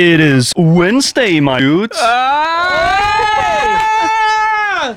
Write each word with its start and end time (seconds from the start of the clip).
It 0.00 0.20
is 0.20 0.52
Wednesday, 0.56 1.40
my 1.40 1.58
dudes. 1.60 1.98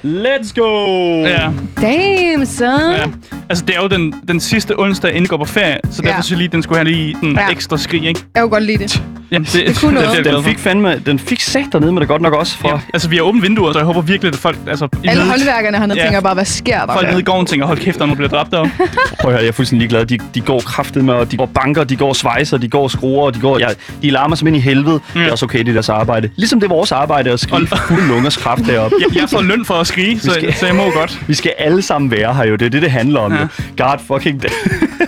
Let's 0.04 0.51
go! 0.54 0.86
Ja, 1.25 1.50
Damn, 1.82 2.46
son. 2.46 2.68
ja. 2.91 3.05
Altså, 3.50 3.65
det 3.68 3.75
er 3.75 3.82
jo 3.82 3.87
den, 3.87 4.14
den 4.27 4.39
sidste 4.39 4.79
onsdag, 4.79 5.11
inden 5.11 5.27
går 5.27 5.37
på 5.37 5.46
ferie, 5.46 5.77
så 5.91 6.01
derfor 6.01 6.15
Ja. 6.15 6.21
synes 6.21 6.29
jeg 6.32 6.37
lige, 6.37 6.47
den 6.47 6.64
skulle 6.64 6.77
have 6.77 6.87
lige 6.91 7.18
en 7.24 7.32
Ja. 7.36 7.47
ekstra 7.50 7.77
skrig, 7.77 8.05
ikke? 8.05 8.19
Jeg 8.36 8.41
kunne 8.41 8.50
godt 8.50 8.64
lide 8.64 8.77
det. 8.77 9.04
Jamen, 9.31 9.45
det, 9.53 9.67
Det 9.67 9.79
kunne 9.79 9.93
noget. 9.93 10.25
Den 10.25 10.33
for. 10.33 10.41
fik 10.41 10.59
fandme, 10.59 10.99
den 11.05 11.19
fik 11.19 11.41
sat 11.41 11.63
dernede 11.71 11.91
med 11.91 11.99
det 12.01 12.07
godt 12.07 12.21
nok 12.21 12.33
også 12.33 12.57
for... 12.57 12.67
Ja. 12.69 12.79
Altså, 12.93 13.09
vi 13.09 13.15
har 13.15 13.23
åbent 13.23 13.43
vinduer, 13.43 13.73
så 13.73 13.79
jeg 13.79 13.85
håber 13.85 14.01
virkelig, 14.01 14.33
at 14.33 14.39
folk... 14.39 14.57
Altså, 14.67 14.85
i 15.04 15.07
Alle 15.07 15.23
nede- 15.23 15.31
håndværkerne 15.31 15.77
hernede 15.77 15.99
Ja. 15.99 16.05
tænker 16.05 16.21
bare, 16.21 16.33
hvad 16.33 16.45
sker 16.45 16.85
der? 16.85 16.93
Folk 16.93 17.07
nede 17.09 17.19
i 17.19 17.23
gården 17.23 17.45
tænker, 17.45 17.65
hold 17.65 17.77
kæft, 17.77 17.97
der 17.97 18.04
er 18.04 18.07
der 18.07 18.15
bliver 18.15 18.29
dræbt 18.29 18.51
deroppe. 18.51 18.71
Prøv 18.77 18.87
at 19.21 19.23
høre, 19.31 19.35
jeg 19.41 19.47
er 19.47 19.51
fuldstændig 19.51 19.89
ligeglad. 19.89 20.05
De, 20.05 20.17
de 20.35 20.41
går 20.41 20.59
kraftet 20.59 21.05
med, 21.05 21.13
og 21.13 21.31
de 21.31 21.37
går 21.37 21.45
banker, 21.45 21.83
de 21.83 21.95
går 21.95 22.13
svejser, 22.13 22.57
de 22.57 22.67
går 22.69 22.87
skruer, 22.87 23.25
og 23.25 23.35
de 23.35 23.39
går... 23.39 23.59
Ja, 23.59 23.67
de 24.01 24.09
larmer 24.09 24.35
som 24.35 24.47
ind 24.47 24.55
i 24.55 24.59
helvede. 24.59 24.99
Ja. 25.15 25.19
Det 25.19 25.27
er 25.27 25.32
også 25.32 25.45
okay, 25.45 25.59
det 25.59 25.68
er 25.69 25.73
deres 25.73 25.89
arbejde. 25.89 26.29
Ligesom 26.35 26.59
det 26.59 26.68
er 26.68 26.73
vores 26.75 26.91
arbejde 26.91 27.32
at 27.32 27.39
skrige 27.39 27.68
for 27.68 27.75
fulde 27.87 28.07
lungers 28.07 28.37
kraft 28.37 28.61
deroppe. 28.68 28.95
Jeg, 28.99 29.21
jeg 29.21 29.29
får 29.29 29.41
løn 29.41 29.65
for 29.65 29.73
at 29.73 29.87
skrige, 29.87 30.19
så, 30.19 30.32
skal- 30.32 30.54
så 30.54 30.65
jeg 30.65 30.75
må 30.75 30.91
godt. 30.91 31.19
Vi 31.27 31.33
skal 31.33 31.54
alle 31.57 31.82
sammen 31.82 32.11
være 32.11 32.33
her 32.33 32.45
jo. 32.45 32.55
Det 32.55 32.66
er 32.66 32.69
det, 32.69 32.81
det 32.81 32.91
handler 32.91 33.19
om. 33.19 33.33
Ja. 33.33 33.39
Ja. 33.79 33.83
God 33.83 33.97
fucking... 34.07 34.43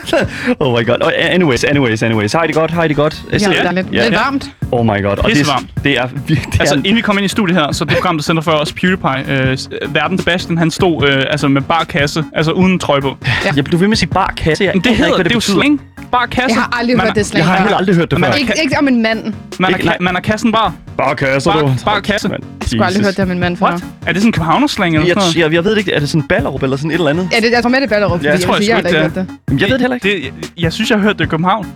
oh 0.60 0.80
my 0.80 0.86
god. 0.86 0.96
Oh, 1.02 1.12
anyways, 1.18 1.64
anyways, 1.64 2.04
anyways. 2.04 2.34
Har 2.34 2.44
I 2.44 2.48
det 2.48 2.56
godt? 2.56 2.72
Har 2.72 2.84
I 2.84 2.88
det 2.88 2.96
godt? 2.96 3.22
Ja, 3.32 3.38
det 3.38 3.44
er 3.66 3.72
lidt, 3.72 3.88
Ja. 3.94 4.04
lidt 4.04 4.16
varmt. 4.16 4.52
Oh 4.72 4.86
my 4.86 5.04
god. 5.04 5.18
Og 5.18 5.30
det, 5.30 5.40
er- 5.42 5.64
det 5.84 5.98
er... 6.00 6.08
Det 6.28 6.38
er 6.38 6.60
Altså, 6.60 6.76
inden 6.76 6.96
vi 6.96 7.02
kom 7.02 7.18
ind 7.18 7.26
i 7.26 7.28
studiet 7.28 7.58
her, 7.60 7.72
så 7.72 7.86
det 7.86 7.94
program, 7.94 8.18
der 8.18 8.24
sender 8.24 8.42
for 8.42 8.52
os 8.52 8.74
PewDiePie, 8.74 9.34
øh, 9.52 9.58
verden 9.96 10.18
Sebastian, 10.18 10.58
han 10.58 10.72
stod 10.72 11.08
øh, 11.08 11.24
altså 11.30 11.48
med 11.48 11.62
bar 11.62 11.84
kasse, 11.84 12.24
altså 12.36 12.52
uden 12.52 12.80
trøje 12.80 13.02
på. 13.02 13.18
Jeg 13.56 13.64
blev 13.64 13.80
ved 13.80 13.88
med 13.88 13.92
at 13.94 13.98
sige 13.98 14.10
bar 14.10 14.34
kasse. 14.38 14.64
Jeg 14.64 14.72
Men 14.76 14.84
det 14.84 14.92
hedder, 14.96 15.06
ikke, 15.06 15.16
hvad 15.16 15.24
det, 15.24 15.32
er 15.32 15.36
jo 15.36 15.40
slang. 15.40 15.82
Bar 16.12 16.26
kasse. 16.26 16.48
Jeg 16.56 16.56
har 16.64 16.78
aldrig 16.80 16.98
man 16.98 17.06
hørt 17.06 17.10
er- 17.10 17.14
det 17.14 17.26
slang. 17.26 17.38
Jeg 17.46 17.54
har 17.54 17.62
heller 17.62 17.78
aldrig 17.78 17.96
hørt 17.96 18.12
det 18.12 18.20
Man 18.20 18.28
før. 18.28 18.34
er- 18.34 18.38
Ikke, 18.40 18.54
ikke 18.64 18.78
om 18.80 18.88
en 18.88 19.02
mand. 19.02 19.34
Man 19.60 19.74
er, 19.74 19.78
Ikke- 19.78 19.90
ka- 19.90 19.98
man 20.00 20.16
er 20.16 20.20
kassen 20.20 20.52
bar. 20.52 20.74
Bare 20.98 21.16
kasser, 21.16 21.52
Bar- 21.54 21.60
du. 21.62 21.72
bar 21.86 22.00
kasse. 22.00 22.30
Mand, 22.30 22.44
Jeg 22.62 22.68
skulle 22.70 22.86
aldrig 22.86 23.04
hørt 23.04 23.18
det 23.18 23.24
om 23.24 23.32
en 23.32 23.40
mand 23.40 23.58
før. 23.58 23.66
What? 23.66 23.84
Er 24.08 24.12
det 24.14 24.16
sådan 24.22 24.28
en 24.30 24.32
københavnerslang 24.32 24.96
eller 24.96 25.08
Jeg, 25.08 25.14
sådan 25.14 25.22
noget? 25.38 25.50
jeg, 25.52 25.54
jeg 25.54 25.64
ved 25.64 25.72
det 25.72 25.78
ikke. 25.78 25.94
Er 25.94 26.00
det 26.00 26.10
sådan 26.10 26.28
Ballerup 26.28 26.64
eller 26.64 26.78
sådan 26.78 26.92
et 26.92 26.96
eller 26.96 27.10
andet? 27.10 27.30
Ja, 27.32 27.40
det, 27.40 27.52
jeg 27.52 27.62
tror 27.62 27.70
med 27.70 27.82
det 27.82 27.86
er 27.86 27.90
Ballerup, 27.90 28.24
Ja, 28.24 28.32
jeg 28.32 28.40
tror 28.42 28.54
jeg, 28.56 28.62
jeg 28.62 28.70
jeg, 28.70 28.80
sgu 28.84 28.88
jeg 28.98 29.02
har 29.02 29.06
ikke, 29.06 29.18
ikke 29.18 29.20
hørt 29.20 29.28
det. 29.28 29.36
Jamen, 29.50 29.60
jeg 29.60 29.70
ved 29.70 29.74
det 29.74 29.82
heller 29.84 29.96
ikke. 29.96 30.08
Det, 30.16 30.24
jeg, 30.24 30.34
jeg 30.58 30.74
synes, 30.74 30.90
jeg 30.90 30.98
har 31.00 31.04
hørt 31.04 31.20
det 31.20 31.26
i 31.26 31.28
København. 31.28 31.68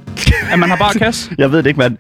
At 0.52 0.60
man 0.60 0.70
har 0.70 0.78
bare 0.78 0.94
kasse. 0.94 1.32
Jeg 1.38 1.52
ved 1.52 1.58
det 1.58 1.66
ikke, 1.68 1.78
mand. 1.80 1.98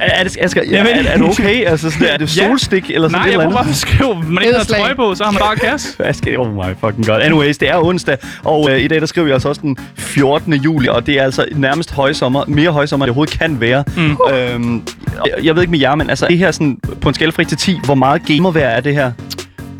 Er, 0.00 0.04
er, 0.20 0.22
det, 0.24 0.36
Asger, 0.40 0.62
ja, 0.62 0.76
Jeg 0.76 0.84
ved 0.84 0.90
er, 0.92 0.96
det 1.02 1.12
er, 1.12 1.16
det 1.16 1.28
okay? 1.28 1.64
Altså, 1.66 1.90
sådan, 1.90 2.06
er 2.08 2.16
det 2.16 2.36
Ja. 2.36 2.48
solstik 2.48 2.90
eller 2.90 3.08
sådan 3.08 3.20
Nej, 3.20 3.26
et 3.26 3.32
jeg 3.32 3.32
eller 3.32 3.44
prøver 3.44 3.44
andet? 3.44 3.54
bare 3.54 3.64
at 3.64 3.68
beskrive, 3.68 4.10
at 4.10 4.28
man 4.28 4.44
ikke 4.44 4.56
har 4.58 4.64
trøje 4.64 4.94
på, 4.94 5.14
så 5.14 5.24
har 5.24 5.30
man 5.30 5.40
bare 5.40 5.56
kasse. 5.56 5.88
Asger, 6.08 6.38
oh 6.38 6.54
my 6.54 6.74
fucking 6.80 7.06
god. 7.06 7.20
Anyways, 7.22 7.58
det 7.58 7.68
er 7.70 7.84
onsdag, 7.84 8.16
og 8.44 8.70
øh, 8.70 8.80
i 8.80 8.88
dag 8.88 9.00
der 9.00 9.06
skriver 9.06 9.24
vi 9.26 9.32
altså 9.32 9.48
også 9.48 9.60
den 9.60 9.76
14. 9.96 10.54
juli, 10.54 10.88
og 10.88 11.06
det 11.06 11.18
er 11.18 11.22
altså 11.22 11.44
nærmest 11.52 11.92
højsommer. 11.92 12.44
Mere 12.48 12.70
højsommer, 12.70 13.06
end 13.06 13.08
det 13.08 13.10
overhovedet 13.10 13.38
kan 13.38 13.60
være. 13.60 13.84
Mm. 13.96 14.16
Øhm, 14.34 14.82
jeg, 15.26 15.44
jeg 15.44 15.54
ved 15.54 15.62
ikke 15.62 15.70
med 15.70 15.80
jer, 15.80 15.94
men 15.94 16.10
altså 16.10 16.26
det 16.30 16.38
her 16.38 16.50
sådan, 16.50 16.78
på 17.00 17.08
en 17.08 17.14
skala 17.14 17.30
fra 17.30 17.42
1 17.42 17.48
til 17.48 17.56
10, 17.58 17.80
hvor 17.84 17.94
meget 17.94 18.26
gamervær 18.26 18.68
er 18.68 18.80
det 18.80 18.94
her? 18.94 19.12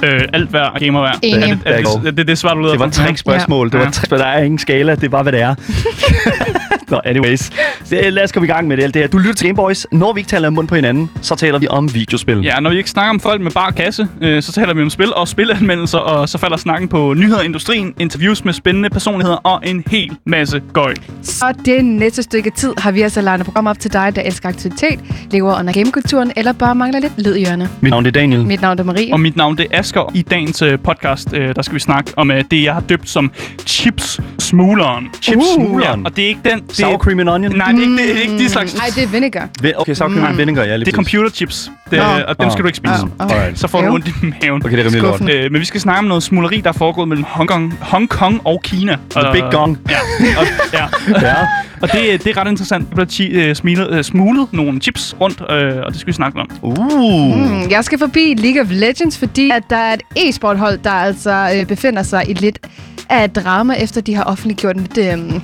Øh, 0.04 0.20
alt 0.32 0.50
hver 0.50 0.60
og 0.62 0.80
gamer 0.80 1.00
hver. 1.00 1.12
Enig. 1.22 1.50
Er 1.50 1.54
det, 1.54 1.58
er 1.66 1.76
det, 1.76 1.84
you 1.86 2.00
det, 2.04 2.16
det, 2.16 2.28
det 2.28 2.38
svar, 2.38 2.54
du 2.54 2.60
leder 2.60 2.72
Det 2.72 2.80
var 2.80 2.86
et 2.86 2.94
for? 2.94 3.02
trickspørgsmål. 3.04 3.70
Det 3.70 3.78
var 3.78 3.84
Ja. 3.84 3.90
trickspørgsmål. 3.90 4.18
Der 4.18 4.26
er 4.26 4.42
ingen 4.42 4.58
skala. 4.58 4.94
Det 4.94 5.04
er 5.04 5.08
bare, 5.08 5.22
hvad 5.22 5.32
det 5.32 5.40
er. 5.40 5.54
Nå, 6.88 7.00
anyways. 7.04 7.50
Lad 7.90 8.24
os 8.24 8.32
komme 8.32 8.46
i 8.46 8.50
gang 8.50 8.68
med 8.68 8.76
det 8.76 8.82
alt 8.82 8.94
det 8.94 9.02
her. 9.02 9.08
Du 9.08 9.18
lytter 9.18 9.34
til 9.34 9.46
Gameboys. 9.46 9.86
Når 9.92 10.12
vi 10.12 10.20
ikke 10.20 10.28
taler 10.30 10.50
mund 10.50 10.68
på 10.68 10.74
hinanden, 10.74 11.10
så 11.22 11.34
taler 11.36 11.58
vi 11.58 11.68
om 11.68 11.94
videospil. 11.94 12.40
Ja, 12.44 12.60
når 12.60 12.70
vi 12.70 12.76
ikke 12.76 12.90
snakker 12.90 13.10
om 13.10 13.20
folk 13.20 13.40
med 13.40 13.50
bare 13.50 13.72
kasse, 13.72 14.08
øh, 14.20 14.42
så 14.42 14.52
taler 14.52 14.74
vi 14.74 14.82
om 14.82 14.90
spil 14.90 15.14
og 15.14 15.28
spilanmeldelser, 15.28 15.98
og 15.98 16.28
så 16.28 16.38
falder 16.38 16.56
snakken 16.56 16.88
på 16.88 17.14
nyheder 17.14 17.42
i 17.42 17.44
industrien, 17.44 17.94
interviews 17.98 18.44
med 18.44 18.52
spændende 18.52 18.90
personligheder 18.90 19.36
og 19.36 19.60
en 19.64 19.84
hel 19.90 20.16
masse 20.26 20.62
gøj. 20.72 20.94
Så 21.22 21.54
det 21.64 21.84
næste 21.84 22.22
stykke 22.22 22.50
tid 22.50 22.72
har 22.78 22.90
vi 22.90 23.00
altså 23.02 23.20
legnet 23.20 23.44
program 23.44 23.66
op 23.66 23.78
til 23.78 23.92
dig, 23.92 24.12
der 24.16 24.22
elsker 24.22 24.48
aktivitet, 24.48 25.00
lever 25.30 25.58
under 25.58 25.72
gamekulturen, 25.72 26.32
eller 26.36 26.52
bare 26.52 26.74
mangler 26.74 27.00
lidt 27.00 27.12
lyd 27.18 27.34
i 27.34 27.44
ørerne. 27.48 27.68
Mit 27.80 27.90
navn 27.90 28.06
er 28.06 28.10
Daniel. 28.10 28.46
Mit 28.46 28.60
navn 28.60 28.78
er 28.78 28.82
Marie. 28.82 29.12
Og 29.12 29.20
mit 29.20 29.36
navn 29.36 29.58
det 29.58 29.66
er 29.70 29.78
Asger. 29.78 30.12
I 30.14 30.22
dagens 30.22 30.62
øh, 30.62 30.78
podcast, 30.78 31.28
øh, 31.34 31.54
der 31.54 31.62
skal 31.62 31.74
vi 31.74 31.80
snakke 31.80 32.12
om 32.16 32.30
øh, 32.30 32.44
det, 32.50 32.62
jeg 32.64 32.74
har 32.74 32.80
døbt 32.80 33.08
som 33.08 33.30
chips-smugleren. 33.66 35.08
Chips 35.22 35.36
Uh. 35.36 35.44
Smugleren. 35.54 36.06
Og 36.06 36.16
det 36.16 36.24
er 36.24 36.28
ikke 36.28 36.40
den... 36.44 36.62
Det 36.78 36.86
Sour 36.86 36.98
cream 36.98 37.18
and 37.20 37.28
onion. 37.28 37.52
Nej, 37.56 37.72
det 37.72 37.78
er 37.78 37.82
ikke, 37.82 37.96
det 37.96 38.16
er 38.16 38.20
ikke 38.22 38.38
de 38.38 38.48
slags... 38.48 38.76
Nej, 38.76 38.86
det 38.94 39.02
er 39.02 39.08
vinegar. 39.08 39.48
Okay, 39.76 39.94
sour 39.94 40.08
cream 40.10 40.24
and 40.26 40.36
vinegar, 40.36 40.62
ja. 40.64 40.76
Lige 40.76 40.84
Det 40.84 40.92
er 40.92 40.96
præcis. 40.96 41.12
computerchips, 41.12 41.70
det, 41.90 41.98
Nå. 41.98 42.04
og 42.28 42.38
dem 42.40 42.50
skal 42.50 42.62
du 42.62 42.66
ikke 42.68 42.76
spise. 42.76 42.94
Ah. 43.20 43.30
Alright. 43.32 43.58
Så 43.58 43.68
får 43.68 43.80
du 43.80 43.86
Jo. 43.86 43.92
ondt 43.94 44.08
i 44.08 44.12
maven. 44.42 44.62
Okay, 44.64 44.76
det 44.76 44.80
er 44.80 44.84
rimelig 44.84 45.02
lort. 45.02 45.14
Skuffende. 45.14 45.32
Øh, 45.44 45.52
men 45.52 45.60
vi 45.60 45.64
skal 45.64 45.80
snakke 45.80 45.98
om 45.98 46.04
noget 46.04 46.22
smugleri, 46.22 46.60
der 46.60 46.68
er 46.68 46.72
foregået 46.72 47.08
mellem 47.08 47.24
Hongkong, 47.28 47.78
Hongkong 47.80 48.40
og 48.44 48.60
Kina. 48.64 48.96
The 49.10 49.26
Og- 49.26 49.32
big 49.32 49.42
gong. 49.50 49.78
Ja, 49.90 49.96
og, 50.40 50.46
ja. 50.72 50.84
Ja. 51.28 51.34
og 51.82 51.92
det, 51.92 52.24
det 52.24 52.36
er 52.36 52.40
ret 52.40 52.48
interessant. 52.50 52.88
Der 52.88 52.94
bliver 52.94 53.06
chi, 53.08 53.24
øh, 53.26 53.54
smilet, 53.54 53.90
øh, 53.90 54.04
smuglet 54.04 54.46
nogle 54.52 54.80
chips 54.80 55.16
rundt, 55.20 55.40
øh, 55.50 55.76
og 55.86 55.92
det 55.92 56.00
skal 56.00 56.06
vi 56.06 56.12
snakke 56.12 56.40
om. 56.40 56.50
Uh. 56.62 57.38
Mm, 57.38 57.70
jeg 57.70 57.84
skal 57.84 57.98
forbi 57.98 58.34
League 58.38 58.60
of 58.62 58.66
Legends, 58.70 59.18
fordi 59.18 59.50
at 59.50 59.62
der 59.70 59.76
er 59.76 59.92
et 59.94 60.00
e-sporthold, 60.16 60.78
der 60.84 60.90
altså 60.90 61.50
øh, 61.56 61.66
befinder 61.66 62.02
sig 62.02 62.24
i 62.28 62.32
lidt 62.32 62.58
af 63.10 63.24
et 63.24 63.36
drama, 63.36 63.74
efter 63.74 64.00
de 64.00 64.14
har 64.14 64.22
offentliggjort 64.24 64.76
en 64.76 64.88
lidt 64.94 65.42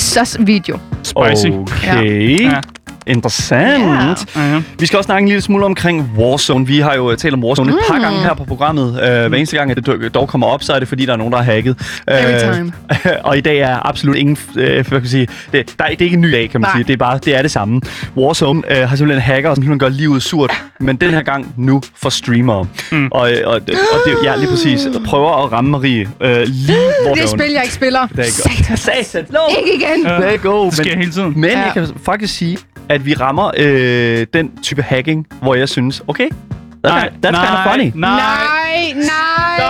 øh, 0.00 0.24
sus-video. 0.24 0.78
Spicy. 1.02 1.46
Okay. 1.46 2.40
Ja. 2.42 2.60
Interessant. 3.06 4.26
Ja. 4.36 4.40
Ja. 4.52 4.60
Vi 4.78 4.86
skal 4.86 4.96
også 4.96 5.06
snakke 5.06 5.22
en 5.22 5.28
lille 5.28 5.40
smule 5.42 5.64
omkring 5.64 6.10
Warzone. 6.18 6.66
Vi 6.66 6.78
har 6.78 6.94
jo 6.94 7.10
øh, 7.10 7.16
talt 7.16 7.34
om 7.34 7.44
Warzone 7.44 7.72
et 7.72 7.78
par 7.88 7.96
Mm. 7.96 8.02
gange 8.02 8.18
her 8.20 8.34
på 8.34 8.44
programmet. 8.44 8.88
Uh, 8.90 8.96
hver 9.28 9.34
eneste 9.38 9.56
gang, 9.56 9.70
at 9.70 9.76
det 9.86 10.14
dog- 10.14 10.28
kommer 10.28 10.46
op, 10.46 10.62
så 10.62 10.72
er 10.72 10.78
det 10.78 10.88
fordi, 10.88 11.06
der 11.06 11.12
er 11.12 11.16
nogen, 11.16 11.32
der 11.32 11.38
har 11.38 11.44
hacket. 11.52 12.00
Every 12.08 12.52
time. 12.54 12.72
og 13.28 13.38
i 13.38 13.40
dag 13.40 13.58
er 13.58 13.86
absolut 13.88 14.16
ingen... 14.16 14.36
Uh, 14.48 14.54
hvad 14.62 14.84
kan 14.84 14.92
man 14.92 15.06
sige, 15.06 15.28
det, 15.52 15.74
der 15.78 15.84
er, 15.84 15.88
det 15.88 16.00
er 16.00 16.04
ikke 16.04 16.14
en 16.14 16.20
ny 16.20 16.32
dag, 16.32 16.50
kan 16.50 16.60
man 16.60 16.68
Nej. 16.68 16.76
sige. 16.76 16.84
Det 16.86 16.92
er 16.92 16.96
bare 16.96 17.18
det, 17.24 17.36
er 17.36 17.42
det 17.42 17.50
samme. 17.50 17.80
Warzone 18.16 18.62
uh, 18.70 18.88
har 18.88 18.96
simpelthen 18.96 19.22
hacker, 19.34 19.48
som 19.54 19.62
simpelthen 19.62 19.78
gør 19.78 19.88
livet 19.88 20.22
surt. 20.22 20.52
men 20.80 20.96
den 20.96 21.10
her 21.10 21.22
gang 21.22 21.54
nu 21.56 21.82
for 21.96 22.10
streamere. 22.10 22.66
Mm. 22.92 23.08
Og, 23.12 23.32
øh, 23.32 23.36
og, 23.46 23.52
og, 23.54 23.60
det, 23.66 24.16
ja, 24.24 24.36
lige 24.36 24.48
præcis. 24.48 24.88
Prøver 25.06 25.44
at 25.44 25.52
ramme 25.52 25.70
Marie 25.70 26.02
uh, 26.04 26.26
lige 26.26 26.78
hvor 27.04 27.14
Det 27.14 27.22
er 27.22 27.28
hun- 27.28 27.38
spil, 27.38 27.50
jeg 27.52 27.62
ikke 27.62 27.74
spiller. 27.74 28.06
Det 28.06 28.18
er 28.18 28.68
godt. 28.68 28.78
Satan. 28.78 29.26
No. 29.30 29.38
Ikke 29.58 29.74
igen. 29.84 30.04
There 30.04 30.36
you 30.44 30.50
go. 30.52 30.64
Det 30.66 30.74
sker 30.76 30.96
hele 30.96 31.10
tiden. 31.12 31.32
Men 31.36 31.50
Ja. 31.50 31.58
jeg 31.60 31.70
kan 31.74 31.86
faktisk 32.04 32.34
sige, 32.36 32.58
at 32.90 33.06
vi 33.06 33.14
rammer 33.14 33.50
øh, 33.56 34.26
den 34.34 34.56
type 34.62 34.82
hacking, 34.82 35.26
hvor 35.42 35.54
jeg 35.54 35.68
synes, 35.68 36.02
okay, 36.08 36.28
that's, 36.28 36.88
Nej, 36.88 37.08
that's 37.08 37.46
kind 37.46 37.56
of 37.58 37.72
funny. 37.72 37.90
Nej, 37.94 38.10
Nej, 38.10 38.59
nej. 38.94 39.66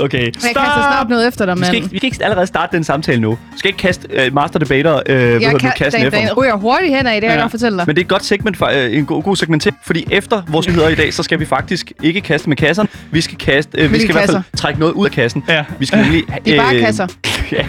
Okay. 0.00 0.22
Jeg 0.24 0.32
kaster 0.42 0.54
snart 0.74 1.08
noget 1.08 1.28
efter 1.28 1.46
dig, 1.46 1.56
Vi 1.56 1.60
skal, 1.64 1.66
mand. 1.72 1.76
ikke, 1.76 1.90
vi 1.90 1.98
kan 1.98 2.06
ikke 2.06 2.24
allerede 2.24 2.46
starte 2.46 2.76
den 2.76 2.84
samtale 2.84 3.20
nu. 3.20 3.30
Vi 3.30 3.58
skal 3.58 3.68
ikke 3.68 3.78
kaste 3.78 4.08
øh, 4.10 4.34
Master 4.34 4.58
Debater 4.58 4.94
øh, 4.96 5.02
hvad 5.06 5.16
Jeg 5.16 5.32
hedder 5.32 5.58
kan, 5.58 5.70
det, 5.70 5.78
kassen 5.78 6.00
den, 6.00 6.06
efter. 6.06 6.20
den 6.20 6.32
ryger 6.32 6.54
hurtigt 6.56 6.96
hen 6.96 7.06
af, 7.06 7.14
det 7.14 7.22
kan 7.22 7.30
jeg 7.30 7.36
Ja. 7.36 7.42
godt 7.42 7.50
fortælle 7.50 7.78
dig. 7.78 7.84
Men 7.86 7.96
det 7.96 8.00
er 8.02 8.04
et 8.04 8.08
godt 8.08 8.24
segment, 8.24 8.56
for, 8.56 8.66
øh, 8.66 8.96
en 8.96 9.06
god, 9.06 9.22
god 9.22 9.36
segmentering, 9.36 9.76
fordi 9.86 10.06
efter 10.10 10.42
vores 10.48 10.68
nyheder 10.68 10.88
i 10.88 10.94
dag, 10.94 11.14
så 11.14 11.22
skal 11.22 11.40
vi 11.40 11.44
faktisk 11.44 11.92
ikke 12.02 12.20
kaste 12.20 12.48
med 12.48 12.56
kasserne. 12.56 12.88
Vi 13.10 13.20
skal 13.20 13.38
kaste, 13.38 13.78
øh, 13.80 13.92
vi 13.92 13.98
skal 13.98 14.10
i 14.10 14.12
hvert 14.12 14.30
fald 14.30 14.42
trække 14.56 14.80
noget 14.80 14.92
ud 14.92 15.06
af 15.06 15.12
kassen. 15.12 15.44
Ja. 15.48 15.64
Vi 15.78 15.86
skal 15.86 15.98
nemlig... 16.02 16.22
De 16.44 16.54
er 16.56 16.62
bare 16.62 16.78
kasser. 16.80 17.06
ja, 17.52 17.64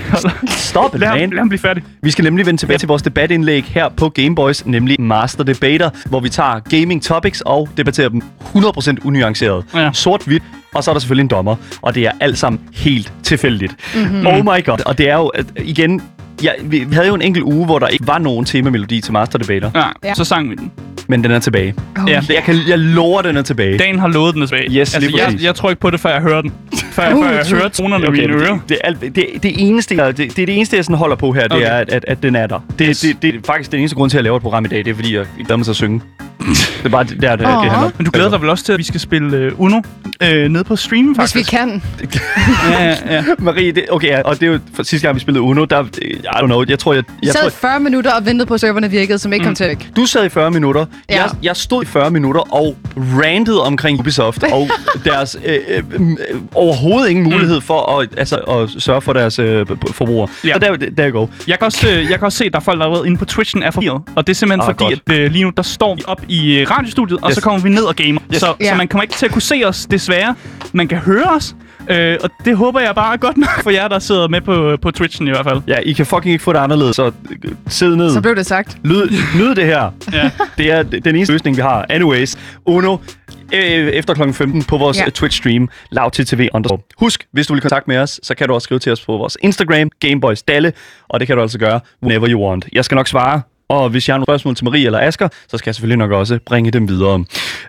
stop 0.47 0.96
Lad 1.00 1.08
ham, 1.08 1.18
man. 1.20 1.30
lad 1.30 1.38
ham 1.40 1.50
blive 1.50 1.59
færdig. 1.59 1.84
Vi 2.02 2.12
skal 2.12 2.24
nemlig 2.24 2.46
vende 2.46 2.59
tilbage 2.62 2.78
til 2.78 2.88
vores 2.88 3.02
debatindlæg 3.02 3.64
her 3.64 3.90
på 3.90 4.09
Gameboys, 4.09 4.66
nemlig 4.66 5.02
Master 5.02 5.44
Debater, 5.44 5.90
hvor 6.06 6.20
vi 6.20 6.30
tager 6.30 6.59
gaming 6.59 7.03
topics 7.03 7.42
og 7.42 7.70
debatterer 7.78 8.09
dem 8.09 8.22
100% 8.56 8.96
unuanceret. 9.03 9.66
Ja. 9.76 9.90
Sort-hvidt, 9.94 10.44
og 10.73 10.83
så 10.83 10.91
er 10.91 10.93
der 10.93 10.99
selvfølgelig 10.99 11.23
en 11.23 11.27
dommer, 11.29 11.55
og 11.81 11.95
det 11.95 12.03
er 12.05 12.11
alt 12.19 12.37
sammen 12.37 12.61
helt 12.73 13.13
tilfældigt. 13.23 13.75
Mhm. 13.96 14.03
Mm-hmm. 14.03 14.28
Oh 14.28 14.37
my 14.37 14.66
god. 14.66 14.85
Og 14.85 14.97
det 14.97 15.09
er 15.09 15.16
jo, 15.16 15.28
at, 15.28 15.46
igen, 15.66 16.02
ja, 16.43 16.49
vi, 16.63 16.87
havde 16.91 17.07
jo 17.07 17.16
en 17.16 17.22
enkelt 17.22 17.43
uge, 17.43 17.66
hvor 17.66 17.79
der 17.79 17.87
ikke 17.87 18.07
var 18.07 18.17
nogen 18.17 18.46
temamelodi 18.46 19.02
til 19.02 19.13
Master 19.13 19.40
Debater, 19.40 19.72
Ja, 19.75 19.84
Ja. 20.03 20.13
så 20.13 20.23
sang 20.23 20.49
vi 20.49 20.55
den. 20.55 20.72
men 21.07 21.23
den 21.23 21.31
er 21.31 21.40
tilbage. 21.40 21.73
Oh, 21.97 22.09
Ja. 22.09 22.22
Jeg, 22.29 22.43
kan, 22.43 22.55
jeg 22.67 22.79
lover, 22.79 23.22
den 23.22 23.37
er 23.37 23.41
tilbage. 23.41 23.78
Dagen 23.78 23.99
har 23.99 24.07
lovet 24.07 24.34
den 24.34 24.41
er 24.41 24.47
tilbage. 24.47 24.72
Yes, 24.79 24.99
lige 24.99 25.17
jeg, 25.28 25.37
jeg 25.43 25.55
tror 25.55 25.69
ikke 25.69 25.79
på 25.81 25.90
det, 25.90 25.99
før 25.99 26.09
jeg 26.09 26.22
hører 26.22 26.41
den. 26.41 26.53
Før, 26.91 27.13
Uh, 27.13 27.23
før 27.25 27.31
jeg 27.31 27.46
hører 27.51 27.67
tonerne 27.69 28.08
okay, 28.08 28.17
i 28.17 28.22
mine 28.28 28.34
det, 28.40 28.41
ører. 28.41 28.59
det, 28.69 28.78
er 28.84 28.87
alt- 28.87 29.01
det, 29.01 29.25
det, 29.43 29.53
eneste, 29.58 29.96
jeg, 29.96 30.17
det, 30.17 30.35
det 30.35 30.41
er 30.41 30.46
det 30.46 30.55
eneste, 30.55 30.75
jeg 30.78 30.85
sådan 30.85 30.97
holder 30.97 31.16
på 31.16 31.31
her, 31.31 31.41
det 31.41 31.51
Okay. 31.51 31.66
er, 31.66 31.72
at, 31.72 31.90
at, 31.90 32.05
at 32.08 32.23
den 32.23 32.35
er 32.35 32.47
der. 32.47 32.59
Det, 32.79 32.87
Yes. 32.90 32.99
det, 32.99 33.22
det, 33.22 33.35
er 33.35 33.40
faktisk 33.46 33.72
den 33.72 33.79
eneste 33.79 33.96
grund 33.96 34.09
til, 34.09 34.17
at 34.17 34.19
jeg 34.19 34.23
laver 34.23 34.37
et 34.37 34.41
program 34.43 34.66
i 34.66 34.67
dag. 34.67 34.85
Det 34.85 34.91
er, 34.91 34.96
fordi 34.96 35.16
jeg 35.16 35.25
glæder 35.37 35.55
mig 35.58 35.66
til 35.66 35.72
at 35.72 35.75
synge. 35.75 36.01
Det 36.47 36.86
er 36.86 36.90
bare 36.90 37.03
det, 37.03 37.22
der, 37.22 37.30
det, 37.36 37.40
det 37.40 37.46
Åh. 37.47 37.62
handler 37.62 37.78
om. 37.78 37.92
Men 37.97 38.06
du 38.06 38.12
glæder 38.12 38.30
dig 38.30 38.42
vel 38.42 38.50
også 38.50 38.64
til, 38.66 38.72
at 38.74 38.78
vi 38.80 38.84
skal 38.84 39.00
spille 39.00 39.53
uh, 39.53 39.62
Uno 39.62 39.78
uh, 39.78 40.28
nede 40.28 40.64
på 40.64 40.76
streamen, 40.76 41.16
Hvis 41.16 41.18
faktisk? 41.34 41.36
vi 41.52 41.58
kan. 41.58 41.82
Ja, 42.72 42.84
ja, 42.86 42.96
ja. 43.16 43.24
Marie, 43.40 43.72
det, 43.72 43.86
okay, 43.90 44.08
ja, 44.08 44.22
og 44.22 44.40
det 44.40 44.47
er 44.47 44.52
jo 44.52 44.59
for 44.74 44.84
sidste 44.84 45.08
gang, 45.08 45.16
vi 45.16 45.20
spillede 45.20 45.42
Uno, 45.42 45.66
der, 45.66 45.84
I 46.02 46.16
don't 46.26 46.46
know, 46.46 46.64
jeg 46.68 46.80
tror, 46.80 46.94
jeg, 46.94 47.03
Vi 47.08 47.14
jeg 47.28 47.32
sad 47.34 47.42
tror, 47.42 47.50
40 47.50 47.80
minutter 47.80 48.12
og 48.12 48.26
ventede 48.26 48.46
på, 48.46 48.53
at 48.53 48.59
serverne 48.62 48.90
virkede, 48.92 49.20
som 49.20 49.34
ikke 49.34 49.46
kom 49.46 49.56
til 49.56 49.68
væk. 49.68 49.90
du 49.96 50.06
sad 50.06 50.26
i 50.26 50.30
40 50.30 50.52
minutter, 50.52 50.86
Ja. 51.09 51.22
jeg, 51.22 51.30
jeg 51.44 51.56
stod 51.56 51.84
i 51.84 51.86
40 51.86 52.12
minutter 52.12 52.42
og 52.53 52.76
rantede 52.97 53.64
omkring 53.64 54.00
Ubisoft 54.00 54.44
og 54.44 54.70
deres 55.06 55.38
øh, 55.46 55.56
øh, 55.68 55.84
øh, 55.94 56.40
overhovedet 56.53 57.09
ingen 57.09 57.24
mulighed 57.32 57.62
for 57.62 58.00
at, 58.00 58.09
altså, 58.18 58.36
at 58.36 58.70
sørge 58.84 59.02
for 59.02 59.14
deres 59.14 59.40
øh, 59.40 59.66
forbrugere. 59.92 60.28
Ja. 60.44 60.53
Så 60.53 60.59
der, 60.59 60.76
der 60.97 61.09
go. 61.09 61.28
Jeg 61.47 61.59
kan, 61.59 61.66
også, 61.66 61.88
øh, 61.90 61.97
jeg 62.09 62.20
kan 62.20 62.24
også 62.24 62.38
se, 62.38 62.46
at 62.46 62.52
der 62.53 62.59
er 62.59 62.64
folk, 62.64 62.80
der 62.80 62.86
allerede 62.86 63.08
inde 63.08 63.18
på 63.18 63.26
Twitchen 63.26 63.64
er 63.64 63.72
forvirret. 63.72 64.02
Og 64.16 64.28
det 64.28 64.34
er 64.34 64.36
simpelthen 64.36 64.62
Ah, 64.70 64.76
fordi, 64.76 64.84
godt. 64.96 65.18
at 65.18 65.20
øh, 65.26 65.32
lige 65.32 65.44
nu, 65.44 65.52
der 65.58 65.64
står 65.64 65.96
vi 65.96 66.02
op 66.08 66.22
i 66.28 66.34
i 66.35 66.59
øh, 66.61 66.70
radiostudiet, 66.72 67.20
og 67.22 67.29
Yes. 67.29 67.35
så 67.35 67.41
kommer 67.41 67.61
vi 67.61 67.70
ned 67.70 67.84
og 67.84 67.96
gamer. 67.96 68.22
Yes. 68.34 68.40
Så, 68.40 68.53
Ja. 68.61 68.70
så 68.70 68.76
man 68.76 68.87
kommer 68.87 69.03
ikke 69.03 69.14
til 69.16 69.26
at 69.26 69.32
kunne 69.32 69.41
se 69.41 69.61
os, 69.66 69.85
desværre. 69.85 70.35
Man 70.73 70.87
kan 70.87 70.97
høre 70.97 71.23
os, 71.35 71.55
øh, 71.90 72.17
og 72.23 72.29
det 72.46 72.58
håber 72.58 72.79
jeg 72.79 72.96
bare 72.96 73.14
er 73.14 73.17
godt 73.17 73.37
nok 73.37 73.64
for 73.64 73.70
jer, 73.70 73.87
der 73.87 73.99
sidder 73.99 74.28
med 74.28 74.41
på, 74.41 74.78
på 74.82 74.91
Twitchen 74.91 75.28
i 75.28 75.29
hvert 75.29 75.46
fald. 75.46 75.61
Ja, 75.67 75.78
I 75.79 75.93
kan 75.93 76.05
fucking 76.05 76.32
ikke 76.34 76.43
få 76.43 76.53
det 76.53 76.59
anderledes, 76.59 76.96
så 76.96 77.05
øh, 77.46 77.52
sid 77.67 77.96
ned. 77.96 78.14
Så 78.14 78.22
blev 78.22 78.35
det 78.35 78.46
sagt. 78.46 78.78
Lyd, 78.84 79.09
nyd 79.35 79.55
det 79.55 79.66
her. 79.66 79.91
Ja. 80.14 80.29
Det 80.58 80.72
er 80.72 80.84
den 80.84 81.16
eneste 81.16 81.32
løsning, 81.34 81.58
vi 81.58 81.61
har. 81.61 81.85
Anyways, 81.90 82.37
Uno, 82.66 82.97
øh, 83.53 83.59
efter 83.87 84.14
kl. 84.14 84.32
15 84.34 84.64
på 84.64 84.78
vores 84.78 84.97
Ja. 84.99 85.05
Twitch-stream, 85.20 85.67
lavttv 85.91 86.47
underscore. 86.53 86.79
Husk, 86.99 87.26
hvis 87.32 87.47
du 87.47 87.53
vil 87.53 87.58
i 87.58 87.61
kontakt 87.61 87.87
med 87.87 87.97
os, 87.97 88.20
så 88.23 88.35
kan 88.35 88.47
du 88.47 88.53
også 88.53 88.66
skrive 88.66 88.79
til 88.79 88.91
os 88.91 89.02
på 89.05 89.11
vores 89.17 89.37
Instagram, 89.41 89.90
Gameboys 89.99 90.43
Dalle, 90.43 90.73
og 91.09 91.20
det 91.20 91.28
kan 91.28 91.35
du 91.35 91.41
altså 91.41 91.59
gøre 91.59 91.79
whenever 92.03 92.29
you 92.29 92.47
want. 92.49 92.66
Jeg 92.73 92.85
skal 92.85 92.96
nok 92.96 93.08
svare, 93.08 93.41
og 93.70 93.90
hvis 93.90 94.08
jeg 94.08 94.14
har 94.14 94.17
nogle 94.17 94.26
spørgsmål 94.26 94.56
til 94.56 94.66
Marie 94.66 94.85
eller 94.85 95.00
Asker, 95.00 95.29
så 95.47 95.58
skal 95.58 95.70
jeg 95.70 95.76
selvfølgelig 95.76 95.97
nok 95.97 96.12
også 96.12 96.40
bringe 96.46 96.72
dem 96.72 96.88
videre. 96.90 97.26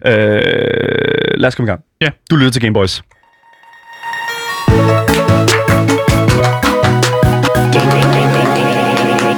Øh, 0.06 1.40
lad 1.40 1.48
os 1.48 1.54
komme 1.54 1.66
i 1.66 1.70
gang. 1.70 1.80
Ja. 2.00 2.08
Du 2.30 2.36
lytter 2.36 2.50
til 2.50 2.62
Gameboys. 2.62 3.02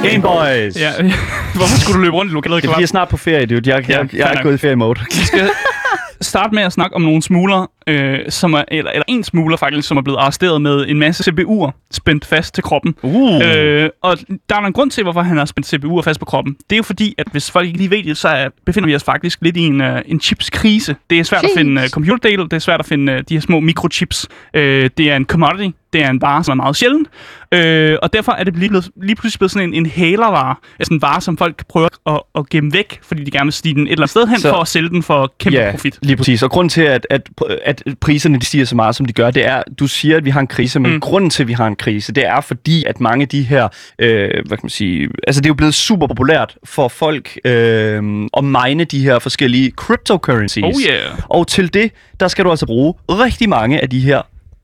Gameboys! 0.03 0.75
Ja, 0.81 0.91
hvorfor 1.57 1.79
skulle 1.79 1.97
du 1.97 2.03
løbe 2.03 2.15
rundt 2.15 2.31
i 2.31 2.33
lokalet? 2.33 2.63
Det 2.63 2.69
er 2.69 2.85
snart 2.85 3.09
på 3.09 3.17
ferie, 3.17 3.45
dude. 3.45 3.69
Jeg, 3.73 3.89
jeg, 3.89 3.99
jeg, 3.99 4.15
jeg 4.15 4.33
er 4.35 4.43
gået 4.43 4.53
i 4.53 4.57
ferie-mode. 4.57 4.99
Vi 5.15 5.25
skal 5.25 5.49
starte 6.21 6.55
med 6.55 6.63
at 6.63 6.73
snakke 6.73 6.95
om 6.95 7.01
nogle 7.01 7.21
smugler, 7.21 7.71
øh, 7.89 8.19
som 8.29 8.53
er, 8.53 8.63
eller, 8.67 8.91
eller 8.91 9.03
en 9.07 9.23
smugler 9.23 9.57
faktisk, 9.57 9.87
som 9.87 9.97
er 9.97 10.01
blevet 10.01 10.17
arresteret 10.17 10.61
med 10.61 10.85
en 10.87 10.99
masse 10.99 11.31
CBU'er 11.31 11.71
spændt 11.91 12.25
fast 12.25 12.53
til 12.53 12.63
kroppen. 12.63 12.95
Uh. 13.01 13.41
Øh, 13.45 13.89
og 14.01 14.17
der 14.49 14.55
er 14.55 14.59
en 14.59 14.73
grund 14.73 14.91
til, 14.91 15.03
hvorfor 15.03 15.21
han 15.21 15.37
har 15.37 15.45
spændt 15.45 15.73
CBU'er 15.73 16.01
fast 16.01 16.19
på 16.19 16.25
kroppen. 16.25 16.53
Det 16.69 16.75
er 16.75 16.77
jo 16.77 16.83
fordi, 16.83 17.15
at 17.17 17.27
hvis 17.31 17.51
folk 17.51 17.67
ikke 17.67 17.77
lige 17.77 17.89
ved 17.91 18.03
det, 18.03 18.17
så 18.17 18.27
er, 18.27 18.49
befinder 18.65 18.87
vi 18.87 18.95
os 18.95 19.03
faktisk 19.03 19.39
lidt 19.41 19.57
i 19.57 19.61
en, 19.61 19.81
uh, 19.81 19.87
en 20.05 20.19
chipskrise. 20.21 20.95
Det 21.09 21.19
er 21.19 21.23
svært 21.23 21.43
at 21.43 21.49
Jeez. 21.49 21.57
finde 21.57 21.81
uh, 21.81 21.89
computerdele, 21.89 22.43
det 22.43 22.53
er 22.53 22.59
svært 22.59 22.79
at 22.79 22.85
finde 22.85 23.13
uh, 23.13 23.19
de 23.29 23.33
her 23.33 23.41
små 23.41 23.59
mikrochips. 23.59 24.27
Øh, 24.53 24.89
det 24.97 25.11
er 25.11 25.15
en 25.15 25.25
commodity, 25.25 25.75
det 25.93 26.03
er 26.03 26.09
en 26.09 26.21
vare, 26.21 26.43
som 26.43 26.51
er 26.51 26.63
meget 26.63 26.75
sjældent. 26.75 27.07
Øh, 27.53 27.97
og 28.01 28.13
derfor 28.13 28.31
er 28.31 28.43
det 28.43 28.55
lige, 28.57 28.69
blevet, 28.69 28.89
lige 29.03 29.15
pludselig 29.15 29.39
blevet 29.39 29.51
sådan 29.51 29.67
en, 29.69 29.73
en 29.73 29.85
hælervare. 29.85 30.55
Altså 30.79 30.93
en 30.93 31.01
vare, 31.01 31.21
som 31.21 31.37
folk 31.37 31.67
prøver 31.67 31.87
at, 32.05 32.21
at 32.35 32.49
gemme 32.49 32.73
væk, 32.73 32.99
fordi 33.03 33.23
de 33.23 33.31
gerne 33.31 33.45
vil 33.45 33.53
stige 33.53 33.75
den 33.75 33.87
et 33.87 33.91
eller 33.91 34.01
andet 34.01 34.09
sted 34.09 34.27
hen, 34.27 34.39
Så- 34.39 34.49
for 34.49 34.57
at 34.57 34.67
sælge 34.67 34.89
den 34.89 35.03
for 35.03 35.33
kæmpe 35.39 35.57
Ja, 35.59 35.71
profit. 35.71 35.99
lige 36.01 36.17
præcis. 36.17 36.43
Og 36.43 36.51
grunden 36.51 36.69
til, 36.69 36.81
at, 36.81 37.07
at, 37.09 37.29
at 37.65 37.78
priserne 38.01 38.39
de 38.39 38.45
stiger 38.45 38.65
så 38.65 38.75
meget, 38.75 38.95
som 38.95 39.05
de 39.05 39.13
gør, 39.13 39.31
det 39.31 39.45
er, 39.47 39.63
du 39.79 39.87
siger, 39.87 40.17
at 40.17 40.25
vi 40.25 40.29
har 40.29 40.39
en 40.39 40.47
krise, 40.47 40.79
men 40.79 40.91
Mm. 40.93 40.99
grunden 40.99 41.29
til, 41.29 41.43
at 41.43 41.47
vi 41.47 41.53
har 41.53 41.67
en 41.67 41.75
krise, 41.75 42.13
det 42.13 42.25
er 42.25 42.41
fordi, 42.41 42.83
at 42.87 42.99
mange 42.99 43.21
af 43.23 43.27
de 43.29 43.43
her, 43.43 43.67
øh, 43.99 44.29
hvad 44.45 44.57
kan 44.57 44.59
man 44.63 44.69
sige, 44.69 45.09
altså 45.27 45.41
det 45.41 45.45
er 45.45 45.49
jo 45.49 45.53
blevet 45.53 45.73
super 45.73 46.07
populært 46.07 46.55
for 46.63 46.87
folk 46.87 47.39
øh, 47.45 48.03
at 48.37 48.43
mine 48.43 48.83
de 48.83 49.03
her 49.03 49.19
forskellige 49.19 49.71
cryptocurrencies. 49.71 50.63
Oh 50.65 50.81
yeah. 50.89 51.19
Og 51.23 51.47
til 51.47 51.73
det, 51.73 51.91
der 52.19 52.27
skal 52.27 52.45
du 52.45 52.49
altså 52.49 52.65
bruge 52.65 52.93
rigtig 53.09 53.49
mange 53.49 53.79
af 53.81 53.89
de 53.89 53.99
her 53.99 54.21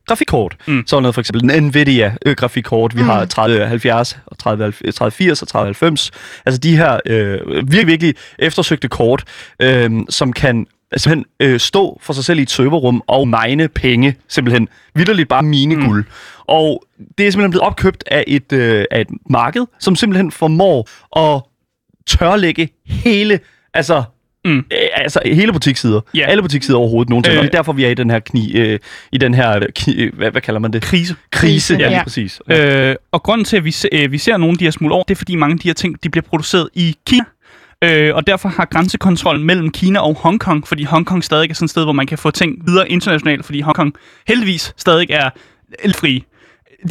grafikkort. 0.07 0.55
Mm. 0.67 0.83
Sådan 0.87 1.01
noget 1.01 1.13
for 1.15 1.21
eksempel 1.21 1.51
en 1.51 1.63
Nvidia-grafikkort. 1.63 2.95
Vi 2.95 3.01
mm. 3.01 3.07
har 3.07 3.25
3070, 3.25 4.17
og 4.25 4.37
30, 4.37 4.71
3080 4.71 5.41
og 5.41 5.47
3090. 5.47 6.11
Altså 6.45 6.59
de 6.59 6.77
her 6.77 6.99
øh, 7.05 7.39
virkelig, 7.47 7.87
virkelig 7.87 8.15
eftersøgte 8.39 8.87
kort, 8.87 9.23
øh, 9.61 9.91
som 10.09 10.33
kan 10.33 10.65
simpelthen 10.97 11.25
øh, 11.39 11.59
stå 11.59 11.99
for 12.03 12.13
sig 12.13 12.25
selv 12.25 12.39
i 12.39 12.41
et 12.41 12.51
serverrum 12.51 13.03
og 13.07 13.27
mine 13.27 13.67
penge, 13.67 14.15
simpelthen. 14.27 14.67
Vitterligt 14.95 15.29
bare 15.29 15.43
mine 15.43 15.75
Mm. 15.75 15.85
guld. 15.85 16.05
Og 16.47 16.83
det 17.17 17.27
er 17.27 17.31
simpelthen 17.31 17.51
blevet 17.51 17.63
opkøbt 17.63 18.03
af 18.07 18.23
et, 18.27 18.51
øh, 18.53 18.85
af 18.91 19.01
et 19.01 19.07
marked, 19.29 19.65
som 19.79 19.95
simpelthen 19.95 20.31
formår 20.31 20.89
at 21.35 21.41
tørlægge 22.07 22.69
hele, 22.85 23.39
altså 23.73 24.03
Mm. 24.45 24.57
Øh, 24.57 24.63
altså 24.95 25.19
hele 25.25 25.53
butikssider. 25.53 26.01
Ja. 26.15 26.25
Alle 26.27 26.41
butikssider 26.41 26.79
overhovedet 26.79 27.09
nogensinde. 27.09 27.33
Øh. 27.35 27.37
Øh. 27.37 27.39
Og 27.39 27.43
det 27.43 27.53
er 27.55 27.57
derfor, 27.57 27.73
vi 27.73 27.85
er 27.85 27.89
i 27.89 27.93
den 27.93 28.09
her 28.09 28.19
kni, 28.19 28.53
øh, 28.55 28.79
i 29.11 29.17
den 29.17 29.33
her, 29.33 29.59
kni, 29.75 29.95
øh, 29.95 30.15
hvad, 30.15 30.31
hvad 30.31 30.41
kalder 30.41 30.59
man 30.59 30.73
det? 30.73 30.81
Krise. 30.81 31.15
Krise, 31.31 31.73
ja, 31.73 31.87
lige 31.87 31.97
ja. 31.97 32.03
præcis. 32.03 32.41
Ja. 32.49 32.89
Øh, 32.89 32.95
og 33.11 33.23
grunden 33.23 33.45
til, 33.45 33.57
at 33.57 33.63
vi, 33.63 33.71
se, 33.71 33.87
øh, 33.91 34.11
vi 34.11 34.17
ser 34.17 34.37
nogle 34.37 34.51
af 34.51 34.57
de 34.57 34.63
her 34.63 34.71
smule 34.71 34.93
over, 34.93 35.03
det 35.03 35.11
er, 35.11 35.15
fordi 35.15 35.35
mange 35.35 35.53
af 35.53 35.59
de 35.59 35.67
her 35.69 35.73
ting, 35.73 36.03
de 36.03 36.09
bliver 36.09 36.23
produceret 36.29 36.69
i 36.73 36.95
Kina. 37.07 37.23
Øh, 37.83 38.15
og 38.15 38.27
derfor 38.27 38.49
har 38.49 38.65
grænsekontrollen 38.65 39.43
mellem 39.45 39.69
Kina 39.71 39.99
og 39.99 40.15
Hongkong, 40.19 40.67
fordi 40.67 40.83
Hongkong 40.83 41.23
stadig 41.23 41.49
er 41.49 41.53
sådan 41.53 41.65
et 41.65 41.69
sted, 41.69 41.83
hvor 41.83 41.93
man 41.93 42.07
kan 42.07 42.17
få 42.17 42.31
ting 42.31 42.67
videre 42.67 42.89
internationalt, 42.89 43.45
fordi 43.45 43.61
Hongkong 43.61 43.93
heldigvis 44.27 44.73
stadig 44.77 45.07
er 45.09 45.29
lidt 45.85 45.97
fri. 45.97 46.23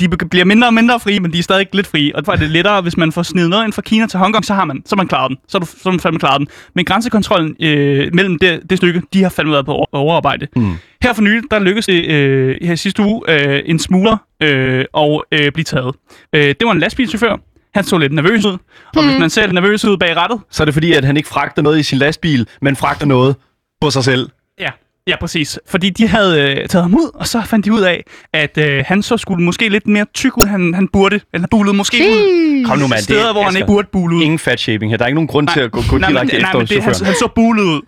De 0.00 0.08
bliver 0.08 0.44
mindre 0.44 0.66
og 0.68 0.74
mindre 0.74 1.00
frie, 1.00 1.20
men 1.20 1.32
de 1.32 1.38
er 1.38 1.42
stadig 1.42 1.66
lidt 1.72 1.86
frie. 1.86 2.16
Og 2.16 2.22
derfor 2.22 2.32
er 2.32 2.36
det 2.36 2.50
lettere, 2.50 2.80
hvis 2.80 2.96
man 2.96 3.12
får 3.12 3.22
snedet 3.22 3.50
noget 3.50 3.64
ind 3.64 3.72
fra 3.72 3.82
Kina 3.82 4.06
til 4.06 4.18
Hongkong, 4.18 4.44
så 4.44 4.54
har 4.54 4.64
man, 4.64 4.82
så 4.86 4.96
man 4.96 5.08
klaret 5.08 5.28
den. 5.28 5.38
Så 5.48 5.58
har 5.58 5.64
du, 5.64 5.70
så 5.82 5.90
man 5.90 6.00
fandme 6.00 6.18
klaret 6.18 6.38
den. 6.38 6.48
Men 6.74 6.84
grænsekontrollen 6.84 7.56
øh, 7.62 8.10
mellem 8.14 8.38
det, 8.38 8.60
det 8.70 8.78
stykke, 8.78 9.02
de 9.12 9.22
har 9.22 9.28
fandme 9.28 9.52
været 9.52 9.66
på 9.66 9.72
over- 9.72 9.86
overarbejde. 9.92 10.46
Mm. 10.56 10.72
Her 11.02 11.12
for 11.12 11.22
nylig, 11.22 11.42
der 11.50 11.58
lykkedes 11.58 11.86
det 11.86 12.06
øh, 12.06 12.56
her 12.62 12.74
sidste 12.74 13.02
uge 13.02 13.22
øh, 13.28 13.62
en 13.66 13.78
smugler 13.78 14.16
øh, 14.42 14.84
og 14.92 15.24
øh, 15.32 15.52
blive 15.52 15.64
taget. 15.64 15.94
Øh, 16.32 16.42
det 16.42 16.56
var 16.64 16.72
en 16.72 16.78
lastbilchauffør. 16.78 17.36
Han 17.74 17.84
så 17.84 17.98
lidt 17.98 18.12
nervøs 18.12 18.44
ud. 18.44 18.56
Og 18.96 19.04
hvis 19.04 19.18
man 19.20 19.30
ser 19.30 19.42
lidt 19.42 19.54
nervøs 19.54 19.84
ud 19.84 19.96
bag 19.96 20.16
rattet, 20.16 20.40
Så 20.50 20.62
er 20.62 20.64
det 20.64 20.74
fordi, 20.74 20.92
at 20.92 21.04
han 21.04 21.16
ikke 21.16 21.28
fragter 21.28 21.62
noget 21.62 21.78
i 21.78 21.82
sin 21.82 21.98
lastbil, 21.98 22.46
men 22.62 22.76
fragter 22.76 23.06
noget 23.06 23.36
på 23.80 23.90
sig 23.90 24.04
selv. 24.04 24.28
ja, 24.60 24.70
ja 25.06 25.16
præcis. 25.20 25.58
Fordi 25.68 25.90
de 25.90 26.08
havde 26.08 26.40
øh, 26.42 26.68
taget 26.68 26.82
ham 26.84 26.94
ud, 26.94 27.10
og 27.14 27.26
så 27.26 27.42
fandt 27.46 27.64
de 27.66 27.72
ud 27.72 27.80
af, 27.80 28.04
at 28.32 28.58
øh, 28.58 28.84
han 28.86 29.02
så 29.02 29.16
skulle 29.16 29.44
måske 29.44 29.68
lidt 29.68 29.86
mere 29.86 30.06
tyk 30.14 30.38
ud, 30.38 30.46
han, 30.46 30.74
han 30.74 30.88
burde. 30.88 31.14
Eller 31.14 31.40
han 31.40 31.48
bulede 31.50 31.76
måske 31.76 31.96
ud. 31.96 32.00
Jeez. 32.02 32.66
Kom 32.66 32.78
nu, 32.78 32.86
mand. 32.86 33.00
Steder, 33.00 33.32
hvor 33.32 33.40
han 33.42 33.48
Asger, 33.48 33.58
ikke 33.58 33.66
burde 33.66 33.88
bule 33.92 34.16
ud. 34.16 34.22
Ingen 34.22 34.38
fat 34.38 34.60
shaving 34.60 34.92
her. 34.92 34.96
Der 34.96 35.04
er 35.04 35.08
ikke 35.08 35.14
nogen 35.14 35.28
grund 35.28 35.48
til 35.48 35.60
at 35.60 35.70
gå, 35.70 35.80
gå 35.90 35.98
nej, 35.98 36.08
men, 36.08 36.16
direkte 36.16 36.38
nej, 36.38 36.46
efter 36.48 36.58
men 36.58 36.66
det, 36.66 36.82
han, 36.82 36.94
han 37.04 37.14
så 37.14 37.28
bulet 37.34 37.62
ud. 37.62 37.80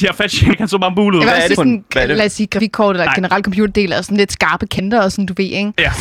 De 0.00 0.06
her 0.06 0.12
fat 0.12 0.30
shaming, 0.30 0.58
han 0.58 0.68
så 0.68 0.78
er 1.32 1.36
også 1.36 1.48
det 1.48 1.54
for 1.54 1.62
en- 1.62 1.68
sådan, 1.68 1.84
hvad 1.92 2.02
er 2.02 2.06
det? 2.06 2.16
lad 2.16 2.26
os 2.26 2.32
sige, 2.32 2.46
grafikkort 2.46 2.96
eller 2.96 3.04
Nej. 3.04 3.14
generelt 3.14 3.44
computerdel 3.44 3.92
er 3.92 4.02
sådan 4.02 4.16
lidt 4.16 4.32
skarpe 4.32 4.66
kanter 4.66 5.02
og 5.02 5.12
sådan, 5.12 5.26
du 5.26 5.34
ved, 5.36 5.44
ikke? 5.44 5.72
Ja, 5.78 5.92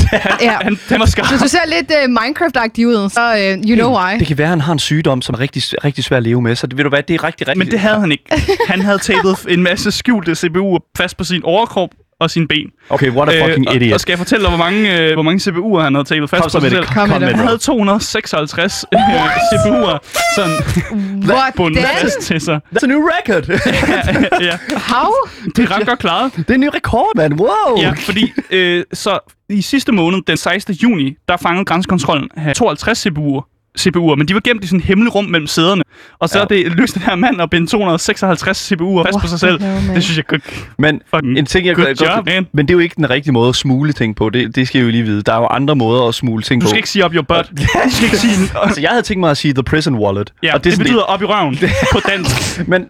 Ja. 0.42 0.58
han, 0.64 0.80
han 0.90 1.00
var 1.00 1.06
skarp. 1.06 1.28
Hvis 1.30 1.42
du 1.42 1.48
ser 1.48 1.60
lidt 1.68 1.92
uh, 1.92 2.12
Minecraft-agtig 2.12 2.88
ud, 2.88 3.10
så 3.10 3.34
uh, 3.34 3.70
you 3.70 3.76
know 3.76 3.98
why. 4.00 4.20
Det 4.20 4.28
kan 4.28 4.38
være, 4.38 4.46
at 4.46 4.50
han 4.50 4.62
har 4.62 4.74
en 4.74 4.80
sygdom, 4.80 5.22
som 5.22 5.36
er 5.36 5.40
rigtig, 5.40 5.64
rigtig 5.84 6.04
svær 6.04 6.18
at 6.18 6.24
leve 6.24 6.42
med. 6.42 6.56
Så 6.56 6.68
det, 6.68 6.78
ved 6.78 6.84
du 6.84 6.90
hvad, 6.90 7.04
det 7.04 7.14
er 7.14 7.24
rigtig, 7.24 7.48
rigtig... 7.48 7.58
Men 7.58 7.72
det 7.72 7.80
havde 7.80 8.00
han 8.00 8.12
ikke. 8.12 8.24
Han 8.68 8.82
havde 8.82 8.98
tapet 8.98 9.38
en 9.50 9.64
masse 9.64 9.92
skjulte 9.92 10.32
CPU'er 10.32 10.92
fast 10.98 11.18
på 11.18 11.24
sin 11.24 11.44
overkrop 11.44 11.90
og 12.24 12.32
sine 12.32 12.48
ben. 12.48 12.68
Okay, 12.90 13.10
what 13.10 13.30
a 13.30 13.46
fucking 13.48 13.68
og, 13.68 13.76
idiot. 13.76 13.94
og 13.94 14.00
skal 14.00 14.12
jeg 14.12 14.18
fortælle 14.18 14.42
dig, 14.44 14.50
hvor 14.50 14.58
mange, 14.66 15.00
øh, 15.00 15.14
hvor 15.14 15.24
mange 15.24 15.52
CPU'er 15.52 15.80
han 15.84 15.96
havde 15.96 16.08
tapet 16.08 16.30
fast 16.30 16.42
Kom 16.42 16.52
på 16.52 16.60
sig 16.60 16.72
selv? 16.72 16.86
Kom 16.86 17.10
Han 17.10 17.22
havde 17.36 17.58
256 17.58 18.86
øh, 18.94 19.00
CPU'er 19.54 19.98
sådan 20.36 20.56
What 21.30 21.54
bundet 21.56 21.78
then? 21.84 21.88
fast 22.02 22.20
til 22.20 22.42
sig. 22.42 22.60
That's 22.76 22.84
a 22.84 22.88
new 22.88 23.02
record. 23.18 23.44
ja, 24.48 24.58
How? 24.78 25.12
det 25.56 25.60
er 25.60 25.78
ret 25.78 25.88
godt 25.88 26.00
klaret. 26.00 26.32
det 26.36 26.50
er 26.50 26.54
en 26.54 26.60
ny 26.60 26.70
rekord, 26.76 27.12
mand. 27.16 27.34
Wow. 27.34 27.82
Ja, 27.82 27.94
fordi 27.98 28.34
øh, 28.52 28.84
så 28.94 29.20
i 29.50 29.62
sidste 29.62 29.92
måned, 29.92 30.20
den 30.28 30.38
16. 30.38 30.74
juni, 30.76 31.16
der 31.28 31.38
fangede 31.38 31.66
grænsekontrollen 31.66 32.30
øh, 32.48 32.54
52 32.54 33.06
CPU'er. 33.08 33.53
CPU'er, 33.80 34.16
men 34.16 34.28
de 34.28 34.34
var 34.34 34.40
gemt 34.44 34.64
i 34.64 34.68
sådan 34.68 34.80
et 34.80 34.86
hemmeligt 34.86 35.16
rum 35.16 35.26
mellem 35.26 35.48
sæderne. 35.48 35.84
Og 36.20 36.30
så 36.30 36.38
Ja. 36.38 36.44
er 36.44 36.48
det 36.48 36.66
lykkedes 36.66 36.94
den 36.94 37.02
her 37.02 37.16
mand 37.16 37.42
at 37.42 37.50
binde 37.50 37.68
256 37.68 38.72
CPU'er 38.72 39.04
fast 39.06 39.20
på 39.22 39.28
sig 39.28 39.40
selv. 39.40 39.62
man? 39.62 39.96
Det 39.96 40.04
synes 40.04 40.18
jeg 40.18 40.26
godt. 40.28 40.42
Men 40.78 41.02
en 41.38 41.46
ting, 41.46 41.66
jeg 41.68 41.76
godt, 41.76 42.02
job, 42.02 42.26
man. 42.26 42.48
men 42.54 42.68
det 42.68 42.74
er 42.74 42.76
jo 42.76 42.80
ikke 42.80 42.96
den 42.96 43.10
rigtige 43.10 43.34
måde 43.34 43.50
at 43.50 43.56
smule 43.56 43.94
ting 43.94 44.16
på. 44.16 44.30
Det, 44.30 44.56
det 44.56 44.68
skal 44.68 44.82
I 44.82 44.84
jo 44.84 44.90
lige 44.90 45.04
vide. 45.04 45.22
Der 45.22 45.34
er 45.34 45.38
jo 45.38 45.46
andre 45.48 45.76
måder 45.76 46.04
at 46.08 46.16
smule 46.16 46.44
ting 46.44 46.62
Du 46.62 46.66
på. 46.66 46.70
skal 46.70 46.78
ikke 46.78 46.90
sige 46.90 47.06
up 47.06 47.14
your 47.16 47.24
butt. 47.24 47.50
Du 47.86 47.90
skal 47.90 48.06
ikke 48.06 48.18
sige... 48.18 48.34
Altså, 48.64 48.82
jeg 48.82 48.90
havde 48.90 49.02
tænkt 49.04 49.20
mig 49.20 49.32
at 49.32 49.38
sige 49.38 49.54
The 49.54 49.64
Prison 49.64 49.96
Wallet. 49.96 50.34
Ja, 50.44 50.54
og 50.54 50.64
det, 50.64 50.72
det 50.72 50.80
betyder 50.80 51.02
op 51.02 51.22
i 51.22 51.26
røven 51.26 51.58
på 51.94 52.00
dansk. 52.10 52.68
Men 52.68 52.86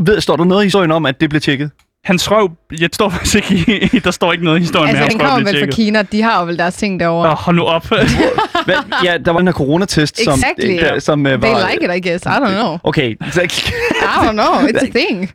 ved, 0.00 0.20
står 0.20 0.36
der 0.36 0.44
noget 0.44 0.62
i 0.62 0.66
historien 0.66 0.92
om, 0.92 1.06
at 1.06 1.20
det 1.20 1.30
blev 1.30 1.40
tjekket? 1.40 1.70
Hans 2.06 2.30
røv, 2.30 2.50
jeg 2.80 2.88
står 2.92 3.08
faktisk 3.08 3.34
ikke 3.36 3.84
i, 3.96 3.98
der 3.98 4.10
står 4.10 4.32
ikke 4.32 4.44
noget 4.44 4.58
i 4.58 4.60
historien 4.60 4.88
Altså, 4.88 5.02
med, 5.04 5.10
den 5.10 5.20
hans 5.20 5.22
røv 5.22 5.36
kommer 5.38 5.50
bliver 5.50 5.64
vel 5.66 5.72
fra. 5.72 5.76
Kina. 5.76 6.02
De 6.02 6.22
har 6.22 6.40
jo 6.40 6.46
vel 6.46 6.58
deres 6.58 6.74
ting 6.74 7.00
derovre. 7.00 7.30
Åh, 7.30 7.36
hold 7.36 7.56
nu 7.56 7.62
op. 7.62 7.86
Hvad? 8.66 8.76
Ja, 9.04 9.18
der 9.24 9.30
var 9.30 9.38
den 9.38 9.46
her 9.48 9.52
coronatest, 9.52 10.24
som, 10.24 10.34
Exactly. 10.34 10.78
der, 10.78 10.98
som 10.98 11.20
uh, 11.26 11.30
var... 11.32 11.36
They 11.38 11.72
like 11.72 11.84
it, 11.84 12.06
I 12.06 12.08
guess. 12.08 12.24
I 12.26 12.28
don't 12.28 12.60
know. 12.60 12.78
Okay, 12.84 13.10
I 13.10 13.14
don't 14.26 14.32
know. 14.32 14.68
It's 14.68 14.84
a 14.86 14.90
thing. 14.98 15.32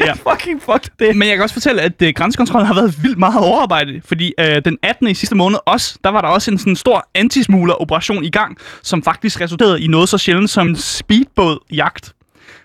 Ja. 0.00 0.12
fucking 0.32 0.62
fuck 0.62 0.84
det. 0.98 1.16
Men 1.16 1.28
jeg 1.28 1.36
kan 1.36 1.42
også 1.42 1.52
fortælle, 1.52 1.82
at 1.82 2.02
uh, 2.02 2.08
grænsekontrollen 2.16 2.66
har 2.66 2.74
været 2.74 3.02
vildt 3.02 3.18
meget 3.18 3.38
overarbejdet, 3.38 4.02
fordi 4.04 4.32
uh, 4.40 4.46
den 4.64 4.76
18. 4.82 5.08
i 5.08 5.14
sidste 5.14 5.34
måned 5.34 5.58
også, 5.66 5.98
der 6.04 6.10
var 6.10 6.20
der 6.20 6.28
også 6.28 6.50
en 6.50 6.58
sådan 6.58 6.76
stor 6.76 7.08
antismugler-operation 7.14 8.24
i 8.24 8.30
gang, 8.30 8.56
som 8.82 9.02
faktisk 9.02 9.40
resulterede 9.40 9.82
i 9.82 9.86
noget 9.86 10.08
så 10.08 10.18
sjældent 10.18 10.50
som 10.50 10.68
en 10.68 10.76
speedbåd-jagt. 10.76 12.12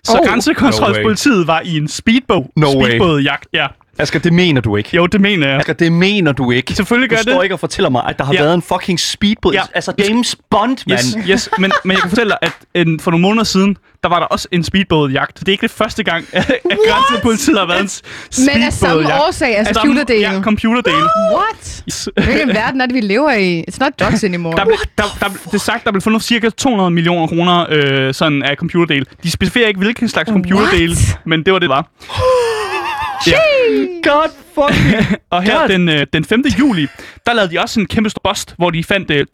Så 0.06 0.18
Oh. 0.22 0.28
grænsekontrolspolitiet 0.28 1.48
var 1.48 1.62
i 1.66 1.78
en 1.78 1.88
speedbåd, 1.88 2.52
No 2.56 2.68
speedbåd-jagt, 2.72 3.48
ja. 3.54 3.68
Asger, 4.00 4.20
det 4.20 4.34
mener 4.34 4.62
du 4.62 4.76
ikke. 4.76 4.90
Jo, 4.96 5.06
det 5.06 5.22
mener 5.22 5.48
jeg. 5.48 5.58
Asger, 5.60 5.74
det 5.74 5.92
mener 5.92 6.32
du 6.32 6.52
ikke. 6.52 6.74
Selvfølgelig 6.74 7.10
gør 7.10 7.16
du 7.16 7.20
jeg 7.20 7.26
det. 7.26 7.34
står 7.34 7.44
ikke 7.44 7.56
og 7.56 7.60
fortæller 7.60 7.90
mig, 7.90 8.04
at 8.10 8.18
der 8.20 8.26
har 8.26 8.34
Ja. 8.34 8.42
været 8.44 8.54
en 8.54 8.62
fucking 8.62 9.00
speedbåd. 9.00 9.54
Ja. 9.54 9.62
Altså 9.76 9.94
James 10.10 10.36
Bond, 10.50 10.78
mand. 10.88 11.00
Yes, 11.00 11.18
yes. 11.30 11.50
Men, 11.60 11.72
men 11.84 11.92
jeg 11.92 12.02
kan 12.02 12.10
fortælle 12.10 12.30
dig, 12.30 12.38
at 12.74 12.88
en, 12.88 13.00
for 13.00 13.12
nogle 13.12 13.22
måneder 13.22 13.44
siden, 13.44 13.78
der 14.04 14.10
var 14.10 14.20
der 14.20 14.26
også 14.26 14.48
en 14.52 14.64
speedbådjagt. 14.64 15.40
Det 15.40 15.48
er 15.48 15.52
ikke 15.52 15.62
det 15.62 15.72
første 15.72 16.04
gang, 16.04 16.26
at 16.34 16.52
grænsepolitiet 16.90 17.60
har 17.60 17.66
været 17.68 17.82
en 17.82 17.88
s- 17.88 18.02
Men 18.40 18.50
af 18.64 18.74
samme 18.74 18.94
speedbådjagt. 18.94 19.24
årsag, 19.28 19.58
altså 19.58 19.74
computerdelen. 19.74 20.22
Ja, 20.34 20.42
computerdelen. 20.42 21.04
What? 21.36 21.84
Hvilken 22.26 22.48
verden 22.50 22.82
er 22.82 22.86
det, 22.86 22.96
vi 22.96 23.02
lever 23.02 23.32
i? 23.32 23.64
It's 23.72 23.78
not 23.80 23.92
drugs 24.00 24.24
anymore. 24.24 24.58
Der, 24.58 24.66
blev, 24.66 24.78
der, 24.98 25.04
der, 25.20 25.28
det 25.46 25.54
er 25.54 25.58
sagt, 25.58 25.84
der 25.86 25.92
blev 25.92 26.02
fundet 26.02 26.24
cirka 26.24 26.50
200 26.50 26.92
millioner 26.92 27.28
kroner 27.28 27.66
øh, 27.70 28.14
sådan 28.14 28.44
af 28.44 28.56
computerdel. 28.56 29.06
De 29.24 29.32
specificerer 29.32 29.68
ikke, 29.68 29.78
hvilken 29.80 30.10
slags 30.10 30.30
computerdel, 30.30 30.90
What? 30.90 31.20
men 31.26 31.44
det 31.46 31.54
var 31.54 31.60
det, 31.60 31.70
var. 31.70 31.88
Ja. 33.28 33.38
God 34.04 34.30
fucking... 34.56 35.18
Og 35.30 35.44
her 35.44 35.60
God. 35.60 35.70
den, 35.70 35.90
øh, 35.90 36.08
den 36.14 36.26
5. 36.26 36.44
juli, 36.60 36.88
der 37.26 37.34
lavede 37.34 37.52
de 37.56 37.60
også 37.60 37.80
en 37.80 37.86
kæmpe 37.86 38.10
stor 38.10 38.22
bust, 38.30 38.56
hvor 38.58 38.70
de 38.70 38.84
fandt 38.84 39.12
øh, 39.12 39.26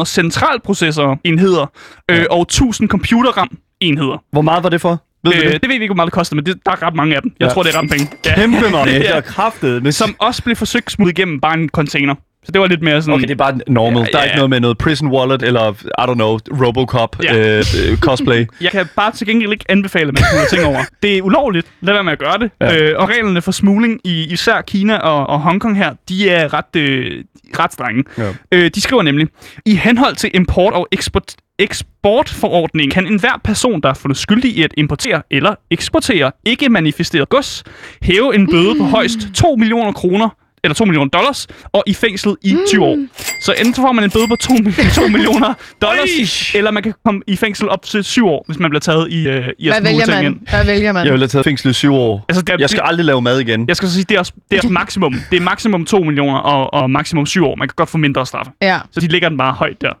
2.200 0.00 0.04
centralprocessorenheder 0.04 1.66
øh, 2.10 2.24
og 2.30 2.46
1.000 2.52 2.86
computerram-enheder. 2.86 4.22
Hvor 4.32 4.42
meget 4.42 4.62
var 4.62 4.68
det 4.68 4.80
for? 4.80 5.02
Ved 5.24 5.32
Øh, 5.34 5.42
det? 5.52 5.52
det 5.62 5.68
ved 5.70 5.76
vi 5.76 5.82
ikke, 5.82 5.86
hvor 5.88 5.96
meget 5.96 6.06
det 6.06 6.12
koster, 6.14 6.36
men 6.36 6.46
det, 6.46 6.56
der 6.66 6.72
er 6.72 6.82
ret 6.82 6.94
mange 6.94 7.16
af 7.16 7.22
dem. 7.22 7.32
Jeg 7.40 7.46
Ja. 7.48 7.52
tror, 7.52 7.62
det 7.62 7.74
er 7.74 7.82
ret 7.82 7.90
penge. 7.90 8.10
Ja. 8.26 8.34
Kæmpe 8.34 8.70
mange. 8.70 8.92
Det 8.98 9.16
er 9.16 9.20
kraftet. 9.20 9.82
Men 9.82 9.92
Som 9.92 10.14
også 10.18 10.42
blev 10.42 10.56
forsøgt 10.56 10.90
smuttet 10.92 11.18
igennem 11.18 11.40
bare 11.40 11.54
en 11.54 11.68
container. 11.68 12.14
Så 12.44 12.52
det 12.52 12.60
var 12.60 12.66
lidt 12.66 12.82
mere 12.82 13.02
sådan... 13.02 13.14
Okay, 13.14 13.22
det 13.22 13.30
er 13.30 13.34
bare 13.36 13.60
normal. 13.66 13.98
Ja, 14.02 14.06
Der 14.12 14.18
er 14.18 14.22
ja, 14.22 14.24
ikke 14.24 14.32
ja. 14.32 14.36
noget 14.36 14.50
med 14.50 14.60
noget 14.60 14.78
prison 14.78 15.08
wallet, 15.08 15.42
eller, 15.42 15.70
I 15.72 16.10
don't 16.10 16.14
know, 16.14 16.38
Robocop 16.66 17.16
Ja. 17.24 17.36
øh, 17.58 17.64
øh, 17.90 17.98
cosplay. 17.98 18.46
Jeg 18.60 18.70
kan 18.70 18.86
bare 18.96 19.12
til 19.12 19.26
gengæld 19.26 19.52
ikke 19.52 19.64
anbefale, 19.68 20.08
at 20.08 20.14
man 20.14 20.46
ting 20.50 20.64
over. 20.66 20.80
Det 21.02 21.18
er 21.18 21.22
ulovligt. 21.22 21.66
Lad 21.80 21.94
være 21.94 22.04
med 22.04 22.12
at 22.12 22.18
gøre 22.18 22.38
det. 22.38 22.50
Ja. 22.60 22.74
Ja. 22.74 22.82
Øh, 22.82 22.94
og 22.98 23.08
reglerne 23.08 23.42
for 23.42 23.52
smugling 23.52 24.00
i 24.04 24.32
især 24.32 24.60
Kina 24.60 24.96
og, 24.96 25.26
og 25.26 25.40
Hongkong 25.40 25.76
her, 25.76 25.94
de 26.08 26.30
er 26.30 26.54
ret, 26.54 26.76
øh, 26.76 27.24
ret 27.58 27.72
strenge. 27.72 28.04
Ja. 28.18 28.32
Øh, 28.52 28.70
de 28.74 28.80
skriver 28.80 29.02
nemlig, 29.02 29.26
i 29.66 29.74
henhold 29.74 30.16
til 30.16 30.30
import- 30.34 30.74
og 30.74 30.88
eksport 30.92 31.34
eksportforordningen 31.60 32.90
kan 32.90 33.06
enhver 33.06 33.40
person, 33.44 33.80
der 33.80 33.88
er 33.88 33.94
fundet 33.94 34.18
skyldig 34.18 34.50
i 34.56 34.62
at 34.62 34.74
importere 34.76 35.22
eller 35.30 35.54
eksportere 35.70 36.32
ikke 36.44 36.68
manifesteret 36.68 37.28
gods, 37.28 37.64
hæve 38.02 38.34
en 38.34 38.50
bøde 38.50 38.74
på 38.78 38.84
højst 38.84 39.18
2 39.34 39.54
millioner 39.58 39.92
kroner 39.92 40.28
eller 40.64 40.74
2 40.74 40.84
millioner 40.84 41.10
dollars, 41.10 41.46
og 41.72 41.82
i 41.86 41.94
fængslet 41.94 42.36
i 42.42 42.56
20 42.68 42.84
år. 42.84 42.98
Så 43.42 43.52
enten 43.52 43.74
så 43.74 43.80
får 43.82 43.92
man 43.92 44.04
en 44.04 44.10
bøde 44.10 44.28
på 44.28 44.36
2, 44.36 44.54
2 44.94 45.08
millioner 45.16 45.54
dollars, 45.82 46.54
eller 46.54 46.70
man 46.70 46.82
kan 46.82 46.94
komme 47.04 47.20
i 47.26 47.36
fængsel 47.36 47.68
op 47.68 47.82
til 47.82 48.04
7 48.04 48.26
år, 48.28 48.44
hvis 48.46 48.58
man 48.58 48.70
bliver 48.70 48.80
taget 48.80 49.12
i, 49.12 49.28
øh, 49.28 49.48
i 49.58 49.68
at 49.68 49.74
Hvad 49.74 49.82
vælger 49.82 50.04
ting 50.04 50.16
man? 50.16 50.24
ind. 50.24 50.36
Hvad 50.50 50.64
vælger 50.64 50.92
man? 50.92 51.04
Jeg 51.04 51.12
ville 51.12 51.22
have 51.22 51.28
taget 51.28 51.44
fængsel 51.44 51.70
i 51.70 51.72
syv 51.72 51.94
år. 51.94 52.24
Altså, 52.28 52.42
det 52.42 52.50
er, 52.52 52.56
Jeg 52.60 52.70
skal 52.70 52.82
aldrig 52.84 53.04
lave 53.06 53.22
mad 53.22 53.40
igen. 53.40 53.64
jeg 53.68 53.76
skal 53.76 53.88
så 53.88 53.94
sige, 53.94 54.04
det 54.08 54.14
er 54.14 54.18
også, 54.18 54.32
det 54.50 54.64
er 54.64 54.68
maksimum. 54.68 55.14
Det 55.30 55.36
er 55.36 55.40
maksimum 55.40 55.84
2 55.84 55.98
millioner 55.98 56.38
og, 56.38 56.74
og 56.82 56.90
maksimum 56.90 57.26
7 57.26 57.44
år. 57.46 57.54
Man 57.56 57.68
kan 57.68 57.74
godt 57.76 57.88
få 57.88 57.98
mindre 57.98 58.26
straffe. 58.26 58.52
Ja. 58.62 58.78
Så 58.92 59.00
de 59.00 59.06
ligger 59.08 59.28
den 59.28 59.38
bare 59.38 59.52
højt 59.52 59.80
der. 59.80 59.92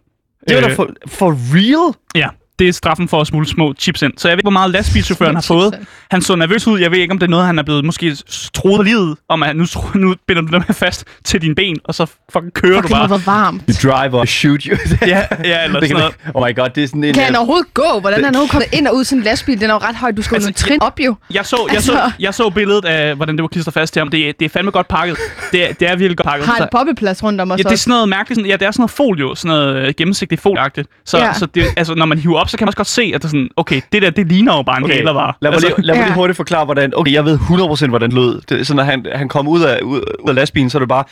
Det 0.48 0.56
er 0.56 0.60
da 0.60 0.68
Øh, 0.68 0.76
for, 0.76 0.88
for 1.06 1.36
real? 1.54 1.94
Ja, 2.14 2.28
det 2.58 2.68
er 2.68 2.72
straffen 2.72 3.08
for 3.08 3.20
at 3.20 3.26
smule 3.26 3.46
små 3.48 3.74
chips 3.78 4.02
ind. 4.02 4.12
Så 4.16 4.28
jeg 4.28 4.32
ved 4.36 4.38
ikke, 4.38 4.44
hvor 4.44 4.50
meget 4.50 4.70
lastbilchaufføren 4.70 5.34
har 5.34 5.42
fået. 5.42 5.74
Han 6.10 6.22
så 6.22 6.36
nervøs 6.36 6.66
ud. 6.66 6.80
Jeg 6.80 6.90
ved 6.90 6.98
ikke, 6.98 7.12
om 7.12 7.18
det 7.18 7.26
er 7.26 7.30
noget, 7.30 7.46
han 7.46 7.58
er 7.58 7.62
blevet 7.62 7.84
måske 7.84 8.16
troet 8.54 8.86
livet. 8.86 9.16
Om 9.28 9.42
at 9.42 9.56
nu, 9.56 9.66
nu 9.94 10.14
binder 10.26 10.42
du 10.42 10.48
dem 10.52 10.62
her 10.66 10.74
fast 10.74 11.04
til 11.24 11.42
dine 11.42 11.54
ben, 11.54 11.76
og 11.84 11.94
så 11.94 12.06
fucking 12.32 12.52
kører 12.54 12.74
Fucking 12.82 12.88
du 12.88 12.94
bare. 12.94 13.06
hvor 13.06 13.20
varmt. 13.26 13.62
You 13.68 13.90
drive 13.90 14.14
or 14.20 14.24
shoot 14.38 14.62
you. 14.62 14.76
Ja, 15.06 15.22
ja, 15.44 15.64
eller 15.64 15.80
det 15.80 15.88
sådan 15.88 15.88
kan, 15.88 15.96
noget. 15.96 16.14
oh 16.34 16.48
my 16.48 16.56
god, 16.56 16.68
det 16.74 16.84
er 16.84 16.88
sådan 16.88 17.04
en... 17.04 17.14
Kan 17.14 17.22
han 17.24 17.32
øh, 17.34 17.38
overhovedet 17.38 17.74
gå? 17.74 18.00
Hvordan 18.00 18.20
er 18.20 18.24
han 18.24 18.34
overhovedet 18.34 18.50
kommet 18.50 18.68
ind 18.72 18.86
og 18.86 18.96
ud 18.96 19.04
til 19.04 19.16
en 19.16 19.22
lastbil? 19.22 19.60
Den 19.60 19.70
er 19.70 19.74
jo 19.74 19.78
ret 19.78 19.96
høj. 19.96 20.10
Du 20.12 20.22
skal 20.22 20.34
jo 20.34 20.36
Altså, 20.36 20.48
altså, 20.48 20.66
trin 20.66 20.82
op 20.82 21.00
jo. 21.00 21.14
Jeg 21.34 21.46
så, 21.46 21.68
jeg, 21.72 21.82
så, 21.82 21.92
Altså- 21.92 22.10
jeg 22.20 22.34
så 22.34 22.50
billedet 22.50 22.84
af, 22.84 23.14
hvordan 23.16 23.36
det 23.36 23.42
var 23.42 23.48
klistret 23.48 23.74
fast 23.74 23.92
til 23.92 24.00
ham. 24.00 24.08
Det, 24.08 24.28
er- 24.28 24.32
det 24.38 24.44
er 24.44 24.48
fandme 24.48 24.70
godt 24.70 24.88
pakket. 24.88 25.16
Det 25.52 25.70
er, 25.70 25.72
det 25.72 25.88
er 25.90 25.96
virkelig 25.96 26.16
godt 26.16 26.26
pakket. 26.28 26.46
Har 26.46 26.56
Så- 26.56 26.62
et 26.62 26.68
poppeplads 26.72 27.22
rundt 27.22 27.40
om 27.40 27.50
os 27.50 27.58
Ja, 27.58 27.62
det 27.62 27.72
er 27.72 27.76
sådan 27.76 27.90
noget 27.90 28.08
mærkeligt. 28.08 28.38
Sådan, 28.38 28.50
ja, 28.50 28.56
det 28.56 28.66
er 28.66 28.70
sådan 28.70 28.80
noget 28.82 28.90
folio, 28.90 29.34
sådan 29.34 29.48
noget 29.48 29.76
øh, 29.76 29.94
gennemsigtigt 29.96 30.40
folieagtigt. 30.40 30.88
Så, 31.06 31.18
ja. 31.18 31.32
så 31.34 31.46
det, 31.46 31.64
altså, 31.76 31.94
når 31.94 32.06
man 32.06 32.18
hiver 32.18 32.38
op, 32.38 32.47
så 32.48 32.56
kan 32.58 32.64
man 32.64 32.68
også 32.68 32.76
godt 32.76 32.88
se, 32.88 33.02
at 33.14 33.20
det 33.22 33.24
er 33.24 33.28
sådan, 33.28 33.48
okay, 33.56 33.80
det 33.92 34.02
der, 34.02 34.10
det 34.10 34.26
ligner 34.28 34.56
jo 34.56 34.62
bare 34.62 34.78
en 34.78 34.84
Okay, 34.84 34.94
hælervare. 34.94 35.32
lad 35.40 35.50
mig, 35.50 35.54
altså, 35.54 35.68
lige, 35.76 35.86
lad 35.86 35.94
mig 35.94 36.02
lige 36.04 36.12
Ja. 36.12 36.14
hurtigt 36.14 36.36
forklare, 36.36 36.64
hvordan... 36.64 36.92
Okay, 36.96 37.12
jeg 37.12 37.24
ved 37.24 37.38
100% 37.38 37.88
hvordan 37.88 38.10
det 38.10 38.18
lød. 38.18 38.40
Det, 38.48 38.66
sådan, 38.66 38.76
når 38.76 38.84
han, 38.84 39.06
han 39.14 39.28
kom 39.28 39.48
ud 39.48 39.62
af, 39.62 39.80
ud, 39.82 40.00
ud 40.24 40.28
af 40.28 40.34
lastbilen, 40.34 40.70
så 40.70 40.78
er 40.78 40.80
det 40.80 40.88
bare... 40.88 41.04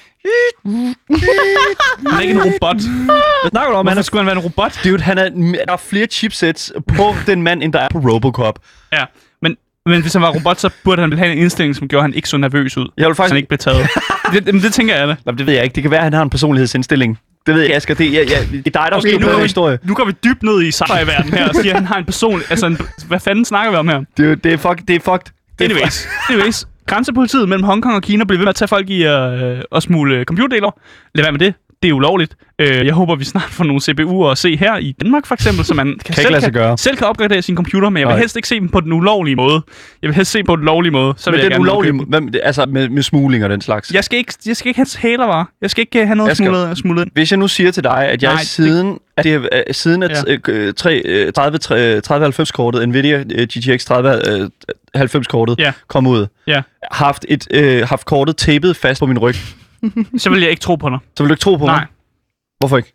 han 0.64 0.94
er 2.16 2.20
ikke 2.20 2.34
en 2.34 2.42
robot. 2.42 2.76
Hvad 2.76 3.50
snakker 3.50 3.70
du 3.72 3.76
om? 3.78 3.86
Han 3.86 3.98
er, 3.98 4.02
skulle 4.02 4.20
han 4.20 4.26
være 4.26 4.36
en 4.36 4.42
robot? 4.42 4.80
dude, 4.84 5.02
han 5.02 5.18
er, 5.18 5.28
der 5.66 5.72
er 5.72 5.76
flere 5.76 6.06
chipsets 6.06 6.72
på 6.96 7.14
den 7.26 7.42
mand, 7.42 7.62
end 7.62 7.72
der 7.72 7.78
er 7.80 7.88
på 7.92 7.98
Robocop. 7.98 8.58
Ja, 8.92 9.04
men, 9.42 9.56
men 9.86 10.00
hvis 10.02 10.12
han 10.12 10.22
var 10.22 10.30
robot, 10.30 10.60
så 10.60 10.70
burde 10.84 11.02
han 11.02 11.12
have 11.12 11.32
en 11.32 11.38
indstilling, 11.38 11.76
som 11.76 11.88
gjorde, 11.88 12.02
han 12.02 12.14
ikke 12.14 12.28
så 12.28 12.36
nervøs 12.36 12.76
ud. 12.76 12.88
Jeg 12.96 13.06
vil 13.06 13.14
Så 13.14 13.16
faktisk... 13.16 13.30
han 13.32 13.36
ikke 13.36 13.48
blev 13.48 13.58
taget. 13.58 13.88
det, 14.32 14.46
det, 14.46 14.54
det 14.62 14.72
tænker 14.72 14.96
jeg 14.96 15.08
da. 15.08 15.16
Nå, 15.26 15.32
det 15.32 15.46
ved 15.46 15.54
jeg 15.54 15.64
ikke. 15.64 15.74
Det 15.74 15.82
kan 15.82 15.90
være, 15.90 16.00
at 16.00 16.04
han 16.04 16.12
har 16.12 16.22
en 16.22 16.30
personlighedsindstilling. 16.30 17.18
Det 17.46 17.54
ved 17.54 17.60
jeg 17.62 17.64
ikke, 17.64 17.76
Asger. 17.76 17.94
Det, 17.94 18.12
jeg, 18.12 18.30
jeg, 18.30 18.48
det 18.50 18.76
er 18.76 18.80
dig, 18.80 18.88
der 18.90 18.96
okay, 18.96 19.12
nu, 19.12 19.26
går 19.28 19.42
historie. 19.42 19.78
nu 19.82 19.94
går 19.94 20.04
vi 20.04 20.12
dybt 20.24 20.42
ned 20.42 20.62
i 20.62 20.70
sci-fi-verden 20.70 21.32
her 21.32 21.48
og 21.48 21.54
siger, 21.54 21.72
at 21.72 21.78
han 21.78 21.86
har 21.86 21.98
en 21.98 22.04
person... 22.04 22.42
Altså, 22.50 22.66
en, 22.66 22.78
hvad 23.08 23.20
fanden 23.20 23.44
snakker 23.44 23.70
vi 23.70 23.76
om 23.76 23.88
her? 23.88 24.00
Det, 24.16 24.44
det 24.44 24.52
er 24.52 24.56
fuck, 24.56 24.80
det 24.88 24.96
er 24.96 25.00
fucked. 25.00 25.32
Det 25.58 25.64
er 25.64 25.74
Anyways, 25.74 26.08
anyways. 26.30 26.66
Grænsepolitiet 26.86 27.48
mellem 27.48 27.64
Hongkong 27.64 27.94
og 27.94 28.02
Kina 28.02 28.24
bliver 28.24 28.38
ved 28.38 28.44
med 28.44 28.50
at 28.50 28.54
tage 28.54 28.68
folk 28.68 28.90
i 28.90 29.04
øh, 29.04 29.62
at 29.72 29.82
smule 29.82 30.24
computerdeler. 30.24 30.70
Lad 31.14 31.24
være 31.24 31.32
med 31.32 31.40
det. 31.40 31.54
Det 31.82 31.88
er 31.88 31.92
ulovligt. 31.92 32.36
Øh, 32.58 32.86
jeg 32.86 32.94
håber, 32.94 33.14
vi 33.14 33.24
snart 33.24 33.48
får 33.50 33.64
nogle 33.64 33.80
CPU'er 33.90 34.30
at 34.32 34.38
se 34.38 34.56
her 34.56 34.76
i 34.76 34.92
Danmark, 35.02 35.26
for 35.26 35.34
eksempel, 35.34 35.64
så 35.64 35.74
man 35.74 35.98
kan, 36.04 36.14
selv, 36.14 36.40
sig 36.40 36.52
gøre. 36.52 36.68
kan, 36.68 36.78
selv 36.78 36.96
kan 36.96 37.06
opgradere 37.06 37.42
sin 37.42 37.56
computer, 37.56 37.88
men 37.90 38.00
jeg 38.00 38.06
vil 38.06 38.12
Nej. 38.12 38.18
helst 38.20 38.36
ikke 38.36 38.48
se 38.48 38.54
dem 38.60 38.68
på 38.68 38.80
den 38.80 38.92
ulovlige 38.92 39.36
måde. 39.36 39.62
Jeg 40.02 40.08
vil 40.08 40.14
helst 40.14 40.30
se 40.30 40.44
på 40.44 40.56
den 40.56 40.64
lovlige 40.64 40.92
måde. 40.92 41.14
Så 41.16 41.30
Men 41.30 41.40
jeg 41.40 41.50
den 41.50 41.60
ulovlige, 41.60 41.92
den. 41.92 42.04
hvem, 42.08 42.30
altså 42.42 42.66
med, 42.66 42.88
med 42.88 43.02
smugling 43.02 43.44
og 43.44 43.50
den 43.50 43.60
slags. 43.60 43.90
Jeg 43.94 44.04
skal 44.04 44.18
ikke, 44.18 44.32
jeg 44.46 44.56
skal 44.56 44.68
ikke 44.68 44.78
have 44.78 44.86
hælervarer. 44.98 45.44
Jeg 45.62 45.70
skal 45.70 45.80
ikke 45.82 46.06
have 46.06 46.16
noget 46.16 46.30
Asger. 46.30 46.44
smuglet, 46.44 46.78
smuglet 46.78 47.02
ind. 47.02 47.10
Hvis 47.14 47.30
jeg 47.30 47.38
nu 47.38 47.48
siger 47.48 47.70
til 47.70 47.84
dig, 47.84 48.08
at 48.08 48.22
jeg 48.22 48.28
Nej, 48.28 48.34
Nej, 48.34 48.40
det- 48.40 48.48
siden, 48.48 48.98
at 49.16 49.24
det, 49.24 49.34
er, 49.34 49.40
øh, 49.52 49.62
siden 49.74 50.02
at 50.02 50.10
Ja. 50.10 50.32
ja. 50.32 50.36
3090-kortet, 52.00 52.88
Nvidia 52.88 53.24
øh, 53.34 53.46
GTX 53.46 53.84
3090-kortet 53.90 55.58
Ja. 55.58 55.72
kom 55.88 56.06
ud, 56.06 56.26
Ja. 56.46 56.62
haft, 56.92 57.26
et, 57.28 57.46
øh, 57.50 57.88
haft 57.88 58.04
kortet 58.06 58.36
tapet 58.36 58.76
fast 58.76 59.00
på 59.00 59.06
min 59.06 59.18
ryg, 59.18 59.34
Så 60.18 60.30
vil 60.30 60.40
jeg 60.40 60.50
ikke 60.50 60.60
tro 60.60 60.74
på 60.76 60.88
dig. 60.90 60.98
så 61.16 61.22
vil 61.22 61.28
du 61.28 61.34
ikke 61.34 61.40
tro 61.42 61.56
på 61.56 61.66
Nej. 61.66 61.74
mig? 61.74 61.86
Hvorfor 62.58 62.76
ikke? 62.76 62.92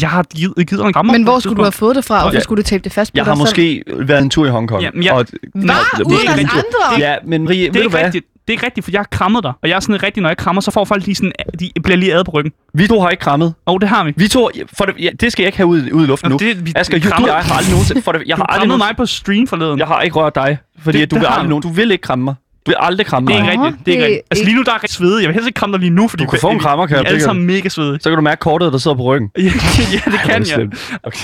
Jeg 0.00 0.10
har 0.10 0.22
givet, 0.22 0.68
givet 0.68 0.84
en 0.86 0.96
rammer. 0.96 1.12
Men 1.12 1.22
hvor 1.22 1.38
skulle 1.38 1.56
du 1.56 1.62
have 1.62 1.72
fået 1.72 1.96
det 1.96 2.04
fra? 2.04 2.20
Hvorfor 2.20 2.34
Ja. 2.36 2.40
skulle 2.40 2.62
du 2.62 2.66
tape 2.68 2.84
det 2.84 2.92
fast 2.92 3.12
på 3.12 3.16
Jeg 3.18 3.24
dig 3.24 3.30
har 3.30 3.36
selv? 3.36 3.42
måske 3.42 3.82
været 3.86 4.22
en 4.22 4.30
tur 4.30 4.46
i 4.46 4.48
Hongkong. 4.50 4.82
Ja, 4.82 4.90
men 4.94 5.04
jeg- 5.04 5.12
og, 5.12 5.26
Hvad? 5.54 5.64
Nå, 5.64 5.72
Uden 6.04 6.28
os 6.28 6.38
en 6.40 6.48
tur. 6.48 6.58
andre? 6.94 7.08
Ja, 7.08 7.14
men 7.26 7.44
Marie, 7.44 7.58
Det 7.60 7.66
er 7.68 7.72
ved 7.72 7.80
du 7.80 7.86
ikke 7.86 7.90
hvad? 7.96 8.04
rigtigt. 8.04 8.26
Det 8.26 8.52
er 8.52 8.52
ikke 8.52 8.66
rigtigt, 8.66 8.84
for 8.84 8.90
jeg 8.90 8.98
har 8.98 9.08
krammet 9.10 9.42
dig. 9.44 9.52
Og 9.62 9.68
jeg 9.68 9.76
er 9.76 9.80
sådan 9.80 10.02
rigtig, 10.02 10.22
når 10.22 10.28
jeg 10.30 10.36
krammer, 10.36 10.60
så 10.62 10.70
får 10.70 10.84
folk 10.84 11.04
lige 11.06 11.14
sådan, 11.14 11.32
de 11.60 11.70
bliver 11.82 11.96
lige 11.96 12.14
ad 12.14 12.24
på 12.24 12.30
ryggen. 12.30 12.52
Vi 12.74 12.86
to 12.86 13.00
har 13.00 13.10
ikke 13.10 13.20
krammet. 13.20 13.54
Og 13.66 13.74
oh, 13.74 13.80
det 13.80 13.88
har 13.88 14.04
vi. 14.04 14.12
Vi 14.16 14.28
to, 14.28 14.50
for 14.78 14.84
det, 14.84 14.94
ja, 15.00 15.10
det 15.20 15.32
skal 15.32 15.42
jeg 15.42 15.48
ikke 15.48 15.56
have 15.56 15.66
ud, 15.66 15.90
ud 15.92 16.02
i 16.04 16.06
luften 16.06 16.30
Nå, 16.30 16.38
nu. 16.40 16.46
det- 16.46 16.66
vi- 16.66 16.72
Asger, 16.76 16.96
vi 16.96 17.00
du, 17.00 17.08
du 17.08 17.14
og 17.22 17.28
jeg 17.28 17.34
har 17.36 17.54
aldrig 17.56 17.70
nogensinde... 17.72 18.02
For 18.02 18.12
det, 18.12 18.22
jeg 18.26 18.36
Du 18.36 18.42
har 18.42 18.46
aldrig 18.46 18.68
nogensinde, 18.68 18.88
mig 18.90 18.96
på 18.96 19.06
stream 19.06 19.46
forleden. 19.46 19.78
jeg 19.78 19.86
har 19.86 20.02
ikke 20.02 20.16
rørt 20.16 20.34
dig, 20.34 20.58
fordi 20.82 20.98
Det- 20.98 21.00
det, 21.00 21.10
du, 21.10 21.14
det 21.14 21.20
vil 21.20 21.28
har 21.28 21.34
aldrig, 21.34 21.44
du. 21.44 21.48
nogen, 21.50 21.62
du 21.62 21.68
vil 21.68 21.90
ikke 21.90 22.02
kramme 22.02 22.24
mig. 22.24 22.34
Du 22.66 22.70
vil 22.70 22.76
aldrig 22.78 23.06
kramme 23.06 23.26
Det 23.32 23.36
er 23.38 23.50
ikke 23.50 23.62
rigtigt. 23.62 23.86
Det 23.86 23.92
er 23.92 23.96
ikke 23.96 24.04
rigtigt. 24.04 24.26
Altså 24.30 24.44
lige 24.44 24.56
nu 24.56 24.62
der 24.62 24.70
er 24.70 24.74
rigtig 24.74 24.90
svedig. 24.90 25.20
Jeg 25.20 25.28
vil 25.28 25.34
helst 25.34 25.46
ikke 25.46 25.56
kramme 25.58 25.72
dig 25.72 25.80
lige 25.80 25.90
nu, 25.90 26.08
fordi 26.08 26.24
Du 26.24 26.30
kan 26.30 26.40
få 26.40 26.50
en 26.50 26.58
krammer, 26.58 26.86
kan 26.86 26.96
jeg. 26.96 27.04
er 27.04 27.08
alle 27.08 27.20
sammen 27.22 27.46
mega 27.46 27.68
svedige. 27.68 27.98
Så 28.00 28.08
kan 28.10 28.16
du 28.16 28.22
mærke 28.22 28.40
kortet, 28.40 28.72
der 28.72 28.78
sidder 28.78 28.96
på 28.96 29.02
ryggen. 29.02 29.30
ja, 29.38 29.42
det 30.04 30.20
kan 30.24 30.46
jeg. 30.48 30.68
Okay. 31.02 31.18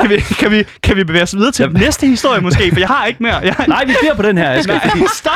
Kan 0.00 0.10
vi, 0.10 0.16
kan, 0.40 0.50
vi, 0.50 0.64
kan 0.82 0.96
vi 0.96 1.04
bevæge 1.04 1.22
os 1.22 1.36
videre 1.36 1.52
til 1.52 1.72
næste 1.72 2.06
historie 2.06 2.40
måske? 2.40 2.70
For 2.72 2.78
jeg 2.80 2.88
har 2.88 3.06
ikke 3.06 3.22
mere. 3.22 3.36
Jeg, 3.36 3.54
Nej, 3.68 3.84
vi 3.84 3.92
bliver 4.00 4.14
på 4.14 4.22
den 4.22 4.38
her, 4.38 4.50
Asger. 4.52 4.72
Nej, 4.72 5.06
stop! 5.20 5.32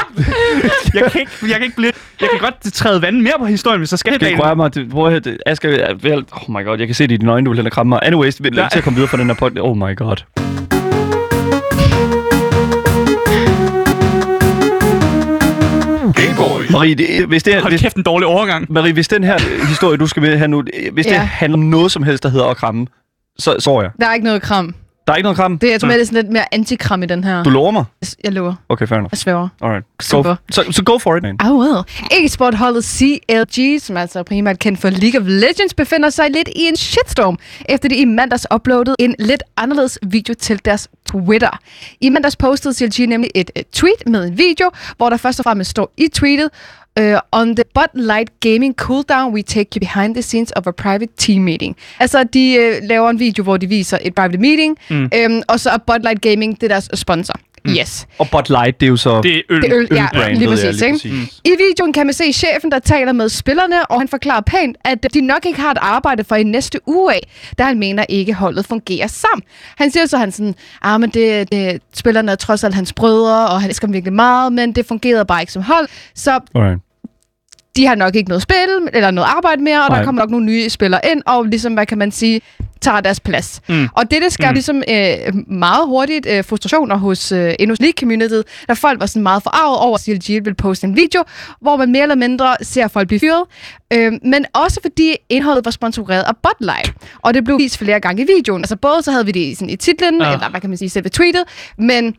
Jeg 0.95 1.11
kan, 1.13 1.21
ikke, 1.21 1.33
jeg 1.43 1.51
kan 1.51 1.63
ikke 1.63 1.77
blive... 1.77 1.93
Jeg 2.21 2.29
kan 2.31 2.41
godt 2.41 2.73
træde 2.73 3.03
vand 3.03 3.21
mere 3.21 3.35
på 3.39 3.45
historien, 3.47 3.81
hvis 3.81 3.93
jeg 3.93 3.99
skal. 3.99 4.21
Det 4.21 4.39
rører 4.39 4.55
mig. 4.55 4.75
Det, 4.75 4.91
prøv 4.91 5.05
at 5.07 5.11
høre, 5.11 5.21
det, 5.21 5.39
Asger, 5.47 5.71
er 5.71 5.95
vel, 5.95 6.25
oh 6.33 6.51
my 6.57 6.65
god, 6.65 6.79
jeg 6.79 6.87
kan 6.89 6.95
se 6.95 7.07
det 7.07 7.15
i 7.15 7.17
dine 7.17 7.33
øjne, 7.33 7.47
du 7.47 7.51
vil 7.55 7.67
og 7.67 7.73
kramme 7.73 7.89
mig. 7.89 8.01
Anyways, 8.03 8.43
vi 8.43 8.49
er 8.49 8.53
Nej. 8.53 8.69
til 8.69 8.79
at 8.79 8.85
komme 8.85 8.95
videre 8.95 9.09
fra 9.09 9.17
den 9.17 9.27
her 9.27 9.35
podcast. 9.35 9.61
Oh 9.61 9.77
my 9.77 9.97
god. 9.97 10.72
Marie, 16.71 16.95
det, 16.95 17.27
hvis, 17.27 17.43
det, 17.43 17.55
her- 17.55 17.61
Hold 17.63 17.79
kæft, 17.79 17.97
en 17.97 18.03
dårlig 18.03 18.27
overgang. 18.29 18.73
Marie, 18.73 18.93
hvis 18.93 19.09
den 19.09 19.25
her 19.25 19.39
historie, 19.69 19.97
du 19.97 20.07
skal 20.07 20.23
med 20.23 20.39
her 20.39 20.47
nu, 20.47 20.63
hvis 20.93 21.07
det 21.07 21.13
Ja. 21.13 21.19
handler 21.19 21.59
om 21.59 21.65
noget 21.65 21.93
som 21.93 22.03
helst, 22.03 22.23
der 22.23 22.29
hedder 22.29 22.47
at 22.47 22.57
kramme, 22.57 22.87
så 23.39 23.57
så 23.59 23.81
jeg. 23.81 23.91
Der 24.01 24.07
er 24.07 24.15
ikke 24.15 24.25
noget 24.27 24.43
kram. 24.43 24.75
Der 25.07 25.13
er 25.13 25.17
ikke 25.17 25.25
noget 25.25 25.37
kram. 25.37 25.59
Det, 25.59 25.71
jeg 25.71 25.81
tror, 25.81 25.89
det 25.89 26.01
er 26.01 26.05
sådan 26.05 26.23
lidt 26.23 26.33
mere 26.33 26.55
antikram 26.55 27.03
i 27.03 27.07
den 27.07 27.25
her. 27.25 27.43
Du 27.43 27.51
lover 27.51 27.71
mig? 27.71 27.85
Jeg 28.25 28.33
lover. 28.33 28.55
Okay, 28.69 28.87
fair 28.87 28.99
enough. 28.99 29.09
Jeg 29.13 29.19
svæver. 29.19 29.49
Alright. 29.63 29.85
Go, 29.99 30.03
Super. 30.03 30.37
så, 30.51 30.65
så 30.71 30.83
go 30.85 30.99
for 30.99 31.17
it, 31.17 31.23
man. 31.23 31.35
I 31.45 31.51
will. 31.51 31.83
E-sportholdet 32.11 32.85
CLG, 32.85 33.81
som 33.83 33.97
altså 33.97 34.23
primært 34.23 34.59
kendt 34.59 34.81
for 34.81 34.91
League 34.91 35.21
of 35.21 35.27
Legends, 35.27 35.75
befinder 35.75 36.11
sig 36.11 36.31
lidt 36.31 36.49
i 36.49 36.61
en 36.69 36.77
shitstorm, 36.77 37.39
efter 37.69 37.89
de 37.89 37.97
i 37.97 38.05
mandags 38.05 38.47
uploadede 38.55 38.97
en 38.99 39.15
lidt 39.19 39.43
anderledes 39.57 39.99
video 40.03 40.35
til 40.35 40.61
deres 40.65 40.89
Twitter. 41.07 41.59
I 42.01 42.09
mandags 42.09 42.37
postede 42.37 42.75
CLG 42.75 43.09
nemlig 43.09 43.31
et, 43.35 43.51
et 43.55 43.67
tweet 43.73 44.07
med 44.07 44.25
en 44.25 44.39
video, 44.39 44.71
hvor 44.97 45.11
der 45.11 45.17
først 45.17 45.41
og 45.41 45.45
fremmest 45.45 45.71
står 45.71 45.93
i 45.97 46.09
tweetet, 46.09 46.51
Uh, 47.01 47.21
on 47.33 47.55
the 47.55 47.65
Bud 47.75 47.89
Light 47.95 48.41
Gaming 48.41 48.75
cooldown, 48.75 49.33
we 49.33 49.43
take 49.43 49.75
you 49.75 49.81
behind 49.81 50.15
the 50.15 50.23
scenes 50.23 50.51
of 50.53 50.67
a 50.67 50.73
private 50.73 51.17
team 51.17 51.45
meeting. 51.45 51.77
Altså, 52.01 52.25
de 52.25 52.59
uh, 52.59 52.89
laver 52.89 53.11
en 53.11 53.19
video, 53.19 53.43
hvor 53.43 53.57
de 53.57 53.67
viser 53.67 53.99
et 54.01 54.15
private 54.15 54.39
meeting, 54.39 54.79
mm. 54.91 55.11
um, 55.27 55.43
og 55.49 55.61
så 55.61 55.71
er 55.71 55.79
Bud 55.79 55.99
Light 56.03 56.21
Gaming, 56.21 56.61
det 56.61 56.63
er 56.63 56.69
deres 56.69 56.91
sponsor. 56.95 57.35
Yes. 57.69 58.07
Og 58.19 58.29
Bud 58.31 58.51
Light, 58.51 58.81
det 58.81 58.87
er 58.87 58.91
jo 58.91 58.97
så... 58.97 59.21
Det 59.23 59.37
er 59.37 59.43
øl. 59.49 59.63
Det 59.63 59.73
er 59.73 59.77
øl, 59.79 59.89
ja, 59.91 60.05
ølbrandet, 60.05 60.39
lige 60.39 60.51
ja, 60.51 60.57
præcis. 60.57 60.81
lige 60.81 60.87
ikke? 60.87 60.95
præcis. 60.95 61.41
I 61.45 61.51
videoen 61.51 61.93
kan 61.93 62.07
man 62.07 62.13
se 62.13 62.33
chefen, 62.33 62.71
der 62.73 62.79
taler 62.79 63.13
med 63.13 63.29
spillerne, 63.29 63.87
og 63.87 64.01
han 64.01 64.09
forklarer 64.09 64.41
pænt, 64.41 64.77
at 64.85 65.07
de 65.15 65.21
nok 65.21 65.47
ikke 65.47 65.61
har 65.61 65.71
et 65.71 65.79
arbejde 65.81 66.25
for 66.25 66.35
i 66.37 66.43
næste 66.43 66.79
uge 66.87 67.15
af, 67.15 67.29
da 67.59 67.65
han 67.65 67.79
mener 67.79 68.05
ikke 68.09 68.35
holdet 68.35 68.67
fungerer 68.67 69.07
sammen. 69.07 69.43
Han 69.77 69.91
siger 69.91 70.07
så, 70.07 70.19
han 70.19 70.33
sådan, 70.33 70.55
ah, 70.83 71.01
men 71.01 71.11
det, 71.11 71.53
det, 71.53 71.83
spillerne 71.95 72.33
er 72.33 72.37
trods 72.37 72.65
alt 72.65 72.75
hans 72.75 72.93
brødre, 72.93 73.49
og 73.49 73.61
han 73.61 73.71
elsker 73.71 73.87
dem 73.87 73.95
virkelig 73.95 74.13
meget, 74.13 74.53
men 74.53 74.73
det 74.73 74.87
fungerede 74.87 75.25
bare 75.25 75.41
ikke 75.41 75.53
som 75.53 75.63
hold, 75.63 75.89
så 76.15 76.41
Alright. 76.55 76.81
De 77.77 77.87
har 77.87 77.95
nok 77.95 78.17
ikke 78.17 78.29
noget 78.29 78.43
spil 78.43 78.89
eller 78.93 79.11
noget 79.11 79.29
arbejde 79.37 79.63
mere, 79.63 79.83
og 79.83 79.89
Nej. 79.89 79.99
der 79.99 80.05
kommer 80.05 80.23
nok 80.23 80.31
nogle 80.31 80.47
nye 80.47 80.69
spillere 80.71 81.01
ind, 81.13 81.23
og 81.27 81.45
ligesom, 81.45 81.75
hvad 81.75 81.87
kan 81.87 81.99
man 81.99 82.11
sige, 82.11 82.41
tager 82.81 83.01
deres 83.01 83.21
plads. 83.21 83.61
Mm. 83.69 83.89
Og 83.93 84.11
det, 84.11 84.23
det 84.23 84.33
skaber 84.33 84.51
Mm. 84.51 84.55
ligesom 84.55 84.83
øh, 84.89 85.35
meget 85.53 85.87
hurtigt 85.87 86.27
øh, 86.27 86.45
frustrationer 86.45 86.97
hos 86.97 87.33
øh, 87.33 87.55
Innos 87.59 87.79
League-communityet, 87.81 88.43
da 88.69 88.73
folk 88.73 89.01
var 89.01 89.07
sådan 89.07 89.23
meget 89.23 89.43
forarvet 89.43 89.79
over, 89.79 89.95
at 89.95 90.01
CLG 90.01 90.29
ville 90.45 90.55
poste 90.55 90.87
en 90.87 90.97
video, 90.97 91.23
hvor 91.61 91.77
man 91.77 91.93
mere 91.93 92.03
eller 92.03 92.15
mindre 92.15 92.57
ser 92.63 92.89
folk 92.89 93.09
blive 93.09 93.21
fyret, 93.21 93.43
øh, 93.93 94.13
men 94.25 94.45
også 94.53 94.79
fordi 94.83 95.17
indholdet 95.29 95.65
var 95.65 95.71
sponsoreret 95.71 96.23
af 96.23 96.35
Light, 96.61 96.93
og 97.23 97.35
det 97.35 97.45
blev 97.45 97.59
vist 97.59 97.79
flere 97.79 98.01
gange 98.01 98.23
i 98.23 98.27
videoen. 98.37 98.63
Altså 98.63 98.77
både 98.77 99.03
så 99.03 99.11
havde 99.11 99.27
vi 99.27 99.33
det 99.33 99.41
i, 99.41 99.55
sådan, 99.55 99.71
i 99.71 99.77
titlen, 99.77 100.21
Ja. 100.21 100.33
eller 100.33 100.51
hvad 100.51 100.61
kan 100.61 100.71
man 100.71 100.77
sige, 100.77 100.91
selve 100.91 101.09
tweetet, 101.09 101.45
men 101.79 102.15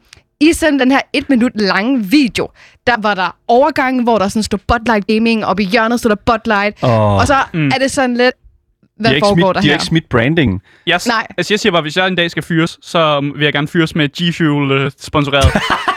i 0.50 0.54
sådan 0.54 0.80
den 0.80 0.92
her 0.92 1.00
et 1.14 1.30
minut 1.30 1.52
lange 1.56 2.04
video, 2.06 2.50
der 2.88 2.96
var 3.02 3.14
der 3.16 3.36
overgangen, 3.48 4.04
hvor 4.04 4.18
der 4.18 4.28
sådan 4.28 4.44
stod 4.44 4.60
Bud 4.68 4.80
Light 4.86 5.08
Gaming, 5.08 5.46
og 5.46 5.62
i 5.62 5.64
hjørnet 5.64 6.00
stod 6.00 6.10
der 6.10 6.16
Bud 6.26 6.38
Light, 6.46 6.84
Åh. 6.84 6.90
og 7.16 7.28
så 7.28 7.36
Mm. 7.54 7.68
er 7.68 7.78
det 7.80 7.92
sådan 7.92 8.18
lidt, 8.18 8.36
De 8.36 8.88
hvad 9.00 9.10
har 9.10 9.16
ikke 9.16 9.26
foregår 9.26 9.36
smidt, 9.42 9.56
der 9.56 9.62
de 9.62 9.68
har 9.68 9.72
her? 9.72 9.74
ikke 9.74 9.86
smidt 9.86 10.10
branding. 10.10 10.62
Jeg, 10.88 11.00
Nej. 11.08 11.28
Altså, 11.38 11.54
jeg 11.54 11.60
siger 11.60 11.72
bare, 11.74 11.82
hvis 11.82 11.98
jeg 11.98 12.08
en 12.08 12.16
dag 12.16 12.32
skal 12.32 12.44
fyres, 12.44 12.78
så 12.82 13.32
vil 13.36 13.44
jeg 13.44 13.54
gerne 13.54 13.68
fyres 13.68 13.96
med 13.96 14.10
G-Fuel 14.18 14.72
øh. 14.72 14.92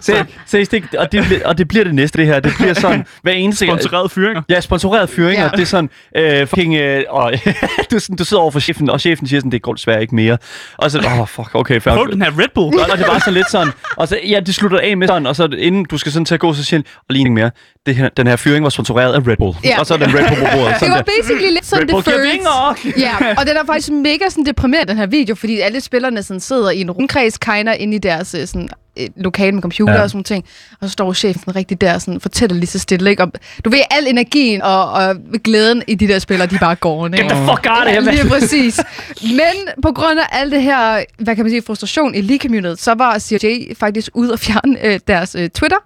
Se, 0.00 0.14
seriøst, 0.46 0.70
det, 0.72 0.84
og, 0.98 1.12
det, 1.12 1.24
bliver- 1.26 1.46
og 1.48 1.58
det 1.58 1.68
bliver 1.68 1.84
det 1.84 1.94
næste, 1.94 2.18
det 2.18 2.26
her. 2.26 2.40
Det 2.40 2.52
bliver 2.58 2.74
sådan, 2.74 3.04
hver 3.22 3.32
eneste... 3.32 3.66
Sponsoreret 3.66 4.10
fyringer. 4.10 4.42
Ja, 4.48 4.60
sponsoreret 4.60 5.10
fyringer. 5.10 5.44
Ja. 5.44 5.48
Det 5.50 5.60
er 5.60 5.64
sådan, 5.66 5.90
øh, 6.16 6.46
fucking, 6.46 6.74
øh, 6.74 7.04
og, 7.08 7.32
du, 7.90 7.98
sådan, 7.98 8.16
du 8.16 8.24
sidder 8.24 8.42
over 8.42 8.50
for 8.50 8.60
chefen, 8.60 8.90
og 8.90 9.00
chefen 9.00 9.26
siger 9.26 9.40
sådan, 9.40 9.52
det 9.52 9.62
går 9.62 9.72
desværre 9.72 10.00
ikke 10.02 10.14
mere. 10.14 10.38
Og 10.76 10.90
så, 10.90 10.98
åh, 10.98 11.20
oh, 11.20 11.26
fuck, 11.28 11.54
okay, 11.54 11.80
fair. 11.80 11.94
Prøv 11.94 12.10
den 12.12 12.22
her 12.22 12.30
Red 12.38 12.48
Bull. 12.54 12.78
Og, 12.78 12.86
og 12.92 12.98
det 12.98 13.06
var 13.08 13.18
så 13.24 13.30
lidt 13.30 13.50
sådan, 13.50 13.72
og 13.96 14.08
så, 14.08 14.18
ja, 14.28 14.40
det 14.40 14.54
slutter 14.54 14.78
af 14.78 14.96
med 14.96 15.08
sådan, 15.08 15.26
og 15.26 15.36
så 15.36 15.48
inden 15.58 15.84
du 15.84 15.98
skal 15.98 16.12
sådan 16.12 16.24
til 16.24 16.34
at 16.34 16.40
gå, 16.40 16.54
så 16.54 16.64
siger 16.64 16.78
han, 16.78 16.84
og 16.98 17.04
lige 17.14 17.30
mere, 17.30 17.50
det 17.86 17.96
her, 17.96 18.08
den 18.08 18.26
her 18.26 18.36
fyring 18.36 18.62
var 18.64 18.70
sponsoreret 18.70 19.12
af 19.14 19.26
Red 19.28 19.36
Bull. 19.36 19.56
Ja. 19.64 19.80
Og 19.80 19.86
så 19.86 19.94
er 19.94 19.98
den 19.98 20.14
Red 20.18 20.28
Bull 20.28 20.40
på 20.40 20.46
bordet. 20.52 20.70
Det 20.70 20.78
Sådan 20.80 20.90
var 20.94 21.02
der. 21.02 21.12
basically 21.22 21.52
lidt 21.54 21.66
sådan, 21.66 21.82
Red 21.82 21.88
Bull 21.92 22.04
det 22.04 22.12
giver 22.12 22.74
føles. 22.82 22.96
Ja, 23.02 23.34
og 23.38 23.46
den 23.46 23.56
er 23.56 23.64
faktisk 23.66 23.90
mega 23.90 24.24
sådan 24.28 24.46
deprimerende, 24.46 24.88
den 24.90 24.98
her 24.98 25.06
video, 25.06 25.34
fordi 25.34 25.60
alle 25.60 25.80
spillerne 25.80 26.22
sådan 26.22 26.40
sidder 26.40 26.70
i 26.70 26.80
en 26.80 26.90
rundkreds, 26.90 27.38
kegner 27.38 27.72
inde 27.72 27.96
i 27.96 27.98
deres 27.98 28.34
øh, 28.34 28.46
sådan, 28.46 28.68
øh, 29.00 29.06
lokale 29.16 29.52
med 29.52 29.62
computer 29.62 29.94
Ja. 29.94 30.02
og 30.02 30.10
sådan 30.10 30.24
ting. 30.24 30.44
Og 30.80 30.88
så 30.88 30.92
står 30.92 31.12
chefen 31.12 31.40
sådan 31.40 31.56
rigtig 31.56 31.80
der 31.80 31.98
sådan, 31.98 32.20
fortæller 32.20 32.56
lige 32.56 32.66
så 32.66 32.78
stille, 32.78 33.10
ikke? 33.10 33.22
Og 33.22 33.32
du 33.64 33.70
ved, 33.70 33.78
al 33.90 34.06
energien 34.06 34.62
og, 34.62 34.92
og 34.92 35.16
glæden 35.44 35.82
i 35.86 35.94
de 35.94 36.08
der 36.08 36.18
spillere, 36.18 36.48
de 36.48 36.58
bare 36.58 36.74
går, 36.74 37.06
ikke? 37.06 37.16
Get 37.18 37.30
the 37.30 37.44
fuck 37.46 37.66
out 37.70 37.86
of 37.86 37.92
here, 37.92 38.00
lige 38.00 38.28
præcis. 38.28 38.80
Men 39.22 39.68
på 39.82 39.92
grund 39.92 40.18
af 40.18 40.24
alt 40.40 40.52
det 40.52 40.62
her, 40.62 41.04
hvad 41.18 41.36
kan 41.36 41.44
man 41.44 41.50
sige, 41.50 41.62
frustration 41.66 42.14
i 42.14 42.20
League 42.20 42.38
Community, 42.38 42.82
så 42.82 42.94
var 42.94 43.18
CJ 43.18 43.74
faktisk 43.80 44.10
ude 44.14 44.32
og 44.32 44.38
fjerne 44.38 44.84
øh, 44.86 45.00
deres 45.08 45.34
øh, 45.34 45.48
Twitter 45.50 45.76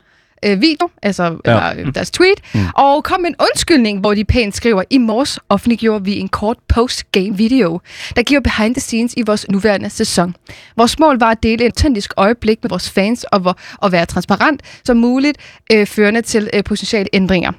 øh, 0.46 0.60
video, 0.60 0.88
altså 1.02 1.22
Ja. 1.24 1.30
eller, 1.44 1.72
øh, 1.78 1.94
deres 1.94 2.10
tweet, 2.10 2.40
mm. 2.54 2.60
og 2.74 3.04
kom 3.04 3.20
med 3.20 3.28
en 3.28 3.34
undskyldning, 3.40 4.00
hvor 4.00 4.14
de 4.14 4.24
pænt 4.24 4.56
skriver, 4.56 4.82
i 4.90 4.98
morges 4.98 5.38
offentliggjorde 5.48 6.04
vi 6.04 6.18
en 6.18 6.28
kort 6.28 6.56
post-game 6.68 7.36
video, 7.36 7.80
der 8.16 8.22
giver 8.22 8.40
behind 8.40 8.74
the 8.74 8.80
scenes 8.80 9.14
i 9.16 9.22
vores 9.26 9.46
nuværende 9.48 9.90
sæson. 9.90 10.34
Vores 10.76 10.98
mål 10.98 11.18
var 11.18 11.30
at 11.30 11.42
dele 11.42 11.64
et 11.64 11.66
autentisk 11.66 12.12
øjeblik 12.16 12.58
med 12.62 12.68
vores 12.70 12.90
fans 12.90 13.24
og, 13.24 13.40
hvor- 13.40 13.56
og 13.78 13.92
være 13.92 14.06
transparent 14.06 14.62
som 14.84 14.96
muligt, 14.96 15.38
øh, 15.72 15.86
førende 15.86 16.22
til 16.22 16.50
øh, 16.54 16.64
potentielle 16.64 17.08
ændringer, 17.12 17.52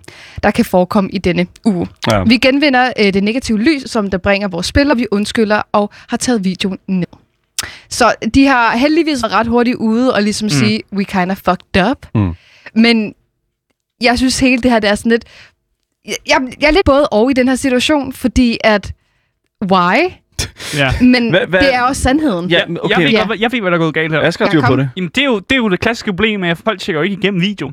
der 0.43 0.51
kan 0.51 0.65
forekomme 0.65 1.09
i 1.09 1.17
denne 1.17 1.47
uge. 1.65 1.88
Ja. 2.11 2.23
Vi 2.23 2.38
genvinder 2.38 2.91
øh, 3.00 3.13
det 3.13 3.23
negative 3.23 3.59
lys, 3.59 3.91
som 3.91 4.09
der 4.09 4.17
bringer 4.17 4.47
vores 4.47 4.65
spillere, 4.65 4.97
vi 4.97 5.07
undskylder 5.11 5.61
og 5.71 5.89
har 6.09 6.17
taget 6.17 6.43
videoen 6.43 6.77
ned. 6.88 7.07
Så 7.89 8.13
de 8.33 8.45
har 8.47 8.77
heldigvis 8.77 9.23
været 9.23 9.33
ret 9.33 9.47
hurtigt 9.47 9.75
ude 9.77 10.13
og 10.13 10.21
ligesom 10.23 10.45
mm. 10.45 10.50
sige, 10.50 10.81
we 10.93 11.03
kind 11.03 11.31
of 11.31 11.38
fucked 11.38 11.89
up. 11.91 12.05
Mm. 12.15 12.33
Men 12.75 13.13
jeg 14.01 14.17
synes 14.17 14.39
hele 14.39 14.61
det 14.61 14.71
her, 14.71 14.79
det 14.79 14.89
er 14.89 14.95
sådan 14.95 15.11
lidt... 15.11 15.25
Jeg, 16.05 16.37
jeg 16.61 16.67
er 16.67 16.71
lidt 16.71 16.85
både 16.85 17.07
og 17.07 17.31
i 17.31 17.33
den 17.33 17.47
her 17.47 17.55
situation, 17.55 18.13
fordi 18.13 18.57
at... 18.63 18.93
Why? 19.71 19.95
Ja. 20.77 20.91
Men 21.01 21.35
Hva- 21.35 21.39
hva- 21.46 21.59
det 21.59 21.74
er 21.75 21.81
også 21.81 22.01
sandheden. 22.01 22.50
Ja, 22.50 22.57
Jeg, 22.57 22.65
men 22.67 22.75
jeg, 22.75 22.83
okay. 22.83 23.03
ved 23.05 23.11
Ja. 23.11 23.25
hvad- 23.25 23.37
jeg 23.39 23.51
ved, 23.51 23.61
hvad 23.61 23.72
der 23.72 23.77
er 23.77 23.81
gået 23.81 23.93
galt 23.93 24.13
her. 24.13 24.22
Jeg 24.22 24.33
skal 24.33 24.50
Ja, 24.53 24.67
på 24.67 24.75
det. 24.75 24.89
Jamen, 24.98 25.11
det 25.15 25.22
er, 25.22 25.25
jo, 25.25 25.39
det 25.39 25.51
er 25.51 25.57
jo 25.57 25.69
det 25.69 25.79
klassiske 25.79 26.11
problem 26.13 26.39
med, 26.39 26.50
at 26.50 26.57
folk 26.57 26.79
tjekker 26.79 27.00
jo 27.00 27.03
ikke 27.03 27.13
igennem 27.17 27.41
video. 27.41 27.72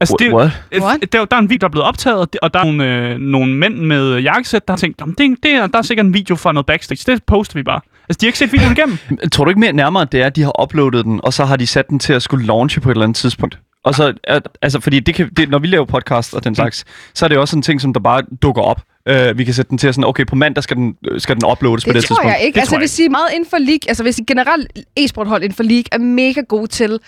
Altså, 0.00 0.16
det, 0.18 0.26
er 0.26 0.34
What? 0.34 0.50
øh, 0.72 0.82
What? 0.82 1.12
Der, 1.12 1.20
er 1.20 1.24
der 1.24 1.36
er 1.36 1.40
en 1.40 1.50
video, 1.50 1.58
der 1.60 1.66
er 1.66 1.70
blevet 1.70 1.86
optaget, 1.86 2.18
og 2.18 2.32
det- 2.32 2.40
der 2.54 2.60
er 2.60 2.64
nogle, 2.64 2.84
øh, 3.12 3.18
nogle 3.18 3.54
mænd 3.54 3.74
med 3.74 4.18
jakkesæt, 4.18 4.68
der 4.68 4.72
har 4.74 4.78
tænkt, 4.78 5.00
"Jamen, 5.00 5.14
det, 5.18 5.36
det 5.42 5.50
er, 5.52 5.66
der 5.66 5.78
er 5.78 5.82
sikkert 5.82 6.06
en 6.06 6.14
video 6.14 6.36
fra 6.36 6.52
noget 6.52 6.66
backstage. 6.66 7.12
Det 7.12 7.24
poster 7.24 7.54
vi 7.58 7.62
bare. 7.62 7.80
Altså, 8.08 8.18
de 8.20 8.26
har 8.26 8.28
ikke 8.28 8.38
set 8.38 8.52
videoen 8.52 8.72
igennem. 8.72 8.98
Tror 9.32 9.44
du 9.44 9.48
ikke 9.50 9.60
mere 9.60 9.72
nærmere, 9.72 10.02
at 10.02 10.12
det 10.12 10.22
er, 10.22 10.26
at 10.26 10.36
de 10.36 10.42
har 10.42 10.62
uploadet 10.62 11.04
den, 11.04 11.20
og 11.22 11.32
så 11.32 11.44
har 11.44 11.56
de 11.56 11.66
sat 11.66 11.88
den 11.88 11.98
til 11.98 12.12
at 12.12 12.22
skulle 12.22 12.46
launche 12.46 12.80
på 12.80 12.90
et 12.90 12.94
eller 12.94 13.04
andet 13.04 13.16
tidspunkt? 13.16 13.58
Og 13.84 13.94
så, 13.94 14.12
at, 14.24 14.48
altså, 14.62 14.80
fordi 14.80 15.00
det 15.00 15.14
kan, 15.14 15.30
det, 15.36 15.48
når 15.48 15.58
vi 15.58 15.66
laver 15.66 15.84
podcast 15.84 16.34
og 16.34 16.44
den 16.44 16.54
slags, 16.54 16.84
så 17.14 17.24
er 17.24 17.28
det 17.28 17.38
også 17.38 17.56
en 17.56 17.62
ting, 17.62 17.80
som 17.80 17.92
der 17.92 18.00
bare 18.00 18.22
dukker 18.42 18.62
op. 18.62 18.82
Uh, 19.10 19.38
vi 19.38 19.44
kan 19.44 19.54
sætte 19.54 19.70
den 19.70 19.78
til 19.78 19.94
sådan, 19.94 20.04
okay, 20.04 20.26
på 20.26 20.34
mandag 20.34 20.64
skal 20.64 20.76
den, 20.76 20.96
skal 21.18 21.36
den 21.36 21.50
uploades 21.50 21.84
på 21.84 21.88
det 21.88 21.94
Det 21.94 22.04
tror 22.04 22.14
tidspunkt. 22.16 22.32
jeg 22.32 22.46
ikke. 22.46 22.54
Det 22.54 22.60
altså, 22.60 22.74
jeg 22.74 22.78
jeg 22.78 22.80
vil 22.80 22.88
sige 22.88 23.08
meget 23.08 23.28
inden 23.32 23.50
for 23.50 23.58
League, 23.58 23.88
altså 23.88 24.02
hvis 24.02 24.20
generelt 24.26 24.78
e-sporthold 24.96 25.42
inden 25.42 25.56
for 25.56 25.62
League 25.62 25.84
er 25.92 25.98
mega 25.98 26.40
gode 26.40 26.66
til 26.66 26.98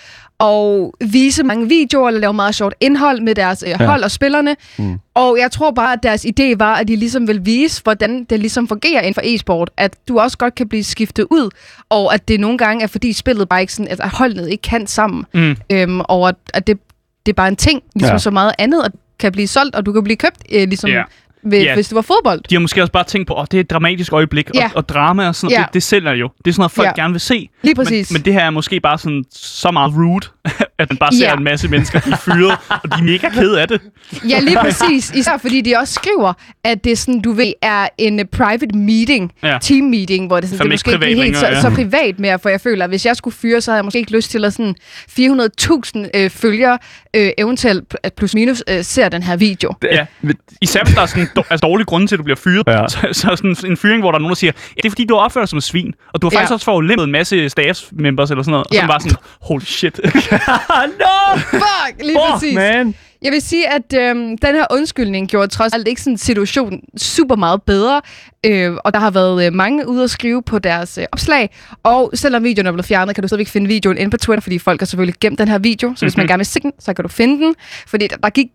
at 0.42 0.90
vise 1.12 1.42
mange 1.42 1.68
videoer 1.68 2.08
eller 2.08 2.20
lave 2.20 2.32
meget 2.32 2.54
sjovt 2.54 2.74
indhold 2.80 3.20
med 3.20 3.34
deres 3.34 3.64
øh, 3.66 3.86
hold 3.86 4.04
og 4.04 4.10
spillerne. 4.10 4.56
Mm. 4.78 4.98
Og 5.14 5.38
jeg 5.40 5.50
tror 5.50 5.70
bare, 5.70 5.92
at 5.92 5.98
deres 6.02 6.24
idé 6.26 6.56
var, 6.56 6.74
at 6.74 6.88
de 6.88 6.96
ligesom 6.96 7.28
vil 7.28 7.46
vise, 7.46 7.82
hvordan 7.82 8.24
det 8.24 8.40
ligesom 8.40 8.68
fungerer 8.68 9.00
inden 9.00 9.14
for 9.14 9.22
e-sport. 9.24 9.70
At 9.76 9.94
du 10.08 10.18
også 10.18 10.38
godt 10.38 10.54
kan 10.54 10.68
blive 10.68 10.84
skiftet 10.84 11.26
ud, 11.30 11.50
og 11.88 12.14
at 12.14 12.28
det 12.28 12.40
nogle 12.40 12.58
gange 12.58 12.82
er, 12.82 12.86
fordi 12.86 13.12
spillet 13.12 13.48
bare 13.48 13.60
ikke 13.60 13.72
sådan, 13.72 13.96
at 14.00 14.08
holdet 14.08 14.48
ikke 14.48 14.62
kan 14.62 14.86
sammen. 14.86 15.24
Mm. 15.34 15.56
Øhm, 15.72 16.00
og 16.00 16.28
at, 16.28 16.34
at 16.54 16.66
det, 16.66 16.78
det 17.26 17.32
er 17.32 17.36
bare 17.36 17.48
en 17.48 17.56
ting, 17.56 17.82
ligesom 17.94 18.08
Ja. 18.08 18.12
ja. 18.14 18.18
så 18.18 18.30
meget 18.30 18.52
andet, 18.58 18.82
at 18.84 18.92
kan 19.18 19.32
blive 19.32 19.46
solgt, 19.48 19.76
og 19.76 19.86
du 19.86 19.92
kan 19.92 20.04
blive 20.04 20.16
købt, 20.16 20.36
øh, 20.52 20.68
ligesom 20.68 20.90
Ja. 20.90 21.02
Ved, 21.44 21.62
Ja. 21.62 21.74
hvis 21.74 21.88
det 21.88 21.94
var 21.96 22.02
fodbold. 22.02 22.40
De 22.50 22.54
har 22.54 22.60
måske 22.60 22.82
også 22.82 22.92
bare 22.92 23.04
tænkt 23.04 23.28
på, 23.28 23.34
at 23.34 23.50
det 23.52 23.56
er 23.58 23.60
et 23.60 23.70
dramatisk 23.70 24.12
øjeblik, 24.12 24.50
Ja. 24.54 24.64
og, 24.64 24.70
og 24.76 24.88
drama 24.88 25.28
og 25.28 25.34
sådan 25.34 25.46
noget. 25.46 25.58
Ja. 25.58 25.64
Det, 25.66 25.74
det 25.74 25.82
sælger 25.82 26.12
jo. 26.12 26.30
Det 26.44 26.50
er 26.50 26.52
sådan 26.52 26.60
noget, 26.60 26.72
folk 26.72 26.86
Ja. 26.88 27.02
gerne 27.02 27.12
vil 27.14 27.20
se. 27.20 27.48
Lige 27.62 27.74
præcis. 27.74 28.10
Men, 28.10 28.14
men 28.18 28.24
det 28.24 28.32
her 28.32 28.40
er 28.40 28.50
måske 28.50 28.80
bare 28.80 28.98
sådan 28.98 29.24
så 29.30 29.70
meget 29.70 29.92
rude, 29.96 30.26
at 30.82 30.90
man 30.90 30.96
bare 30.96 31.12
ser 31.12 31.26
Ja. 31.28 31.34
en 31.36 31.44
masse 31.44 31.68
mennesker 31.68 32.00
blive 32.00 32.16
fyret, 32.16 32.56
og 32.68 32.80
de 32.84 32.98
er 32.98 33.02
mega 33.02 33.28
kede 33.28 33.60
af 33.60 33.68
det. 33.68 33.80
Ja, 34.28 34.40
lige 34.40 34.56
præcis. 34.60 35.10
Især 35.10 35.36
fordi 35.38 35.60
de 35.60 35.74
også 35.78 35.94
skriver, 35.94 36.32
at 36.64 36.84
det 36.84 36.98
sådan, 36.98 37.20
du 37.20 37.32
ved, 37.32 37.52
er 37.62 37.88
en 37.98 38.20
uh, 38.20 38.26
private 38.32 38.76
meeting, 38.78 39.32
Ja. 39.42 39.58
team 39.62 39.84
meeting, 39.84 40.26
hvor 40.26 40.40
det, 40.40 40.48
sådan, 40.48 40.58
Som 40.58 40.66
det 40.68 40.72
ikke 40.72 40.96
måske 40.96 41.06
ikke 41.10 41.20
er 41.20 41.24
helt 41.24 41.36
så, 41.36 41.42
længere, 41.46 41.56
ja. 41.66 41.70
så 41.70 41.74
privat 41.82 42.18
mere, 42.18 42.38
for 42.38 42.48
jeg 42.48 42.60
føler, 42.60 42.84
at 42.84 42.90
hvis 42.90 43.06
jeg 43.06 43.16
skulle 43.16 43.34
fyre, 43.36 43.60
så 43.60 43.70
havde 43.70 43.76
jeg 43.78 43.84
måske 43.84 43.98
ikke 43.98 44.12
lyst 44.12 44.30
til 44.30 44.44
at 44.44 44.52
sådan 44.52 44.74
400.000 45.10 46.10
øh, 46.14 46.30
følgere, 46.30 46.78
øh, 47.16 47.30
eventuelt 47.38 47.84
pl- 47.94 48.08
plus 48.16 48.34
minus, 48.34 48.62
øh, 48.68 48.84
ser 48.84 49.08
den 49.08 49.22
her 49.22 49.36
video. 49.36 49.74
Ja. 49.82 50.06
Men- 50.22 50.36
Især 50.62 50.84
hvis 50.84 50.94
der 50.94 51.02
er 51.02 51.06
sådan 51.06 51.28
altså 51.36 51.66
dårlige 51.66 51.86
grunde 51.86 52.06
til, 52.06 52.14
at 52.14 52.18
du 52.18 52.22
bliver 52.24 52.36
fyret. 52.36 52.62
Ja. 52.66 52.88
Så, 52.88 52.98
så 53.12 53.36
sådan 53.36 53.56
en 53.70 53.76
fyring, 53.76 54.02
hvor 54.02 54.10
der 54.10 54.16
er 54.18 54.20
nogen, 54.20 54.30
der 54.30 54.34
siger, 54.36 54.52
ja, 54.76 54.76
det 54.76 54.84
er 54.84 54.90
fordi, 54.90 55.04
du 55.04 55.14
har 55.14 55.20
opført 55.20 55.42
dig 55.42 55.48
som 55.48 55.60
svin. 55.60 55.94
Og 56.14 56.22
du 56.22 56.26
har 56.26 56.30
faktisk 56.30 56.50
Ja. 56.50 56.54
også 56.54 56.64
fået 56.64 56.84
lemmet 56.86 57.04
en 57.04 57.12
masse 57.12 57.48
staff 57.48 57.80
members 57.92 58.30
eller 58.30 58.42
sådan 58.42 58.50
noget. 58.50 58.66
Og 58.66 58.70
så 58.72 58.76
Ja. 58.76 58.82
er 58.82 58.86
man 58.86 58.88
bare 58.92 59.00
sådan, 59.00 59.16
holy 59.40 59.60
shit. 59.64 60.00
no! 60.98 61.36
Fuck, 61.36 62.02
lige 62.02 62.12
Fuck, 62.26 62.32
præcis. 62.32 62.54
man! 62.54 62.94
Jeg 63.22 63.32
vil 63.32 63.42
sige, 63.42 63.68
at 63.68 63.94
øhm, 63.98 64.38
den 64.38 64.54
her 64.54 64.66
undskyldning 64.70 65.28
gjorde 65.28 65.46
trods 65.48 65.72
alt 65.74 65.88
ikke 65.88 66.02
sådan 66.02 66.16
situationen 66.18 66.80
super 66.96 67.36
meget 67.36 67.62
bedre. 67.62 68.00
Øh, 68.46 68.72
og 68.84 68.94
der 68.94 69.00
har 69.00 69.10
været 69.10 69.46
øh, 69.46 69.52
mange 69.52 69.88
ude 69.88 70.04
at 70.04 70.10
skrive 70.10 70.42
på 70.42 70.58
deres 70.58 70.98
øh, 70.98 71.04
opslag. 71.12 71.50
Og 71.82 72.10
selvom 72.14 72.44
videoen 72.44 72.66
er 72.66 72.72
blevet 72.72 72.86
fjernet, 72.86 73.14
kan 73.14 73.22
du 73.22 73.28
stadigvæk 73.28 73.48
finde 73.48 73.66
videoen 73.68 73.98
inde 73.98 74.10
på 74.10 74.16
Twitter, 74.16 74.40
fordi 74.42 74.58
folk 74.58 74.80
har 74.80 74.86
selvfølgelig 74.86 75.14
gemt 75.20 75.38
den 75.38 75.48
her 75.48 75.58
video. 75.58 75.92
Så 75.96 76.04
hvis 76.04 76.16
man 76.16 76.24
Mhm. 76.24 76.28
gerne 76.28 76.38
vil 76.38 76.46
se 76.46 76.60
den, 76.60 76.72
så 76.78 76.94
kan 76.94 77.02
du 77.02 77.08
finde 77.08 77.44
den. 77.44 77.54
Fordi 77.86 78.06
der, 78.06 78.16
der 78.16 78.30
gik 78.30 78.46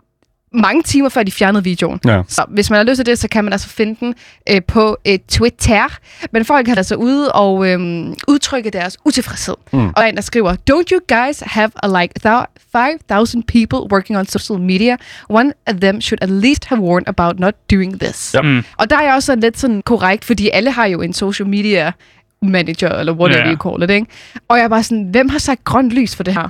mange 0.53 0.83
timer, 0.83 1.09
før 1.09 1.23
de 1.23 1.31
fjernede 1.31 1.63
videoen. 1.63 1.99
Ja. 2.05 2.21
Så 2.27 2.45
hvis 2.49 2.69
man 2.69 2.77
har 2.77 2.83
lyst 2.83 2.95
til 2.97 3.05
det, 3.05 3.19
så 3.19 3.27
kan 3.27 3.43
man 3.43 3.53
altså 3.53 3.69
finde 3.69 3.95
den 3.99 4.15
øh, 4.49 4.61
på 4.67 4.97
øh, 5.07 5.19
Twitter. 5.29 5.97
Men 6.31 6.45
folk 6.45 6.67
har 6.67 6.75
altså 6.75 6.95
ude 6.95 7.31
og 7.31 7.67
øh, 7.67 7.79
udtrykke 8.27 8.69
deres 8.69 8.97
utilfredshed. 9.05 9.55
Mm. 9.73 9.87
Og 9.87 9.93
der 9.97 10.01
er 10.01 10.05
en, 10.05 10.15
der 10.15 10.21
skriver, 10.21 10.53
Don't 10.71 10.91
you 10.91 10.99
guys 11.17 11.39
have 11.45 11.71
a, 11.83 12.01
like 12.01 12.13
thou- 12.27 12.45
5,000 12.71 13.43
people 13.43 13.79
working 13.91 14.19
on 14.19 14.25
social 14.25 14.59
media? 14.59 14.97
One 15.29 15.53
of 15.67 15.75
them 15.75 16.01
should 16.01 16.23
at 16.23 16.29
least 16.29 16.65
have 16.65 16.81
warned 16.81 17.07
about 17.07 17.39
not 17.39 17.53
doing 17.71 17.99
this. 17.99 18.33
Ja. 18.33 18.41
Mm. 18.41 18.63
Og 18.77 18.89
der 18.89 18.97
er 18.97 19.03
jeg 19.03 19.13
også 19.13 19.35
lidt 19.35 19.59
sådan 19.59 19.81
korrekt, 19.81 20.25
fordi 20.25 20.49
alle 20.53 20.71
har 20.71 20.85
jo 20.85 21.01
en 21.01 21.13
social 21.13 21.49
media 21.49 21.91
manager, 22.41 22.89
eller 22.89 23.13
whatever 23.13 23.45
Ja. 23.47 23.53
you 23.53 23.71
call 23.71 23.83
it, 23.83 23.89
ikke? 23.89 24.07
Og 24.47 24.57
jeg 24.57 24.63
er 24.63 24.67
bare 24.69 24.83
sådan, 24.83 25.03
hvem 25.03 25.29
har 25.29 25.39
sagt 25.39 25.63
grønt 25.63 25.91
lys 25.91 26.15
for 26.15 26.23
det 26.23 26.33
her? 26.33 26.49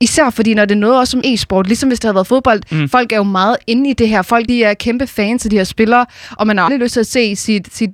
Især 0.00 0.30
fordi, 0.30 0.54
når 0.54 0.64
det 0.64 0.74
er 0.74 0.78
noget 0.78 0.98
også 0.98 1.10
som 1.10 1.20
e-sport, 1.24 1.66
ligesom 1.66 1.88
hvis 1.88 1.98
det 2.00 2.04
havde 2.08 2.14
været 2.14 2.26
fodbold, 2.26 2.60
Mm. 2.70 2.88
folk 2.88 3.12
er 3.12 3.16
jo 3.16 3.22
meget 3.22 3.56
inde 3.66 3.90
i 3.90 3.92
det 3.92 4.08
her. 4.08 4.22
Folk 4.22 4.48
de 4.48 4.64
er 4.64 4.74
kæmpe 4.74 5.06
fans 5.06 5.44
af 5.46 5.50
de 5.50 5.56
her 5.56 5.64
spillere, 5.64 6.06
og 6.38 6.46
man 6.46 6.58
har 6.58 6.64
aldrig 6.64 6.80
lyst 6.80 6.92
til 6.92 7.00
at 7.00 7.06
se 7.06 7.36
sit, 7.36 7.68
sit 7.74 7.90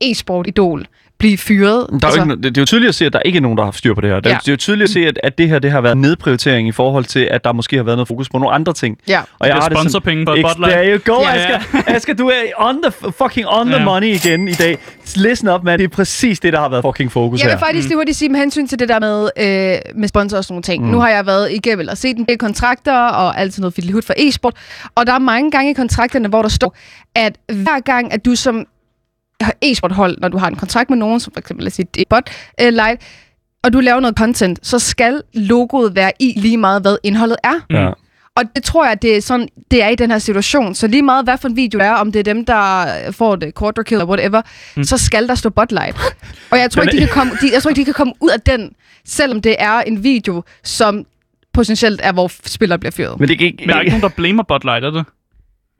e-sport-idol 0.00 0.86
blive 1.18 1.38
fyret. 1.38 1.86
Der 1.90 1.98
er 2.02 2.06
altså, 2.06 2.22
ikke, 2.22 2.36
det, 2.42 2.56
er 2.58 2.62
jo 2.62 2.64
tydeligt 2.66 2.88
at 2.88 2.94
se, 2.94 3.06
at 3.06 3.12
der 3.12 3.18
ikke 3.20 3.36
er 3.36 3.40
nogen, 3.40 3.56
der 3.58 3.62
har 3.62 3.66
haft 3.66 3.78
styr 3.78 3.94
på 3.94 4.00
det 4.00 4.10
her. 4.10 4.16
Det, 4.16 4.26
Ja. 4.26 4.30
ja. 4.30 4.38
det 4.40 4.48
er 4.48 4.52
jo 4.52 4.56
tydeligt 4.56 4.84
at 4.84 4.90
se, 4.92 5.00
at, 5.06 5.18
at 5.22 5.38
det 5.38 5.48
her 5.48 5.58
det 5.58 5.70
har 5.70 5.80
været 5.80 5.96
nedprioritering 5.96 6.68
i 6.68 6.72
forhold 6.72 7.04
til, 7.04 7.20
at 7.20 7.44
der 7.44 7.52
måske 7.52 7.76
har 7.76 7.82
været 7.82 7.96
noget 7.96 8.08
fokus 8.08 8.28
på 8.28 8.38
nogle 8.38 8.54
andre 8.54 8.72
ting. 8.72 8.98
ja. 9.08 9.20
Og 9.20 9.26
Det 9.46 9.50
er 9.50 9.54
har 9.54 9.60
det 9.60 9.64
sådan- 9.64 9.76
sponsorpenge 9.76 10.24
Bud 10.26 10.34
Light. 10.36 10.56
There 10.58 10.92
you 10.98 11.14
go, 11.14 11.22
Ja, 11.22 11.34
ja, 11.34 11.50
ja. 11.50 11.56
Asger. 11.56 11.82
Asger, 11.94 12.14
du 12.14 12.28
er 12.28 12.34
on 12.58 12.82
the, 12.82 12.92
fucking 13.18 13.46
on 13.48 13.66
the 13.66 13.76
Ja. 13.76 13.84
money 13.84 14.06
igen 14.06 14.48
i 14.48 14.52
dag. 14.52 14.78
Listen 15.16 15.48
up, 15.48 15.64
man. 15.64 15.78
Det 15.78 15.84
er 15.84 15.88
præcis 15.88 16.40
det, 16.40 16.52
der 16.52 16.60
har 16.60 16.68
været 16.68 16.82
fucking 16.84 17.12
fokus 17.12 17.40
Jeg 17.40 17.48
her. 17.50 17.56
vil 17.56 17.60
faktisk 17.66 17.88
lige 17.88 17.96
hurtigt 17.96 18.16
sige 18.16 18.28
med 18.28 18.40
hensyn 18.40 18.66
til 18.66 18.78
det 18.78 18.88
der 18.88 19.00
med, 19.00 19.30
øh, 19.38 19.78
med 20.00 20.08
sponsor 20.08 20.36
og 20.36 20.44
sådan 20.44 20.52
nogle 20.52 20.62
ting. 20.62 20.84
Mm. 20.84 20.90
Nu 20.90 21.00
har 21.00 21.08
jeg 21.08 21.26
været 21.26 21.52
igennem 21.52 21.88
og 21.90 21.98
set 21.98 22.16
en 22.16 22.24
del 22.28 22.38
kontrakter 22.38 22.98
og 22.98 23.40
alt 23.40 23.54
sådan 23.54 23.60
noget 23.62 23.74
fiddly 23.74 24.00
for 24.06 24.14
e-sport. 24.16 24.54
Og 24.94 25.06
der 25.06 25.12
er 25.12 25.18
mange 25.18 25.50
gange 25.50 25.70
i 25.70 25.74
kontrakterne, 25.74 26.28
hvor 26.28 26.42
der 26.42 26.48
står, 26.48 26.76
at 27.14 27.36
hver 27.52 27.80
gang, 27.80 28.12
at 28.12 28.24
du 28.24 28.34
som 28.34 28.64
e-sporthold, 29.64 30.16
når 30.20 30.28
du 30.28 30.38
har 30.38 30.48
en 30.48 30.56
kontrakt 30.56 30.90
med 30.90 30.98
nogen, 30.98 31.20
som 31.20 31.32
for 31.32 31.40
eksempel 31.40 31.64
lad 31.64 31.70
os 31.70 31.74
sige, 31.74 31.86
det 31.94 32.00
er 32.00 32.04
bot 32.10 32.30
øh, 32.60 32.72
light, 32.72 33.02
og 33.64 33.72
du 33.72 33.80
laver 33.80 34.00
noget 34.00 34.16
content, 34.16 34.66
så 34.66 34.78
skal 34.78 35.22
logoet 35.34 35.94
være 35.94 36.12
i 36.20 36.32
lige 36.36 36.56
meget, 36.56 36.82
hvad 36.82 36.96
indholdet 37.02 37.36
er. 37.44 37.54
Ja. 37.70 37.90
Og 38.36 38.44
det 38.56 38.64
tror 38.64 38.86
jeg, 38.86 39.02
det 39.02 39.16
er 39.16 39.20
sådan, 39.20 39.48
det 39.70 39.82
er 39.82 39.88
i 39.88 39.94
den 39.94 40.10
her 40.10 40.18
situation. 40.18 40.74
Så 40.74 40.86
lige 40.86 41.02
meget, 41.02 41.24
hvad 41.24 41.38
for 41.38 41.48
en 41.48 41.56
video 41.56 41.78
det 41.78 41.86
er, 41.86 41.92
om 41.92 42.12
det 42.12 42.18
er 42.18 42.22
dem, 42.22 42.44
der 42.44 42.86
får 43.12 43.36
det 43.36 43.58
quarter 43.58 43.82
kill 43.82 43.94
eller 43.94 44.06
whatever, 44.06 44.42
mm. 44.76 44.84
så 44.84 44.98
skal 44.98 45.28
der 45.28 45.34
stå 45.34 45.50
botlight. 45.50 45.96
Og 46.50 46.58
jeg 46.58 46.70
tror, 46.70 46.82
ikke, 46.82 46.92
de 46.92 46.98
kan 46.98 47.08
komme, 47.08 47.32
de, 47.40 47.50
jeg 47.52 47.62
tror 47.62 47.68
ikke, 47.68 47.80
de 47.80 47.84
kan 47.84 47.94
komme 47.94 48.12
ud 48.20 48.30
af 48.30 48.40
den, 48.40 48.72
selvom 49.04 49.40
det 49.42 49.56
er 49.58 49.80
en 49.80 50.02
video, 50.02 50.42
som 50.64 51.04
potentielt 51.52 52.00
er, 52.04 52.12
hvor 52.12 52.30
spillere 52.44 52.78
bliver 52.78 52.92
fyret. 52.92 53.20
Men 53.20 53.28
det 53.28 53.40
er 53.40 53.44
ikke... 53.44 53.56
Men 53.60 53.68
der 53.68 53.74
er 53.74 53.80
ikke 53.80 53.90
nogen, 53.90 54.02
der 54.02 54.08
blamer 54.08 54.42
Bud 54.42 54.64
Light, 54.64 54.84
er 54.84 54.90
det? 54.90 55.04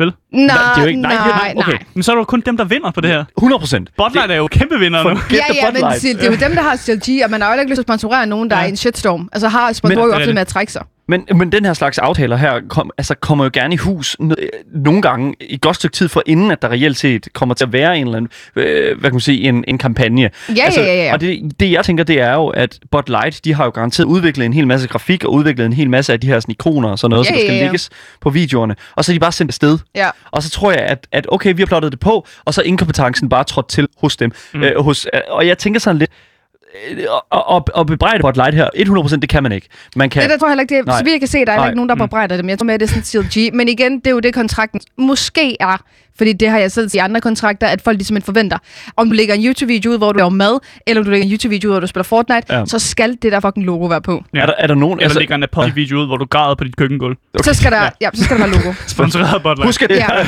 Nej, 0.00 0.12
det 0.32 0.52
er 0.76 0.80
jo 0.82 0.86
ikke- 0.88 1.00
nej, 1.00 1.14
nej, 1.14 1.24
det 1.26 1.34
nej. 1.36 1.54
okay. 1.56 1.72
nej. 1.72 1.82
Men 1.94 2.02
så 2.02 2.10
er 2.12 2.14
der 2.14 2.20
jo 2.20 2.24
kun 2.24 2.40
dem, 2.46 2.56
der 2.56 2.64
vinder 2.64 2.90
på 2.90 3.00
det 3.00 3.10
her. 3.10 3.24
100 3.38 3.60
procent. 3.60 3.90
Bud 3.96 4.10
Light 4.14 4.30
er 4.30 4.36
jo 4.36 4.46
kæmpe 4.46 4.78
vinder 4.78 5.02
nu. 5.02 5.08
Ja, 5.10 5.36
ja, 5.54 5.70
men 5.72 5.82
det, 5.82 6.02
det 6.02 6.22
er 6.22 6.30
jo 6.30 6.36
dem, 6.48 6.52
der 6.56 6.62
har 6.62 6.76
CLG, 6.76 7.24
og 7.24 7.30
man 7.30 7.40
har 7.42 7.54
jo 7.54 7.60
ikke 7.60 7.70
lyst 7.70 7.76
til 7.76 7.82
at 7.82 7.86
sponsorere 7.86 8.26
nogen, 8.26 8.50
der 8.50 8.56
Ja. 8.56 8.62
er 8.62 8.66
i 8.66 8.68
en 8.70 8.76
shitstorm. 8.76 9.28
Altså 9.32 9.48
har 9.48 9.72
sponsorer 9.72 10.02
jo 10.04 10.08
det 10.08 10.14
ofte 10.14 10.26
det. 10.26 10.34
med 10.34 10.40
at 10.40 10.46
trække 10.48 10.72
sig. 10.72 10.82
Men, 11.08 11.26
men 11.34 11.52
den 11.52 11.64
her 11.64 11.74
slags 11.74 11.98
aftaler 11.98 12.36
her 12.36 12.60
kom, 12.68 12.90
altså 12.98 13.14
kommer 13.14 13.44
jo 13.44 13.50
gerne 13.52 13.74
i 13.74 13.76
hus 13.76 14.16
n- 14.22 14.34
nogle 14.74 15.02
gange 15.02 15.34
i 15.40 15.58
godt 15.62 15.76
stykke 15.76 15.94
tid 15.96 16.08
for 16.08 16.22
inden, 16.26 16.50
at 16.50 16.62
der 16.62 16.68
reelt 16.68 16.96
set 16.96 17.28
kommer 17.32 17.54
til 17.54 17.64
at 17.64 17.72
være 17.72 17.98
en 17.98 18.06
eller 18.06 18.16
anden, 18.16 18.30
øh, 18.56 18.98
hvad 19.00 19.10
kan 19.10 19.14
man 19.14 19.20
sige, 19.20 19.48
en, 19.48 19.64
en 19.68 19.78
kampagne. 19.78 20.30
Ja, 20.56 20.64
altså, 20.64 20.80
ja, 20.80 20.86
ja, 20.86 21.04
ja. 21.04 21.12
Og 21.12 21.20
det, 21.20 21.60
det 21.60 21.72
jeg 21.72 21.84
tænker, 21.84 22.04
det 22.04 22.20
er 22.20 22.32
jo, 22.34 22.46
at 22.46 22.78
Bud 22.90 23.02
Light, 23.06 23.44
de 23.44 23.54
har 23.54 23.64
jo 23.64 23.70
garanteret 23.70 24.06
udviklet 24.06 24.46
en 24.46 24.52
hel 24.52 24.66
masse 24.66 24.88
grafik 24.88 25.24
og 25.24 25.32
udviklet 25.32 25.66
en 25.66 25.72
hel 25.72 25.90
masse 25.90 26.12
af 26.12 26.20
de 26.20 26.26
her 26.26 26.40
sådan, 26.40 26.52
ikoner 26.52 26.88
og 26.88 26.98
sådan 26.98 27.10
noget, 27.10 27.24
Ja, 27.24 27.28
som 27.30 27.38
ja, 27.46 27.54
ja. 27.54 27.62
lægges 27.62 27.90
på 28.20 28.30
videoerne. 28.30 28.74
Og 28.96 29.04
så 29.04 29.12
er 29.12 29.14
de 29.14 29.20
bare 29.20 29.32
sendt 29.32 29.50
afsted. 29.50 29.78
Ja. 29.94 30.10
Og 30.30 30.42
så 30.42 30.50
tror 30.50 30.70
jeg, 30.70 30.80
at, 30.80 31.06
at 31.12 31.26
okay, 31.32 31.54
vi 31.56 31.62
har 31.62 31.66
plottet 31.66 31.92
det 31.92 32.00
på, 32.00 32.26
og 32.44 32.54
så 32.54 32.60
er 32.60 32.64
inkompetencen 32.64 33.28
bare 33.28 33.44
trådt 33.44 33.68
til 33.68 33.88
hos 34.00 34.16
dem. 34.16 34.30
Mm. 34.54 34.62
Øh, 34.62 34.82
hos, 34.82 35.06
øh, 35.14 35.20
og 35.28 35.46
jeg 35.46 35.58
tænker 35.58 35.80
sådan 35.80 35.98
lidt, 35.98 36.10
øh, 36.90 37.04
og, 37.30 37.48
og, 37.48 37.64
og 37.74 37.86
bebrejde 37.86 38.20
Bud 38.22 38.32
Light 38.32 38.54
her, 38.54 38.68
100% 39.14 39.16
det 39.16 39.28
kan 39.28 39.42
man 39.42 39.52
ikke. 39.52 39.68
Man 39.96 40.10
kan, 40.10 40.22
Det 40.22 40.30
der 40.30 40.36
tror 40.38 40.48
jeg 40.48 40.52
heller 40.52 40.62
ikke, 40.62 40.74
det 40.74 40.88
er, 40.88 40.92
så 40.98 41.10
jeg 41.10 41.20
kan 41.20 41.28
se, 41.28 41.44
der 41.44 41.52
er 41.52 41.66
ikke 41.66 41.76
nogen, 41.76 41.88
der 41.88 41.94
bebrejder 41.94 42.36
dem. 42.36 42.48
Jeg 42.48 42.58
tror 42.58 42.64
mere, 42.64 42.78
det 42.78 42.90
er 42.90 43.02
sådan 43.02 43.24
CLG. 43.30 43.54
Men 43.54 43.68
igen, 43.68 43.98
det 43.98 44.06
er 44.06 44.10
jo 44.10 44.20
det, 44.20 44.34
kontrakten 44.34 44.80
måske 44.96 45.56
er. 45.60 45.82
Fordi 46.18 46.32
det 46.32 46.48
har 46.50 46.58
jeg 46.58 46.72
selv 46.72 46.88
set 46.88 46.94
i 46.94 46.98
andre 46.98 47.20
kontrakter, 47.20 47.66
at 47.66 47.80
folk 47.82 47.96
ligesom 47.98 48.22
forventer. 48.22 48.58
Om 48.96 49.08
du 49.08 49.14
lægger 49.14 49.34
en 49.34 49.44
YouTube-video 49.46 49.90
ud, 49.92 49.98
hvor 49.98 50.12
du 50.12 50.16
laver 50.18 50.30
mad, 50.30 50.58
eller 50.86 51.00
om 51.00 51.04
du 51.04 51.10
lægger 51.10 51.24
en 51.26 51.32
YouTube-video 51.32 51.68
ud, 51.68 51.72
hvor 51.72 51.80
du 51.80 51.86
spiller 51.86 52.04
Fortnite, 52.04 52.54
Ja. 52.58 52.66
så 52.66 52.78
skal 52.78 53.16
det 53.22 53.32
der 53.32 53.40
fucking 53.40 53.66
logo 53.66 53.86
være 53.86 54.00
på. 54.02 54.24
Ja. 54.34 54.40
er, 54.40 54.46
der, 54.46 54.52
er 54.58 54.66
der 54.66 54.74
nogen... 54.74 54.98
Eller 54.98 55.04
altså, 55.04 55.18
ligger 55.18 55.34
en 55.34 55.42
Apology-video 55.42 55.98
ud, 55.98 56.06
hvor 56.06 56.16
du 56.16 56.24
græder 56.24 56.54
på 56.54 56.64
dit 56.64 56.76
køkkengulv. 56.76 57.16
Så 57.42 57.54
skal 57.54 57.72
der, 57.72 57.88
ja, 58.00 58.08
så 58.14 58.24
skal 58.24 58.38
der 58.38 58.46
være 58.46 58.54
logo. 58.56 58.72
Sponsoreret 58.86 59.34
af 59.34 59.42
Bud 59.42 59.54
Light. 59.56 59.64
Husk 59.66 59.82
at, 59.82 59.90
det 59.90 60.02
her, 60.02 60.24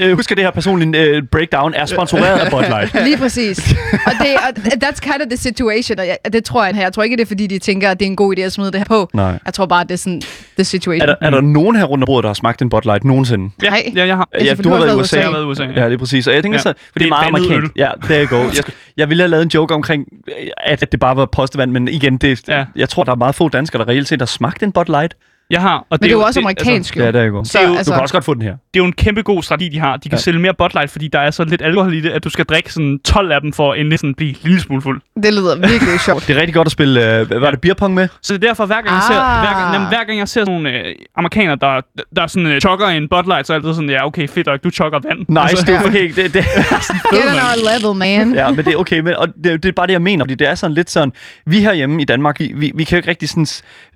øh, 0.10 0.16
husk 0.16 0.30
at 0.30 0.36
det 0.36 0.44
her 0.44 0.50
personlige 0.50 1.16
uh, 1.18 1.22
breakdown 1.32 1.74
er 1.74 1.86
sponsoreret 1.86 2.38
af 2.38 2.50
Bud 2.50 2.62
Light. 2.62 3.04
Lige 3.04 3.16
præcis. 3.16 3.74
Og 4.06 4.12
det, 4.20 4.26
og 4.36 4.62
that's 4.84 5.00
kind 5.00 5.20
of 5.22 5.26
the 5.30 5.36
situation. 5.36 5.98
Og 5.98 6.06
jeg, 6.06 6.16
det 6.32 6.44
tror 6.44 6.64
jeg, 6.64 6.76
jeg 6.76 6.92
tror 6.92 7.02
ikke, 7.02 7.16
det 7.16 7.22
er 7.22 7.26
fordi, 7.26 7.46
de 7.46 7.58
tænker, 7.58 7.90
at 7.90 8.00
det 8.00 8.06
er 8.06 8.10
en 8.10 8.16
god 8.16 8.38
idé 8.38 8.40
at 8.40 8.52
smide 8.52 8.70
det 8.72 8.78
her 8.80 8.84
på. 8.84 9.10
Nej. 9.14 9.38
Jeg 9.46 9.54
tror 9.54 9.66
bare, 9.66 9.84
det 9.84 9.90
er 9.90 9.96
sådan 9.96 10.22
the 10.56 10.64
situation. 10.64 11.02
Er 11.02 11.06
der, 11.06 11.14
er 11.20 11.30
der 11.30 11.40
nogen 11.40 11.76
her 11.76 11.84
rundt 11.84 12.04
om 12.04 12.06
bordet, 12.06 12.22
der 12.22 12.28
har 12.28 12.34
smagt 12.34 12.62
en 12.62 12.68
Bud 12.68 12.80
Light 12.84 13.04
nogensinde? 13.04 13.50
Ja, 13.62 13.70
Nej. 13.70 13.92
ja, 13.96 14.06
jeg 14.06 14.16
har. 14.16 14.28
Ja, 14.44 14.54
du 14.54 14.62
du 14.62 14.68
har 14.68 14.78
været 14.78 14.96
i 14.96 15.00
USA. 15.00 15.20
Har 15.30 15.38
været 15.38 15.44
i 15.44 15.50
USA. 15.50 15.64
Ja, 15.80 15.84
det 15.86 15.92
er 15.94 15.98
præcis. 15.98 16.26
Og 16.26 16.34
jeg 16.34 16.42
tænker 16.42 16.58
Ja. 16.58 16.62
så, 16.62 16.68
for 16.68 16.74
det 16.74 16.94
Det 16.94 17.02
er 17.02 17.06
er 17.06 17.08
meget 17.10 17.26
amerikansk. 17.48 17.76
Ja, 17.76 17.90
there 18.02 18.24
you 18.26 18.36
go. 18.38 18.42
Jeg, 18.44 18.64
jeg 18.96 19.08
ville 19.08 19.22
have 19.22 19.28
lavet 19.30 19.42
en 19.42 19.50
joke 19.54 19.74
omkring, 19.74 20.06
at, 20.56 20.82
at 20.82 20.92
det 20.92 21.00
bare 21.00 21.16
var 21.16 21.26
postevand, 21.26 21.70
men 21.70 21.88
igen, 21.88 22.16
det, 22.16 22.48
ja. 22.48 22.64
jeg 22.76 22.88
tror, 22.88 23.04
der 23.04 23.12
er 23.12 23.16
meget 23.16 23.34
få 23.34 23.48
danskere, 23.48 23.82
der 23.82 23.88
reelt 23.88 24.08
set 24.08 24.20
har 24.20 24.26
smagt 24.26 24.62
en 24.62 24.72
Bud 24.72 24.84
Light. 24.88 25.14
Jeg 25.50 25.60
har. 25.60 25.76
Og 25.78 25.84
Men 25.90 25.98
det 26.00 26.06
er 26.06 26.10
jo 26.10 26.18
også 26.18 26.26
Altså, 26.26 26.40
amerikansk, 26.40 26.96
jo. 26.96 27.04
Ja, 27.04 27.10
der 27.10 27.28
you 27.28 27.36
go. 27.38 27.44
Så, 27.44 27.58
det 27.58 27.64
er 27.64 27.68
jo- 27.70 27.76
altså, 27.76 27.92
Du 27.92 27.94
kan 27.96 28.02
også 28.02 28.14
godt 28.14 28.24
få 28.24 28.34
den 28.34 28.42
her. 28.42 28.50
det 28.50 28.56
er 28.74 28.78
jo 28.80 28.84
en 28.84 28.92
kæmpe 28.92 29.22
god 29.22 29.42
strategi, 29.42 29.68
de 29.68 29.78
har. 29.78 29.96
De 29.96 30.08
kan 30.08 30.16
ja. 30.18 30.22
Sælge 30.22 30.38
mere 30.40 30.54
Bud 30.54 30.68
Light, 30.74 30.90
fordi 30.90 31.08
der 31.08 31.18
er 31.18 31.30
så 31.30 31.44
lidt 31.44 31.62
alkohol 31.62 31.94
i 31.94 32.00
det, 32.00 32.10
at 32.10 32.24
du 32.24 32.30
skal 32.30 32.44
drikke 32.44 32.72
sådan 32.72 32.98
12 33.04 33.32
af 33.32 33.40
dem 33.40 33.52
for 33.52 33.72
at 33.72 33.80
endelig 33.80 33.98
sådan 33.98 34.14
blive 34.14 34.30
en 34.30 34.36
lille 34.42 34.60
smule 34.60 34.82
fuld. 34.82 35.00
det 35.22 35.34
lyder 35.34 35.56
virkelig 35.56 36.00
sjovt. 36.06 36.26
Det 36.28 36.36
er 36.36 36.40
rigtig 36.40 36.54
godt 36.54 36.66
at 36.68 36.72
spille, 36.72 37.18
øh, 37.20 37.42
var 37.42 37.50
det 37.50 37.60
beerpong 37.60 37.94
med? 37.94 38.08
Så 38.22 38.32
det 38.34 38.44
er 38.44 38.48
derfor, 38.48 38.66
hver 38.66 38.74
gang, 38.82 38.86
jeg 38.94 39.02
ser, 39.08 39.14
Ah. 39.20 39.40
hver, 39.46 39.60
gang, 39.60 39.74
jamen, 39.74 39.88
hver 39.88 40.04
gang 40.04 40.18
jeg 40.18 40.28
ser 40.28 40.40
sådan 40.40 40.52
nogle 40.54 40.70
øh, 40.78 40.94
amerikanere, 41.16 41.56
der, 41.60 41.80
der 42.16 42.26
sådan, 42.26 42.46
øh, 42.46 42.60
chokker 42.60 42.86
en 42.86 43.08
Bud 43.08 43.22
Light, 43.26 43.46
så 43.46 43.54
er 43.54 43.58
det 43.58 43.64
altid 43.66 43.74
sådan, 43.74 43.90
ja, 43.90 44.06
okay, 44.06 44.28
fedt, 44.28 44.48
og 44.48 44.64
du 44.64 44.70
chokker 44.70 44.98
vand. 45.08 45.18
Nice, 45.28 45.40
Altså, 45.40 45.64
det 45.66 45.74
er 45.74 45.82
okay. 45.88 46.12
Det, 46.16 46.34
det, 46.34 46.44
Get 47.12 47.24
on 47.30 47.38
our 47.48 47.80
level, 47.88 47.98
man. 47.98 48.34
Ja, 48.34 48.48
men 48.50 48.64
det 48.64 48.72
er 48.74 48.76
okay, 48.76 48.98
men, 49.00 49.14
og 49.16 49.28
det, 49.44 49.62
det 49.62 49.68
er 49.68 49.72
bare 49.72 49.86
det, 49.86 49.92
jeg 49.92 50.02
mener, 50.02 50.24
fordi 50.24 50.34
det 50.34 50.48
er 50.48 50.54
sådan 50.54 50.74
lidt 50.74 50.90
sådan, 50.90 51.12
vi 51.46 51.60
herhjemme 51.60 52.02
i 52.02 52.04
Danmark, 52.04 52.40
vi, 52.40 52.52
vi, 52.56 52.72
vi 52.74 52.84
kan 52.84 52.96
jo 52.96 52.96
ikke 52.96 53.08
rigtig 53.10 53.28
sådan, 53.28 53.46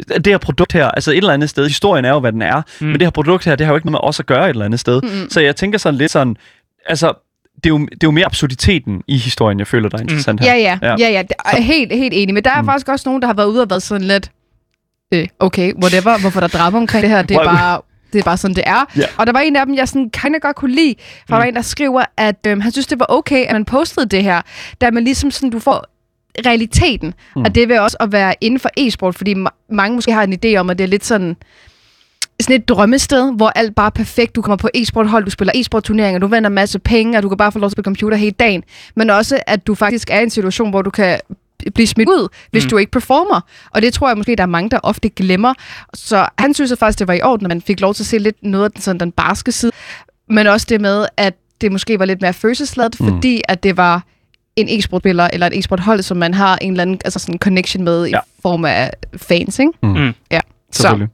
det 0.09 0.27
her 0.27 0.38
produkt 0.38 0.73
her, 0.73 0.88
altså 0.88 1.11
et 1.11 1.17
eller 1.17 1.33
andet 1.33 1.43
sted, 1.48 1.66
historien 1.68 2.04
er 2.04 2.11
jo, 2.11 2.20
hvad 2.20 2.33
den 2.33 2.42
er, 2.42 2.62
mm. 2.80 2.87
men 2.87 2.94
det 2.94 3.02
her 3.02 3.11
produkt 3.11 3.44
her, 3.44 3.57
det 3.57 3.66
har 3.66 3.72
jo 3.72 3.76
ikke 3.76 3.87
noget 3.87 4.02
med 4.02 4.09
os 4.09 4.20
at 4.20 4.26
gøre 4.26 4.44
et 4.44 4.50
eller 4.50 4.64
andet 4.64 4.80
sted. 4.80 5.02
Mm. 5.02 5.30
Så 5.30 5.40
jeg 5.40 5.57
tænker 5.57 5.78
sådan 5.78 5.98
lidt 5.98 6.11
sådan, 6.11 6.37
altså, 6.87 7.12
det 7.57 7.66
er, 7.66 7.68
jo, 7.68 7.78
det 7.78 7.92
er 7.92 7.96
jo 8.04 8.11
mere 8.11 8.26
absurditeten 8.26 9.02
i 9.09 9.16
historien, 9.16 9.59
jeg 9.59 9.66
føler, 9.66 9.88
der 9.88 9.98
er 9.98 10.02
interessant 10.02 10.40
her. 10.40 10.54
Ja, 10.54 10.61
ja, 10.61 10.78
ja, 10.83 10.96
ja, 10.98 11.11
ja. 11.11 11.22
Er 11.44 11.61
helt, 11.61 11.92
helt 11.92 12.14
enig. 12.14 12.35
Men 12.35 12.44
der 12.44 12.50
er 12.50 12.61
mm. 12.61 12.66
faktisk 12.66 12.88
også 12.88 13.09
nogen, 13.09 13.22
der 13.22 13.26
har 13.26 13.35
været 13.35 13.46
ude 13.46 13.62
og 13.62 13.70
været 13.70 13.83
sådan 13.83 14.07
lidt, 14.07 14.30
øh, 15.14 15.26
okay, 15.40 15.72
whatever, 15.83 16.18
hvorfor 16.18 16.40
der 16.40 16.46
er 16.46 16.59
drama 16.59 16.78
omkring 16.78 17.02
det 17.02 17.11
her, 17.11 17.22
det 17.22 17.37
er 17.37 17.44
bare... 17.44 17.80
Det 18.12 18.20
er 18.20 18.24
bare 18.24 18.37
sådan, 18.37 18.57
det 18.57 18.64
er. 18.66 18.85
Ja. 18.96 19.04
Og 19.16 19.26
der 19.26 19.33
var 19.33 19.40
en 19.40 19.57
af 19.57 19.66
dem, 19.66 19.74
jeg 19.74 19.88
sådan 19.88 20.11
kinda 20.11 20.38
godt 20.38 20.57
kunne 20.57 20.74
lide. 20.74 20.94
For 21.28 21.35
der 21.35 21.37
var 21.37 21.44
en, 21.44 21.54
der 21.54 21.62
skriver, 21.62 22.04
at 22.16 22.46
øhm, 22.46 22.61
han 22.61 22.72
synes, 22.72 22.87
det 22.87 23.00
var 23.00 23.07
okay, 23.09 23.44
at 23.44 23.52
man 23.52 23.64
postede 23.64 24.07
det 24.07 24.22
her. 24.22 24.42
Da 24.80 24.90
man 24.90 25.04
ligesom 25.04 25.30
sådan, 25.30 25.50
du 25.50 25.59
får 25.59 25.85
realiteten. 26.47 27.14
Mm. 27.37 27.42
Og 27.42 27.55
det 27.55 27.68
vil 27.68 27.81
også 27.81 27.97
at 28.01 28.12
være 28.12 28.35
inden 28.40 28.61
for 28.61 28.70
e-sport, 28.77 29.14
fordi 29.14 29.35
ma- 29.35 29.66
mange 29.70 29.94
måske 29.94 30.12
har 30.12 30.23
en 30.23 30.38
idé 30.44 30.57
om, 30.57 30.70
at 30.70 30.79
det 30.79 30.85
er 30.85 30.88
lidt 30.88 31.05
sådan 31.05 31.37
sådan 32.40 32.61
et 32.61 32.68
drømmested, 32.68 33.33
hvor 33.37 33.49
alt 33.49 33.75
bare 33.75 33.87
er 33.87 33.90
perfekt. 33.90 34.37
Du 34.37 34.42
kommer 34.42 34.57
på 34.57 34.68
e-sporthold, 34.75 35.25
du 35.25 35.31
spiller 35.31 35.53
e-sport-turneringer, 35.55 36.18
du 36.18 36.27
vinder 36.27 36.49
en 36.49 36.55
masse 36.55 36.79
penge, 36.79 37.18
og 37.18 37.23
du 37.23 37.29
kan 37.29 37.38
bare 37.38 37.53
få 37.53 37.59
lov 37.59 37.68
til 37.68 37.73
at 37.73 37.73
spille 37.73 37.85
computer 37.85 38.16
hele 38.16 38.31
dagen. 38.31 38.64
Men 38.97 39.11
også, 39.11 39.40
at 39.47 39.66
du 39.66 39.75
faktisk 39.75 40.11
er 40.11 40.20
i 40.20 40.23
en 40.23 40.31
situation, 40.31 40.70
hvor 40.70 40.83
du 40.83 40.90
kan 40.90 41.20
blive 41.75 41.87
smidt 41.87 42.09
ud, 42.09 42.29
hvis 42.51 42.64
mm. 42.64 42.70
du 42.70 42.77
ikke 42.77 42.92
performer. 42.92 43.40
Og 43.70 43.83
det 43.83 43.92
tror 43.92 44.09
jeg 44.09 44.16
måske, 44.16 44.37
der 44.37 44.42
er 44.42 44.47
mange, 44.47 44.70
der 44.70 44.79
ofte 44.83 45.09
glemmer. 45.09 45.55
Så 45.94 46.27
han 46.38 46.55
synes 46.55 46.73
at 46.73 46.79
faktisk, 46.79 46.99
det 46.99 47.09
var 47.09 47.14
i 47.14 47.23
orden, 47.23 47.47
at 47.47 47.49
man 47.49 47.62
fik 47.62 47.81
lov 47.81 47.94
til 47.94 48.03
at 48.03 48.07
se 48.07 48.18
lidt 48.18 48.37
noget 48.42 48.64
af 48.64 48.70
den, 48.70 48.81
sådan, 48.81 49.01
den 49.01 49.12
barske 49.12 49.53
side. 49.53 49.73
Men 50.29 50.47
også 50.47 50.66
det 50.70 50.81
med, 50.81 51.07
at 51.16 51.35
det 51.61 51.73
måske 51.73 51.99
var 51.99 52.05
lidt 52.05 52.20
mere 52.23 52.33
følelsesladet, 52.33 53.01
mm. 53.01 53.07
fordi 53.07 53.42
at 53.49 53.62
det 53.62 53.77
var 53.77 54.05
en 54.57 54.69
e-sportspiller 54.69 55.29
eller 55.33 55.47
et 55.47 55.59
e-sporthold, 55.59 56.03
som 56.03 56.17
man 56.17 56.35
har 56.35 56.59
en 56.61 56.71
eller 56.71 56.83
anden 56.83 57.01
altså 57.05 57.19
sådan 57.19 57.38
connection 57.38 57.85
med 57.85 58.07
Ja. 58.07 58.19
i 58.19 58.21
form 58.43 58.64
af 58.64 58.90
fans, 59.17 59.59
ikke? 59.59 59.73
Mm. 59.83 60.12
Ja. 60.31 60.40
Så 60.73 61.07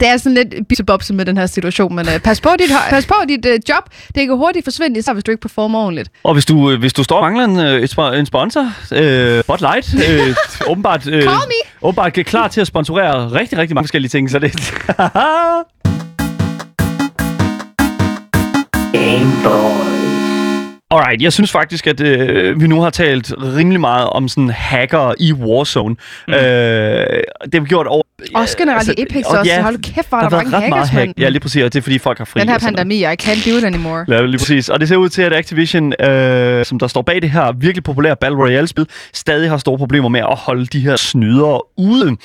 det 0.00 0.08
er 0.08 0.16
sådan 0.16 0.34
lidt 0.34 0.68
bisebobse 0.68 1.14
med 1.14 1.24
den 1.24 1.36
her 1.36 1.46
situation, 1.46 1.94
men 1.94 2.06
uh, 2.06 2.18
pas 2.18 2.40
på 2.40 2.48
dit, 2.58 2.70
pas 2.90 3.06
på 3.06 3.14
dit 3.28 3.46
uh, 3.46 3.52
job. 3.68 3.84
Det 4.14 4.26
kan 4.26 4.36
hurtigt 4.36 4.64
forsvinde, 4.64 4.98
især 4.98 5.12
hvis 5.12 5.24
du 5.24 5.30
ikke 5.30 5.40
performer 5.40 5.78
ordentligt. 5.78 6.10
Og 6.24 6.32
hvis 6.32 6.46
du, 6.46 6.70
øh, 6.70 6.78
hvis 6.78 6.92
du 6.92 7.02
står 7.02 7.16
og 7.16 7.22
mangler 7.22 7.44
en, 7.44 7.60
en 8.20 8.26
sponsor, 8.26 8.62
øh, 8.92 9.44
Bud 9.46 9.58
Light, 9.60 9.94
øh, 10.10 10.36
åbenbart, 10.70 11.06
me! 11.06 11.22
åbenbart 11.82 12.18
er 12.18 12.22
klar 12.22 12.48
til 12.48 12.60
at 12.60 12.66
sponsorere 12.66 13.32
rigtig, 13.32 13.58
rigtig 13.58 13.74
mange 13.74 13.84
forskellige 13.84 14.08
ting, 14.08 14.30
så 14.30 14.38
det... 14.38 14.52
Alright, 20.90 21.22
jeg 21.22 21.32
synes 21.32 21.50
faktisk, 21.52 21.86
at 21.86 22.00
øh, 22.00 22.60
vi 22.60 22.66
nu 22.66 22.80
har 22.80 22.90
talt 22.90 23.32
rimelig 23.38 23.80
meget 23.80 24.06
om 24.06 24.28
sådan 24.28 24.50
hacker 24.50 25.14
i 25.20 25.32
Warzone. 25.32 25.96
Mm. 26.28 26.34
Øh, 26.34 26.40
det 27.44 27.54
har 27.54 27.60
vi 27.60 27.66
gjort 27.68 27.86
over... 27.86 28.02
Også 28.34 28.56
generelt 28.58 28.88
i 28.88 29.02
Apex 29.02 29.24
også. 29.24 29.52
ja, 29.52 29.62
Hold 29.62 29.82
kæft, 29.94 30.08
hvor 30.08 30.18
der 30.18 30.24
er 30.24 30.28
der 30.28 30.36
mange 30.36 30.56
ret 30.56 30.62
hackers, 30.62 30.88
hack. 30.88 31.12
Ja, 31.18 31.28
lige 31.28 31.40
præcis, 31.40 31.62
og 31.62 31.72
det 31.72 31.78
er 31.78 31.82
fordi 31.82 31.98
folk 31.98 32.18
har 32.18 32.24
fri. 32.24 32.40
Den 32.40 32.48
her 32.48 32.54
og 32.54 32.60
pandemi, 32.60 33.04
I 33.04 33.06
can't 33.22 33.50
do 33.50 33.56
it 33.56 33.64
anymore. 33.64 34.04
Ja, 34.08 34.26
lige 34.26 34.38
præcis. 34.38 34.68
Og 34.68 34.80
det 34.80 34.88
ser 34.88 34.96
ud 34.96 35.08
til, 35.08 35.22
at 35.22 35.32
Activision, 35.32 36.02
øh, 36.02 36.64
som 36.64 36.78
der 36.78 36.86
står 36.86 37.02
bag 37.02 37.22
det 37.22 37.30
her 37.30 37.52
virkelig 37.52 37.84
populære 37.84 38.16
Battle 38.16 38.38
Royale-spil, 38.38 38.86
stadig 39.14 39.50
har 39.50 39.56
store 39.56 39.78
problemer 39.78 40.08
med 40.08 40.20
at 40.20 40.36
holde 40.36 40.66
de 40.66 40.80
her 40.80 40.96
snydere 40.96 41.60
ude. 41.78 42.16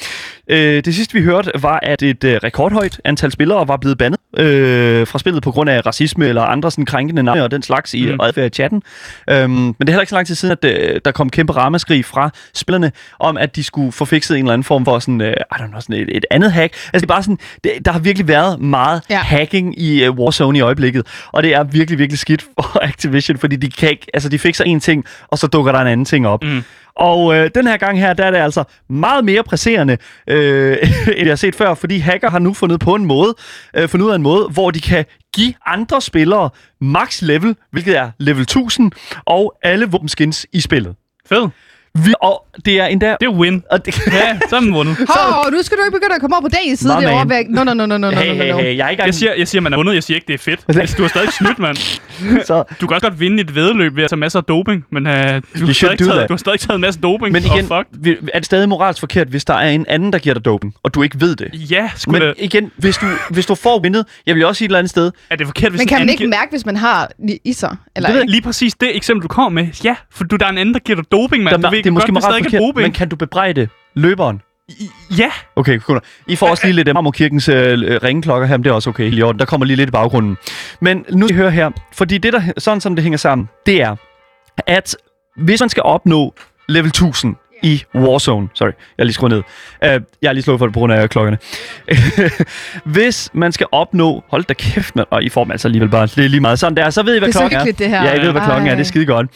Øh, 0.54 0.84
det 0.86 0.96
sidste 0.96 1.13
vi 1.13 1.22
hørte 1.22 1.52
var, 1.62 1.80
at 1.84 2.02
et 2.02 2.24
øh, 2.24 2.39
rekordhøjt 2.44 3.02
antal 3.06 3.32
spillere 3.32 3.68
var 3.68 3.78
blevet 3.78 3.98
bandet 3.98 4.20
øh, 4.38 5.08
fra 5.08 5.20
spillet 5.20 5.44
på 5.44 5.52
grund 5.52 5.70
af 5.70 5.86
racisme 5.86 6.28
eller 6.28 6.42
andre 6.42 6.72
sådan 6.72 6.86
krænkende 6.86 7.24
navne 7.24 7.44
og 7.44 7.52
den 7.52 7.63
slags 7.63 7.94
i 7.94 8.06
Mm. 8.12 8.20
adfærd 8.24 8.46
i 8.46 8.50
chatten. 8.50 8.82
Øhm, 9.30 9.50
men 9.52 9.74
det 9.80 9.89
er 9.89 9.92
heller 9.92 10.02
ikke 10.02 10.10
så 10.10 10.16
lang 10.16 10.28
tid 10.28 10.36
siden, 10.36 10.58
at 10.62 10.66
øh, 10.94 11.02
der 11.06 11.12
kom 11.12 11.30
kæmpe 11.30 11.54
ramaskrig 11.54 12.06
fra 12.06 12.30
spillerne 12.54 12.92
om, 13.20 13.38
at 13.38 13.56
de 13.56 13.63
skulle 13.63 13.92
få 13.92 14.06
fikset 14.06 14.38
en 14.38 14.44
eller 14.44 14.54
anden 14.54 14.63
form 14.63 14.86
for 14.86 15.00
sådan, 15.00 15.22
øh, 15.22 15.34
I 15.34 15.56
don't 15.56 15.68
know, 15.68 15.82
sådan 15.82 15.96
et, 15.96 16.18
et 16.18 16.26
andet 16.32 16.52
hack. 16.52 16.74
Altså 16.74 16.89
det 16.94 17.04
er 17.04 17.08
bare 17.08 17.24
sådan, 17.24 17.39
det, 17.63 17.72
der 17.86 17.92
har 17.92 18.00
virkelig 18.00 18.28
været 18.28 18.60
meget 18.60 19.02
ja. 19.10 19.18
hacking 19.20 19.80
i 19.82 20.04
øh, 20.04 20.12
Warzone 20.12 20.58
i 20.58 20.62
øjeblikket, 20.62 21.08
og 21.32 21.44
det 21.44 21.54
er 21.54 21.63
virkelig, 21.63 22.00
virkelig 22.00 22.20
skidt 22.20 22.42
for 22.42 22.80
Activision, 22.89 23.38
fordi 23.38 23.56
de 23.56 23.72
kan 23.72 23.89
ikke, 23.89 24.08
altså 24.13 24.30
de 24.30 24.39
fikser 24.39 24.63
en 24.63 24.80
ting, 24.80 25.06
og 25.28 25.38
så 25.38 25.48
dukker 25.48 25.72
der 25.72 25.80
en 25.80 25.88
anden 25.88 26.06
ting 26.06 26.28
op. 26.28 26.44
Mm. 26.44 26.63
Og 26.96 27.36
øh, 27.36 27.50
den 27.56 27.68
her 27.68 27.78
gang 27.78 28.00
her, 28.00 28.14
der 28.14 28.26
er 28.26 28.32
det 28.32 28.38
altså 28.38 28.64
meget 28.90 29.26
mere 29.26 29.44
presserende, 29.44 29.98
øh, 30.28 30.78
end 31.08 31.18
jeg 31.18 31.28
har 31.28 31.36
set 31.36 31.56
før, 31.56 31.74
fordi 31.74 31.98
hacker 31.98 32.30
har 32.30 32.40
nu 32.40 32.54
fundet 32.54 32.80
på 32.80 32.96
en 32.96 33.06
måde, 33.06 33.36
øh, 33.76 33.90
fundet 33.90 34.06
ud 34.06 34.12
af 34.12 34.16
en 34.16 34.22
måde, 34.22 34.48
hvor 34.48 34.72
de 34.72 34.80
kan 34.82 35.06
give 35.36 35.54
andre 35.66 36.02
spillere 36.02 36.50
max 36.82 37.22
level, 37.22 37.56
hvilket 37.72 37.98
er 37.98 38.12
level 38.18 38.42
1000, 38.42 38.92
og 39.26 39.54
alle 39.64 39.86
våbenskins 39.86 40.48
i 40.54 40.60
spillet. 40.60 40.96
Fed. 41.26 41.50
Vi, 41.98 42.14
og 42.22 42.46
det 42.66 42.80
er 42.80 42.86
endda... 42.86 43.16
Det 43.20 43.26
er 43.28 43.32
win. 43.34 43.64
Og 43.72 43.86
det, 43.86 44.08
Ja, 44.08 44.40
så 44.50 44.56
er 44.56 44.60
man 44.60 44.74
vundet. 44.74 44.98
Hov, 45.10 45.52
nu 45.52 45.58
skal 45.64 45.78
du 45.78 45.84
ikke 45.84 45.92
begynde 45.98 46.16
at 46.16 46.22
komme 46.22 46.36
op 46.38 46.44
på 46.44 46.50
dagens 46.50 46.80
side 46.80 46.90
derovre. 46.94 47.26
man. 47.26 47.30
Væk. 47.38 47.46
No, 47.50 47.64
no, 47.64 47.74
no, 47.74 47.86
no, 47.86 47.98
no, 47.98 48.12
no, 48.12 48.18
hey, 48.18 48.78
jeg 48.78 48.86
er 48.86 48.90
ikke 48.90 49.04
Jeg 49.04 49.14
siger, 49.14 49.34
jeg 49.38 49.48
siger, 49.48 49.62
man 49.62 49.74
er 49.74 49.78
vundet. 49.78 49.94
Jeg 49.94 50.04
siger 50.04 50.16
ikke, 50.16 50.28
det 50.28 50.34
er 50.34 50.38
fedt. 50.38 50.60
Altså, 50.80 50.96
du 50.98 51.02
har 51.04 51.10
stadig 51.10 51.34
snydt, 51.34 51.60
mand. 51.60 51.78
Så, 52.48 52.64
Du 52.82 52.88
kan 52.88 52.96
også 52.96 53.08
godt 53.10 53.20
vinde 53.20 53.42
et 53.44 53.56
vedløb 53.56 53.96
ved 53.96 54.04
at 54.04 54.10
tage 54.10 54.18
masser 54.20 54.40
af 54.40 54.44
doping, 54.46 54.86
men 54.92 55.08
uh, 55.08 55.12
du, 55.14 55.18
har 55.66 55.74
stadig 55.74 55.98
taget, 56.00 56.30
du 56.30 56.34
har 56.34 56.38
stadig 56.38 56.60
taget 56.60 56.76
en 56.76 56.82
masse 56.82 57.00
doping. 57.00 57.32
men 57.34 57.44
igen, 57.46 57.72
Oh, 57.72 57.86
fuck. 57.86 58.08
er 58.34 58.40
det 58.40 58.46
stadig 58.46 58.70
moralsk 58.70 59.00
forkert, 59.00 59.28
hvis 59.28 59.46
der 59.46 59.54
er 59.54 59.70
en 59.70 59.86
anden, 59.90 60.14
der 60.14 60.20
giver 60.20 60.34
dig 60.34 60.46
doping, 60.46 60.74
og 60.84 60.94
du 60.94 61.04
ikke 61.04 61.22
ved 61.22 61.36
det? 61.36 61.72
Ja, 61.72 61.90
skulle 61.96 62.20
Men 62.20 62.28
det, 62.28 62.36
igen, 62.38 62.72
hvis 62.78 62.98
du, 62.98 63.06
hvis 63.30 63.46
du 63.46 63.56
får 63.56 63.80
vindet, 63.80 64.06
jeg 64.26 64.36
vil 64.36 64.46
også 64.46 64.58
sige 64.58 64.66
et 64.66 64.70
eller 64.70 64.80
andet 64.80 64.90
sted, 64.90 65.12
er 65.30 65.36
det 65.36 65.48
forkert, 65.48 65.72
hvis 65.72 65.80
Men 65.80 65.84
en 65.86 65.88
kan 65.88 66.00
man 66.00 66.10
ikke 66.10 66.28
mærke, 66.28 66.50
hvis 66.52 66.66
man 66.66 66.78
har 66.78 67.10
i- 67.44 67.54
sig? 67.54 67.76
Eller 67.96 68.10
Det 68.10 68.18
ved 68.18 68.26
lige 68.28 68.42
præcis 68.42 68.74
det 68.74 68.96
eksempel, 68.96 69.24
du 69.24 69.28
kommer 69.28 69.50
med. 69.62 69.68
Ja, 69.84 69.96
for 70.12 70.24
du, 70.24 70.36
der 70.36 70.46
er 70.46 70.50
en 70.50 70.58
anden, 70.58 70.74
der 70.74 70.80
giver 70.80 70.96
dig 71.02 71.12
doping, 71.12 71.44
mand. 71.44 71.64
der, 71.64 71.83
det 71.84 71.89
er 71.89 71.91
måske 71.93 72.12
godt, 72.12 72.24
moralsk 72.24 72.54
er 72.54 72.58
forkert, 72.60 72.76
men 72.84 72.91
kan 72.91 73.10
du 73.10 73.15
bebrejde 73.15 73.67
løberen? 73.93 74.41
I- 74.69 74.89
Ja, 75.17 75.32
Okay, 75.56 75.80
cool. 75.80 76.02
I 76.28 76.36
får 76.36 76.48
også 76.48 76.65
lige 76.67 76.76
lidt 76.76 76.88
af 76.88 76.93
Marmorkirkens 76.93 77.50
øh, 77.50 77.78
ringeklokker 78.04 78.48
her, 78.48 78.58
men 78.58 78.63
det 78.63 78.69
er 78.69 78.74
også 78.74 78.89
okay 78.89 79.22
orden. 79.22 79.39
Der 79.39 79.46
kommer 79.46 79.65
lige 79.65 79.78
lidt 79.78 79.88
i 79.88 79.91
baggrunden. 79.91 80.38
Men 80.82 81.06
nu 81.12 81.28
skal 81.28 81.36
I 81.38 81.39
høre 81.39 81.52
her, 81.52 81.72
fordi 81.93 82.17
det 82.17 82.34
der, 82.34 82.41
sådan 82.58 82.82
som 82.82 82.96
det 82.96 83.04
hænger 83.04 83.17
sammen, 83.17 83.50
det 83.65 83.82
er, 83.82 83.96
at 84.67 84.96
hvis 85.38 85.60
man 85.60 85.69
skal 85.69 85.84
opnå 85.84 86.34
level 86.69 86.88
1000 86.88 87.36
i 87.63 87.84
Warzone, 87.95 88.47
sorry, 88.54 88.67
jeg 88.67 88.76
har 88.99 89.04
lige 89.04 89.13
skruet 89.13 89.32
ned. 89.32 89.39
Uh, 89.39 90.04
jeg 90.21 90.30
har 90.30 90.34
lige 90.34 90.43
slået 90.43 90.60
for 90.60 90.65
det 90.65 90.73
på 90.73 90.80
grund 90.80 90.93
af 90.93 91.10
klokkerne. 91.10 91.38
hvis 92.95 93.30
man 93.34 93.52
skal 93.52 93.67
opnå, 93.71 94.23
hold 94.30 94.43
da 94.43 94.54
kæft, 94.54 94.95
man, 94.95 95.06
og 95.10 95.23
I 95.23 95.30
får 95.30 95.43
dem 95.43 95.52
altså 95.52 95.67
alligevel 95.67 95.89
bare, 95.89 96.08
det 96.08 96.26
er 96.26 96.30
lige 96.30 96.39
meget 96.41 96.60
sådan 96.60 96.78
der, 96.78 96.89
så 96.89 97.04
ved 97.04 97.15
I, 97.15 97.19
hvad 97.19 97.28
Det 97.28 97.36
er 97.36 97.39
klokken 97.39 97.60
er. 97.67 97.71
det 97.71 97.89
her. 97.89 98.04
Ja, 98.04 98.12
jeg 98.12 98.21
ved, 98.21 98.32
hvad 98.32 98.41
klokken 98.41 98.67
er. 98.67 98.71
Ej. 98.71 98.76
Det 98.76 98.82
er 98.84 98.88
skide 98.88 99.06
godt. 99.06 99.28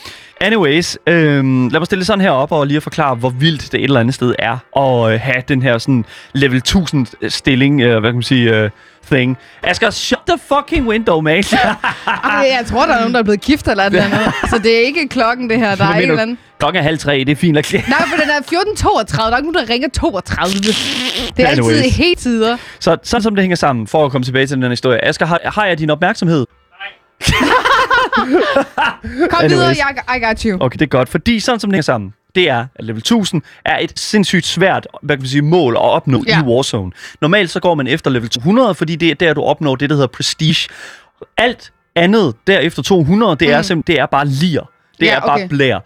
Anyways, 0.41 0.97
øhm, 1.07 1.67
lad 1.67 1.79
mig 1.79 1.85
stille 1.85 1.99
det 1.99 2.07
sådan 2.07 2.21
her 2.21 2.29
op 2.31 2.51
og 2.51 2.67
lige 2.67 2.81
forklare, 2.81 3.15
hvor 3.15 3.29
vildt 3.29 3.61
det 3.71 3.73
et 3.73 3.83
eller 3.83 3.99
andet 3.99 4.15
sted 4.15 4.35
er 4.39 4.57
at 4.77 5.13
øh, 5.13 5.19
have 5.19 5.43
den 5.47 5.61
her 5.61 5.77
sådan 5.77 6.05
level 6.33 6.57
1000 6.57 7.29
stilling, 7.29 7.81
øh, 7.81 7.99
hvad 7.99 8.09
kan 8.09 8.15
man 8.15 8.23
sige, 8.23 8.55
øh, 8.63 8.69
thing. 9.11 9.37
Asger, 9.63 9.89
shut 9.89 10.19
the 10.27 10.37
fucking 10.47 10.87
window, 10.87 11.21
man. 11.21 11.43
Ej, 12.07 12.49
jeg 12.57 12.63
tror, 12.67 12.85
der 12.85 12.93
er 12.93 12.97
nogen, 12.99 13.13
der 13.13 13.19
er 13.19 13.23
blevet 13.23 13.41
gift 13.41 13.67
eller 13.67 13.83
et 13.83 13.87
eller 13.87 14.03
andet. 14.03 14.33
Så 14.51 14.57
det 14.63 14.75
er 14.77 14.79
ikke 14.79 15.07
klokken, 15.07 15.49
det 15.49 15.57
her. 15.59 15.75
Der 15.75 15.85
er 15.85 15.93
en 15.93 16.01
eller 16.01 16.21
anden. 16.21 16.37
klokken 16.59 16.79
er 16.79 16.83
halv 16.83 16.97
tre, 16.99 17.19
det 17.19 17.29
er 17.29 17.35
fint. 17.35 17.55
Like. 17.55 17.85
Nej, 17.87 17.99
for 18.07 18.15
den 18.21 18.29
er 18.29 18.39
14.32. 18.41 19.17
Der 19.17 19.31
er 19.33 19.37
ikke 19.37 19.51
nogen, 19.51 19.67
der 19.67 19.73
ringer 19.73 19.89
32. 19.89 20.53
Det 21.37 21.43
er 21.43 21.47
altid 21.47 21.63
Anyways. 21.63 21.95
helt 21.95 22.19
tider. 22.19 22.57
Så 22.79 22.97
sådan 23.03 23.21
som 23.23 23.35
det 23.35 23.43
hænger 23.43 23.55
sammen, 23.55 23.87
for 23.87 24.05
at 24.05 24.11
komme 24.11 24.25
tilbage 24.25 24.47
til 24.47 24.55
den 24.55 24.63
her 24.63 24.69
historie. 24.69 25.05
Asger, 25.05 25.25
har, 25.25 25.39
har 25.43 25.65
jeg 25.65 25.79
din 25.79 25.89
opmærksomhed? 25.89 26.45
Kom 29.29 29.39
Anyways. 29.39 29.51
videre, 29.51 29.67
jeg, 29.67 30.17
I 30.17 30.19
got 30.25 30.41
you. 30.41 30.57
Okay, 30.61 30.77
det 30.79 30.85
er 30.85 30.89
godt, 30.89 31.09
fordi 31.09 31.39
sådan 31.39 31.59
som 31.59 31.69
det 31.69 31.75
hænger 31.75 31.83
sammen, 31.83 32.13
det 32.37 32.49
er, 32.49 32.65
at 32.75 32.85
level 32.85 32.99
1000 32.99 33.41
er 33.65 33.77
et 33.79 33.99
sindssygt 33.99 34.45
svært 34.45 34.87
hvad 35.01 35.15
kan 35.17 35.21
man 35.21 35.29
sige, 35.29 35.41
mål 35.41 35.73
at 35.75 35.81
opnå 35.81 36.23
Ja. 36.27 36.39
i 36.39 36.43
Warzone. 36.43 36.91
Normalt 37.21 37.49
så 37.49 37.59
går 37.59 37.75
man 37.75 37.87
efter 37.87 38.11
level 38.11 38.29
200, 38.29 38.75
fordi 38.75 38.95
det 38.95 39.11
er 39.11 39.15
der, 39.15 39.33
du 39.33 39.41
opnår 39.43 39.75
det, 39.75 39.89
der 39.89 39.95
hedder 39.95 40.07
prestige. 40.07 40.67
Alt 41.37 41.71
andet 41.95 42.35
derefter 42.47 42.81
200, 42.83 43.35
det 43.35 43.51
er, 43.53 43.57
Mm. 43.57 43.63
simpelthen, 43.63 43.95
det 43.95 44.01
er 44.01 44.05
bare 44.05 44.25
lir. 44.27 44.69
Det 44.99 45.05
Ja, 45.05 45.15
er 45.15 45.19
bare 45.19 45.33
okay. 45.35 45.47
blær. 45.47 45.79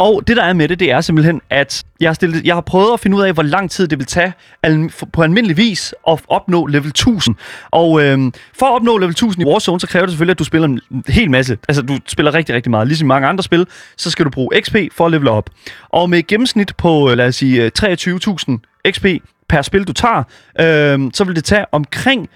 Og 0.00 0.22
det, 0.26 0.36
der 0.36 0.42
er 0.42 0.52
med 0.52 0.68
det, 0.68 0.80
det 0.80 0.90
er 0.90 1.00
simpelthen, 1.00 1.40
at 1.50 1.84
jeg 2.00 2.08
har, 2.08 2.14
stillet, 2.14 2.44
jeg 2.44 2.54
har 2.54 2.60
prøvet 2.60 2.92
at 2.92 3.00
finde 3.00 3.16
ud 3.16 3.22
af, 3.22 3.32
hvor 3.32 3.42
lang 3.42 3.70
tid 3.70 3.88
det 3.88 3.98
vil 3.98 4.06
tage 4.06 4.32
al, 4.62 4.92
på 5.12 5.22
almindelig 5.22 5.56
vis 5.56 5.94
at 6.08 6.20
opnå 6.28 6.66
level 6.66 6.88
1000. 6.88 7.36
Og 7.70 8.02
øhm, 8.02 8.32
for 8.58 8.66
at 8.66 8.74
opnå 8.74 8.98
level 8.98 9.10
1000 9.10 9.42
i 9.42 9.50
Warzone, 9.50 9.80
så 9.80 9.86
kræver 9.86 10.06
det 10.06 10.12
selvfølgelig, 10.12 10.30
at 10.32 10.38
du 10.38 10.44
spiller 10.44 10.68
en 10.68 10.80
hel 11.08 11.30
masse. 11.30 11.58
Altså, 11.68 11.82
du 11.82 11.98
spiller 12.06 12.34
rigtig, 12.34 12.54
rigtig 12.54 12.70
meget. 12.70 12.86
Ligesom 12.86 13.06
i 13.06 13.08
mange 13.08 13.28
andre 13.28 13.44
spil, 13.44 13.66
så 13.96 14.10
skal 14.10 14.24
du 14.24 14.30
bruge 14.30 14.60
XP 14.60 14.76
for 14.92 15.06
at 15.06 15.10
levele 15.12 15.30
op. 15.30 15.50
Og 15.88 16.10
med 16.10 16.18
et 16.18 16.26
gennemsnit 16.26 16.76
på, 16.76 17.10
øh, 17.10 17.16
lad 17.16 17.26
os 17.26 17.36
sige, 17.36 17.64
øh, 17.64 17.70
23.000 17.78 18.58
XP 18.90 19.06
per 19.48 19.62
spil, 19.62 19.84
du 19.84 19.92
tager, 19.92 20.22
øhm, 20.60 21.10
så 21.14 21.24
vil 21.24 21.36
det 21.36 21.44
tage 21.44 21.64
omkring 21.72 22.28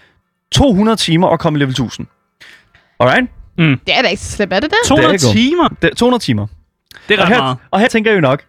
200 0.53 0.97
timer 0.97 1.29
at 1.29 1.41
komme 1.41 1.59
i 1.59 1.61
level 1.61 1.73
1000. 1.73 2.07
Alright? 3.01 3.31
Det 3.87 3.99
er 3.99 4.03
da 4.03 4.09
ikke 4.09 4.23
så 4.23 4.33
slemt, 4.33 4.53
er 4.53 4.61
det 4.61 4.71
det? 4.71 4.79
200 4.87 5.13
Det 5.19 5.25
er 5.25 5.33
timer. 5.33 5.69
Det, 5.83 5.97
200 5.97 6.23
timer. 6.25 6.47
Det 7.09 7.15
er 7.19 7.23
Og 7.23 7.29
ret 7.29 7.35
her, 7.35 7.43
meget. 7.43 7.57
og 7.71 7.81
her 7.81 7.89
tænker 7.89 8.11
jeg 8.11 8.17
jo 8.17 8.21
nok, 8.21 8.43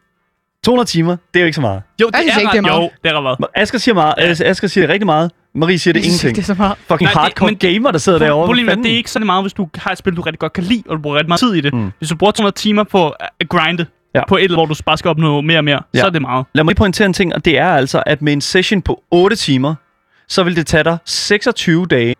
200 0.66 0.90
timer, 0.90 1.12
det 1.34 1.40
er 1.40 1.44
jo 1.44 1.46
ikke 1.46 1.56
så 1.56 1.62
meget. 1.62 1.82
Jo, 2.02 2.08
det 2.08 2.16
synes 2.16 2.36
er 2.36 2.40
ikke, 2.40 2.48
ret, 2.50 2.54
det 2.54 2.58
er 2.58 2.62
meget. 2.62 2.82
Jo, 2.84 2.90
det 3.04 3.12
er 3.12 3.16
ret 3.32 3.40
meget. 3.40 3.52
Asger 3.56 3.80
siger 3.80 3.96
meget, 3.96 4.14
ja. 4.18 4.46
Asger 4.50 4.68
siger 4.68 4.88
rigtig 4.88 5.06
meget. 5.06 5.32
Marie 5.56 5.80
siger 5.80 5.94
det 5.94 6.00
Jeg 6.00 6.06
ingenting. 6.06 6.36
det 6.36 6.42
er 6.42 6.46
så 6.46 6.54
meget. 6.54 6.78
Fucking 6.78 7.02
Nej, 7.02 7.12
det- 7.12 7.22
hardcore 7.22 7.48
men- 7.50 7.58
gamer, 7.58 7.92
der 7.92 8.00
sidder 8.00 8.20
derovre. 8.20 8.46
Problemet 8.48 8.72
er, 8.72 8.76
det 8.82 8.92
er 8.92 8.96
ikke 8.98 9.12
så 9.12 9.20
meget, 9.20 9.44
hvis 9.44 9.54
du 9.54 9.70
har 9.76 9.92
et 9.92 9.98
spil, 9.98 10.16
du 10.16 10.22
rigtig 10.22 10.40
godt 10.40 10.54
kan 10.54 10.64
lide, 10.64 10.84
og 10.90 10.96
du 10.98 11.02
bruger 11.02 11.16
rigtig 11.18 11.30
meget 11.30 11.40
tid 11.40 11.54
i 11.54 11.62
det. 11.62 11.74
Mm. 11.74 11.92
Hvis 11.98 12.10
du 12.10 12.16
bruger 12.16 12.32
200 12.32 12.56
timer 12.56 12.84
på 12.84 13.10
at 13.10 13.50
grinde, 13.50 13.86
Ja. 14.16 14.26
på 14.28 14.38
et, 14.38 14.52
hvor 14.52 14.66
du 14.66 14.76
bare 14.86 14.98
skal 14.98 15.10
opnå 15.10 15.42
mere 15.42 15.58
og 15.58 15.64
mere, 15.64 15.82
Ja. 15.94 16.00
så 16.00 16.06
er 16.06 16.10
det 16.10 16.22
meget. 16.22 16.46
Lad 16.54 16.64
mig 16.64 16.72
lige 16.72 16.78
pointere 16.78 17.06
en 17.06 17.14
ting, 17.14 17.36
og 17.36 17.46
det 17.46 17.58
er 17.60 17.70
altså, 17.70 18.04
at 18.06 18.22
med 18.22 18.34
en 18.34 18.42
session 18.42 18.82
på 18.82 19.04
8 19.12 19.36
timer, 19.36 19.76
så 20.28 20.44
vil 20.44 20.56
det 20.56 20.68
tage 20.68 20.84
dig 20.84 20.98
26 21.06 21.86
dage 21.86 22.16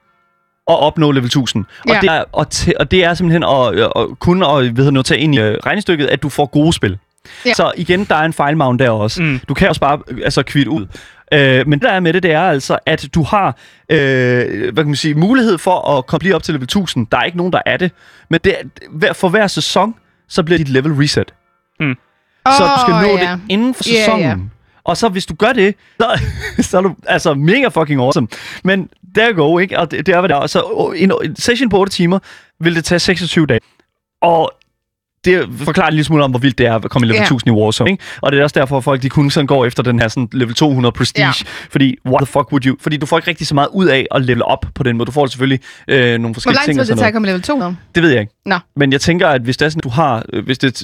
at 0.68 0.80
opnå 0.80 1.12
level 1.12 1.26
1000. 1.28 1.66
Og, 1.80 1.86
Ja. 1.88 2.00
det, 2.02 2.10
er, 2.10 2.24
og, 2.32 2.50
te, 2.50 2.74
og 2.80 2.92
det 2.92 3.04
er 3.04 3.14
simpelthen 3.14 3.44
at, 3.44 3.80
at 3.96 4.20
kun 4.20 4.44
at 4.44 4.78
ved 4.78 4.98
at 5.00 5.06
tage 5.06 5.20
ind 5.20 5.36
i 5.36 5.40
øh, 5.40 5.58
regnestykket, 5.66 6.08
at 6.08 6.24
du 6.24 6.30
får 6.30 6.46
gode 6.46 6.74
spil. 6.74 6.98
Ja. 7.46 7.54
Så 7.54 7.72
igen, 7.78 8.06
der 8.06 8.16
er 8.16 8.24
en 8.26 8.34
fejlmavn 8.34 8.80
der 8.80 8.90
også. 8.90 9.22
Mm. 9.22 9.40
Du 9.50 9.54
kan 9.54 9.70
også 9.70 9.82
bare 9.82 10.00
øh, 10.08 10.18
altså, 10.24 10.44
kvitte 10.44 10.72
ud. 10.72 10.86
Øh, 11.32 11.68
men 11.68 11.80
det 11.80 11.82
der 11.82 11.92
er 11.92 12.00
med 12.00 12.14
det, 12.14 12.24
det 12.24 12.32
er 12.32 12.42
altså, 12.42 12.78
at 12.86 13.08
du 13.16 13.24
har 13.24 13.48
øh, 13.90 14.64
hvad 14.74 14.84
kan 14.84 14.86
man 14.86 14.96
sige, 14.96 15.16
mulighed 15.16 15.58
for 15.58 15.98
at 15.98 16.06
komme 16.06 16.24
lige 16.24 16.36
op 16.36 16.44
til 16.44 16.54
level 16.54 16.64
1000. 16.64 17.08
Der 17.12 17.18
er 17.18 17.24
ikke 17.24 17.38
nogen, 17.38 17.54
der 17.54 17.62
er 17.66 17.78
det. 17.78 17.92
Men 18.30 18.40
det, 18.44 18.56
er- 19.04 19.14
for 19.14 19.30
hver 19.30 19.48
sæson, 19.48 19.96
så 20.30 20.44
bliver 20.44 20.58
dit 20.58 20.70
level 20.70 20.92
reset. 20.94 21.34
Så 22.48 22.64
du 22.64 22.82
skal 22.82 23.08
nå 23.12 23.18
ja. 23.18 23.32
det 23.32 23.40
inden 23.50 23.74
for 23.74 23.84
sæsonen. 23.84 24.22
ja. 24.26 24.36
Og 24.84 24.98
så 24.98 25.10
hvis 25.10 25.26
du 25.26 25.34
gør 25.36 25.54
det, 25.54 25.76
så, 26.00 26.20
så 26.70 26.78
er 26.78 26.82
du 26.82 26.96
altså 27.08 27.34
mega 27.34 27.68
fucking 27.68 28.02
awesome. 28.02 28.28
Men 28.64 28.90
der 29.16 29.34
go, 29.34 29.58
ikke? 29.58 29.80
Og 29.80 29.92
det, 29.92 30.06
det 30.06 30.16
er, 30.16 30.20
hvad 30.20 30.30
det 30.30 30.36
er. 30.38 30.48
Så 30.48 30.94
en, 30.96 31.12
en 31.24 31.36
session 31.36 31.70
på 31.70 31.78
8 31.80 31.94
timer 31.94 32.20
vil 32.60 32.76
det 32.76 32.86
tage 32.86 33.00
26 33.00 33.46
dage. 33.46 33.60
Og 34.22 34.52
det 35.26 35.50
forklarer 35.58 35.88
en 35.88 35.94
lille 35.94 36.04
smule 36.04 36.24
om, 36.24 36.32
hvor 36.32 36.40
vildt 36.40 36.58
det 36.58 36.66
er 36.66 36.76
at 36.76 36.90
komme 36.90 37.06
i 37.06 37.10
level 37.10 37.16
Ja. 37.18 37.22
1000 37.24 37.48
i 37.48 37.52
Warzone. 37.62 37.92
Ikke? 37.92 38.04
Og 38.22 38.32
det 38.32 38.40
er 38.40 38.44
også 38.44 38.60
derfor, 38.60 38.78
at 38.78 38.84
folk 38.84 39.02
de 39.02 39.10
kun 39.10 39.30
sådan 39.32 39.48
går 39.48 39.66
efter 39.66 39.84
den 39.84 40.00
her 40.00 40.08
sådan 40.08 40.28
level 40.32 40.54
200 40.56 40.92
prestige. 40.92 41.26
Ja. 41.26 41.32
Fordi, 41.70 41.98
what 42.06 42.20
the 42.20 42.26
fuck 42.26 42.52
would 42.52 42.66
you? 42.66 42.76
Fordi 42.82 42.98
du 42.98 43.06
får 43.06 43.18
ikke 43.18 43.28
rigtig 43.30 43.48
så 43.48 43.56
meget 43.56 43.68
ud 43.74 43.86
af 43.86 44.06
at 44.12 44.26
level 44.26 44.44
op 44.44 44.66
på 44.76 44.84
den 44.84 44.98
måde. 44.98 45.06
Du 45.08 45.12
får 45.12 45.26
selvfølgelig 45.26 45.60
øh, 45.88 45.98
nogle 45.98 46.20
Hvor 46.22 46.34
forskellige 46.34 46.58
lang 46.58 46.66
ting. 46.66 46.76
tid 46.76 46.82
og 46.82 46.88
vil 46.88 46.92
det 46.92 46.98
tage 47.00 47.08
at 47.08 47.14
komme 47.14 47.28
i 47.28 47.30
level 47.32 47.42
2 47.42 47.60
nu? 47.60 47.76
Det 47.96 48.04
ved 48.04 48.10
jeg 48.10 48.22
ikke. 48.22 48.34
Nå. 48.46 48.56
Men 48.76 48.92
jeg 48.92 49.02
tænker, 49.02 49.28
at 49.28 49.42
hvis 49.42 49.58
det 49.58 49.66
er 49.66 49.70
sådan, 49.70 49.82
du 49.82 49.90
har, 49.90 50.24
øh, 50.34 50.46
hvis 50.46 50.58
det, 50.58 50.84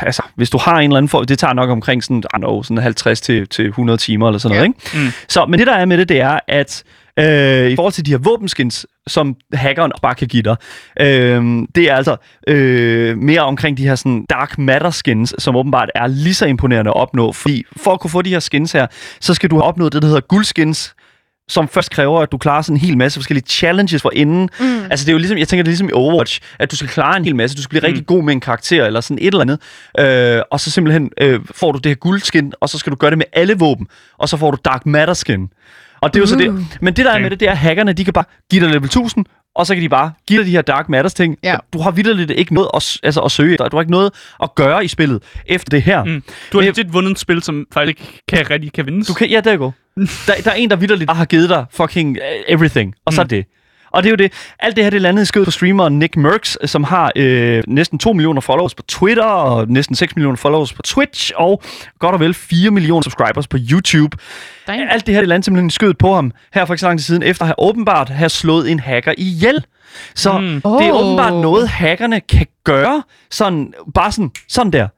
altså, 0.00 0.22
hvis 0.34 0.50
du 0.50 0.58
har 0.58 0.76
en 0.78 0.82
eller 0.90 0.96
anden 0.96 1.08
for, 1.08 1.22
det 1.24 1.38
tager 1.38 1.52
nok 1.54 1.70
omkring 1.70 2.04
sådan, 2.04 2.18
I 2.34 2.38
know, 2.38 2.62
sådan 2.62 2.78
50 2.78 3.20
til, 3.20 3.48
til 3.48 3.66
100 3.66 3.96
timer 3.98 4.28
eller 4.28 4.38
sådan 4.38 4.54
Ja. 4.56 4.66
noget, 4.66 4.74
ikke? 4.94 5.06
Mm. 5.06 5.12
Så, 5.28 5.46
men 5.46 5.58
det 5.58 5.66
der 5.66 5.74
er 5.74 5.84
med 5.84 5.98
det, 5.98 6.08
det 6.08 6.20
er, 6.20 6.38
at 6.48 6.82
øh, 7.18 7.70
i 7.70 7.76
forhold 7.76 7.92
til 7.92 8.06
de 8.06 8.10
her 8.10 8.18
våbenskins, 8.18 8.86
som 9.06 9.36
hackeren 9.52 9.92
bare 10.02 10.14
kan 10.14 10.28
give 10.28 10.42
dig, 10.42 10.56
øh, 11.00 11.66
det 11.74 11.90
er 11.90 11.94
altså 11.94 12.16
øh, 12.48 13.18
mere 13.18 13.40
omkring 13.40 13.76
de 13.78 13.88
her 13.88 13.94
sådan 13.94 14.26
dark 14.30 14.58
matter 14.58 14.90
skins, 14.90 15.34
som 15.38 15.56
åbenbart 15.56 15.90
er 15.94 16.06
lige 16.06 16.34
så 16.34 16.46
imponerende 16.46 16.90
at 16.90 16.96
opnå. 16.96 17.32
Fordi 17.32 17.64
for 17.76 17.92
at 17.92 18.00
kunne 18.00 18.10
få 18.10 18.22
de 18.22 18.30
her 18.30 18.40
skins 18.40 18.72
her, 18.72 18.86
så 19.20 19.34
skal 19.34 19.50
du 19.50 19.56
have 19.56 19.64
opnået 19.64 19.92
det, 19.92 20.02
der 20.02 20.08
hedder 20.08 20.20
guldskins, 20.20 20.94
som 21.48 21.68
først 21.68 21.90
kræver, 21.90 22.20
at 22.20 22.32
du 22.32 22.38
klarer 22.38 22.62
sådan 22.62 22.76
en 22.76 22.80
hel 22.80 22.98
masse 22.98 23.18
forskellige 23.20 23.46
challenges 23.46 24.02
for 24.02 24.10
inden. 24.14 24.48
Mm. 24.60 24.82
Altså 24.90 25.04
det 25.04 25.08
er 25.08 25.12
jo 25.12 25.18
ligesom, 25.18 25.38
jeg 25.38 25.48
tænker 25.48 25.62
det 25.62 25.68
er 25.68 25.72
ligesom 25.72 25.88
i 25.88 25.92
Overwatch, 25.92 26.40
at 26.58 26.70
du 26.70 26.76
skal 26.76 26.88
klare 26.88 27.16
en 27.16 27.24
hel 27.24 27.36
masse, 27.36 27.56
du 27.56 27.62
skal 27.62 27.70
blive 27.70 27.80
mm. 27.80 27.86
rigtig 27.86 28.06
god 28.06 28.22
med 28.22 28.32
en 28.32 28.40
karakter 28.40 28.84
eller 28.84 29.00
sådan 29.00 29.18
et 29.20 29.26
eller 29.26 29.40
andet, 29.40 29.60
øh, 29.98 30.42
og 30.50 30.60
så 30.60 30.70
simpelthen 30.70 31.10
øh, 31.20 31.40
får 31.54 31.72
du 31.72 31.78
det 31.78 31.90
her 31.90 31.96
guldskin, 31.96 32.52
og 32.60 32.68
så 32.68 32.78
skal 32.78 32.90
du 32.90 32.96
gøre 32.96 33.10
det 33.10 33.18
med 33.18 33.26
alle 33.32 33.58
våben, 33.58 33.86
og 34.18 34.28
så 34.28 34.36
får 34.36 34.50
du 34.50 34.58
Dark 34.64 34.86
Matter 34.86 35.14
skin. 35.14 35.50
Og 36.00 36.14
det 36.14 36.20
er 36.20 36.22
jo 36.22 36.26
så 36.26 36.36
det. 36.36 36.66
Men 36.80 36.94
det 36.94 37.04
der 37.04 37.12
er 37.12 37.18
med 37.18 37.30
det, 37.30 37.40
det 37.40 37.48
er, 37.48 37.52
at 37.52 37.58
hackerne, 37.58 37.92
de 37.92 38.04
kan 38.04 38.12
bare 38.12 38.24
give 38.50 38.64
dig 38.64 38.70
level 38.70 38.86
1000, 38.86 39.24
og 39.54 39.66
så 39.66 39.74
kan 39.74 39.82
de 39.82 39.88
bare 39.88 40.12
give 40.26 40.38
dig 40.38 40.46
de 40.46 40.50
her 40.50 40.62
Dark 40.62 40.88
Matters 40.88 41.14
ting. 41.14 41.36
Ja. 41.42 41.56
Du 41.72 41.78
har 41.78 41.90
vidderligt 41.90 42.30
ikke 42.30 42.54
noget 42.54 42.68
at, 42.74 42.98
altså, 43.02 43.20
at 43.20 43.30
søge 43.30 43.52
efter. 43.52 43.68
Du 43.68 43.76
har 43.76 43.82
ikke 43.82 43.90
noget 43.90 44.12
at 44.42 44.54
gøre 44.54 44.84
i 44.84 44.88
spillet 44.88 45.22
efter 45.46 45.70
det 45.70 45.82
her. 45.82 46.04
Mm. 46.04 46.22
Du 46.52 46.58
har 46.58 46.66
legit 46.66 46.92
vundet 46.92 47.10
et 47.10 47.18
spil, 47.18 47.42
som 47.42 47.66
faktisk 47.72 48.00
ikke 48.00 48.22
kan, 48.28 48.50
rigtig 48.50 48.72
kan 48.72 48.86
vindes. 48.86 49.06
Du 49.06 49.14
kan, 49.14 49.28
ja, 49.30 49.40
der 49.40 49.56
går. 49.56 49.74
Der, 50.26 50.34
der 50.44 50.50
er 50.50 50.54
en, 50.54 50.70
der 50.70 50.76
vidderligt 50.76 51.10
har 51.10 51.24
givet 51.24 51.48
dig 51.48 51.64
fucking 51.70 52.10
uh, 52.16 52.54
everything, 52.54 52.94
og 53.04 53.12
så 53.12 53.20
er 53.20 53.26
det. 53.26 53.44
Og 53.90 54.02
det 54.02 54.08
er 54.08 54.10
jo 54.10 54.16
det. 54.16 54.32
Alt 54.60 54.76
det 54.76 54.84
her, 54.84 54.90
det 54.90 55.02
landede 55.02 55.22
i 55.22 55.26
skød 55.26 55.44
på 55.44 55.50
streameren 55.50 55.98
Nick 55.98 56.16
Merckx, 56.16 56.56
som 56.64 56.84
har 56.84 57.12
øh, 57.16 57.62
næsten 57.66 57.98
2 57.98 58.12
millioner 58.12 58.40
followers 58.40 58.74
på 58.74 58.82
Twitter, 58.82 59.24
og 59.24 59.68
næsten 59.68 59.96
6 59.96 60.16
millioner 60.16 60.36
followers 60.36 60.72
på 60.72 60.82
Twitch, 60.82 61.32
og 61.36 61.62
godt 61.98 62.14
og 62.14 62.20
vel 62.20 62.34
4 62.34 62.70
millioner 62.70 63.02
subscribers 63.02 63.46
på 63.46 63.56
YouTube. 63.70 64.16
Damn. 64.66 64.88
Alt 64.90 65.06
det 65.06 65.14
her, 65.14 65.20
det 65.20 65.28
landede 65.28 65.44
simpelthen 65.44 65.66
i 65.68 65.70
skødet 65.70 65.98
på 65.98 66.14
ham, 66.14 66.32
her 66.54 66.64
for 66.64 66.74
ikke 66.74 66.80
så 66.80 66.86
lang 66.86 66.98
tid 66.98 67.04
siden, 67.04 67.22
efter 67.22 67.42
at 67.42 67.46
have 67.46 67.54
åbenbart 67.58 68.08
have 68.08 68.28
slået 68.28 68.70
en 68.70 68.80
hacker 68.80 69.14
ihjel. 69.18 69.64
Så 70.14 70.38
mm. 70.38 70.46
det 70.48 70.62
er 70.64 70.92
Oh. 70.92 71.04
åbenbart 71.06 71.32
noget, 71.32 71.68
hackerne 71.68 72.20
kan 72.20 72.46
gøre, 72.64 73.02
sådan, 73.30 73.72
bare 73.94 74.12
sådan, 74.12 74.30
sådan 74.48 74.72
der. 74.72 74.88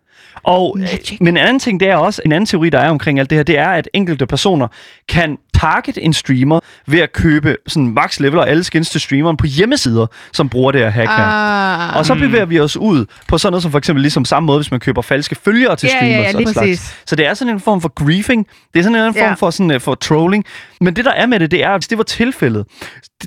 Og, 0.43 0.77
øh, 0.79 0.83
Magic. 0.83 1.21
men 1.21 1.29
en 1.29 1.37
anden 1.37 1.59
ting, 1.59 1.81
det 1.81 1.89
er 1.89 1.97
også, 1.97 2.23
en 2.25 2.33
anden 2.33 2.47
teori, 2.47 2.71
der 2.71 2.79
er 2.79 2.91
omkring 2.91 3.19
alt 3.21 3.31
det 3.31 3.39
her, 3.39 3.43
det 3.43 3.59
er, 3.59 3.69
at 3.69 3.89
enkelte 3.95 4.27
personer 4.27 4.69
kan 5.09 5.37
target 5.55 5.99
en 6.03 6.13
streamer 6.13 6.61
ved 6.87 7.01
at 7.01 7.13
købe 7.13 7.57
sådan 7.67 7.95
max 7.95 8.21
level 8.21 8.39
og 8.39 8.49
alle 8.49 8.65
skins 8.65 8.91
til 8.91 9.01
streameren 9.01 9.37
på 9.37 9.47
hjemmesider, 9.47 10.07
som 10.33 10.49
bruger 10.49 10.73
det 10.73 10.81
her 10.81 10.91
hack 10.91 11.09
her. 11.11 11.25
Ah. 11.25 11.97
Og 11.97 12.07
så 12.07 12.15
bevæger 12.15 12.45
vi 12.45 12.61
os 12.61 12.77
ud 12.77 13.07
på 13.29 13.39
sådan 13.39 13.53
noget 13.53 13.63
som 13.63 13.71
for 13.71 13.79
eksempel 13.79 14.03
ligesom 14.03 14.25
samme 14.25 14.47
måde, 14.47 14.59
hvis 14.59 14.71
man 14.71 14.81
køber 14.81 15.03
falske 15.03 15.35
følgere 15.45 15.77
til 15.77 15.87
Ja, 15.87 16.07
ja, 16.07 16.13
streamers. 16.13 16.33
ja, 16.33 16.37
og 16.37 16.43
lige 16.43 16.53
slags. 16.79 16.97
Så 17.07 17.17
det 17.17 17.27
er 17.27 17.35
sådan 17.35 17.55
en 17.55 17.61
form 17.61 17.81
for 17.81 17.89
griefing. 17.89 18.47
Det 18.75 18.79
er 18.79 18.83
sådan 18.83 18.99
en 19.07 19.15
form 19.15 19.23
Ja. 19.23 19.33
for, 19.35 19.51
sådan, 19.51 19.71
uh, 19.75 19.81
for 19.81 19.95
trolling. 19.95 20.45
Men 20.81 20.97
det, 20.97 21.05
der 21.05 21.13
er 21.13 21.27
med 21.27 21.41
det, 21.41 21.51
det 21.51 21.65
er, 21.65 21.69
at 21.71 21.81
hvis 21.81 21.89
det 21.89 21.99
var 21.99 22.05
tilfældet, 22.05 22.67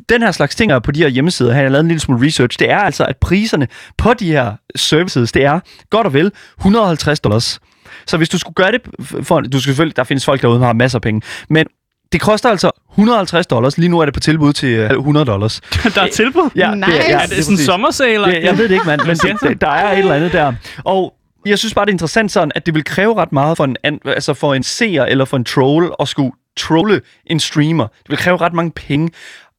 den 0.09 0.21
her 0.21 0.31
slags 0.31 0.55
ting 0.55 0.83
på 0.83 0.91
de 0.91 0.99
her 0.99 1.07
hjemmesider, 1.07 1.51
her 1.51 1.59
jeg 1.59 1.65
har 1.65 1.71
lavet 1.71 1.83
en 1.83 1.87
lille 1.87 1.99
smule 2.01 2.25
research, 2.27 2.59
det 2.59 2.69
er 2.71 2.77
altså, 2.77 3.03
at 3.05 3.17
priserne 3.17 3.67
på 3.97 4.13
de 4.13 4.31
her 4.31 4.51
services, 4.75 5.31
det 5.31 5.43
er 5.45 5.59
godt 5.89 6.07
og 6.07 6.13
vel 6.13 6.31
150 6.59 7.02
dollars. 7.23 7.59
Så 8.07 8.17
hvis 8.17 8.29
du 8.29 8.37
skulle 8.37 8.55
gøre 8.55 8.71
det 8.71 8.81
for, 9.25 9.39
du 9.39 9.59
skal 9.59 9.69
selvfølgelig, 9.69 9.97
der 9.97 10.03
findes 10.03 10.25
folk 10.25 10.41
derude, 10.41 10.59
der 10.59 10.65
har 10.65 10.73
masser 10.73 10.97
af 10.97 11.01
penge, 11.01 11.21
men 11.49 11.65
det 12.11 12.21
koster 12.21 12.49
altså 12.49 12.71
150 12.91 13.47
dollars. 13.47 13.77
Lige 13.77 13.89
nu 13.89 13.99
er 13.99 14.05
det 14.05 14.13
på 14.13 14.19
tilbud 14.19 14.53
til 14.53 14.69
øh, 14.69 14.91
100 14.91 15.25
dollars. 15.25 15.61
der 15.95 16.01
er 16.01 16.07
tilbud. 16.07 16.49
Ja, 16.55 16.75
Nice. 16.75 16.91
det, 16.91 16.99
er, 16.99 17.09
ja, 17.09 17.23
er 17.23 17.25
det 17.25 17.45
sådan 17.45 17.59
en 17.59 17.65
sommersale? 17.65 18.27
Ja, 18.27 18.43
jeg 18.43 18.57
ved 18.57 18.63
det 18.69 18.73
ikke, 18.73 18.85
mand, 18.85 19.01
men 19.07 19.15
det, 19.17 19.61
der 19.61 19.69
er 19.69 19.91
et 19.93 19.99
eller 19.99 20.13
andet 20.13 20.31
der. 20.33 20.53
Og 20.83 21.13
jeg 21.45 21.59
synes 21.59 21.73
bare, 21.73 21.85
det 21.85 21.89
er 21.91 21.93
interessant 21.93 22.31
sådan, 22.31 22.51
at 22.55 22.65
det 22.65 22.73
vil 22.73 22.83
kræve 22.83 23.15
ret 23.15 23.31
meget 23.31 23.57
for 23.57 23.63
en, 23.63 23.99
altså 24.05 24.33
for 24.33 24.53
en 24.53 24.63
seer 24.63 25.05
eller 25.05 25.25
for 25.25 25.37
en 25.37 25.45
troll 25.45 25.91
at 25.99 26.07
skulle 26.07 26.31
trolle 26.57 27.01
en 27.25 27.39
streamer. 27.39 27.87
Det 27.87 28.09
vil 28.09 28.17
kræve 28.17 28.37
ret 28.37 28.53
mange 28.53 28.71
penge. 28.71 29.09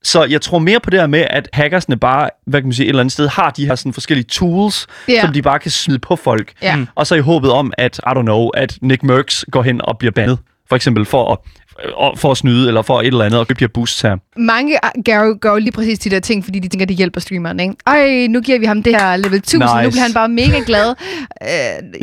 Så 0.04 0.24
jeg 0.24 0.40
tror 0.40 0.58
mere 0.58 0.80
på 0.80 0.90
det 0.90 1.00
her 1.00 1.06
med, 1.06 1.24
at 1.30 1.48
hackersne 1.52 1.96
bare, 1.96 2.30
hvad 2.46 2.60
kan 2.60 2.66
man 2.66 2.72
sige, 2.72 2.84
et 2.86 2.88
eller 2.88 3.00
andet 3.00 3.12
sted 3.12 3.28
har 3.28 3.50
de 3.50 3.66
her 3.66 3.74
sådan 3.74 3.92
forskellige 3.92 4.26
tools, 4.30 4.86
Ja. 5.08 5.20
som 5.20 5.32
de 5.32 5.42
bare 5.42 5.58
kan 5.58 5.70
smide 5.70 5.98
på 5.98 6.16
folk. 6.16 6.52
Ja. 6.62 6.76
Mm. 6.76 6.86
Og 6.94 7.06
så 7.06 7.14
i 7.14 7.20
håbet 7.20 7.50
om, 7.50 7.72
at, 7.78 7.98
I 8.06 8.10
don't 8.10 8.22
know, 8.22 8.48
at 8.48 8.78
Nick 8.82 9.02
Merckx 9.02 9.44
går 9.50 9.62
hen 9.62 9.80
og 9.84 9.98
bliver 9.98 10.12
bandet. 10.12 10.38
For 10.68 10.76
eksempel 10.76 11.04
for 11.04 11.32
at, 11.32 12.18
for 12.18 12.30
at 12.30 12.36
snyde, 12.36 12.68
eller 12.68 12.82
for 12.82 13.00
et 13.00 13.06
eller 13.06 13.24
andet, 13.24 13.40
og 13.40 13.48
købe 13.48 13.58
de 13.60 13.64
her 13.64 13.68
boosts 13.74 14.00
her. 14.00 14.16
Mange 14.36 14.84
ah, 14.84 14.90
gør 15.04 15.24
jo, 15.24 15.38
gør 15.40 15.50
jo 15.50 15.56
lige 15.58 15.72
præcis 15.72 15.98
de 15.98 16.10
der 16.10 16.20
ting, 16.20 16.44
fordi 16.44 16.58
de 16.58 16.68
tænker, 16.68 16.86
det 16.86 16.96
hjælper 16.96 17.20
streameren, 17.20 17.60
ikke? 17.60 17.74
Ej, 17.86 18.26
nu 18.30 18.40
giver 18.40 18.58
vi 18.58 18.64
ham 18.66 18.82
det 18.82 18.96
her 19.00 19.16
level 19.16 19.38
1000, 19.38 19.62
nice. 19.62 19.82
nu 19.84 19.90
bliver 19.90 20.02
han 20.02 20.12
bare 20.14 20.28
mega 20.28 20.60
glad. 20.66 20.94
Øh, 21.42 21.48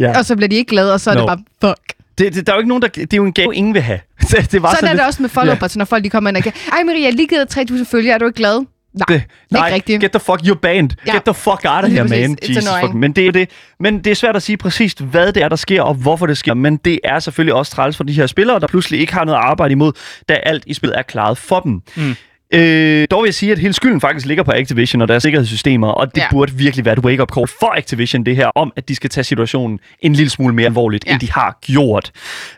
Ja. 0.01 0.17
Og 0.17 0.25
så 0.25 0.35
bliver 0.35 0.49
de 0.49 0.55
ikke 0.55 0.69
glade, 0.69 0.93
og 0.93 0.99
så 0.99 1.09
er 1.11 1.13
No. 1.15 1.19
det 1.21 1.27
bare, 1.27 1.69
fuck. 1.69 2.00
Det, 2.21 2.35
det, 2.35 2.47
der 2.47 2.53
er 2.53 2.57
jo 2.57 2.59
ikke 2.59 2.69
nogen, 2.69 2.81
der... 2.81 2.87
Det 2.87 3.13
er 3.13 3.17
jo 3.17 3.25
en 3.25 3.33
gave, 3.33 3.55
ingen 3.55 3.73
vil 3.73 3.81
have. 3.81 3.99
det, 4.31 4.51
det 4.51 4.61
var 4.61 4.69
Sådan 4.75 4.87
er 4.87 4.93
lidt- 4.93 4.99
det 4.99 5.07
også 5.07 5.21
med 5.21 5.29
follow 5.29 5.55
ja. 5.61 5.67
når 5.75 5.85
folk 5.85 6.03
de 6.03 6.09
kommer 6.09 6.29
ind 6.29 6.37
og 6.37 6.43
kan, 6.43 6.53
ej 6.71 6.83
Maria, 6.83 6.99
jeg 6.99 7.07
har 7.07 7.11
lige 7.11 7.27
givet 7.27 7.39
dig 7.41 7.49
3000 7.49 7.85
følgere, 7.87 8.13
er 8.13 8.17
du 8.17 8.25
ikke 8.25 8.37
glad? 8.37 8.65
Nej, 8.93 9.05
Det, 9.07 9.23
er 9.51 9.65
ikke 9.65 9.75
rigtigt. 9.75 10.01
get 10.01 10.11
the 10.11 10.19
fuck, 10.19 10.39
you're 10.41 10.53
banned. 10.59 10.89
Ja. 11.07 11.13
Get 11.13 11.23
the 11.23 11.33
fuck 11.33 11.61
out 11.65 11.83
of 11.83 11.89
here, 11.91 12.03
man. 12.07 12.37
It's 12.43 12.49
Jesus 12.49 12.65
annoying. 12.67 12.87
fuck. 12.87 12.93
Men 12.95 13.11
det 13.11 13.27
er 13.27 13.31
det. 13.31 13.49
Men 13.79 13.99
det 14.03 14.11
er 14.11 14.15
svært 14.15 14.35
at 14.35 14.43
sige 14.43 14.57
præcis, 14.57 14.93
hvad 14.93 15.33
det 15.33 15.43
er, 15.43 15.49
der 15.49 15.55
sker, 15.55 15.81
og 15.81 15.93
hvorfor 15.93 16.25
det 16.25 16.37
sker. 16.37 16.53
Men 16.53 16.77
det 16.77 16.99
er 17.03 17.19
selvfølgelig 17.19 17.53
også 17.53 17.71
træls 17.71 17.97
for 17.97 18.03
de 18.03 18.13
her 18.13 18.27
spillere, 18.27 18.59
der 18.59 18.67
pludselig 18.67 18.99
ikke 18.99 19.13
har 19.13 19.25
noget 19.25 19.37
at 19.39 19.43
arbejde 19.45 19.71
imod, 19.71 19.91
da 20.29 20.33
alt 20.33 20.63
i 20.67 20.73
spillet 20.73 20.97
er 20.97 21.01
klaret 21.01 21.37
for 21.37 21.59
dem. 21.59 21.81
Mm. 21.95 22.15
Øh, 22.53 23.07
dog 23.11 23.23
vil 23.23 23.27
jeg 23.27 23.33
sige, 23.33 23.51
at 23.51 23.59
hele 23.59 23.73
skylden 23.73 24.01
faktisk 24.01 24.25
ligger 24.25 24.43
på 24.43 24.51
Activision 24.55 25.01
og 25.01 25.07
deres 25.07 25.23
sikkerhedssystemer, 25.23 25.87
og 25.87 26.15
det 26.15 26.21
Ja. 26.21 26.27
burde 26.31 26.51
virkelig 26.53 26.85
være 26.85 26.93
et 26.93 26.99
wake-up 26.99 27.29
call 27.35 27.47
for 27.59 27.77
Activision, 27.77 28.23
det 28.25 28.35
her, 28.35 28.47
om 28.55 28.73
at 28.75 28.89
de 28.89 28.95
skal 28.95 29.09
tage 29.09 29.23
situationen 29.23 29.79
en 29.99 30.13
lille 30.13 30.29
smule 30.29 30.55
mere 30.55 30.65
alvorligt, 30.65 31.05
Ja. 31.07 31.11
end 31.11 31.19
de 31.19 31.31
har 31.31 31.57
gjort. 31.61 32.11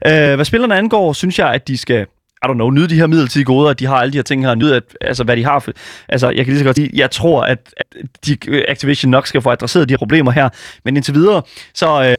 Øh, 0.08 0.12
hvad 0.36 0.46
spillerne 0.46 0.76
angår, 0.78 1.14
synes 1.14 1.40
jeg, 1.40 1.50
at 1.54 1.68
de 1.68 1.78
skal 1.78 2.06
I 2.44 2.46
don't 2.46 2.54
know, 2.54 2.70
nyde 2.70 2.88
de 2.90 2.96
her 2.96 3.08
midlertidige 3.08 3.46
goder, 3.46 3.70
at 3.70 3.80
de 3.80 3.86
har 3.86 3.96
alle 3.96 4.12
de 4.14 4.18
her 4.18 4.24
ting 4.24 4.46
her, 4.46 4.56
nyde, 4.56 4.76
at, 4.76 4.84
altså, 5.02 5.24
hvad 5.24 5.38
de 5.38 5.44
har. 5.46 5.60
For, 5.60 5.72
altså, 6.10 6.30
jeg 6.30 6.46
kan 6.46 6.54
lige 6.54 6.60
så 6.60 6.66
godt 6.66 6.76
sige, 6.76 6.90
jeg 6.94 7.12
tror, 7.12 7.42
at, 7.44 7.74
at 7.78 7.86
de, 8.26 8.38
Activision 8.70 9.12
nok 9.12 9.28
skal 9.28 9.42
få 9.42 9.50
adresseret 9.50 9.90
de 9.90 9.94
her 9.94 9.98
problemer 9.98 10.32
her, 10.32 10.50
men 10.86 10.96
indtil 10.96 11.14
videre, 11.14 11.42
så 11.74 12.04
øh, 12.04 12.16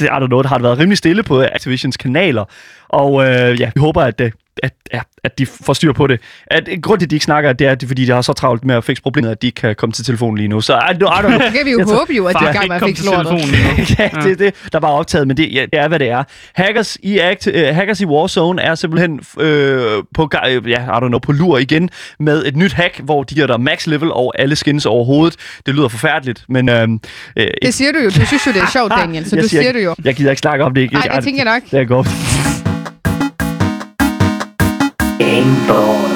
I 0.00 0.08
don't 0.10 0.26
know, 0.26 0.38
det 0.42 0.46
har 0.48 0.56
det 0.58 0.62
været 0.64 0.78
rimelig 0.78 0.98
stille 0.98 1.22
på 1.22 1.42
Activisions 1.42 1.96
kanaler, 1.96 2.44
og 2.88 3.24
øh, 3.24 3.60
ja, 3.60 3.70
vi 3.74 3.78
håber, 3.80 4.02
at, 4.02 4.20
øh, 4.20 4.30
at, 4.62 4.72
ja, 4.92 5.00
at 5.24 5.38
de 5.38 5.46
får 5.46 5.72
styr 5.72 5.92
på 5.92 6.06
det. 6.06 6.20
At, 6.46 6.68
grund 6.82 6.98
til, 7.00 7.06
at 7.06 7.10
de 7.10 7.16
ikke 7.16 7.24
snakker, 7.24 7.52
det 7.52 7.66
er, 7.66 7.70
at 7.72 7.80
det 7.80 7.88
fordi 7.88 8.04
de 8.04 8.10
har 8.10 8.22
så 8.22 8.32
travlt 8.32 8.64
med 8.64 8.74
at 8.74 8.84
fikse 8.84 9.02
problemet, 9.02 9.30
at 9.30 9.42
de 9.42 9.46
ikke 9.46 9.60
kan 9.60 9.74
komme 9.74 9.92
til 9.92 10.04
telefonen 10.04 10.36
lige 10.38 10.48
nu. 10.48 10.60
Så 10.60 10.74
I 10.74 10.78
don't, 10.78 10.96
I 10.96 11.24
don't 11.24 11.26
know. 11.26 11.38
Kan 11.56 11.64
vi 11.64 11.70
jo 11.70 11.78
Jeg 11.78 11.86
håbe 11.86 12.12
jo, 12.12 12.26
at 12.26 12.36
de 12.40 12.44
er 12.46 12.50
i 12.50 12.52
gang 12.52 12.68
med 12.68 12.76
at 12.76 12.82
fikse 12.82 13.02
til 13.02 13.12
lortet. 13.12 13.32
ja, 13.98 14.08
det 14.22 14.32
er 14.32 14.36
det, 14.36 14.54
der 14.72 14.78
var 14.80 14.88
optaget, 14.88 15.28
men 15.28 15.36
det, 15.36 15.54
ja, 15.54 15.62
det 15.72 15.80
er, 15.80 15.88
hvad 15.88 15.98
det 15.98 16.08
er. 16.10 16.24
Hackers 16.54 16.96
i, 17.02 17.18
Act, 17.18 17.46
uh, 17.46 17.52
Hackers 17.54 18.00
i 18.00 18.06
Warzone 18.06 18.62
er 18.62 18.74
simpelthen 18.74 19.20
øh, 19.40 20.02
på, 20.14 20.30
øh, 20.48 20.70
ja, 20.70 20.80
I 20.84 20.88
don't 20.88 21.06
know, 21.08 21.18
på 21.18 21.32
lur 21.32 21.58
igen 21.58 21.90
med 22.20 22.46
et 22.46 22.56
nyt 22.56 22.72
hack, 22.72 23.00
hvor 23.00 23.22
de 23.22 23.34
giver 23.34 23.46
dig 23.46 23.60
max 23.60 23.86
level 23.86 24.10
over 24.12 24.32
alle 24.38 24.56
skins 24.56 24.86
overhovedet. 24.86 25.36
Det 25.66 25.74
lyder 25.74 25.88
forfærdeligt, 25.88 26.44
men... 26.48 26.68
Øh, 26.68 26.88
øh, 27.36 27.46
Det 27.62 27.74
siger 27.74 27.92
du 27.92 27.98
jo. 27.98 28.06
Du 28.06 28.26
synes 28.26 28.46
jo, 28.46 28.52
det 28.52 28.62
er 28.62 28.70
sjovt, 28.72 28.92
Daniel, 29.00 29.28
så 29.28 29.36
jeg 29.36 29.42
du 29.44 29.48
siger 29.48 29.60
ikke- 29.60 29.78
det 29.78 29.84
jo. 29.84 29.94
Jeg 30.04 30.14
gider 30.14 30.30
ikke 30.30 30.40
snakke 30.40 30.64
om 30.64 30.74
det. 30.74 30.92
Nej, 30.92 31.02
det 31.14 31.24
tænker 31.24 31.44
jeg 31.44 31.54
nok. 31.54 31.70
Det 31.70 31.80
er 31.80 31.84
godt. 31.84 32.06
Rainbow. 35.46 36.15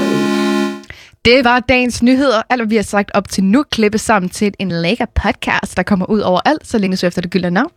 Det 1.25 1.45
var 1.45 1.61
dagens 1.61 2.03
nyheder. 2.03 2.43
Alt, 2.51 2.61
hvad 2.61 2.69
vi 2.69 2.77
har 2.77 2.83
sagt 2.83 3.11
op 3.15 3.29
til 3.29 3.45
nu, 3.45 3.65
klippes 3.73 4.01
sammen 4.01 4.29
til 4.29 4.53
en 4.59 4.73
lækker 4.73 5.05
podcast, 5.15 5.77
der 5.77 5.83
kommer 5.83 6.07
ud 6.07 6.21
over 6.21 6.41
alt, 6.45 6.67
så 6.67 6.79
længe 6.79 6.97
så 6.97 7.07
efter 7.07 7.23
det 7.23 7.31
gyldne 7.31 7.51
navn. 7.51 7.71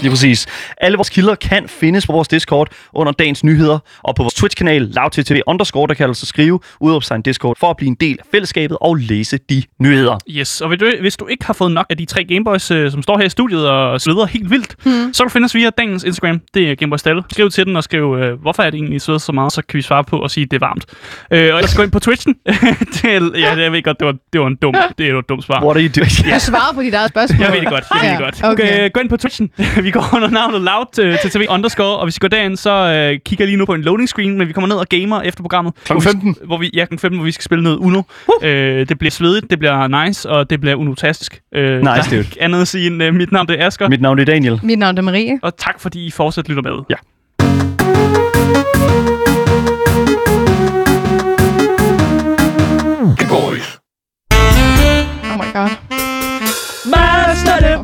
Lige 0.00 0.10
præcis. 0.10 0.46
Alle 0.80 0.96
vores 0.96 1.10
kilder 1.10 1.34
kan 1.34 1.68
findes 1.68 2.06
på 2.06 2.12
vores 2.12 2.28
Discord 2.28 2.68
under 2.92 3.12
dagens 3.12 3.44
nyheder, 3.44 3.78
og 4.02 4.14
på 4.14 4.22
vores 4.22 4.34
Twitch-kanal, 4.34 4.82
lavttv 4.82 5.40
underscore, 5.46 5.88
der 5.88 5.94
kan 5.94 6.08
altså 6.08 6.26
skrive 6.26 6.60
udopstegn 6.80 7.22
Discord, 7.22 7.56
for 7.60 7.70
at 7.70 7.76
blive 7.76 7.88
en 7.88 7.94
del 7.94 8.16
af 8.20 8.24
fællesskabet 8.30 8.78
og 8.80 8.94
læse 8.94 9.38
de 9.50 9.62
nyheder. 9.80 10.18
Yes, 10.30 10.60
og 10.60 10.68
hvis 10.68 10.78
du, 10.80 10.92
hvis 11.00 11.16
du 11.16 11.26
ikke 11.26 11.46
har 11.46 11.52
fået 11.52 11.72
nok 11.72 11.86
af 11.90 11.96
de 11.96 12.04
tre 12.04 12.24
Gameboys, 12.24 12.70
øh, 12.70 12.90
som 12.90 13.02
står 13.02 13.18
her 13.18 13.24
i 13.24 13.30
studiet 13.30 13.68
og 13.68 14.00
sveder 14.00 14.26
helt 14.26 14.50
vildt, 14.50 14.76
hmm. 14.82 15.12
så 15.12 15.22
kan 15.22 15.28
du 15.28 15.32
finde 15.32 15.44
os 15.44 15.54
via 15.54 15.70
dagens 15.70 16.04
Instagram. 16.04 16.40
Det 16.54 16.70
er 16.70 16.74
Gameboy 16.74 16.96
Stalle. 16.96 17.22
Skriv 17.30 17.50
til 17.50 17.66
den 17.66 17.76
og 17.76 17.84
skriv, 17.84 18.16
øh, 18.20 18.40
hvorfor 18.40 18.62
er 18.62 18.70
det 18.70 18.78
egentlig, 18.78 19.00
sveder 19.00 19.18
så 19.18 19.32
meget, 19.32 19.52
så 19.52 19.62
kan 19.68 19.76
vi 19.76 19.82
svare 19.82 20.04
på 20.04 20.18
og 20.18 20.30
sige, 20.30 20.44
at 20.44 20.50
det 20.50 20.62
er 20.62 20.66
varmt. 20.66 20.84
Øh, 21.30 21.54
og 21.54 21.58
ellers 21.58 21.76
gå 21.76 21.82
ind 21.82 21.93
på 21.94 22.00
Twitchen. 22.06 22.34
det 22.94 23.04
ja, 23.04 23.18
det, 23.56 23.62
jeg 23.62 23.72
ved 23.72 23.82
godt, 23.82 23.98
det 24.00 24.06
var, 24.06 24.14
det 24.32 24.40
var 24.40 24.46
en 24.46 24.56
dum, 24.62 24.74
det 24.98 25.08
er 25.10 25.18
et 25.18 25.28
dumt 25.28 25.44
svar. 25.44 25.58
What 25.64 25.76
are 25.76 25.82
you 25.86 25.92
doing? 25.96 26.10
Du 26.34 26.40
svarede 26.50 26.74
på 26.74 26.82
dit 26.82 26.94
eget 26.94 27.08
spørgsmål. 27.10 27.40
Jeg 27.44 27.52
ved 27.52 27.60
det 27.60 27.68
godt, 27.68 27.84
jeg 27.94 28.00
ved 28.02 28.08
det 28.10 28.20
Ja, 28.20 28.24
godt. 28.24 28.36
okay. 28.44 28.64
Okay. 28.64 28.90
Gå 28.92 29.00
ind 29.00 29.08
på 29.08 29.16
Twitchen. 29.16 29.50
vi 29.86 29.90
går 29.90 30.04
under 30.16 30.30
navnet 30.30 30.60
Loud 30.60 30.86
til, 30.92 31.18
til 31.22 31.30
TV 31.30 31.46
underscore, 31.50 31.96
og 31.98 32.04
hvis 32.06 32.16
I 32.16 32.18
går 32.20 32.28
derind, 32.28 32.56
så 32.56 32.70
øh, 32.70 33.18
kigger 33.26 33.44
jeg 33.44 33.48
lige 33.48 33.56
nu 33.58 33.64
på 33.66 33.74
en 33.74 33.82
loading 33.82 34.08
screen, 34.08 34.38
men 34.38 34.48
vi 34.48 34.52
kommer 34.52 34.68
ned 34.68 34.76
og 34.76 34.86
gamer 34.88 35.22
efter 35.22 35.42
programmet. 35.42 35.72
Vi- 35.94 36.00
15. 36.00 36.36
Hvor 36.44 36.58
vi, 36.58 36.70
ja, 36.74 36.78
klokken 36.80 36.98
15, 36.98 37.18
hvor 37.18 37.24
vi 37.24 37.32
skal 37.32 37.44
spille 37.44 37.64
noget 37.64 37.76
Uno. 37.78 38.02
Uh. 38.28 38.48
Øh, 38.48 38.88
det 38.88 38.98
bliver 38.98 39.10
svedigt, 39.10 39.50
det 39.50 39.58
bliver 39.58 40.04
nice, 40.06 40.28
og 40.30 40.50
det 40.50 40.60
bliver 40.60 40.74
unotastisk. 40.76 41.40
Øh, 41.54 41.62
der 41.84 41.90
er 41.90 42.02
dude. 42.10 42.26
andet 42.40 42.60
at 42.60 42.68
sige 42.68 42.86
end, 42.86 43.02
øh, 43.02 43.14
mit 43.14 43.32
navn 43.32 43.46
det 43.48 43.60
er 43.60 43.66
Asger, 43.66 43.88
Mit 43.88 44.00
navn 44.00 44.18
er 44.18 44.24
Daniel. 44.24 44.60
Mit 44.62 44.78
navn 44.78 44.98
er 44.98 45.02
Marie. 45.02 45.38
og 45.42 45.56
tak 45.56 45.80
fordi 45.80 46.06
I 46.06 46.10
fortsat 46.10 46.48
lytter 46.48 46.62
med. 46.62 46.72
Ja. 46.90 46.94
Oh 55.34 55.38
my 55.38 55.50
god. 55.50 55.78
Debater. 56.84 57.83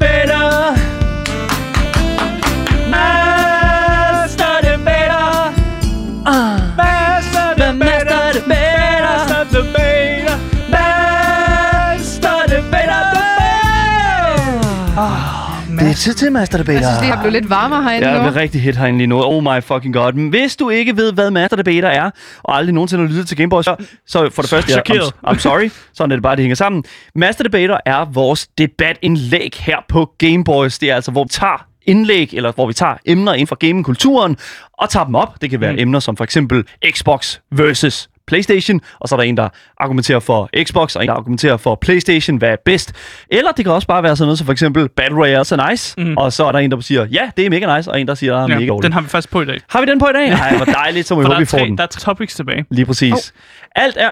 Tid 16.01 16.15
til 16.15 16.33
Master 16.33 16.59
Debater. 16.59 16.81
Jeg 16.81 16.89
synes, 16.89 16.99
det 16.99 17.09
har 17.09 17.23
blevet 17.23 17.33
lidt 17.33 17.51
varmere 17.51 17.83
herinde 17.83 18.09
Ja, 18.09 18.19
nu. 18.19 18.29
det 18.29 18.37
er 18.37 18.41
rigtig 18.41 18.63
hit 18.63 18.77
herinde 18.77 18.99
lige 18.99 19.07
nu. 19.07 19.23
Oh 19.25 19.43
my 19.43 19.63
fucking 19.63 19.95
god. 19.95 20.13
Men 20.13 20.29
hvis 20.29 20.57
du 20.57 20.71
ikke 20.71 20.97
ved, 20.97 21.13
hvad 21.13 21.31
Master 21.31 21.57
Debater 21.57 21.89
er, 21.89 22.11
og 22.43 22.57
aldrig 22.57 22.75
nogensinde 22.75 23.03
har 23.05 23.09
lyttet 23.09 23.29
til 23.29 23.37
Gameboy, 23.37 23.63
så, 23.63 23.77
så 24.07 24.31
for 24.31 24.43
det 24.43 24.51
første, 24.51 24.73
jeg, 24.73 24.83
Chokeret. 24.87 25.13
I'm, 25.27 25.31
I'm 25.31 25.39
sorry. 25.39 25.71
Sådan 25.95 26.11
er 26.13 26.17
det 26.17 26.23
bare, 26.23 26.37
det 26.37 26.43
hænger 26.43 26.57
sammen. 26.57 26.85
Master 27.15 27.45
Debater 27.45 27.79
er 27.87 28.05
vores 28.13 28.47
debatindlæg 28.59 29.51
her 29.59 29.77
på 29.89 30.11
Gameboys. 30.19 30.79
Det 30.79 30.91
er 30.91 30.95
altså, 30.95 31.11
hvor 31.11 31.25
vi 31.25 31.29
tager 31.29 31.67
indlæg, 31.87 32.31
eller 32.35 32.53
hvor 32.53 32.67
vi 32.67 32.73
tager 32.73 32.95
emner 33.07 33.33
inden 33.33 33.47
for 33.47 33.57
gamingkulturen, 33.57 34.37
og 34.73 34.91
tager 34.91 35.05
dem 35.05 35.15
op. 35.15 35.41
Det 35.41 35.51
kan 35.51 35.61
være 35.61 35.73
mm. 35.73 35.79
emner 35.79 36.01
som 36.01 36.17
for 36.17 36.25
eksempel 36.25 36.65
Xbox 36.91 37.39
versus 37.53 38.09
PlayStation, 38.31 38.81
og 39.01 39.09
så 39.09 39.15
er 39.15 39.17
der 39.17 39.25
en, 39.25 39.37
der 39.37 39.49
argumenterer 39.81 40.21
for 40.21 40.51
Xbox, 40.65 40.97
og 40.97 41.03
en, 41.03 41.09
der 41.09 41.15
argumenterer 41.15 41.57
for 41.57 41.75
PlayStation, 41.75 42.37
hvad 42.37 42.49
er 42.51 42.57
bedst. 42.65 42.93
Eller 43.31 43.51
det 43.53 43.65
kan 43.65 43.75
også 43.75 43.89
bare 43.89 44.03
være 44.03 44.17
sådan 44.17 44.27
noget 44.27 44.39
som 44.39 44.45
for 44.45 44.53
eksempel 44.53 44.89
Battle 44.97 45.19
Royale 45.19 45.37
er 45.39 45.71
nice, 45.71 45.95
mm. 46.01 46.17
og 46.17 46.33
så 46.33 46.45
er 46.47 46.53
der 46.53 46.59
en, 46.59 46.71
der 46.71 46.81
siger, 46.81 47.07
ja, 47.07 47.31
det 47.37 47.47
er 47.47 47.51
mega 47.51 47.77
nice, 47.77 47.91
og 47.91 48.01
en, 48.01 48.09
der 48.09 48.15
siger, 48.15 48.33
det 48.35 48.43
er 48.43 48.47
mega 48.47 48.61
Ja, 48.61 48.67
dårligt. 48.67 48.83
den 48.85 48.93
har 48.93 49.01
vi 49.01 49.09
faktisk 49.09 49.31
på 49.33 49.43
i 49.43 49.45
dag. 49.45 49.59
Har 49.69 49.81
vi 49.81 49.87
den 49.87 49.99
på 49.99 50.07
i 50.09 50.13
dag? 50.13 50.29
Nej, 50.31 50.57
hvor 50.57 50.65
dejligt, 50.65 51.07
så 51.07 51.15
må 51.15 51.21
vi 51.21 51.25
håbe, 51.27 51.35
er, 51.35 51.39
vi 51.39 51.47
får 51.47 51.59
tre, 51.59 51.65
den. 51.67 51.77
der 51.79 51.83
er 51.85 51.87
topics 51.89 52.35
tilbage. 52.35 52.65
Lige 52.71 52.87
præcis. 52.87 53.13
Oh. 53.13 53.19
Alt 53.77 53.97
er 54.01 54.11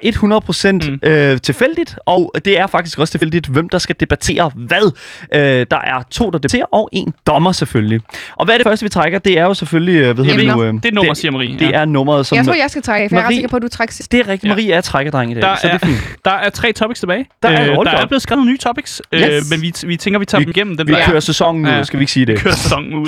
100% 0.85 0.91
mm. 0.91 1.09
øh, 1.09 1.41
tilfældigt, 1.41 1.97
og 2.07 2.33
det 2.45 2.59
er 2.59 2.67
faktisk 2.67 2.99
også 2.99 3.11
tilfældigt, 3.11 3.47
hvem 3.47 3.69
der 3.69 3.79
skal 3.79 3.97
debattere 4.01 4.51
hvad. 4.55 4.93
Øh, 5.35 5.67
der 5.71 5.77
er 5.85 6.03
to, 6.11 6.25
der 6.31 6.39
debatterer, 6.39 6.65
og 6.73 6.89
en 6.93 7.15
dommer 7.27 7.53
selvfølgelig. 7.53 8.01
Og 8.37 8.45
hvad 8.45 8.55
er 8.55 8.59
det 8.59 8.67
første, 8.67 8.85
vi 8.85 8.89
trækker? 8.91 9.19
Det 9.19 9.39
er 9.39 9.43
jo 9.45 9.55
selvfølgelig... 9.55 9.95
Øh, 10.03 10.15
hvad 10.15 10.25
hedder 10.25 10.39
det, 10.39 10.57
nu, 10.57 10.63
øh, 10.63 10.73
Det 10.75 10.85
er 10.85 10.93
nummer, 10.93 11.15
siger 11.15 11.33
Marie. 11.33 11.59
Det 11.59 11.75
er 11.75 11.85
nummeret, 11.85 12.27
som... 12.27 12.37
Jeg 12.37 12.45
tror, 12.45 12.55
jeg 12.55 12.71
skal 12.71 12.83
trække, 12.83 13.09
for 13.09 13.17
jeg 13.17 13.21
er 13.23 13.27
ret 13.27 13.31
Marie- 13.33 13.35
sikker 13.37 13.49
på, 13.49 13.57
at 13.57 13.63
du 13.63 13.69
trækker 13.69 13.93
sidst. 13.95 14.13
Det 14.13 14.21
er 14.21 14.29
rigtigt. 14.29 14.51
Ja. 14.51 14.55
Marie 14.55 14.73
er 14.73 14.81
trækkerdreng 14.81 15.31
i 15.31 15.35
dag, 15.35 15.43
Der 15.43 15.57
så 15.57 15.67
det 15.69 15.75
er 15.75 15.79
fint. 15.87 15.99
Der 16.25 16.31
er 16.31 16.51
tre 16.51 16.73
topics 16.73 17.01
tilbage. 17.01 17.27
Der 17.43 17.49
er- 17.49 17.63
øh, 17.63 17.85
der 17.85 17.91
er 17.91 18.03
op. 18.03 18.09
blevet 18.09 18.23
skrevet 18.23 18.39
nogle 18.39 18.51
nye 18.51 18.59
topics, 18.59 19.03
øh, 19.13 19.21
Yes. 19.21 19.51
men 19.51 19.63
vi, 19.63 19.73
vi 19.87 19.97
tænker, 19.97 20.19
vi 20.19 20.25
tager 20.25 20.39
Vi- 20.41 20.45
dem 20.45 20.51
igennem. 20.51 20.77
Dem, 20.77 20.87
Vi 20.89 20.93
der 20.93 21.07
kører 21.07 21.21
sæsonen 21.21 21.67
ud, 21.67 21.71
Ja. 21.71 21.83
skal 21.85 21.99
vi 21.99 22.03
ikke 22.03 22.13
sige 22.13 22.27
det? 22.27 22.39
kører 22.39 22.55
sæsonen 22.55 22.95
ud. 22.95 23.07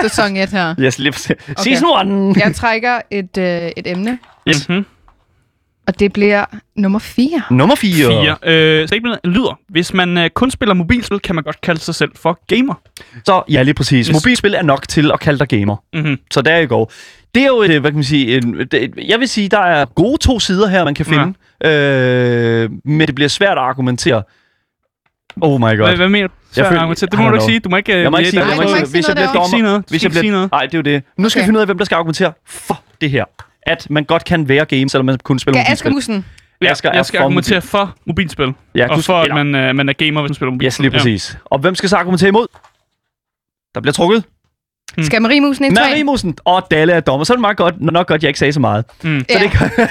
Sæson 0.00 0.36
1 0.36 0.48
her. 0.50 0.74
Yes, 0.80 0.98
lige 0.98 1.12
præcis. 1.12 1.36
Season 1.58 2.30
1! 2.30 2.36
Jeg 2.36 2.54
trækker 2.54 2.98
et, 3.10 3.38
øh, 3.38 3.44
et 3.76 3.86
emne, 3.86 4.18
Yes. 4.48 4.68
Mhm. 4.68 4.86
Og 5.86 5.98
det 6.00 6.12
bliver 6.12 6.44
nummer 6.76 6.98
4. 6.98 7.42
Nummer 7.50 7.74
4. 7.74 7.92
Fire. 7.92 8.36
Øh, 8.42 8.88
statementet 8.88 9.20
lyder, 9.24 9.58
hvis 9.68 9.94
man 9.94 10.18
øh, 10.18 10.30
kun 10.30 10.50
spiller 10.50 10.74
mobilspil, 10.74 11.20
kan 11.20 11.34
man 11.34 11.44
godt 11.44 11.60
kalde 11.60 11.80
sig 11.80 11.94
selv 11.94 12.10
for 12.16 12.40
gamer. 12.56 12.74
Så 13.24 13.42
ja, 13.50 13.62
lige 13.62 13.74
præcis. 13.74 14.06
Yes. 14.06 14.12
Mobilspil 14.14 14.54
er 14.54 14.62
nok 14.62 14.88
til 14.88 15.10
at 15.12 15.20
kalde 15.20 15.38
dig 15.38 15.48
gamer. 15.48 15.76
Mm-hmm. 15.94 16.18
Så 16.30 16.42
der 16.42 16.62
you 16.66 16.76
go. 16.78 16.86
Det 17.34 17.42
er 17.42 17.46
jo, 17.46 17.62
et, 17.62 17.70
hvad 17.80 17.90
kan 17.90 17.94
man 17.94 18.04
sige, 18.04 18.36
en, 18.36 18.58
det, 18.70 18.94
jeg 19.06 19.20
vil 19.20 19.28
sige, 19.28 19.48
der 19.48 19.58
er 19.58 19.84
gode 19.84 20.18
to 20.18 20.40
sider 20.40 20.68
her, 20.68 20.84
man 20.84 20.94
kan 20.94 21.06
finde. 21.06 21.34
Ja. 21.64 21.70
Øh, 22.64 22.70
men 22.84 23.06
det 23.06 23.14
bliver 23.14 23.28
svært 23.28 23.58
at 23.58 23.64
argumentere. 23.64 24.22
Oh 25.40 25.60
my 25.60 25.64
god. 25.64 25.76
Hvad, 25.76 25.96
hvad 25.96 26.08
mener 26.08 26.28
du? 26.28 26.34
Jeg 26.56 26.66
føler- 26.66 26.80
argumentere. 26.80 27.08
det 27.10 27.18
må 27.18 27.28
du 27.28 27.34
ikke 27.34 27.44
sige. 27.44 27.60
Du 27.60 27.68
må 27.68 27.76
ikke... 27.76 27.94
øh, 27.96 28.02
jeg 28.02 28.10
må 28.10 28.16
ikke 28.18 28.30
sige, 28.30 28.40
jeg 28.46 28.56
må 28.56 28.62
ikke 28.62 28.76
ikke 28.76 28.90
hvis 28.90 29.08
jeg 29.08 29.14
bliver 29.16 29.32
noget 29.32 29.52
dommer, 29.52 29.66
noget. 29.68 29.84
hvis 29.88 30.02
jeg 30.02 30.10
bliver, 30.10 30.32
noget. 30.32 30.50
nej, 30.52 30.62
det 30.66 30.74
er 30.74 30.78
jo 30.78 30.82
det. 30.82 31.02
Nu 31.18 31.28
skal 31.28 31.42
vi 31.42 31.46
finde 31.46 31.58
ud 31.58 31.60
af, 31.60 31.66
hvem 31.66 31.78
der 31.78 31.84
skal 31.84 31.94
argumentere 31.96 32.32
for 32.46 32.82
det 33.00 33.10
her. 33.10 33.24
At 33.66 33.86
man 33.90 34.04
godt 34.04 34.24
kan 34.24 34.48
være 34.48 34.64
game, 34.64 34.88
selvom 34.88 35.06
man 35.06 35.18
kun 35.24 35.38
spiller 35.38 35.60
Ja, 35.60 35.76
mobilspil. 35.90 36.24
Ja, 36.62 36.70
Asger 36.70 36.90
er 36.90 36.94
jeg 36.94 37.06
skal 37.06 37.18
for 37.18 37.24
argumentere 37.24 37.62
for 37.62 37.96
mobilspil. 38.06 38.52
Ja, 38.74 38.88
og 38.88 38.96
skal- 38.96 39.02
for, 39.02 39.20
at 39.20 39.28
ja. 39.28 39.34
man, 39.44 39.54
øh, 39.54 39.74
man 39.76 39.88
er 39.88 39.92
gamer, 39.92 40.20
hvis 40.20 40.28
man 40.30 40.34
spiller 40.34 40.52
mobilspil. 40.52 40.66
Yes, 40.66 40.78
lige 40.78 40.90
præcis. 40.90 41.38
Og 41.44 41.58
hvem 41.58 41.74
skal 41.74 41.88
så 41.88 41.96
argumentere 41.96 42.28
imod? 42.28 42.46
Der 43.74 43.80
bliver 43.80 43.92
trukket. 43.92 44.24
Mm. 44.96 45.02
Skal 45.02 45.22
Marie 45.22 45.40
Mussen 45.40 45.64
ind 45.64 45.74
Marie 45.74 46.04
Musen 46.04 46.36
og 46.44 46.66
Dalle 46.70 46.92
er 46.92 47.00
dommer. 47.00 47.24
Så 47.24 47.32
er 47.32 47.36
det 47.36 47.40
meget 47.40 47.56
godt, 47.56 47.80
nok 47.80 48.06
godt, 48.06 48.22
jeg 48.22 48.28
ikke 48.28 48.38
sagde 48.38 48.52
så 48.52 48.60
meget. 48.60 48.84
Mm. 49.04 49.20
Så 49.20 49.26
Ja. 49.38 49.42
det 49.44 49.50
kan... 49.50 49.70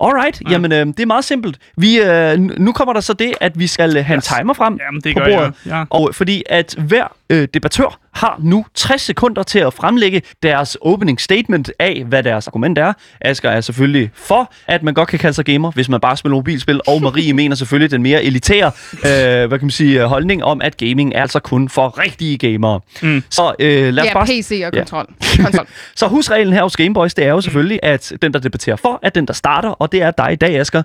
Alright, 0.00 0.42
Ja. 0.46 0.50
jamen 0.52 0.72
øh, 0.72 0.86
det 0.86 1.00
er 1.00 1.06
meget 1.06 1.24
simpelt. 1.24 1.58
Vi, 1.76 1.98
øh, 2.00 2.38
nu 2.38 2.72
kommer 2.72 2.92
der 2.92 3.00
så 3.00 3.12
det, 3.12 3.32
at 3.40 3.58
vi 3.58 3.66
skal 3.66 3.96
øh, 3.96 4.04
have 4.04 4.14
en 4.14 4.18
Yes. 4.18 4.32
timer 4.38 4.54
frem. 4.54 4.78
Jamen, 4.86 5.00
det 5.00 5.14
på 5.16 5.20
gør 5.20 5.26
jeg. 5.26 5.38
bordet. 5.38 5.54
Ja. 5.66 5.84
Og 5.90 6.10
fordi 6.14 6.42
at 6.50 6.74
hver 6.78 7.04
øh, 7.30 7.48
debattør 7.54 7.98
har 8.12 8.36
nu 8.42 8.66
60 8.74 9.02
sekunder 9.02 9.42
til 9.42 9.58
at 9.58 9.74
fremlægge 9.74 10.22
deres 10.42 10.76
opening 10.80 11.20
statement 11.20 11.70
af, 11.78 12.04
hvad 12.06 12.22
deres 12.22 12.46
argument 12.48 12.78
er. 12.78 12.92
Asger 13.20 13.50
er 13.50 13.60
selvfølgelig 13.60 14.10
for, 14.14 14.52
at 14.66 14.82
man 14.82 14.94
godt 14.94 15.08
kan 15.08 15.18
kalde 15.18 15.34
sig 15.34 15.44
gamer, 15.44 15.70
hvis 15.70 15.88
man 15.88 16.00
bare 16.00 16.16
spiller 16.16 16.36
mobilspil. 16.36 16.80
Og 16.86 17.02
Marie 17.02 17.32
mener 17.42 17.56
selvfølgelig 17.56 17.90
den 17.90 18.02
mere 18.02 18.24
elitære 18.24 18.66
øh, 18.94 19.00
hvad 19.48 19.48
kan 19.48 19.58
man 19.62 19.70
sige, 19.70 20.00
øh, 20.02 20.06
holdning 20.06 20.44
om, 20.44 20.60
at 20.62 20.76
gaming 20.76 21.14
er 21.14 21.22
altså 21.22 21.38
kun 21.40 21.68
for 21.68 21.98
rigtige 21.98 22.38
gamere. 22.38 22.80
Mm. 23.02 23.22
Så 23.30 23.54
øh, 23.58 23.94
lad 23.94 24.02
os 24.04 24.08
Ja, 24.08 24.12
bare 24.12 24.26
PC 24.26 24.50
og 24.66 24.70
Ja. 24.74 24.78
kontrol. 24.78 25.06
kontrol. 25.44 25.66
så 25.96 26.06
husreglen 26.06 26.52
her 26.54 26.62
hos 26.62 26.76
Gameboys, 26.76 27.14
det 27.14 27.24
er 27.24 27.30
jo 27.30 27.40
selvfølgelig, 27.40 27.80
at 27.82 28.12
den, 28.22 28.32
der 28.32 28.38
debatterer 28.38 28.76
for, 28.76 28.98
er 29.02 29.10
den, 29.10 29.26
der 29.26 29.32
starter, 29.32 29.63
og 29.70 29.92
det 29.92 30.02
er 30.02 30.10
dig 30.10 30.32
i 30.32 30.36
dag, 30.36 30.58
Asger. 30.60 30.82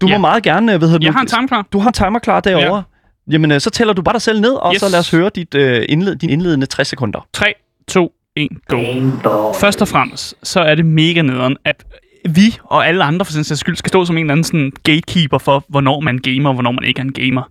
Du 0.00 0.06
Ja. 0.08 0.14
må 0.14 0.20
meget 0.20 0.42
gerne, 0.42 0.76
hvad 0.78 0.88
hedder 0.88 0.98
det 0.98 1.04
Jeg 1.04 1.10
nu? 1.12 1.14
har 1.16 1.20
en 1.20 1.26
time 1.26 1.48
klar. 1.48 1.66
Du 1.72 1.78
har 1.78 1.88
en 1.88 1.92
timer 1.92 2.18
klar 2.18 2.40
derovre. 2.40 2.76
Ja. 2.76 2.82
Jamen, 3.32 3.50
øh, 3.52 3.60
så 3.60 3.70
tæller 3.70 3.94
du 3.94 4.02
bare 4.02 4.12
dig 4.12 4.22
selv 4.22 4.40
ned, 4.40 4.52
og 4.52 4.72
Yes. 4.74 4.80
så 4.80 4.88
lad 4.88 4.98
os 4.98 5.10
høre 5.10 5.30
dit, 5.34 5.54
øh, 5.54 5.84
indled, 5.88 6.16
din 6.16 6.30
indledende 6.30 6.66
60 6.66 6.88
sekunder. 6.88 7.26
3, 7.32 7.54
2, 7.88 8.12
1, 8.36 8.48
go. 8.68 8.76
Først 9.52 9.82
og 9.82 9.88
fremmest, 9.88 10.34
så 10.42 10.60
er 10.60 10.74
det 10.74 10.86
mega 10.86 11.22
nederen, 11.22 11.56
at 11.64 11.84
vi 12.28 12.58
og 12.64 12.88
alle 12.88 13.04
andre 13.04 13.24
for 13.24 13.32
sin 13.32 13.44
sags 13.44 13.60
skyld 13.60 13.76
skal 13.76 13.88
stå 13.88 14.04
som 14.04 14.16
en 14.16 14.20
eller 14.24 14.32
anden 14.32 14.44
sådan 14.44 14.72
gatekeeper 14.84 15.38
for, 15.38 15.64
hvornår 15.68 16.00
man 16.00 16.16
er 16.16 16.20
gamer 16.34 16.48
og 16.48 16.54
hvornår 16.54 16.72
man 16.72 16.84
ikke 16.84 16.98
er 16.98 17.04
en 17.04 17.12
gamer. 17.12 17.42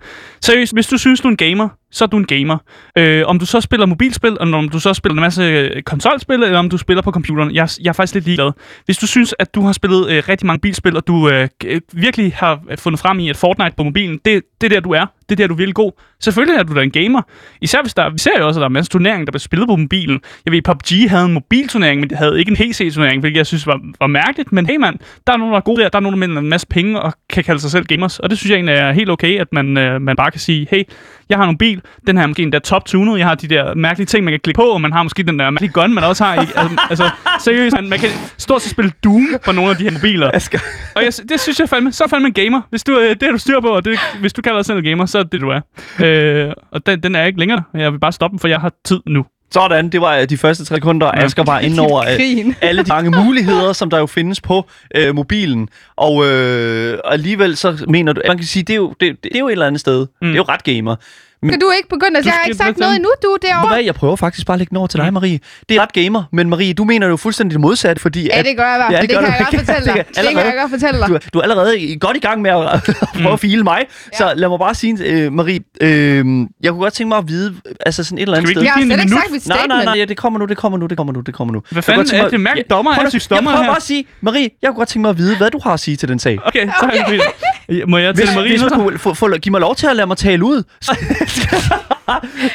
Seriøst, 0.42 0.74
hvis 0.74 0.88
du 0.88 0.98
synes, 0.98 1.22
du 1.22 1.28
er 1.28 1.32
en 1.32 1.38
gamer, 1.38 1.70
så 1.92 2.04
er 2.04 2.08
du 2.08 2.18
en 2.18 2.26
gamer. 2.26 2.58
Øh, 2.98 3.24
om 3.28 3.40
du 3.40 3.46
så 3.46 3.62
spiller 3.62 3.86
mobilspil, 3.86 4.38
eller 4.42 4.58
om 4.58 4.70
du 4.70 4.80
så 4.80 4.94
spiller 4.94 5.14
en 5.14 5.22
masse 5.22 5.44
øh, 5.44 5.82
konsolspil, 5.82 6.44
eller 6.44 6.60
om 6.60 6.70
du 6.70 6.78
spiller 6.78 7.02
på 7.02 7.12
computeren, 7.12 7.52
jeg, 7.56 7.70
jeg 7.82 7.90
er 7.90 7.94
faktisk 7.94 8.14
lidt 8.14 8.26
ligeglad. 8.26 8.52
Hvis 8.86 8.98
du 8.98 9.08
synes, 9.08 9.36
at 9.40 9.56
du 9.56 9.62
har 9.62 9.72
spillet 9.72 10.10
øh, 10.10 10.24
rigtig 10.30 10.48
mange 10.48 10.60
bilspil, 10.60 10.98
og 10.98 11.08
du 11.08 11.30
øh, 11.30 11.48
øh 11.66 11.82
virkelig 11.94 12.34
har 12.36 12.60
øh, 12.70 12.78
fundet 12.78 13.00
frem 13.00 13.20
i, 13.20 13.30
at 13.30 13.38
Fortnite 13.38 13.74
på 13.78 13.84
mobilen, 13.84 14.20
det, 14.26 14.44
det 14.62 14.72
er 14.72 14.76
der, 14.76 14.80
du 14.80 14.92
er. 14.92 15.06
Det 15.30 15.36
er 15.36 15.44
der, 15.44 15.48
du 15.48 15.54
er 15.54 15.58
virkelig 15.58 15.76
god. 15.76 15.92
Selvfølgelig 16.20 16.60
er 16.60 16.64
du 16.64 16.76
da 16.76 16.82
en 16.82 16.92
gamer. 16.92 17.22
Især 17.62 17.82
hvis 17.82 17.94
der, 17.94 18.10
vi 18.10 18.18
ser 18.18 18.32
jo 18.40 18.48
også, 18.48 18.60
at 18.60 18.62
der 18.62 18.68
er 18.68 18.70
masser 18.70 18.92
turneringer, 18.92 19.26
der 19.26 19.32
bliver 19.32 19.40
spillet 19.40 19.68
på 19.68 19.76
mobilen. 19.76 20.20
Jeg 20.46 20.52
ved, 20.54 20.62
PUBG 20.62 21.10
havde 21.10 21.26
en 21.26 21.34
mobilturnering, 21.34 22.00
men 22.00 22.10
det 22.10 22.18
havde 22.18 22.40
ikke 22.40 22.52
en 22.52 22.58
PC-turnering, 22.58 23.20
hvilket 23.20 23.38
jeg 23.38 23.46
synes 23.46 23.68
var, 23.68 23.80
var 24.00 24.08
mærkeligt. 24.08 24.52
Men 24.52 24.66
hey 24.66 24.76
mand, 24.76 25.00
der 25.28 25.34
er 25.34 25.38
nogen, 25.38 25.52
der 25.52 25.58
er 25.58 25.64
gode 25.64 25.82
der. 25.82 25.90
Der 25.90 25.98
er 25.98 26.02
nogen, 26.02 26.22
der 26.22 26.28
mener 26.28 26.42
en 26.42 26.50
masse 26.50 26.68
penge 26.68 27.02
og 27.02 27.14
kan 27.30 27.44
kalde 27.44 27.60
sig 27.62 27.72
selv 27.72 27.86
gamers. 27.86 28.20
Og 28.20 28.30
det 28.30 28.38
synes 28.38 28.50
jeg 28.50 28.56
egentlig 28.56 28.76
er 28.76 28.92
helt 28.92 29.10
okay, 29.10 29.40
at 29.40 29.48
man, 29.54 29.78
øh, 29.78 30.02
man 30.02 30.16
bare 30.16 30.32
kan 30.32 30.40
sige, 30.40 30.68
hey, 30.72 30.84
jeg 31.30 31.38
har 31.38 31.50
en 31.50 31.58
mobil, 31.80 32.08
den 32.08 32.18
her 32.18 32.24
er 32.24 32.28
måske 32.28 32.44
endda 32.44 32.60
top 32.60 32.86
tunet, 32.86 33.20
jeg 33.20 33.28
har 33.28 33.36
de 33.36 33.48
der 33.48 33.76
mærkelige 33.76 34.06
ting, 34.06 34.24
man 34.24 34.32
kan 34.32 34.40
klikke 34.40 34.58
på, 34.58 34.64
og 34.64 34.82
man 34.82 34.94
har 34.94 35.04
måske 35.04 35.24
den 35.24 35.40
der 35.40 35.50
mærkelige 35.50 35.72
gun, 35.72 35.94
man 35.94 36.04
også 36.04 36.24
har. 36.24 36.42
Ikke? 36.42 36.54
Altså, 36.60 36.78
altså 36.90 37.10
seriøst, 37.40 37.76
man, 37.76 37.90
man 37.90 38.00
kan 38.00 38.10
stort 38.38 38.62
set 38.62 38.72
spille 38.72 38.92
Doom 39.04 39.28
på 39.46 39.52
nogle 39.52 39.72
af 39.72 39.78
de 39.78 39.84
her 39.84 39.92
mobiler. 39.92 40.32
Asger. 40.34 40.60
Og 40.96 41.04
jeg, 41.04 41.14
det 41.30 41.40
synes 41.40 41.60
jeg 41.60 41.70
fandme, 41.70 41.92
så 41.92 42.04
er 42.04 42.08
fandme 42.08 42.28
en 42.28 42.34
gamer. 42.34 42.62
Hvis 42.70 42.84
du, 42.84 43.00
øh, 43.00 43.10
det 43.10 43.24
har 43.24 43.32
du 43.32 43.38
styr 43.38 43.60
på, 43.60 43.68
og 43.68 43.86
det, 43.86 44.00
hvis 44.20 44.34
du 44.34 44.42
kalder 44.42 44.58
dig 44.58 44.66
selv 44.66 44.78
en 44.78 44.84
gamer, 44.84 45.06
så 45.06 45.20
er 45.20 45.24
det 45.24 45.32
det, 45.32 45.42
du 45.42 45.50
er. 45.50 45.62
Øh, 46.00 46.54
og 46.72 46.86
den, 46.86 47.04
den 47.04 47.16
er 47.16 47.26
ikke 47.26 47.40
længere. 47.40 47.64
Jeg 47.74 47.92
vil 47.92 48.00
bare 48.00 48.12
stoppe 48.12 48.32
den, 48.32 48.40
for 48.40 48.48
jeg 48.48 48.60
har 48.60 48.72
tid 48.86 49.00
nu. 49.06 49.26
Sådan, 49.52 49.90
det 49.90 50.02
var 50.02 50.18
øh, 50.18 50.30
de 50.30 50.38
første 50.38 50.66
tre 50.66 50.76
sekunder. 50.76 51.08
Ja. 51.08 51.24
Asger 51.24 51.44
var 51.44 51.60
inde 51.60 51.82
over 51.90 52.02
øh, 52.02 52.56
alle 52.62 52.84
de 52.84 52.90
mange 52.90 53.24
muligheder, 53.24 53.74
som 53.74 53.90
der 53.90 54.00
jo 54.00 54.06
findes 54.06 54.42
på 54.42 54.70
øh, 54.96 55.16
mobilen. 55.16 55.70
Og 55.96 56.26
øh, 56.26 57.00
alligevel 57.06 57.58
så 57.58 57.86
mener 57.88 58.14
du, 58.14 58.22
man 58.28 58.38
kan 58.38 58.46
sige, 58.46 58.64
det 58.64 58.74
er 58.74 58.78
jo, 58.78 58.94
det, 59.00 59.24
det 59.24 59.36
er 59.36 59.40
jo 59.40 59.48
et 59.48 59.52
eller 59.52 59.68
andet 59.68 59.80
sted. 59.80 60.08
Mm. 60.22 60.28
Det 60.28 60.34
er 60.34 60.38
jo 60.38 60.44
ret 60.44 60.64
gamer. 60.64 60.96
Kan 61.44 61.60
du 61.60 61.72
ikke 61.78 61.90
begynde? 61.90 62.16
Altså, 62.18 62.30
Du 62.30 62.34
jeg 62.34 62.40
har 62.42 62.46
ikke 62.46 62.58
sagt 62.58 62.78
noget 62.78 62.96
endnu, 62.96 63.10
du 63.24 63.28
er 63.28 63.38
derovre. 63.48 63.68
hvad, 63.76 63.84
jeg 63.84 63.96
prøver 63.96 64.16
faktisk 64.16 64.46
bare 64.48 64.56
at 64.56 64.60
lægge 64.60 64.70
den 64.70 64.78
over 64.78 64.88
til 64.88 65.00
dig, 65.00 65.14
Marie. 65.14 65.40
Det 65.70 65.78
er 65.78 65.82
ret 65.82 65.94
gamer, 65.94 66.24
men 66.32 66.50
Marie, 66.50 66.74
du 66.74 66.84
mener 66.84 67.08
jo 67.08 67.18
fuldstændig 67.18 67.54
det 67.54 67.62
modsatte, 67.62 68.02
fordi 68.02 68.24
Ja, 68.26 68.40
at 68.40 68.46
det 68.46 68.58
gør 68.58 68.68
jeg 68.70 68.78
hvert 68.78 68.92
Ja, 68.92 69.02
det 69.02 69.10
det, 69.10 69.18
kan 69.20 69.26
jeg 69.28 69.36
godt 69.52 69.56
fortælle 69.66 69.86
dig. 69.86 69.94
Det 69.96 70.08
Det 70.08 70.16
kan- 70.16 70.24
jeg 70.26 70.30
allerede- 70.42 70.60
godt 70.62 70.72
fortælle 70.72 71.00
dig. 71.00 71.08
du, 71.08 71.14
er- 71.16 71.20
du 71.34 71.40
er 71.40 71.44
allerede 71.44 71.80
i- 71.80 71.98
godt 72.00 72.18
i 72.18 72.20
gang 72.20 72.42
med 72.42 72.52
at, 72.52 72.62
at 72.74 72.96
prøve 73.22 73.34
at 73.34 73.40
file 73.40 73.64
mig. 73.64 73.86
Så 74.18 74.34
lad 74.36 74.50
mig 74.50 74.60
bare 74.60 74.76
sige, 74.76 75.04
øh, 75.06 75.34
Marie, 75.34 75.60
øh, 75.82 76.26
jeg 76.64 76.72
kunne 76.72 76.80
godt 76.82 76.94
tænke 76.94 77.10
mig 77.10 77.18
at 77.18 77.28
vide, 77.28 77.56
altså 77.86 78.04
sådan 78.04 78.18
et 78.18 78.22
eller 78.22 78.38
andet 78.38 78.50
sted. 78.52 78.62
Jeg 78.64 78.72
har 78.72 78.82
slet 78.82 79.00
ikke 79.00 79.10
sagt 79.14 79.32
mit 79.32 79.48
Nej, 79.48 79.58
statement. 79.58 79.68
nej, 79.70 79.86
nej, 79.86 79.94
ja, 80.00 80.06
det 80.06 80.18
kommer 80.18 80.40
nu, 80.40 80.46
det 80.46 80.58
kommer 80.58 80.78
nu, 80.78 80.86
det 80.88 80.98
kommer 80.98 81.14
nu, 81.14 81.20
det 81.22 81.34
kommer 81.34 81.54
nu. 81.54 81.62
Hvad 81.72 81.84
fanden 81.84 82.16
er 82.16 82.30
det? 82.30 82.46
Ja, 82.58 82.62
dommer, 82.70 82.92
jeg 83.02 83.10
synes, 83.10 83.28
dommer 83.28 83.52
Jeg 83.52 83.56
prøver 83.56 83.64
her. 83.64 83.70
bare 83.70 83.78
at 83.78 83.84
sige, 83.84 84.06
Marie, 84.22 84.50
jeg 84.62 84.68
kunne 84.70 84.78
godt 84.78 84.90
tænke 84.90 85.02
mig 85.02 85.10
at 85.10 85.18
vide, 85.18 85.38
hvad 85.38 85.52
du 85.52 85.60
har 85.64 85.74
at 85.74 85.80
sige 85.80 85.98
til 85.98 86.10
den 86.10 86.20
sag. 86.20 86.40
Okay, 86.46 86.68
så 86.68 86.90
det 87.70 87.90
Må 87.90 87.98
jeg 87.98 88.16
til 88.16 88.26
Marie 88.36 88.50
hvis 88.50 88.62
nu? 88.62 88.70
du 88.70 88.76
kunne 89.20 89.38
give 89.40 89.52
mig 89.52 89.62
lov 89.62 89.76
til 89.76 89.88
at 89.88 89.96
lade 89.96 90.08
mig 90.08 90.18
tale 90.18 90.44
ud. 90.46 90.64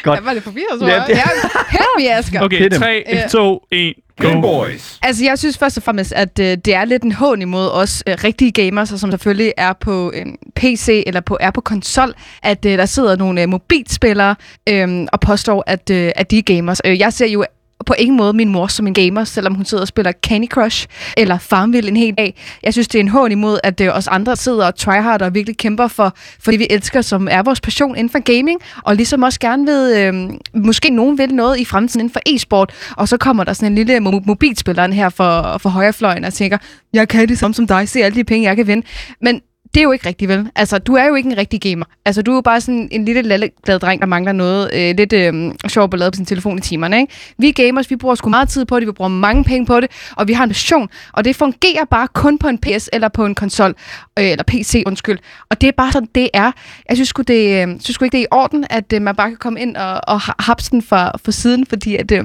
Godt. 0.03 0.17
Jeg 0.17 0.25
var 0.25 0.33
lidt 0.33 0.45
forvirret, 0.45 0.81
tror 0.81 0.89
Ja, 0.89 0.95
jeg. 0.95 1.05
det- 1.09 1.15
Ja, 1.17 1.23
Help 1.71 1.85
me, 1.99 2.15
Asger. 2.17 2.41
Okay, 2.43 2.59
Hit 2.59 2.73
him. 2.73 2.81
3, 2.83 3.03
Ja. 3.09 3.27
2, 3.29 3.67
1, 3.71 3.95
go. 4.21 4.41
Boys. 4.41 4.99
Altså, 5.03 5.25
jeg 5.25 5.39
synes 5.39 5.59
først 5.59 5.77
og 5.77 5.83
fremmest, 5.83 6.13
at 6.13 6.39
øh, 6.39 6.47
det 6.65 6.75
er 6.75 6.85
lidt 6.85 7.03
en 7.03 7.13
hån 7.13 7.43
imod 7.43 7.69
os 7.71 8.03
øh, 8.07 8.15
rigtige 8.25 8.53
gamers, 8.53 8.89
som 8.89 9.11
selvfølgelig 9.11 9.53
er 9.57 9.73
på 9.73 10.13
øh, 10.15 10.27
PC 10.57 11.03
eller 11.07 11.21
på, 11.21 11.37
er 11.41 11.51
på 11.51 11.61
konsol, 11.61 12.15
at 12.43 12.65
øh, 12.67 12.79
der 12.79 12.87
sidder 12.87 13.17
nogle 13.17 13.43
øh, 13.43 13.49
mobilspillere 13.49 14.35
øh, 14.69 15.07
og 15.13 15.21
påstår, 15.21 15.65
at, 15.67 15.91
øh, 15.91 16.13
at 16.17 16.31
de 16.31 16.39
er 16.39 16.43
gamers. 16.43 16.81
Øh, 16.85 16.99
jeg 16.99 17.13
ser 17.13 17.27
jo 17.27 17.45
på 17.87 17.95
ingen 17.99 18.17
måde 18.17 18.33
min 18.33 18.49
mor 18.49 18.67
som 18.67 18.87
en 18.87 18.95
gamer, 18.95 19.25
selvom 19.25 19.55
hun 19.55 19.65
sidder 19.65 19.83
og 19.83 19.89
spiller 19.89 20.13
Candy 20.13 20.49
Crush 20.49 20.87
eller 21.17 21.39
Farmville 21.39 21.91
en 21.91 21.97
hel 21.97 22.15
dag. 22.15 22.35
Jeg 22.63 22.73
synes, 22.73 22.89
det 22.89 22.99
er 22.99 23.01
en 23.01 23.09
hån 23.09 23.33
imod, 23.33 23.59
at 23.65 23.81
øh, 23.81 23.97
os 23.97 24.07
andre 24.07 24.37
sidder 24.37 24.67
og 24.67 24.77
tryhard 24.77 25.23
og 25.23 25.35
virkelig 25.35 25.57
kæmper 25.57 25.89
for, 25.89 26.13
for 26.41 26.51
det, 26.51 26.61
vi 26.61 26.67
elsker, 26.71 27.03
som 27.03 27.29
er 27.31 27.43
vores 27.43 27.61
passion 27.61 27.97
inden 27.97 28.11
for 28.11 28.19
gaming, 28.19 28.61
og 28.83 28.97
ligesom 28.97 29.23
også 29.23 29.41
gerne 29.41 29.67
ved, 29.67 29.97
øh, 29.99 30.15
måske 30.55 30.91
nogen 30.91 31.19
vil 31.19 31.35
noget 31.35 31.61
i 31.61 31.65
fremtiden 31.65 32.01
inden 32.01 32.13
for 32.13 32.21
e-sport, 32.27 32.73
og 32.97 33.09
så 33.09 33.17
kommer 33.17 33.45
der 33.45 33.53
sådan 33.53 33.73
en 33.73 33.75
lille 33.75 33.97
mo- 33.97 34.23
mobilspiller 34.27 34.93
her 34.93 35.09
for, 35.09 35.59
for 35.59 35.69
højrefløjen 35.69 36.25
og 36.25 36.35
tænker, 36.35 36.59
jeg 36.93 37.09
kan 37.09 37.29
det 37.29 37.39
samme 37.39 37.55
som 37.55 37.67
dig, 37.67 37.89
se 37.89 38.01
alle 38.03 38.17
de 38.17 38.25
penge, 38.25 38.49
jeg 38.49 38.57
kan 38.57 38.67
vinde. 38.67 38.87
Men 39.21 39.41
det 39.75 39.81
er 39.81 39.85
jo 39.85 39.93
ikke 39.93 40.09
rigtigt, 40.09 40.29
vel? 40.29 40.51
Altså, 40.55 40.79
du 40.79 40.95
er 40.95 41.05
jo 41.07 41.15
ikke 41.15 41.31
en 41.31 41.39
rigtig 41.39 41.61
gamer. 41.61 41.85
Altså, 42.05 42.23
du 42.23 42.31
er 42.31 42.35
jo 42.35 42.41
bare 42.41 42.61
sådan 42.61 42.89
en 42.93 43.05
lille 43.05 43.23
lalleglad 43.23 43.79
dreng, 43.79 44.01
der 44.01 44.07
mangler 44.07 44.33
noget 44.33 44.71
øh, 44.75 44.97
lidt 44.97 45.13
øh, 45.13 45.53
sjovt 45.69 45.91
ballade 45.91 46.11
på 46.11 46.17
sin 46.17 46.27
telefon 46.27 46.59
i 46.59 46.61
timerne, 46.61 47.01
ikke? 47.01 47.13
Vi 47.39 47.51
gamers, 47.51 47.91
vi 47.91 47.97
bruger 47.97 48.15
sgu 48.15 48.31
meget 48.31 48.49
tid 48.49 48.65
på 48.65 48.81
det, 48.81 48.87
vi 48.87 48.93
bruger 48.93 49.09
mange 49.09 49.45
penge 49.45 49.67
på 49.67 49.81
det, 49.81 49.91
og 50.17 50.29
vi 50.29 50.33
har 50.33 50.45
en 50.45 50.51
passion, 50.51 50.89
og 51.13 51.25
det 51.25 51.37
fungerer 51.37 51.85
bare 51.91 52.09
kun 52.15 52.39
på 52.39 52.49
en 52.49 52.59
PS 52.59 52.91
eller 52.93 53.09
på 53.09 53.27
en 53.27 53.35
konsol, 53.35 53.75
øh, 54.19 54.31
eller 54.31 54.45
PC, 54.47 54.83
undskyld. 54.87 55.19
Og 55.51 55.61
det 55.61 55.67
er 55.69 55.73
bare 55.73 55.93
sådan, 55.93 56.09
det 56.15 56.29
er. 56.35 56.53
Jeg 56.89 56.97
synes 56.97 57.09
sgu, 57.09 57.23
det, 57.23 57.63
øh, 57.63 57.69
synes 57.81 57.95
sgu 57.95 58.05
ikke, 58.05 58.13
det 58.13 58.21
er 58.21 58.25
i 58.25 58.29
orden, 58.31 58.67
at 58.71 58.93
øh, 58.93 59.03
man 59.03 59.17
bare 59.17 59.29
kan 59.29 59.39
komme 59.39 59.61
ind 59.61 59.77
og, 59.77 60.01
og 60.07 60.21
hapse 60.21 60.71
den 60.71 60.83
fra, 60.83 61.13
fra 61.25 61.33
siden, 61.33 61.67
fordi 61.67 61.97
at, 61.97 62.13
øh, 62.13 62.25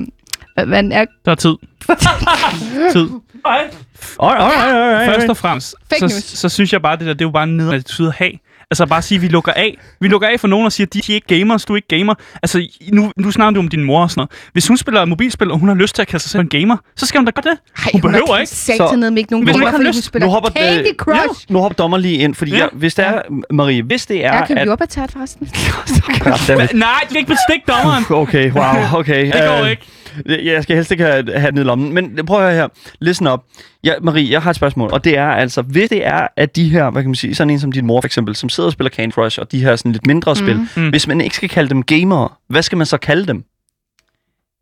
man 0.67 0.91
er 0.91 1.05
Der 1.25 1.31
er 1.31 1.35
tid. 1.35 1.55
tid. 2.93 3.09
Alright, 3.45 3.77
alright, 4.19 4.75
alright. 4.75 5.11
Først 5.15 5.29
og 5.29 5.37
fremmest, 5.37 5.75
Fake 5.89 5.99
så, 5.99 6.05
news. 6.05 6.23
så 6.23 6.49
synes 6.49 6.73
jeg 6.73 6.81
bare, 6.81 6.97
det 6.97 7.05
der, 7.07 7.13
det 7.13 7.21
er 7.21 7.25
jo 7.25 7.31
bare 7.31 7.43
en 7.43 7.57
nederen 7.57 7.75
attitude 7.75 8.07
at 8.09 8.15
have. 8.15 8.31
Altså 8.71 8.85
bare 8.85 8.97
at 8.97 9.03
sige, 9.03 9.15
at 9.15 9.21
vi 9.21 9.27
lukker 9.27 9.51
af. 9.53 9.77
Vi 9.99 10.07
lukker 10.07 10.27
af 10.27 10.39
for 10.39 10.47
nogen 10.47 10.65
og 10.65 10.71
siger, 10.71 10.87
at 10.87 10.93
de, 10.93 10.99
de 11.01 11.11
er 11.11 11.15
ikke 11.15 11.39
gamers, 11.39 11.65
du 11.65 11.73
er 11.73 11.77
ikke 11.77 11.87
gamer. 11.87 12.13
Altså 12.43 12.67
nu, 12.91 13.11
nu 13.17 13.31
snakker 13.31 13.51
du 13.53 13.59
om 13.59 13.67
din 13.67 13.83
mor 13.83 14.01
og 14.01 14.11
sådan 14.11 14.19
noget. 14.19 14.31
Hvis 14.53 14.67
hun 14.67 14.77
spiller 14.77 15.05
mobilspil, 15.05 15.51
og 15.51 15.59
hun 15.59 15.67
har 15.69 15.75
lyst 15.75 15.95
til 15.95 16.01
at 16.01 16.07
kalde 16.07 16.23
sig 16.23 16.31
selv 16.31 16.41
en 16.41 16.49
gamer, 16.49 16.77
så 16.95 17.05
skal 17.05 17.17
hun 17.19 17.25
da 17.25 17.31
gøre 17.31 17.51
det. 17.53 17.59
Ej, 17.85 17.91
hun 17.91 18.01
behøver 18.01 18.33
er 18.35 18.39
ikke. 18.39 18.51
Satan 18.51 19.17
ikke 19.17 19.31
nogen 19.31 19.45
Hvis 19.47 19.55
hun 19.55 19.61
ikke 19.63 19.71
har 19.71 19.83
lyst- 19.83 20.09
hun 20.13 20.21
Nu 20.21 20.29
hopper, 20.29 20.49
Candy 20.49 20.95
Crush. 20.97 21.45
Nu 21.49 21.59
hopper 21.59 21.75
dommer 21.75 21.97
lige 21.97 22.15
ind, 22.17 22.35
fordi 22.35 22.51
Ja. 22.51 22.57
jeg, 22.57 22.69
hvis 22.73 22.95
det 22.95 23.05
er, 23.07 23.21
Marie, 23.53 23.83
hvis 23.83 24.05
det 24.05 24.25
er, 24.25 24.33
Jeg 24.33 24.43
kan 24.47 24.57
at... 24.57 24.63
blive 24.63 24.71
opdateret 24.73 25.11
forresten. 25.11 25.49
Nej, 26.79 26.93
du 27.03 27.07
kan 27.07 27.17
ikke 27.17 27.31
bestikke 27.31 27.63
dommeren. 27.67 28.03
Okay, 28.09 28.51
wow, 28.51 28.99
okay. 28.99 29.25
Det 29.25 29.33
går 29.33 29.63
Øh, 29.63 29.69
ikke. 29.69 29.87
Jeg 30.25 30.63
skal 30.63 30.75
helst 30.75 30.91
ikke 30.91 31.03
have, 31.03 31.33
have 31.35 31.51
den 31.51 31.59
i 31.59 31.63
lommen. 31.63 31.93
Men 31.93 32.25
prøv 32.25 32.37
at 32.37 32.43
høre 32.43 32.55
her. 32.61 32.67
Listen 33.01 33.27
op. 33.27 33.43
Ja, 33.83 33.93
Marie, 34.01 34.31
jeg 34.31 34.41
har 34.41 34.49
et 34.49 34.55
spørgsmål. 34.55 34.89
Og 34.93 35.03
det 35.03 35.17
er 35.17 35.27
altså, 35.27 35.61
hvis 35.61 35.89
det 35.89 36.07
er, 36.07 36.27
at 36.37 36.55
de 36.55 36.69
her, 36.69 36.89
hvad 36.89 37.01
kan 37.01 37.09
man 37.09 37.15
sige, 37.15 37.35
sådan 37.35 37.49
en 37.51 37.59
som 37.59 37.71
din 37.71 37.85
mor 37.85 38.01
for 38.01 38.05
eksempel, 38.05 38.35
som 38.35 38.49
sidder 38.49 38.67
og 38.67 38.73
spiller 38.73 38.89
Candy 38.91 39.11
Crush, 39.13 39.39
og 39.39 39.51
de 39.51 39.63
her 39.63 39.75
sådan 39.75 39.91
lidt 39.91 40.07
mindre 40.07 40.35
spil, 40.35 40.67
Mm. 40.75 40.89
hvis 40.89 41.07
man 41.07 41.21
ikke 41.21 41.35
skal 41.35 41.49
kalde 41.49 41.69
dem 41.69 41.83
gamere, 41.83 42.29
hvad 42.49 42.61
skal 42.61 42.77
man 42.77 42.87
så 42.87 42.97
kalde 42.97 43.27
dem? 43.27 43.43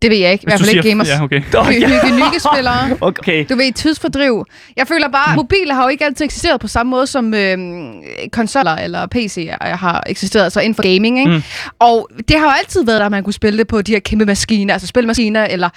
Det 0.02 0.12
ved 0.12 0.18
jeg 0.18 0.32
ikke. 0.32 0.44
I 0.44 0.46
hvert 0.48 0.60
fald 0.60 0.70
du 0.70 0.72
ikke 0.72 0.82
siger- 0.82 0.92
gamers. 0.92 1.08
Ja, 1.08 1.24
okay. 1.24 1.42
Hygge, 1.74 1.88
hygge-spillere. 2.24 2.98
Okay. 3.02 3.46
Du 3.50 3.56
ved, 3.56 3.74
tidsfordriv. 3.74 4.46
Jeg 4.78 4.88
føler 4.88 5.08
bare, 5.10 5.30
at 5.30 5.36
mobiler 5.36 5.74
har 5.74 5.84
jo 5.84 5.90
ikke 5.90 6.06
altid 6.06 6.26
eksisteret 6.26 6.62
på 6.62 6.68
samme 6.68 6.90
måde 6.90 7.08
som 7.08 7.34
øh, 7.34 7.58
konsoller 8.32 8.72
eller 8.76 9.08
PC'er 9.16 9.76
har 9.76 10.04
eksisteret, 10.08 10.44
altså 10.44 10.60
inden 10.60 10.76
for 10.76 10.84
gaming, 10.84 11.20
ikke? 11.20 11.32
Mm. 11.32 11.36
Mm. 11.38 11.44
Og 11.80 12.10
det 12.28 12.40
har 12.40 12.46
jo 12.46 12.52
altid 12.60 12.86
været 12.86 13.00
der, 13.00 13.06
at 13.06 13.12
man 13.12 13.24
kunne 13.24 13.34
spille 13.34 13.58
det 13.60 13.68
på 13.68 13.82
de 13.82 13.92
her 13.92 14.00
kæmpe 14.00 14.26
maskiner, 14.26 14.74
altså 14.74 14.88
spilmaskiner 14.88 15.46
eller 15.46 15.70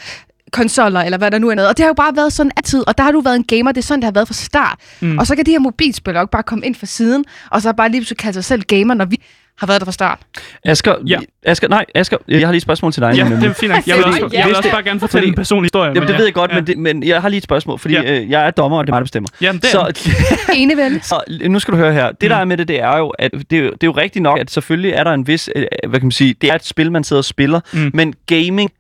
konsoller, 0.53 1.01
eller 1.01 1.18
hvad 1.18 1.31
der 1.31 1.39
nu 1.39 1.49
er 1.51 1.55
noget. 1.55 1.68
Og 1.68 1.77
det 1.77 1.83
har 1.83 1.89
jo 1.89 1.95
bare 1.95 2.16
været 2.16 2.33
sådan 2.33 2.53
altid, 2.57 2.85
og 2.89 2.99
der 2.99 3.05
har 3.05 3.12
du 3.12 3.21
været 3.21 3.37
en 3.37 3.45
gamer, 3.45 3.73
det 3.73 3.79
er 3.81 3.87
sådan, 3.87 4.01
det 4.01 4.05
har 4.05 4.12
været 4.12 4.29
fra 4.29 4.35
start. 4.35 4.79
Mm. 5.01 5.09
Mm. 5.09 5.18
Og 5.18 5.27
så 5.27 5.37
kan 5.37 5.47
de 5.47 5.51
her 5.51 5.59
mobilspillere 5.59 6.21
jo 6.21 6.25
ikke 6.25 6.31
bare 6.33 6.43
komme 6.43 6.66
ind 6.66 6.75
fra 6.75 6.87
siden, 6.87 7.25
og 7.51 7.62
så 7.62 7.73
bare 7.73 7.89
lige 7.89 8.01
pludselig 8.01 8.18
kalde 8.18 8.35
sig 8.35 8.45
selv 8.45 8.62
gamer, 8.62 8.95
når 8.95 9.05
vi 9.05 9.16
har 9.61 9.66
været 9.66 9.80
der 9.80 9.84
fra 9.84 9.92
start. 9.92 10.18
Asger, 10.64 10.94
Ja. 11.06 11.18
Asger, 11.46 11.68
nej, 11.68 11.84
Asger, 11.94 12.16
jeg 12.28 12.40
har 12.40 12.52
lige 12.52 12.56
et 12.56 12.62
spørgsmål 12.62 12.92
til 12.92 13.02
dig. 13.02 13.14
Ja, 13.16 13.22
nemlig. 13.24 13.40
det 13.42 13.48
er 13.50 13.52
fint. 13.52 13.72
Jeg 13.86 13.96
vil 13.96 14.04
også, 14.04 14.28
jeg 14.32 14.46
vil 14.46 14.56
også 14.56 14.70
bare 14.70 14.82
gerne 14.82 15.00
fortælle 15.00 15.22
fordi- 15.22 15.28
en 15.28 15.34
personlig 15.34 15.64
historie. 15.66 15.88
Jamen, 15.94 16.02
det 16.02 16.12
ja. 16.12 16.16
ved 16.18 16.24
jeg 16.24 16.34
godt, 16.34 16.50
ja. 16.50 16.56
men, 16.56 16.66
det, 16.66 16.78
men 16.78 17.02
jeg 17.02 17.22
har 17.22 17.28
lige 17.28 17.38
et 17.38 17.44
spørgsmål, 17.44 17.78
fordi 17.78 17.94
Ja. 17.94 18.20
øh, 18.20 18.30
jeg 18.30 18.46
er 18.46 18.50
dommer, 18.50 18.78
og 18.78 18.86
det 18.86 18.90
er 18.90 18.94
mig, 18.94 19.00
der 19.00 19.04
bestemmer. 19.04 19.28
Jamen, 19.40 19.61
det, 19.61 19.70
Så, 19.70 20.11
Ene 20.56 20.76
vel? 20.76 21.00
så 21.02 21.20
nu 21.48 21.58
skal 21.58 21.72
du 21.72 21.78
høre 21.78 21.92
her. 21.92 22.12
Det, 22.12 22.30
der 22.30 22.36
er 22.36 22.44
med 22.44 22.56
det, 22.56 22.68
det 22.68 22.80
er 22.80 22.96
jo, 22.98 23.08
at 23.08 23.30
det, 23.50 23.58
er 23.58 23.62
jo- 23.62 23.70
det 23.70 23.82
er 23.82 23.86
jo 23.86 23.92
rigtigt 23.92 24.22
nok, 24.22 24.38
at 24.38 24.50
selvfølgelig 24.50 24.92
er 24.92 25.04
der 25.04 25.11
en 25.12 25.26
vis, 25.26 25.50
øh, 25.56 25.64
hvad 25.88 26.00
kan 26.00 26.06
man 26.06 26.12
sige, 26.12 26.34
det 26.40 26.50
er 26.50 26.54
et 26.54 26.64
spil, 26.66 26.92
man 26.92 27.04
sidder 27.04 27.20
og 27.20 27.24
spiller, 27.24 27.61
Mm. 27.72 27.90
men 27.94 28.14
gaming 28.26 28.70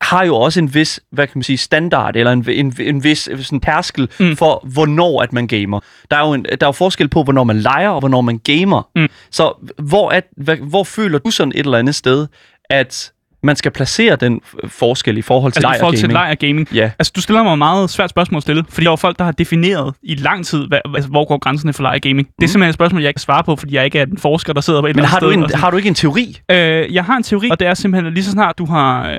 har 0.00 0.24
jo 0.24 0.36
også 0.36 0.60
en 0.60 0.74
vis, 0.74 1.00
hvad 1.12 1.26
kan 1.26 1.32
man 1.38 1.42
sige, 1.42 1.56
standard, 1.58 2.16
eller 2.16 2.32
en, 2.32 2.44
en, 2.50 2.74
en 2.80 3.04
vis 3.04 3.28
øh, 3.32 3.42
sådan 3.42 3.60
tærskel 3.60 4.08
Mm. 4.20 4.26
mm. 4.26 4.36
for, 4.36 4.66
hvornår 4.72 5.22
at 5.22 5.32
man 5.32 5.46
gamer. 5.46 5.80
Der 6.10 6.16
er 6.16 6.26
jo 6.26 6.34
en, 6.34 6.44
der 6.44 6.56
er 6.60 6.66
jo 6.66 6.72
forskel 6.72 7.08
på, 7.08 7.22
hvornår 7.22 7.44
man 7.44 7.56
leger, 7.60 7.88
og 7.88 8.00
hvornår 8.00 8.20
man 8.20 8.38
gamer. 8.38 8.88
Mm. 8.96 9.08
Så 9.30 9.70
hvor, 9.78 10.10
at, 10.10 10.24
hvad, 10.36 10.56
hvor 10.56 10.84
føler 10.84 11.18
du 11.18 11.30
sådan 11.30 11.52
et 11.54 11.58
eller 11.64 11.78
andet 11.78 11.94
sted, 11.94 12.26
at 12.70 13.12
man 13.42 13.56
skal 13.56 13.70
placere 13.70 14.16
den 14.16 14.40
forskel 14.68 15.18
i 15.18 15.22
forhold 15.22 15.52
til 15.52 15.58
Altså, 15.58 15.68
leg 15.68 15.74
i 15.74 15.76
og 15.76 15.80
forhold 15.80 15.96
til 15.96 16.08
gaming? 16.08 16.12
leg 16.24 16.30
og 16.30 16.38
gaming. 16.38 16.68
Ja. 16.74 16.90
Altså, 16.98 17.12
du 17.16 17.20
stiller 17.20 17.42
mig 17.42 17.52
et 17.52 17.58
meget 17.58 17.90
svært 17.90 18.10
spørgsmål 18.10 18.36
at 18.36 18.42
stille, 18.42 18.64
fordi 18.68 18.84
der 18.84 18.90
er 18.90 18.92
jo 18.92 18.96
folk, 18.96 19.18
der 19.18 19.24
har 19.24 19.32
defineret 19.32 19.94
i 20.02 20.14
lang 20.14 20.46
tid, 20.46 20.66
hvad, 20.68 20.78
altså, 20.94 21.10
hvor 21.10 21.24
går 21.24 21.38
grænserne 21.38 21.72
for 21.72 21.82
leg 21.82 21.92
og 21.94 22.00
gaming. 22.00 22.28
Det 22.40 22.44
er 22.44 22.48
simpelthen 22.48 22.68
et 22.68 22.74
spørgsmål, 22.74 23.00
jeg 23.02 23.08
ikke 23.08 23.18
kan 23.18 23.22
svare 23.22 23.44
på, 23.44 23.56
fordi 23.56 23.74
jeg 23.74 23.84
ikke 23.84 23.98
er 23.98 24.06
en 24.06 24.18
forsker, 24.18 24.52
der 24.52 24.60
sidder 24.60 24.80
på 24.80 24.86
et 24.86 24.96
Men 24.96 24.98
eller 25.04 25.08
har 25.08 25.16
andet 25.16 25.26
du, 25.26 25.30
sted. 25.30 25.38
en, 25.38 25.42
og 25.44 25.50
sådan- 25.50 25.60
har 25.60 25.70
du 25.70 25.76
ikke 25.76 25.88
en 25.88 25.94
teori? 25.94 26.38
Øh, 26.50 26.94
jeg 26.94 27.04
har 27.04 27.16
en 27.16 27.22
teori, 27.22 27.48
og 27.50 27.60
det 27.60 27.68
er 27.68 27.74
simpelthen, 27.74 28.06
at 28.06 28.12
lige 28.14 28.24
så 28.24 28.30
snart 28.30 28.58
du 28.58 28.64
har 28.66 29.10
øh, 29.10 29.18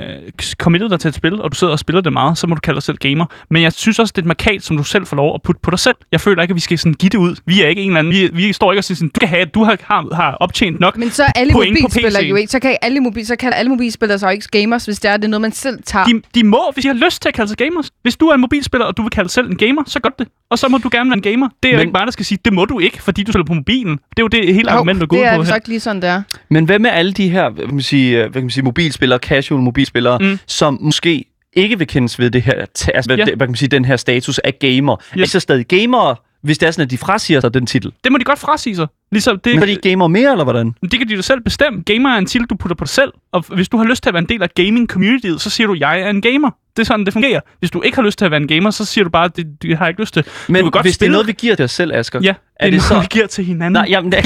committet 0.58 0.92
dig 0.92 1.00
til 1.00 1.08
et 1.10 1.16
spil, 1.16 1.42
og 1.42 1.52
du 1.52 1.56
sidder 1.58 1.74
og 1.74 1.80
spiller 1.80 2.02
det 2.02 2.14
meget, 2.14 2.38
så 2.38 2.48
må 2.48 2.56
du 2.56 2.60
kalde 2.62 2.76
dig 2.76 2.84
selv 2.84 2.98
gamer. 2.98 3.26
Men 3.50 3.62
jeg 3.64 3.74
synes 3.74 4.00
også, 4.00 4.12
det 4.16 4.22
er 4.22 4.24
et 4.24 4.28
markat, 4.28 4.64
som 4.64 4.78
du 4.78 4.84
selv 4.84 5.06
får 5.06 5.16
lov 5.18 5.36
at 5.36 5.42
putte 5.42 5.60
på 5.64 5.72
dig 5.72 5.80
selv. 5.80 5.96
Jeg 6.12 6.22
føler 6.22 6.42
ikke, 6.42 6.52
at 6.52 6.56
vi 6.56 6.60
skal 6.62 6.78
sådan 6.78 6.94
give 6.94 7.10
det 7.10 7.18
ud. 7.18 7.36
Vi 7.46 7.62
er 7.64 7.68
ikke 7.68 7.82
en 7.82 7.88
eller 7.90 8.00
anden. 8.00 8.14
Vi, 8.14 8.30
vi 8.34 8.54
står 8.54 8.72
ikke 8.72 8.80
og 8.80 8.84
siger 8.84 8.96
sådan, 8.96 9.10
du 9.16 9.20
kan 9.20 9.30
have, 9.30 9.46
du 9.46 9.64
har, 9.64 9.78
har, 9.84 10.16
har 10.16 10.32
optjent 10.40 10.80
nok. 10.80 10.98
Men 10.98 11.10
så 11.10 11.24
er 11.24 11.32
alle 11.36 11.54
mobilspillere 11.54 12.24
jo 12.24 12.36
ikke, 12.36 12.52
så 12.52 12.60
kan 12.60 12.78
alle, 12.82 13.00
mobil, 13.00 13.28
så 13.28 13.36
kan 13.36 13.54
alle 13.54 13.70
mobilspillere 13.70 14.11
så 14.20 14.30
ikke 14.30 14.48
gamers, 14.52 14.86
hvis 14.86 15.00
det 15.00 15.12
er, 15.12 15.18
det 15.18 15.24
er 15.26 15.30
noget, 15.30 15.42
man 15.42 15.52
selv 15.52 15.80
tager. 15.86 16.06
De, 16.06 16.22
de 16.36 16.44
må, 16.44 16.72
hvis 16.74 16.82
de 16.82 16.88
har 16.88 16.96
lyst 16.96 17.22
til 17.22 17.30
at 17.30 17.36
kalde 17.36 17.48
sig 17.50 17.58
gamers. 17.58 17.92
Hvis 18.02 18.16
du 18.18 18.28
er 18.28 18.34
en 18.36 18.42
mobilspiller, 18.42 18.86
og 18.86 18.98
du 18.98 19.02
vil 19.02 19.10
kalde 19.12 19.30
selv 19.30 19.48
en 19.48 19.58
gamer, 19.58 19.84
så 19.88 20.00
gør 20.00 20.10
det. 20.20 20.28
Og 20.50 20.60
så 20.60 20.68
må 20.68 20.78
du 20.78 20.90
gerne 20.92 21.10
være 21.10 21.18
en 21.18 21.22
gamer. 21.22 21.50
Det 21.64 21.70
er 21.70 21.74
jo 21.74 21.78
Men- 21.78 21.82
ikke 21.88 21.92
mig, 21.92 22.06
der 22.06 22.12
skal 22.12 22.26
sige, 22.26 22.38
det 22.46 22.54
må 22.54 22.66
du 22.66 22.80
ikke, 22.80 23.02
fordi 23.04 23.24
du 23.24 23.32
spiller 23.32 23.46
på 23.46 23.54
mobilen. 23.54 23.92
Det 23.98 24.20
er 24.20 24.24
jo 24.24 24.28
det 24.28 24.54
hele 24.54 24.72
argumentet, 24.72 25.02
der 25.02 25.08
går 25.08 25.18
det 25.18 25.24
ud 25.24 25.28
er 25.28 25.36
på 25.36 25.42
vist 25.42 25.52
her. 25.52 25.56
nok 25.56 25.68
lige 25.68 25.80
sådan, 25.80 26.02
det 26.02 26.10
er. 26.10 26.22
Men 26.50 26.66
hvad 26.66 26.80
med 26.80 26.90
alle 26.90 27.14
de 27.14 27.30
her 27.30 27.50
hvad 27.50 27.66
kan 27.66 27.74
man 27.76 27.82
sige, 27.84 28.12
øh, 28.16 28.22
hvad 28.22 28.32
kan 28.34 28.42
man 28.44 28.50
sige, 28.50 28.64
mobilspillere, 28.64 29.20
casual 29.20 29.62
mobilspillere, 29.62 30.20
Mm. 30.20 30.40
som 30.48 30.78
måske 30.82 31.26
ikke 31.54 31.78
vil 31.78 31.88
kendes 31.88 32.20
ved 32.20 32.32
det 32.32 32.42
her, 32.42 32.54
altså, 32.54 32.92
Ja. 32.92 33.16
hvad 33.16 33.26
kan 33.26 33.38
man 33.40 33.56
sige, 33.56 33.70
den 33.70 33.86
her 33.86 33.96
status 33.96 34.40
af 34.40 34.60
gamer. 34.60 34.96
Ja. 35.16 35.22
Er 35.22 35.26
de 35.26 35.30
så 35.32 35.40
stadig 35.40 35.66
gamere, 35.68 36.16
hvis 36.44 36.58
det 36.58 36.68
er 36.68 36.72
sådan, 36.72 36.84
at 36.84 36.92
de 36.92 36.98
frasiger 36.98 37.40
sig 37.40 37.54
den 37.54 37.66
titel? 37.66 37.92
Det 38.04 38.12
må 38.12 38.18
de 38.18 38.24
godt 38.24 38.40
frasige 38.40 38.76
sig. 38.76 38.88
Ligesom 39.12 39.40
det, 39.40 39.54
Men 39.56 39.62
er 39.64 39.66
de 39.66 39.90
gamer 39.90 40.08
mere, 40.08 40.32
eller 40.32 40.44
hvordan? 40.44 40.76
Men 40.82 40.92
Det 40.92 41.00
kan 41.00 41.10
de 41.10 41.14
jo 41.16 41.22
selv 41.22 41.42
bestemme. 41.42 41.84
Gamer 41.86 42.10
er 42.10 42.18
en 42.18 42.26
titel, 42.26 42.48
du 42.48 42.56
putter 42.56 42.76
på 42.76 42.84
dig 42.84 42.90
selv. 42.90 43.12
Og 43.32 43.46
hvis 43.56 43.70
du 43.70 43.78
har 43.78 43.84
lyst 43.86 44.04
til 44.04 44.10
at 44.10 44.14
være 44.14 44.22
en 44.22 44.30
del 44.30 44.44
af 44.44 44.50
gaming-communityet, 44.60 45.40
så 45.40 45.50
siger 45.50 45.68
du, 45.68 45.76
jeg 45.80 46.00
er 46.02 46.10
en 46.10 46.22
gamer. 46.22 46.50
Det 46.76 46.82
er 46.82 46.86
sådan, 46.86 47.06
det 47.06 47.14
fungerer. 47.14 47.40
Hvis 47.60 47.72
du 47.72 47.82
ikke 47.82 47.96
har 47.96 48.04
lyst 48.04 48.18
til 48.18 48.26
at 48.26 48.32
være 48.32 48.42
en 48.42 48.48
gamer, 48.48 48.72
så 48.72 48.86
siger 48.86 49.04
du 49.04 49.10
bare, 49.10 49.30
det, 49.36 49.48
det 49.62 49.78
har 49.78 49.86
jeg 49.86 49.90
ikke 49.90 50.02
lyst 50.02 50.14
til. 50.14 50.24
Men 50.48 50.72
godt 50.72 50.84
hvis 50.84 50.92
det 50.92 50.96
spille... 50.96 51.10
er 51.10 51.12
noget, 51.12 51.28
vi 51.28 51.32
giver 51.32 51.56
til 51.56 51.66
os 51.66 51.72
selv, 51.72 51.94
Asger, 51.96 52.20
Ja, 52.24 52.28
det 52.28 52.30
er, 52.30 52.66
er 52.66 52.70
det 52.70 52.72
noget, 52.72 52.84
så... 52.84 53.00
vi 53.00 53.08
giver 53.10 53.28
til 53.28 53.46
hinanden. 53.46 53.72
Nej, 53.72 53.86
jamen, 53.90 54.10
nej, 54.10 54.20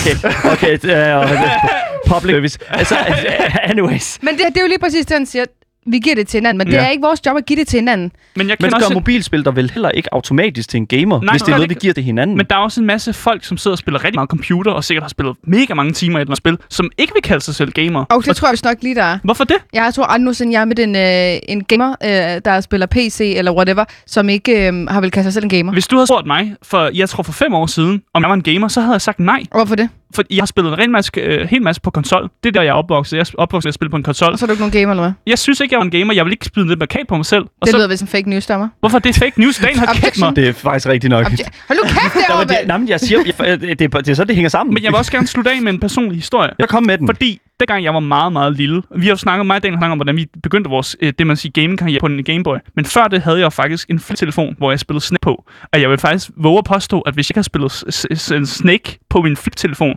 okay. 0.00 0.28
Okay, 0.52 0.72
det 0.72 0.96
er, 0.96 1.26
det 1.26 1.38
er 1.38 1.58
public 2.08 2.32
service. 2.34 2.58
Altså, 2.68 2.96
anyways. 3.70 4.18
Men 4.22 4.34
det, 4.34 4.40
det 4.48 4.56
er 4.56 4.60
jo 4.62 4.68
lige 4.68 4.78
præcis 4.78 5.06
det, 5.06 5.14
han 5.16 5.26
siger. 5.26 5.44
Vi 5.86 5.98
giver 5.98 6.14
det 6.14 6.28
til 6.28 6.38
hinanden, 6.38 6.58
men 6.58 6.66
det 6.66 6.72
Ja. 6.72 6.84
er 6.84 6.88
ikke 6.88 7.02
vores 7.02 7.20
job 7.26 7.36
at 7.36 7.46
give 7.46 7.58
det 7.58 7.68
til 7.68 7.76
hinanden. 7.78 8.12
men 8.36 8.48
jeg 8.48 8.56
Men 8.60 8.64
kender 8.64 8.68
det 8.70 8.82
gør 8.82 8.86
også... 8.86 8.94
mobilspil 8.94 9.44
der 9.44 9.50
vel 9.50 9.70
heller 9.70 9.88
ikke 9.90 10.14
automatisk 10.14 10.68
til 10.68 10.78
en 10.78 10.86
gamer, 10.86 11.20
Nej, 11.20 11.32
hvis 11.32 11.42
det 11.42 11.46
det 11.46 11.52
er 11.52 11.56
noget, 11.56 11.70
vi 11.70 11.74
det 11.74 11.82
giver 11.82 11.94
til 11.94 12.02
hinanden. 12.04 12.36
Men 12.36 12.46
der 12.50 12.56
er 12.56 12.60
også 12.60 12.80
en 12.80 12.86
masse 12.86 13.12
folk, 13.12 13.44
som 13.44 13.56
sidder 13.56 13.74
og 13.74 13.78
spiller 13.78 14.04
rigtig 14.04 14.16
meget 14.16 14.28
computer, 14.30 14.72
og 14.72 14.84
sikkert 14.84 15.02
har 15.02 15.08
spillet 15.08 15.36
mega 15.46 15.74
mange 15.74 15.92
timer 15.92 16.18
i 16.18 16.22
et 16.22 16.26
eller 16.26 16.30
andet 16.30 16.36
spil, 16.36 16.58
som 16.68 16.90
ikke 16.98 17.12
vil 17.14 17.22
kalde 17.22 17.44
sig 17.44 17.54
selv 17.54 17.72
gamer. 17.72 18.04
Og 18.04 18.24
det 18.24 18.36
tror 18.36 18.48
jeg 18.48 18.52
vist 18.52 18.64
nok 18.64 18.76
lige, 18.82 18.94
der 18.94 19.02
er. 19.04 19.18
Hvorfor 19.24 19.44
det? 19.44 19.56
Jeg 19.72 19.94
tror 19.94 20.04
aldrig 20.04 20.24
nogensinde, 20.24 20.52
jeg 20.52 20.60
er 20.60 20.64
med 20.64 20.78
en, 20.78 20.96
øh, 20.96 21.40
en 21.48 21.64
gamer, 21.64 21.94
øh, 22.04 22.40
der 22.44 22.60
spiller 22.60 22.86
PC 22.86 23.34
eller 23.36 23.52
whatever, 23.52 23.84
som 24.06 24.28
ikke 24.28 24.68
øh, 24.68 24.86
har 24.88 25.00
vel 25.00 25.10
kaldt 25.10 25.24
sig 25.24 25.32
selv 25.32 25.44
en 25.44 25.50
gamer. 25.50 25.72
Hvis 25.72 25.86
du 25.86 25.96
havde 25.96 26.06
spurgt 26.06 26.26
mig, 26.26 26.54
for 26.62 26.90
jeg 26.94 27.08
tror 27.08 27.22
for 27.22 27.32
fem 27.32 27.54
år 27.54 27.66
siden, 27.66 28.02
om 28.14 28.22
jeg 28.22 28.28
var 28.28 28.34
en 28.34 28.42
gamer, 28.42 28.68
så 28.68 28.80
havde 28.80 28.92
jeg 28.92 29.00
sagt 29.00 29.20
nej. 29.20 29.42
Og 29.50 29.58
hvorfor 29.58 29.74
det? 29.76 29.88
For 30.14 30.22
jeg 30.30 30.38
har 30.40 30.46
spillet 30.46 30.72
en 30.72 30.78
ren 30.78 30.92
masse, 30.92 31.12
øh, 31.20 31.48
hel 31.48 31.62
masse 31.62 31.80
på 31.82 31.90
konsol. 31.90 32.30
Det 32.44 32.48
er 32.48 32.52
der, 32.52 32.62
jeg 32.62 32.70
er 32.70 32.74
opvokset. 32.74 33.16
Jeg 33.16 33.20
er 33.20 33.30
opvokset 33.38 33.66
med 33.66 33.70
at 33.70 33.74
spille 33.74 33.90
på 33.90 33.96
en 33.96 34.02
konsol. 34.02 34.32
Og 34.32 34.38
så 34.38 34.44
er 34.44 34.46
du 34.46 34.52
ikke 34.52 34.60
nogen 34.62 34.72
gamer, 34.72 34.92
eller 34.92 35.02
hvad? 35.02 35.12
Jeg 35.26 35.38
synes 35.38 35.60
ikke, 35.60 35.72
jeg 35.72 35.78
var 35.78 35.84
en 35.84 35.90
gamer. 35.90 36.14
Jeg 36.14 36.24
vil 36.24 36.32
ikke 36.32 36.44
spille 36.44 36.68
lidt 36.68 36.78
markat 36.78 37.06
på 37.08 37.16
mig 37.16 37.26
selv. 37.26 37.42
Og 37.42 37.50
Det 37.62 37.68
så, 37.68 37.76
lyder 37.76 37.88
vist 37.88 37.98
som 37.98 38.08
fake 38.08 38.30
news, 38.30 38.46
der 38.46 38.58
mig. 38.58 38.68
hvorfor 38.80 38.96
er 38.96 39.00
det 39.00 39.14
fake 39.14 39.40
news? 39.40 39.58
Dagen 39.58 39.78
har 39.78 39.86
kæft 39.94 40.18
mig. 40.18 40.36
Det 40.36 40.48
er 40.48 40.52
faktisk 40.52 40.86
rigtigt 40.88 41.10
nok. 41.10 41.24
Hold 41.24 41.78
nu 41.78 41.82
kæft 41.88 42.26
derovre, 42.28 42.44
men 42.44 42.48
det, 42.48 42.56
nej, 42.68 42.78
men 42.78 42.88
jeg 42.88 43.00
siger, 43.00 43.18
jeg, 43.38 43.60
det, 43.60 43.78
det, 43.78 43.94
er- 43.94 44.00
det 44.00 44.08
er 44.08 44.14
så, 44.14 44.24
det 44.24 44.34
hænger 44.34 44.48
sammen. 44.48 44.74
Men 44.74 44.82
jeg 44.82 44.92
vil 44.92 44.96
også 44.98 45.12
gerne 45.12 45.26
slutte 45.26 45.50
af 45.50 45.62
med 45.62 45.72
en 45.72 45.80
personlig 45.80 46.16
historie. 46.18 46.50
Jeg 46.58 46.68
kom 46.68 46.82
med 46.82 46.98
den. 46.98 47.08
Fordi 47.08 47.40
dengang 47.60 47.84
jeg 47.84 47.94
var 47.94 48.00
meget, 48.00 48.32
meget 48.32 48.56
lille, 48.56 48.82
vi 48.96 49.02
har 49.06 49.10
jo 49.10 49.16
snakket 49.16 49.46
har 49.52 49.60
snakket 49.60 49.82
om, 49.92 49.98
hvordan 49.98 50.16
vi 50.16 50.26
begyndte 50.42 50.70
vores, 50.70 50.96
øh, 51.00 51.12
det 51.18 51.26
man 51.26 51.36
siger, 51.36 51.52
gaming-karriere 51.52 52.00
på 52.00 52.06
en 52.06 52.24
Gameboy. 52.24 52.56
Men 52.76 52.84
før 52.84 53.04
det 53.08 53.22
havde 53.22 53.40
jeg 53.40 53.52
faktisk 53.52 53.90
en 53.90 54.00
flip-telefon, 54.00 54.54
hvor 54.58 54.70
jeg 54.72 54.80
spillede 54.80 55.04
Snake 55.04 55.20
på. 55.22 55.44
Og 55.72 55.80
jeg 55.80 55.90
vil 55.90 55.98
faktisk 55.98 56.30
våge 56.36 56.58
at 56.58 56.64
påstå, 56.64 57.00
at 57.00 57.14
hvis 57.14 57.30
jeg 57.30 57.38
ikke 57.38 57.38
havde 57.58 57.72
spillet 57.80 58.48
Snake 58.48 58.98
på 59.10 59.22
min 59.22 59.36
flip-telefon, 59.36 59.96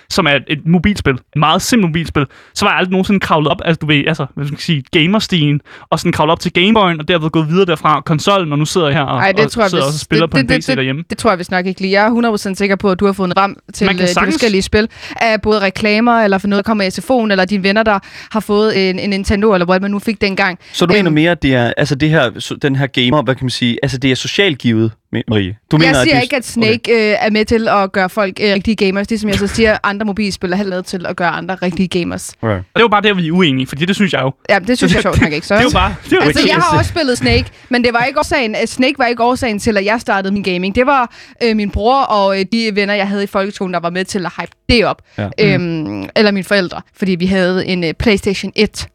som 0.11 0.25
er 0.25 0.31
et, 0.47 0.59
mobilspil, 0.65 1.13
et 1.13 1.19
meget 1.35 1.61
simpelt 1.61 1.89
mobilspil, 1.89 2.25
så 2.55 2.65
var 2.65 2.71
jeg 2.71 2.77
aldrig 2.77 2.91
nogensinde 2.91 3.19
kravlet 3.19 3.51
op, 3.51 3.61
altså 3.65 3.79
du 3.79 3.85
ved, 3.85 4.03
altså, 4.07 4.25
hvad 4.35 4.45
skal 4.45 4.53
man 4.53 4.59
sige, 4.59 4.83
gamerstien, 4.91 5.61
og 5.89 5.99
sådan 5.99 6.11
kravlet 6.11 6.31
op 6.31 6.39
til 6.39 6.53
Gameboyen, 6.53 6.99
og 6.99 7.07
derved 7.07 7.29
gået 7.29 7.47
videre 7.49 7.65
derfra, 7.65 8.01
konsollen, 8.05 8.51
og 8.51 8.59
nu 8.59 8.65
sidder 8.65 8.87
jeg 8.87 8.95
her 8.97 9.03
og, 9.03 9.17
Ej, 9.19 9.31
det 9.31 9.45
og 9.45 9.51
tror 9.51 9.61
jeg 9.63 9.69
sidder 9.69 9.85
vist- 9.85 9.95
og 9.95 9.99
spiller 9.99 10.25
det- 10.25 10.31
på 10.31 10.37
en 10.37 10.49
det- 10.49 10.59
PC 10.59 10.65
det- 10.67 10.77
derhjemme. 10.77 11.03
Det 11.09 11.17
tror 11.17 11.29
jeg 11.31 11.39
vist 11.39 11.51
nok 11.51 11.65
ikke 11.65 11.81
lige. 11.81 11.91
Jeg 11.91 12.05
er 12.05 12.09
100% 12.09 12.55
sikker 12.57 12.75
på, 12.75 12.91
at 12.91 12.99
du 12.99 13.05
har 13.05 13.13
fået 13.13 13.27
en 13.27 13.37
ram 13.37 13.57
til 13.73 13.85
Man 13.85 13.95
kan 13.95 14.03
øh, 14.03 14.09
de 14.25 14.31
forskellige 14.31 14.61
spil. 14.61 14.87
Af 15.15 15.41
både 15.41 15.59
reklamer, 15.61 16.21
eller 16.21 16.37
for 16.37 16.47
noget, 16.47 16.65
der 16.65 16.69
kommer 16.69 16.83
i 16.83 16.87
SFO'en, 16.87 17.31
eller 17.31 17.45
dine 17.45 17.63
venner, 17.63 17.83
der 17.83 17.99
har 18.31 18.39
fået 18.39 18.89
en, 18.89 18.99
en 18.99 19.09
Nintendo, 19.09 19.53
eller 19.53 19.65
hvad 19.65 19.79
man 19.79 19.91
nu 19.91 19.99
fik 19.99 20.21
dengang. 20.21 20.59
Så 20.73 20.85
du 20.85 20.93
Øhm, 20.93 20.97
mener 20.99 21.11
mere, 21.11 21.31
at 21.31 21.43
det 21.43 21.55
er, 21.55 21.73
altså 21.77 21.95
det 21.95 22.09
her, 22.09 22.55
den 22.61 22.75
her 22.75 22.87
gamer, 22.87 23.21
hvad 23.21 23.35
kan 23.35 23.45
man 23.45 23.49
sige, 23.49 23.77
altså 23.83 23.97
det 23.97 24.11
er 24.11 24.15
socialt 24.15 24.57
givet, 24.57 24.91
Marie? 25.27 25.57
Du 25.71 25.77
mener, 25.77 25.87
jeg 25.89 26.03
siger 26.03 26.17
at 26.17 26.23
ikke, 26.23 26.35
at 26.35 26.45
Snake 26.45 26.79
okay. 26.85 26.93
øh, 27.11 27.15
er 27.25 27.29
med 27.31 27.45
til 27.45 27.67
at 27.67 27.91
gøre 27.91 28.09
folk 28.09 28.39
øh, 28.41 28.53
rigtige 28.53 28.75
gamers. 28.75 29.07
Det 29.07 29.19
som 29.19 29.29
jeg 29.29 29.37
så 29.37 29.47
siger, 29.47 29.77
andre 29.83 30.00
mobilspil 30.05 30.51
er 30.51 30.55
heller 30.55 30.75
med 30.75 30.83
til 30.83 31.05
at 31.05 31.15
gøre 31.15 31.29
andre 31.29 31.55
rigtige 31.55 31.87
gamers. 31.99 32.33
Okay. 32.41 32.53
Og 32.55 32.63
det 32.75 32.81
var 32.81 32.87
bare 32.87 33.01
der, 33.01 33.13
vi 33.13 33.27
er 33.27 33.31
uenige, 33.31 33.67
fordi 33.67 33.85
det 33.85 33.95
synes 33.95 34.13
jeg 34.13 34.21
jo. 34.21 34.31
Ja, 34.49 34.59
det 34.59 34.77
synes 34.77 34.93
jeg 34.93 35.01
sjovt 35.01 35.21
nok 35.21 35.31
ikke. 35.33 35.47
Så. 35.47 35.55
Det 35.55 35.63
jo 35.63 35.69
bare... 35.73 35.95
Det 36.05 36.11
jo 36.11 36.17
Altså, 36.21 36.39
ikke- 36.41 36.53
jeg 36.53 36.61
har 36.63 36.77
også 36.77 36.89
spillet 36.89 37.17
Snake, 37.17 37.45
men 37.69 37.83
det 37.83 37.93
var 37.93 38.03
ikke 38.03 38.19
årsagen, 38.19 38.55
at 38.55 38.69
Snake 38.69 38.95
var 38.97 39.05
ikke 39.05 39.23
årsagen 39.23 39.59
til, 39.59 39.77
at 39.77 39.85
jeg 39.85 40.01
startede 40.01 40.33
min 40.33 40.43
gaming. 40.43 40.75
Det 40.75 40.85
var 40.85 41.15
øh, 41.43 41.55
min 41.55 41.71
bror 41.71 42.01
og 42.01 42.39
øh, 42.39 42.45
de 42.51 42.71
venner, 42.73 42.93
jeg 42.93 43.07
havde 43.07 43.23
i 43.23 43.27
folkeskolen, 43.27 43.73
der 43.73 43.79
var 43.79 43.89
med 43.89 44.05
til 44.05 44.25
at 44.25 44.31
hype 44.39 44.51
det 44.69 44.85
op. 44.85 45.01
Ja. 45.17 45.29
Øhm, 45.39 46.09
eller 46.15 46.31
mine 46.31 46.43
forældre, 46.43 46.81
fordi 46.97 47.11
vi 47.15 47.25
havde 47.25 47.65
en 47.65 47.83
øh, 47.83 47.93
PlayStation 47.93 48.51
1. 48.55 48.87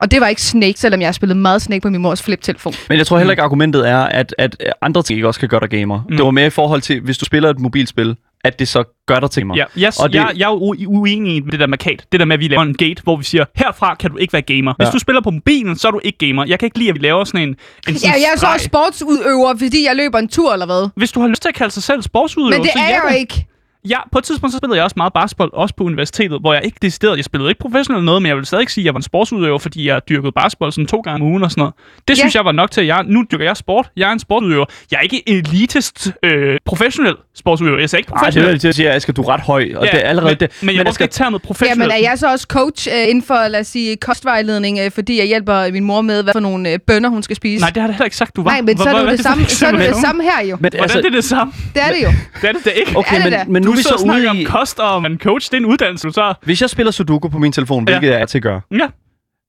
Og 0.00 0.10
det 0.10 0.20
var 0.20 0.26
ikke 0.26 0.42
Snake, 0.42 0.74
selvom 0.80 1.00
jeg 1.00 1.14
spillede 1.14 1.38
meget 1.38 1.62
Snake 1.62 1.80
på 1.80 1.90
min 1.90 2.00
mors 2.00 2.22
flip-telefon. 2.22 2.72
Men 2.88 2.98
jeg 2.98 3.06
tror 3.06 3.18
heller 3.18 3.32
ikke, 3.32 3.42
argumentet 3.42 3.88
er, 3.88 3.98
at, 3.98 4.34
at 4.38 4.56
andre 4.82 5.02
ting 5.02 5.16
ikke 5.16 5.26
også 5.28 5.40
kan 5.40 5.48
gøre 5.48 5.60
dig 5.60 5.70
gamer. 5.70 5.98
Mm. 5.98 6.04
Mm. 6.10 6.16
Det 6.16 6.24
var 6.24 6.30
mere 6.30 6.46
i 6.46 6.50
forhold 6.50 6.80
til, 6.82 7.00
hvis 7.00 7.18
du 7.18 7.24
spiller 7.24 7.50
et 7.50 7.58
mobilspil, 7.58 8.16
at 8.44 8.58
det 8.58 8.68
så 8.68 8.84
gør 9.06 9.20
dig 9.20 9.30
til 9.30 9.46
mig. 9.46 9.56
Ja, 9.56 9.64
jeg, 9.76 9.92
Og 10.00 10.12
det- 10.12 10.18
jeg, 10.18 10.30
jeg 10.36 10.44
er 10.46 10.50
jo 10.50 10.74
u- 10.74 10.86
uenig 10.86 11.36
i 11.36 11.40
det 11.40 11.60
der 11.60 11.66
med 11.66 11.78
kat. 11.78 12.06
Det 12.12 12.20
der 12.20 12.26
med, 12.26 12.34
at 12.34 12.40
vi 12.40 12.48
laver 12.48 12.62
en 12.62 12.74
gate, 12.76 13.02
hvor 13.02 13.16
vi 13.16 13.24
siger, 13.24 13.44
herfra 13.56 13.94
kan 13.94 14.10
du 14.10 14.16
ikke 14.16 14.32
være 14.32 14.42
gamer. 14.42 14.74
Hvis 14.78 14.86
Ja. 14.86 14.90
du 14.90 14.98
spiller 14.98 15.20
på 15.22 15.30
mobilen, 15.30 15.76
så 15.76 15.88
er 15.88 15.92
du 15.92 16.00
ikke 16.04 16.18
gamer. 16.28 16.44
Jeg 16.46 16.58
kan 16.58 16.66
ikke 16.66 16.78
lide, 16.78 16.88
at 16.88 16.94
vi 16.94 17.00
laver 17.00 17.24
sådan 17.24 17.40
en, 17.42 17.48
en 17.48 17.56
Ja, 17.88 17.94
sådan 17.94 18.10
jeg 18.20 18.28
er 18.34 18.38
så 18.38 18.46
også 18.46 18.64
sportsudøver, 18.64 19.54
fordi 19.58 19.86
jeg 19.86 19.96
løber 19.96 20.18
en 20.18 20.28
tur, 20.28 20.52
eller 20.52 20.66
hvad? 20.66 20.88
Hvis 20.96 21.12
du 21.12 21.20
har 21.20 21.28
lyst 21.28 21.42
til 21.42 21.48
at 21.48 21.54
kalde 21.54 21.70
sig 21.74 21.82
selv 21.82 22.02
sportsudøver, 22.02 22.50
Men 22.50 22.62
det 22.62 22.70
så 22.72 22.78
er 22.78 22.82
ja, 22.88 22.88
jeg 22.94 23.02
jo 23.12 23.16
ikke. 23.18 23.46
Ja, 23.88 23.98
på 24.12 24.18
et 24.18 24.24
tidspunkt 24.24 24.52
så 24.52 24.58
spillede 24.58 24.76
jeg 24.76 24.84
også 24.84 24.94
meget 24.96 25.12
basketball, 25.12 25.50
også 25.52 25.74
på 25.76 25.84
universitetet, 25.84 26.40
hvor 26.40 26.52
jeg 26.54 26.64
ikke 26.64 26.78
decideret, 26.82 27.16
jeg 27.16 27.24
spillede 27.24 27.50
ikke 27.50 27.60
professionelt 27.60 28.04
noget, 28.04 28.22
men 28.22 28.28
jeg 28.28 28.36
vil 28.36 28.46
stadig 28.46 28.70
sige, 28.70 28.82
at 28.82 28.86
jeg 28.86 28.94
var 28.94 28.98
en 28.98 29.02
sportsudøver, 29.02 29.58
fordi 29.58 29.88
jeg 29.88 30.00
dyrkede 30.08 30.32
basketball 30.32 30.72
sådan 30.72 30.86
to 30.86 31.00
gange 31.00 31.24
om 31.24 31.30
ugen 31.30 31.42
og 31.42 31.50
sådan 31.50 31.60
noget. 31.60 31.74
Det 32.08 32.10
Ja. 32.10 32.14
synes 32.14 32.34
jeg 32.34 32.44
var 32.44 32.52
nok 32.52 32.70
til, 32.70 32.80
at 32.80 32.86
jeg, 32.86 33.04
nu 33.06 33.24
dyrker 33.32 33.44
jeg 33.44 33.56
sport. 33.56 33.90
Jeg 33.96 34.08
er 34.08 34.12
en 34.12 34.18
sportsudøver. 34.18 34.64
Jeg 34.90 34.96
er 34.96 35.00
ikke 35.00 35.28
elitist 35.28 36.12
øh, 36.22 36.58
professionel 36.64 37.14
sportsudøver. 37.36 37.78
Jeg 37.78 37.88
er 37.92 37.96
ikke 37.96 37.96
Ej, 37.96 38.00
det 38.00 38.12
er 38.12 38.18
professionel. 38.18 38.58
til 38.58 38.68
at 38.68 38.74
sige, 38.74 38.90
at 38.90 38.96
Asger, 38.96 39.12
du 39.12 39.22
er 39.22 39.28
ret 39.28 39.40
høj, 39.40 39.70
og 39.76 39.86
det 39.86 39.94
er 39.94 40.08
allerede 40.08 40.30
men, 40.30 40.40
det. 40.40 40.62
Men 40.62 40.74
jeg 40.74 40.80
Asger, 40.80 40.92
skal 40.92 41.04
ikke 41.04 41.14
tage 41.14 41.30
noget 41.30 41.32
Jamen, 41.42 41.46
professionelt. 41.46 41.92
er 41.92 41.96
jeg 41.96 42.18
så 42.18 42.30
også 42.32 42.46
coach 42.50 42.88
øh, 42.92 43.08
inden 43.08 43.24
for, 43.24 43.48
lad 43.48 43.60
os 43.60 43.66
sige, 43.66 43.96
kostvejledning, 43.96 44.78
øh, 44.84 44.90
fordi 44.90 45.18
jeg 45.18 45.26
hjælper 45.26 45.72
min 45.72 45.84
mor 45.84 46.00
med, 46.00 46.22
hvad 46.22 46.32
for 46.32 46.40
nogle 46.40 46.72
øh, 46.72 46.78
bønner 46.86 47.08
hun 47.08 47.22
skal 47.22 47.36
spise? 47.36 47.60
Nej, 47.60 47.70
det 47.70 47.82
har 47.82 47.88
jeg 47.88 47.94
heller 47.94 48.04
ikke 48.04 48.16
sagt, 48.16 48.36
du 48.36 48.42
var. 48.42 48.50
Nej, 48.50 48.60
men 48.60 48.78
så 48.78 48.88
er 48.88 49.02
det 49.02 49.10
det 49.10 49.20
samme, 49.20 49.42
er 49.42 49.46
det, 49.92 50.14
det 50.16 50.24
her 50.24 50.46
jo. 50.46 50.56
men, 50.56 50.60
Hvordan 50.60 50.80
altså, 50.80 50.98
det 50.98 51.06
er 51.06 51.10
det 51.10 51.24
samme? 51.24 51.52
Det 51.74 51.82
er 51.82 51.88
det 51.88 52.02
jo. 52.02 52.08
Det 52.42 52.48
er 52.48 52.52
det 52.52 52.64
da 52.64 52.70
ikke. 52.70 52.96
okay, 52.96 53.18
er 53.18 53.22
det 53.30 53.32
men, 53.46 53.52
men 53.52 53.62
nu 53.62 53.73
Du 53.76 53.82
så 53.82 53.94
snakker 54.02 54.30
ude 54.32 54.40
i... 54.42 54.46
om 54.46 54.50
kost 54.52 54.78
og 54.80 55.06
en 55.06 55.18
coach. 55.18 55.50
Det 55.50 55.56
er 55.56 55.60
en 55.60 55.66
uddannelse, 55.66 56.10
så... 56.12 56.34
Hvis 56.42 56.60
jeg 56.60 56.70
spiller 56.70 56.90
Sudoku 56.92 57.28
på 57.28 57.38
min 57.38 57.52
telefon, 57.52 57.88
Ja. 57.88 57.92
hvilket 57.98 58.14
jeg 58.14 58.20
er 58.22 58.26
til 58.26 58.38
at 58.38 58.42
gøre, 58.42 58.60
Ja, 58.72 58.86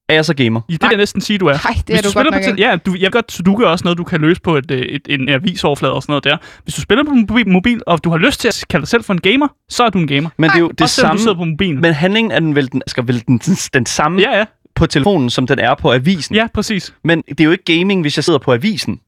er 0.09 0.13
jeg 0.13 0.25
så 0.25 0.33
gamer? 0.33 0.61
det 0.61 0.81
vil 0.81 0.87
jeg 0.91 0.97
næsten 0.97 1.21
sige, 1.21 1.37
du 1.39 1.45
er. 1.45 1.51
Nej, 1.51 1.73
det 1.73 1.83
Hvis 1.87 1.97
er 1.97 2.01
du 2.01 2.07
du 2.07 2.11
spiller 2.11 2.31
godt 2.31 2.43
på 2.43 2.49
nok 2.49 2.57
til, 2.57 2.63
ja, 2.63 2.75
du, 2.85 2.95
jeg 2.99 3.11
godt, 3.11 3.31
Sudoku 3.31 3.61
er 3.61 3.67
også 3.67 3.83
noget, 3.83 3.97
du 3.97 4.03
kan 4.03 4.21
løse 4.21 4.41
på 4.41 4.55
et, 4.57 4.71
øh, 4.71 4.79
et, 4.79 5.01
en 5.09 5.29
avisoverflade 5.29 5.93
og 5.93 6.01
sådan 6.01 6.11
noget 6.11 6.23
der. 6.23 6.37
Hvis 6.63 6.75
du 6.75 6.81
spiller 6.81 7.03
på 7.03 7.11
mobil, 7.13 7.49
mobil, 7.49 7.81
og 7.87 8.03
du 8.03 8.09
har 8.09 8.17
lyst 8.17 8.39
til 8.39 8.47
at 8.47 8.63
kalde 8.69 8.81
dig 8.81 8.87
selv 8.89 9.03
for 9.03 9.13
en 9.13 9.21
gamer, 9.21 9.47
så 9.69 9.83
er 9.83 9.89
du 9.89 9.97
en 9.97 10.07
gamer. 10.07 10.29
Men 10.37 10.49
det 10.49 10.55
er 10.55 10.59
jo 10.59 10.67
det 10.67 10.81
også 10.81 10.95
selvom 10.95 11.07
samme... 11.09 11.17
du 11.17 11.21
sidder 11.23 11.37
på 11.37 11.43
mobilen. 11.45 11.81
Men 11.81 11.93
handlingen 11.93 12.31
er 12.31 12.39
den 12.39 12.55
vel 12.55 12.71
den, 12.71 12.81
skal 12.87 13.07
vel 13.07 13.23
den, 13.27 13.37
den, 13.37 13.55
den 13.73 13.85
samme 13.85 14.21
Ja, 14.21 14.37
ja. 14.37 14.45
på 14.75 14.85
telefonen, 14.87 15.29
som 15.29 15.47
den 15.47 15.59
er 15.59 15.75
på 15.75 15.93
avisen. 15.93 16.35
Ja, 16.35 16.47
præcis. 16.53 16.93
Men 17.03 17.21
det 17.21 17.39
er 17.39 17.43
jo 17.45 17.51
ikke 17.51 17.77
gaming, 17.79 18.01
hvis 18.01 18.17
jeg 18.17 18.23
sidder 18.23 18.39
på 18.39 18.53
avisen. 18.53 18.99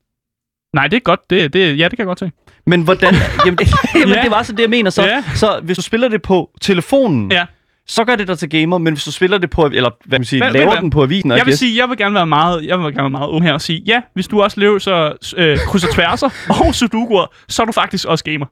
Nej, 0.78 0.88
det 0.88 0.98
er 0.98 1.02
godt. 1.02 1.20
Det, 1.30 1.54
det, 1.54 1.80
ja, 1.80 1.84
det 1.84 1.90
kan 1.92 1.98
jeg 2.00 2.06
godt 2.06 2.20
se. 2.20 2.32
Men 2.66 2.82
hvordan... 2.82 3.14
jamen, 3.46 3.58
det, 3.58 3.68
jamen, 3.96 4.16
Ja. 4.16 4.22
det 4.22 4.32
var 4.32 4.44
så 4.44 4.52
det, 4.52 4.60
jeg 4.60 4.70
mener. 4.70 4.90
Så, 4.90 5.04
Ja. 5.04 5.24
så 5.36 5.60
hvis 5.64 5.78
du 5.78 5.82
spiller 5.84 6.08
det 6.08 6.22
på 6.22 6.50
telefonen, 6.62 7.32
Ja. 7.32 7.46
så 7.88 8.04
gør 8.06 8.16
det 8.16 8.28
dig 8.28 8.38
til 8.40 8.50
gamer. 8.50 8.78
Men 8.78 8.94
hvis 8.94 9.04
du 9.04 9.12
spiller 9.12 9.38
det 9.38 9.50
på... 9.50 9.66
Eller 9.66 9.90
hvad 10.06 10.20
man 10.20 10.26
siger, 10.26 10.44
Hvad- 10.44 10.54
laver 10.54 10.72
hvad- 10.72 10.82
den 10.82 10.90
på 10.90 11.04
avisen... 11.04 11.30
Jeg 11.32 11.36
vil 11.38 11.44
guess, 11.46 11.60
sige, 11.60 11.78
jeg 11.82 11.90
vil 11.90 11.98
gerne 11.98 12.16
være 12.16 12.28
meget, 12.28 12.66
jeg 12.66 12.78
vil 12.80 12.86
gerne 12.86 12.98
være 12.98 13.10
meget 13.10 13.28
ung 13.30 13.44
her 13.44 13.54
og 13.54 13.62
sige, 13.62 13.84
ja, 13.86 14.02
hvis 14.14 14.28
du 14.28 14.42
også 14.42 14.60
løser 14.60 15.12
øh, 15.38 15.58
kryds 15.68 15.84
og 15.84 15.94
tværser 15.94 16.30
og 16.68 16.76
sudokuer, 16.76 17.26
så 17.48 17.62
er 17.62 17.66
du 17.66 17.72
faktisk 17.72 18.06
også 18.08 18.24
gamer. 18.24 18.46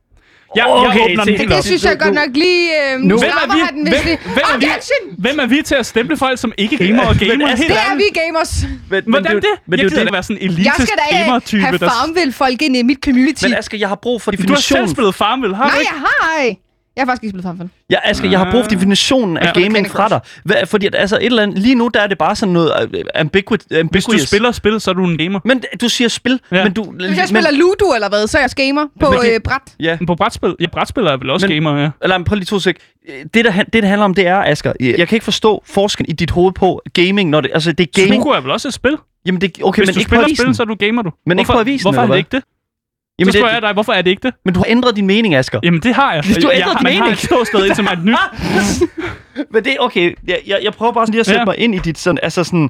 Jeg, 0.55 0.65
Okay, 0.67 0.99
jeg 0.99 1.03
åbner 1.11 1.23
den 1.25 1.37
helt 1.37 1.49
Det 1.51 1.63
synes 1.65 1.83
jeg 1.85 1.99
godt 1.99 2.13
nok 2.13 2.29
lige... 2.33 2.93
Øh, 2.93 2.99
nu 2.99 3.17
Hvem 3.17 3.29
er 3.29 3.53
vi- 3.55 3.61
den, 3.77 3.87
hvem- 3.87 4.17
hvem 4.35 4.45
er 4.53 4.57
vi-! 4.59 5.15
Hvem 5.17 5.39
er 5.39 5.45
vi 5.45 5.61
til 5.65 5.75
at 5.75 5.85
stemple 5.85 6.17
folk, 6.17 6.39
som 6.39 6.51
ikke 6.57 6.77
gamer 6.77 7.03
og 7.05 7.15
gamer? 7.15 7.47
Altså, 7.47 7.65
Det 7.67 7.75
er 7.75 7.95
vi 7.95 8.03
gamers. 8.13 8.63
men, 8.63 8.79
men, 8.89 9.03
Hvordan 9.13 9.35
det? 9.35 9.43
det? 9.43 9.49
Men 9.67 9.79
jeg 9.79 9.79
er 9.79 9.83
jo 9.83 9.89
gider 9.89 10.01
ikke 10.01 10.13
være 10.13 10.23
sådan 10.23 10.37
en 10.37 10.41
Jeg 10.43 10.51
elitist 10.57 10.75
skal 10.87 10.97
da 10.97 11.17
ikke 11.17 11.23
gamer-type, 11.25 11.61
have 11.61 11.77
der... 11.77 11.89
farmville 11.89 12.33
folk 12.33 12.61
ind 12.61 12.77
i 12.77 12.81
mit 12.83 12.97
community. 13.05 13.43
Men 13.45 13.53
Asger, 13.53 13.77
jeg 13.77 13.87
har 13.87 13.95
brug 13.95 14.21
for 14.21 14.31
Du 14.31 14.35
har 14.37 14.41
selv 14.41 14.47
definitionen. 14.55 14.89
spillet 14.89 15.15
Farmville, 15.15 15.55
har 15.55 15.63
du 15.63 15.69
Nej, 15.69 15.79
ikke? 15.79 15.91
jeg 15.93 15.99
har 15.99 16.37
ej. 16.39 16.55
Jeg 16.95 17.01
har 17.01 17.05
faktisk 17.05 17.23
ikke 17.23 17.29
spillet 17.31 17.43
Farmville. 17.43 17.69
Ja, 17.89 17.97
Asger, 18.03 18.29
jeg 18.29 18.39
har 18.39 18.51
brug 18.51 18.63
for 18.63 18.69
definitionen 18.69 19.37
af 19.37 19.45
Ja. 19.55 19.61
gaming 19.61 19.89
fra 19.89 20.09
dig. 20.09 20.19
Hvad, 20.43 20.65
fordi 20.65 20.85
at, 20.85 20.95
altså, 20.95 21.15
et 21.17 21.25
eller 21.25 21.43
andet, 21.43 21.57
lige 21.59 21.75
nu 21.75 21.87
der 21.93 22.01
er 22.01 22.07
det 22.07 22.17
bare 22.17 22.35
sådan 22.35 22.53
noget 22.53 22.71
uh, 22.93 22.99
ambiguous. 23.15 23.61
Hvis 23.91 24.05
du 24.05 24.17
spiller 24.17 24.51
spil, 24.51 24.81
så 24.81 24.89
er 24.91 24.93
du 24.93 25.05
en 25.05 25.17
gamer. 25.17 25.39
Men 25.45 25.63
du 25.81 25.89
siger 25.89 26.07
spil, 26.07 26.39
Ja. 26.51 26.63
men 26.63 26.73
du... 26.73 26.83
Hvis 26.91 27.17
jeg 27.17 27.27
spiller 27.27 27.51
Ludo 27.51 27.93
eller 27.95 28.09
hvad, 28.09 28.27
så 28.27 28.37
er 28.37 28.41
jeg 28.41 28.49
gamer 28.67 28.85
på 28.99 29.09
Men 29.11 29.19
øh, 29.33 29.39
bræt. 29.43 29.61
Ja, 29.79 29.97
Men 29.99 30.07
på 30.07 30.15
brætspil, 30.15 30.55
ja, 30.59 30.65
brætspil 30.67 31.03
er 31.03 31.17
vel 31.17 31.29
også 31.29 31.47
Men- 31.47 31.55
gamer, 31.63 31.81
ja. 31.81 31.89
eller 32.03 32.23
prøv 32.23 32.35
lige 32.35 32.45
to 32.45 32.59
sek. 32.59 32.75
Det, 33.33 33.45
der, 33.45 33.51
det, 33.51 33.73
det 33.73 33.83
handler 33.83 34.05
om, 34.05 34.13
det 34.13 34.27
er, 34.27 34.37
Asger, 34.43 34.73
jeg 34.79 35.07
kan 35.07 35.15
ikke 35.15 35.23
forstå 35.23 35.63
forskellen 35.65 36.09
i 36.09 36.13
dit 36.13 36.31
hoved 36.31 36.53
på 36.53 36.81
gaming, 36.93 37.29
når 37.29 37.41
det, 37.41 37.51
altså 37.53 37.71
det 37.71 37.83
er 37.87 38.01
gaming. 38.01 38.13
Sudoku 38.13 38.29
er 38.29 38.41
vel 38.41 38.51
også 38.51 38.67
et 38.67 38.73
spil? 38.73 38.97
Jamen 39.25 39.41
det, 39.41 39.51
okay, 39.63 39.79
Hvis 39.81 39.87
men 39.87 39.93
du 39.93 39.99
ikke 39.99 40.09
på 40.09 40.13
spiller 40.13 40.25
avisen. 40.25 40.45
spil, 40.45 40.55
så 40.55 40.63
er 40.63 40.67
du 40.67 40.75
gamer, 40.75 41.01
du. 41.01 41.11
Men 41.25 41.39
ikke 41.39 41.47
hvorfor, 41.47 41.57
på 41.63 41.69
avisen, 41.69 41.85
Hvorfor 41.85 42.01
er 42.01 42.07
det 42.07 42.17
ikke 42.17 42.29
det? 42.31 42.43
Jamen, 43.20 43.32
så 43.32 43.36
det, 43.38 43.39
spørger 43.41 43.53
jeg 43.53 43.61
dig, 43.61 43.74
hvorfor 43.74 43.93
er 43.93 44.01
det 44.01 44.09
ikke 44.11 44.22
det? 44.28 44.34
men 44.45 44.53
du 44.53 44.59
har 44.59 44.66
ændret 44.70 44.95
din 44.95 45.07
mening, 45.07 45.36
Asger. 45.36 45.59
Jamen, 45.63 45.80
det 45.82 45.95
har 45.95 46.13
jeg. 46.13 46.24
Du 46.24 46.30
har 46.30 46.36
ændret 46.53 46.53
jeg, 46.53 46.66
din 46.80 46.84
man 46.84 46.93
har 46.93 46.99
mening. 46.99 47.13
et 47.13 47.20
ståsted 47.20 47.66
indtil 47.66 47.84
mig 47.84 47.93
et 47.93 48.03
nyt. 48.03 48.16
Men 49.53 49.63
det 49.63 49.74
er 49.74 49.78
okay. 49.80 50.13
Jeg, 50.28 50.39
jeg, 50.47 50.59
jeg 50.63 50.74
prøver 50.74 50.91
bare 50.91 51.05
sådan 51.05 51.11
lige 51.11 51.20
at 51.20 51.26
sætte 51.26 51.39
Ja. 51.39 51.45
mig 51.45 51.59
ind 51.59 51.76
i 51.76 51.80
dit 51.80 51.97
sådan, 51.97 52.20
altså 52.24 52.43
sådan... 52.43 52.70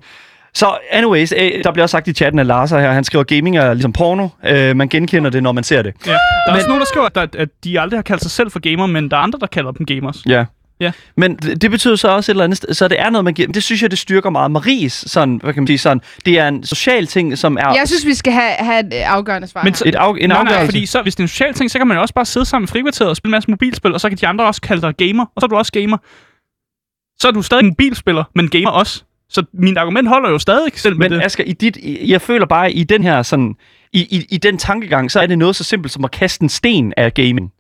Så 0.54 0.78
anyways, 0.92 1.34
øh, 1.38 1.64
der 1.64 1.72
bliver 1.72 1.84
også 1.84 1.92
sagt 1.92 2.08
i 2.08 2.14
chatten 2.14 2.40
af 2.40 2.48
Lars 2.48 2.72
her, 2.72 2.92
han 2.92 3.04
skriver, 3.04 3.24
gaming 3.24 3.58
er 3.58 3.74
ligesom 3.74 3.94
porno. 3.94 4.28
Øh, 4.46 4.76
man 4.76 4.90
genkender 4.90 5.30
det, 5.30 5.44
når 5.44 5.52
man 5.52 5.64
ser 5.64 5.82
det. 5.82 5.94
Ja. 6.08 6.12
Der 6.12 6.18
er 6.48 6.56
også 6.56 6.68
nogen, 6.68 6.80
der 6.80 6.86
skriver, 6.88 7.08
at, 7.16 7.36
at 7.36 7.50
de 7.64 7.80
aldrig 7.80 7.98
har 7.98 8.02
kaldt 8.04 8.22
sig 8.22 8.32
selv 8.32 8.52
for 8.52 8.60
gamer, 8.60 8.86
men 8.88 9.12
der 9.12 9.18
er 9.18 9.22
andre, 9.22 9.40
der 9.40 9.48
kalder 9.48 9.72
dem 9.72 9.86
gamers. 9.86 10.18
Ja. 10.28 10.46
Ja. 10.80 10.92
Men 11.18 11.36
det 11.36 11.62
det 11.62 11.72
betyder 11.72 11.96
så 11.96 12.08
også 12.08 12.32
et 12.32 12.34
eller 12.34 12.44
andet 12.44 12.58
sted, 12.58 12.74
så 12.74 12.88
det 12.88 13.00
er 13.00 13.10
noget, 13.10 13.26
man 13.26 13.34
giver. 13.34 13.48
Det 13.52 13.64
synes 13.64 13.82
jeg, 13.82 13.92
det 13.92 14.00
styrker 14.00 14.30
meget. 14.30 14.52
Maries, 14.52 14.94
sådan, 15.08 15.40
hvad 15.44 15.54
kan 15.54 15.64
man 15.64 15.68
sige, 15.68 15.78
sådan, 15.78 16.02
det 16.26 16.40
er 16.40 16.48
en 16.48 16.64
social 16.64 17.08
ting, 17.08 17.38
som 17.38 17.58
er 17.58 17.74
Jeg 17.74 17.84
synes, 17.88 18.06
vi 18.06 18.14
skal 18.14 18.34
have, 18.34 18.52
have 18.60 18.80
et 18.80 18.94
øh, 18.94 19.12
afgørende 19.14 19.48
svar 19.48 19.64
Men 19.64 19.74
så- 19.74 19.84
et 19.88 19.96
af, 19.96 20.10
en 20.20 20.30
nej, 20.30 20.38
afgørelse. 20.38 20.56
nej, 20.60 20.66
fordi 20.66 20.86
så, 20.86 21.02
hvis 21.02 21.16
det 21.16 21.20
er 21.20 21.24
en 21.24 21.28
social 21.28 21.54
ting, 21.54 21.72
så 21.72 21.78
kan 21.78 21.88
man 21.88 21.98
jo 21.98 22.02
også 22.02 22.14
bare 22.14 22.26
sidde 22.26 22.46
sammen 22.46 22.66
i 22.66 22.68
frikvarteret 22.68 23.10
og 23.10 23.16
spille 23.16 23.30
en 23.30 23.36
masse 23.38 23.52
mobilspil, 23.52 23.94
og 23.94 24.02
så 24.02 24.10
kan 24.10 24.18
de 24.18 24.28
andre 24.28 24.46
også 24.46 24.62
kalde 24.62 24.82
dig 24.82 24.96
gamer, 24.98 25.26
og 25.36 25.42
så 25.42 25.46
er 25.46 25.48
du 25.48 25.56
også 25.56 25.72
gamer. 25.72 25.98
Så 27.20 27.28
er 27.28 27.32
du 27.32 27.42
stadig 27.42 27.62
en 27.62 27.68
mobilspiller, 27.70 28.24
men 28.36 28.50
gamer 28.50 28.70
også. 28.70 29.04
Så 29.30 29.44
min 29.54 29.78
argument 29.78 30.08
holder 30.08 30.30
jo 30.30 30.40
stadig 30.40 30.72
selv 30.76 30.98
med 30.98 31.10
Men 31.10 31.20
det. 31.20 31.26
Asger, 31.26 31.44
i 31.44 31.54
dit, 31.54 31.78
jeg 32.08 32.22
føler 32.22 32.46
bare, 32.46 32.72
i 32.72 32.84
den 32.84 33.04
her 33.04 33.24
sådan, 33.24 33.56
i, 33.94 34.00
i, 34.02 34.26
i 34.32 34.38
den 34.38 34.58
tankegang, 34.58 35.12
så 35.12 35.20
er 35.20 35.26
det 35.28 35.38
noget 35.38 35.56
så 35.56 35.64
simpelt 35.64 35.94
som 35.94 36.06
at 36.06 36.12
kaste 36.12 36.44
en 36.44 36.50
sten 36.50 36.94
af 36.98 37.14
gaming. 37.14 37.52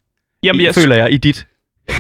Jamen, 0.43 0.61
jeg, 0.65 0.75
føler 0.75 0.95
jeg, 0.95 1.11
i 1.13 1.17
dit 1.17 1.47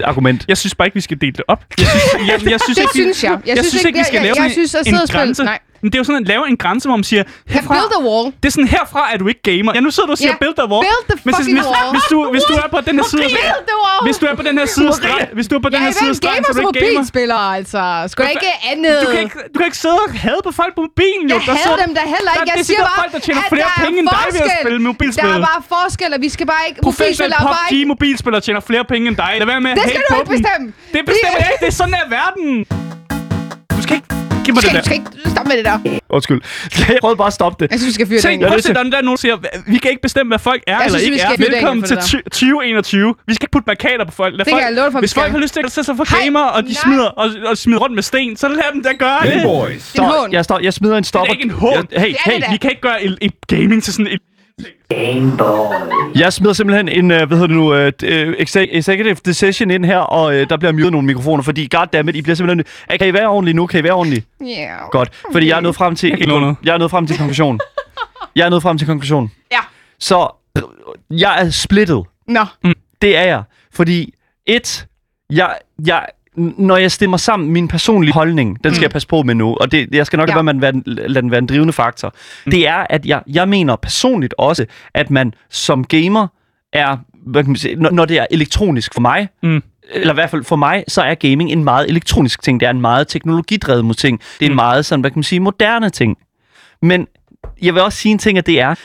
argument. 0.03 0.45
jeg 0.47 0.57
synes 0.57 0.75
bare 0.75 0.87
ikke, 0.87 0.95
vi 0.95 1.01
skal 1.01 1.17
dele 1.21 1.31
det 1.31 1.43
op. 1.47 1.65
Jeg 1.77 1.87
synes, 1.87 2.43
jeg, 2.43 2.51
jeg 2.51 2.59
synes 2.61 2.77
Det 2.77 2.83
ikke, 2.83 2.93
vi- 2.93 3.01
synes 3.01 3.23
jeg. 3.23 3.39
Jeg, 3.45 3.55
jeg 3.57 3.65
synes 3.65 3.83
ikke, 3.83 3.99
vi 3.99 4.03
skal 4.03 4.15
jeg, 4.15 4.23
lave 4.23 4.35
jeg, 4.37 4.43
jeg 4.43 4.51
synes, 4.51 4.75
at 4.75 4.87
en 4.87 4.95
grænse. 5.11 5.43
Nej. 5.43 5.59
Men 5.85 5.91
det 5.91 5.97
er 5.97 6.01
jo 6.03 6.07
sådan 6.09 6.21
at 6.23 6.27
lave 6.33 6.43
en 6.53 6.57
grænse, 6.63 6.85
hvor 6.89 6.97
man 7.01 7.07
siger, 7.11 7.23
herfra, 7.55 7.73
build 7.77 7.91
a 7.99 8.01
wall. 8.07 8.25
det 8.41 8.47
er 8.51 8.53
sådan, 8.57 8.71
herfra 8.77 9.01
er 9.13 9.17
du 9.21 9.25
ikke 9.33 9.43
gamer. 9.49 9.71
Ja, 9.75 9.79
nu 9.87 9.89
sidder 9.95 10.07
du 10.11 10.13
og 10.17 10.21
siger, 10.23 10.33
Ja, 10.35 10.43
build 10.43 10.55
the 10.61 10.67
wall. 10.73 10.83
build 10.89 11.03
the 11.11 11.17
fucking 11.25 11.55
hvis, 11.57 11.67
wall. 11.73 11.89
Hvis 11.95 12.05
du, 12.13 12.17
hvis 12.35 12.43
du 12.49 12.53
er 12.63 12.67
på 12.75 12.79
den 12.87 12.95
her 12.99 13.05
side, 13.13 13.21
Build 13.21 13.63
the 13.71 13.77
wall. 13.85 13.99
hvis 14.07 14.17
du 14.21 14.25
er 14.31 14.35
på 14.41 14.43
den 14.49 14.55
her 14.61 14.67
side 14.75 14.87
af 14.93 14.95
stregen, 15.01 15.27
hvis 15.37 15.47
du 15.51 15.53
er 15.59 15.63
på 15.67 15.71
den 15.73 15.79
her 15.85 15.91
er 15.93 15.97
side 16.01 16.13
gamer 16.27 16.49
så 16.55 16.59
er 16.59 16.63
du 16.63 16.69
ikke 16.71 16.79
gamer. 16.79 16.93
mobilspiller, 16.99 17.41
altså. 17.59 17.81
Skal 18.13 18.21
jeg 18.27 18.33
ikke 18.37 18.51
andet? 18.71 18.95
Du 19.03 19.07
kan 19.13 19.19
ikke, 19.25 19.37
du 19.53 19.57
kan 19.59 19.65
ikke 19.69 19.81
sidde 19.85 19.99
og 20.07 20.11
hade 20.25 20.39
på 20.47 20.51
folk 20.61 20.71
på 20.77 20.81
mobilen, 20.87 21.25
jo. 21.31 21.35
Jeg 21.37 21.45
Der 21.49 21.55
hader 21.63 21.79
dem 21.85 21.91
da 21.99 22.03
heller 22.15 22.31
der 22.35 22.41
ikke. 22.41 22.53
Jeg 22.59 22.65
siger 22.69 22.83
bare, 22.89 22.99
folk, 23.01 23.11
der 23.15 23.21
tjener 23.27 23.41
flere 23.53 23.67
der 23.75 23.81
er 23.81 23.85
penge 23.85 23.97
end 24.01 24.07
dig 24.17 24.27
ved 24.35 24.41
at 24.49 24.51
spille 24.61 24.79
mobilspil. 24.91 25.29
Der 25.29 25.35
er 25.41 25.47
bare 25.53 25.61
forskel, 25.75 26.09
og 26.15 26.19
vi 26.25 26.29
skal 26.35 26.45
bare 26.53 26.63
ikke... 26.69 26.79
Professionel 26.87 27.33
Mobilspillere 27.33 27.41
er 27.45 27.55
bare 27.57 27.65
PUBG 27.69 27.77
ikke... 27.79 27.91
mobilspiller 27.93 28.39
tjener 28.47 28.61
flere 28.71 28.85
penge 28.93 29.03
end 29.11 29.17
dig. 29.23 29.31
Lad 29.41 29.47
være 29.53 29.61
med 29.65 29.71
at 29.73 29.77
Det 29.79 29.85
skal 29.93 30.01
du 30.09 30.15
ikke 30.21 30.29
dem. 30.31 30.35
bestemme. 30.37 30.65
Det 30.95 31.01
bestemmer 31.09 31.37
jeg 31.43 31.49
ikke. 31.53 31.61
Det 31.65 31.69
er 31.73 31.77
sådan, 31.81 31.95
er 32.03 32.07
verden. 32.19 32.47
Du 33.77 33.81
skal 33.85 33.95
ikke... 33.99 34.14
Giv 34.45 34.53
mig 34.53 34.63
det 34.63 34.71
der. 34.71 34.81
skal 34.81 34.93
ikke 34.97 35.09
stoppe 35.25 35.47
med 35.49 35.57
det 35.57 35.65
der. 35.65 35.99
Undskyld. 36.09 36.41
Jeg 36.89 36.97
prøvede 37.01 37.17
bare 37.17 37.27
at 37.27 37.33
stoppe 37.33 37.63
det. 37.63 37.71
Jeg 37.71 37.79
synes, 37.79 37.89
vi 37.91 37.93
skal 37.93 38.07
fyre 38.07 38.31
det 38.31 38.47
prøv 38.47 38.57
at 38.57 38.63
se, 38.63 38.73
der 38.73 38.79
er 38.79 38.83
nogen, 39.01 39.05
der 39.05 39.15
siger, 39.15 39.37
vi 39.67 39.77
kan 39.77 39.91
ikke 39.91 40.01
bestemme, 40.01 40.29
hvad 40.29 40.39
folk 40.39 40.63
er 40.67 40.77
Jeg 40.77 40.85
eller 40.85 40.99
synes, 40.99 41.11
ikke 41.11 41.23
er. 41.23 41.35
det 41.35 41.51
Velkommen 41.51 41.83
til 41.83 41.95
det 41.95 42.03
2021. 42.23 43.15
Vi 43.27 43.33
skal 43.33 43.43
ikke 43.45 43.51
putte 43.51 43.67
markader 43.67 44.05
på 44.05 44.11
folk. 44.11 44.33
Lad 44.37 44.45
Det 44.45 44.51
folk 44.51 44.61
kan 44.61 44.67
jeg 44.69 44.75
love 44.75 44.91
for, 44.91 44.99
vi 44.99 45.01
hvis 45.01 45.13
folk 45.13 45.31
har 45.31 45.37
lyst 45.39 45.53
til 45.53 45.61
at 45.65 45.71
sætte 45.71 45.85
sig 45.85 45.95
for 45.97 46.23
gamer, 46.25 46.39
og 46.41 46.63
de 46.63 46.75
smider, 46.75 47.05
og, 47.07 47.29
og 47.45 47.57
smider 47.57 47.79
rundt 47.79 47.95
med 47.95 48.03
sten, 48.03 48.37
så 48.37 48.47
lad 48.47 48.73
dem 48.73 48.83
da 48.83 48.91
gøre 48.91 49.19
det. 49.25 49.43
boys. 49.43 49.83
Så, 49.83 50.27
jeg, 50.31 50.43
står, 50.45 50.59
jeg 50.59 50.73
smider 50.73 50.95
en 50.97 51.01
Det 51.01 51.07
stopper. 51.07 51.27
er 51.27 51.31
ikke 51.33 51.43
en 51.45 51.51
hån. 51.51 51.87
Hey, 51.97 52.07
Det 52.09 52.17
hey, 52.25 52.35
det. 52.35 52.43
Vi 52.51 52.57
kan 52.57 52.69
ikke 52.71 52.81
gøre 52.81 53.03
et, 53.03 53.17
et 53.21 53.33
gaming 53.47 53.83
til 53.83 53.93
sådan 53.93 54.07
et... 54.07 54.19
jeg 56.15 56.33
smider 56.33 56.53
simpelthen 56.53 56.89
en, 56.89 57.11
uh, 57.11 57.17
hvad 57.17 57.37
hedder 57.37 57.47
det 57.47 57.55
nu, 57.55 57.73
uh, 57.73 58.67
executive 58.69 59.15
decision 59.25 59.71
ind 59.71 59.85
her, 59.85 59.97
og 59.97 60.25
uh, 60.25 60.33
der 60.49 60.57
bliver 60.57 60.71
muted 60.71 60.91
nogle 60.91 61.07
mikrofoner, 61.07 61.43
fordi 61.43 61.67
goddammit, 61.67 62.15
I 62.15 62.21
bliver 62.21 62.35
simpelthen... 62.35 62.65
Uh, 62.93 62.97
kan 62.97 63.07
I 63.07 63.13
være 63.13 63.27
ordentlige 63.27 63.55
nu? 63.55 63.67
Kan 63.67 63.79
I 63.79 63.83
være 63.83 63.93
ordentlige? 63.93 64.25
Yeah. 64.41 64.89
Godt, 64.91 65.09
fordi 65.31 65.47
jeg 65.47 65.57
er 65.57 65.61
nået 65.61 65.75
frem 65.75 65.95
til... 65.95 66.27
nå 66.27 66.39
noget. 66.39 66.55
Jeg 66.63 66.73
er 66.73 66.77
nået 66.77 66.91
frem 66.91 67.07
til 67.07 67.17
konklusion. 67.17 67.59
Jeg 68.35 68.45
er 68.45 68.49
nået 68.49 68.61
frem 68.61 68.77
til 68.77 68.87
konklusion. 68.87 69.31
Ja. 69.51 69.59
Så 69.99 70.27
øh, 70.57 70.63
jeg 71.21 71.41
er 71.41 71.49
splittet. 71.49 72.03
Nå. 72.27 72.45
Det 73.01 73.17
er 73.17 73.23
jeg. 73.23 73.43
Fordi 73.73 74.13
et, 74.45 74.87
jeg, 75.29 75.57
jeg, 75.85 76.05
når 76.37 76.77
jeg 76.77 76.91
stemmer 76.91 77.17
sammen 77.17 77.49
min 77.51 77.67
personlige 77.67 78.13
holdning, 78.13 78.63
den 78.63 78.73
skal 78.73 78.83
jeg 78.83 78.91
passe 78.91 79.07
på 79.07 79.23
med 79.23 79.35
nu, 79.35 79.57
og 79.61 79.71
det, 79.71 79.87
jeg 79.91 80.05
skal 80.05 80.17
nok 80.17 80.29
Ja. 80.29 80.41
være, 80.41 80.73
lade 80.85 81.21
den 81.21 81.31
være 81.31 81.37
en 81.39 81.45
drivende 81.47 81.73
faktor, 81.73 82.13
mm. 82.45 82.51
det 82.51 82.67
er, 82.67 82.87
at 82.89 83.05
jeg, 83.05 83.21
jeg 83.27 83.49
mener 83.49 83.75
personligt 83.75 84.33
også, 84.37 84.65
at 84.93 85.09
man 85.11 85.33
som 85.49 85.83
gamer 85.83 86.27
er, 86.73 86.97
hvad 87.27 87.43
kan 87.43 87.49
man 87.51 87.57
sige, 87.57 87.75
når, 87.75 87.89
når 87.91 88.05
det 88.05 88.19
er 88.19 88.25
elektronisk 88.31 88.93
for 88.93 89.01
mig, 89.01 89.27
Mm. 89.43 89.63
eller 89.93 90.13
i 90.13 90.15
hvert 90.15 90.29
fald 90.29 90.43
for 90.43 90.55
mig, 90.55 90.83
så 90.87 91.01
er 91.01 91.15
gaming 91.15 91.51
en 91.51 91.63
meget 91.63 91.89
elektronisk 91.89 92.41
ting. 92.43 92.59
Det 92.59 92.65
er 92.65 92.69
en 92.69 92.81
meget 92.81 93.07
teknologidrevet 93.07 93.97
ting. 93.97 94.19
Det 94.39 94.45
er 94.45 94.49
en 94.49 94.51
Mm. 94.51 94.55
meget 94.55 94.85
sådan, 94.85 95.01
hvad 95.01 95.11
kan 95.11 95.17
man 95.19 95.23
sige, 95.23 95.39
moderne 95.39 95.89
ting. 95.89 96.17
Men 96.81 97.07
jeg 97.61 97.73
vil 97.73 97.81
også 97.81 97.97
sige 97.97 98.11
en 98.11 98.17
ting, 98.19 98.37
at 98.37 98.45
det 98.45 98.59
er 98.61 98.75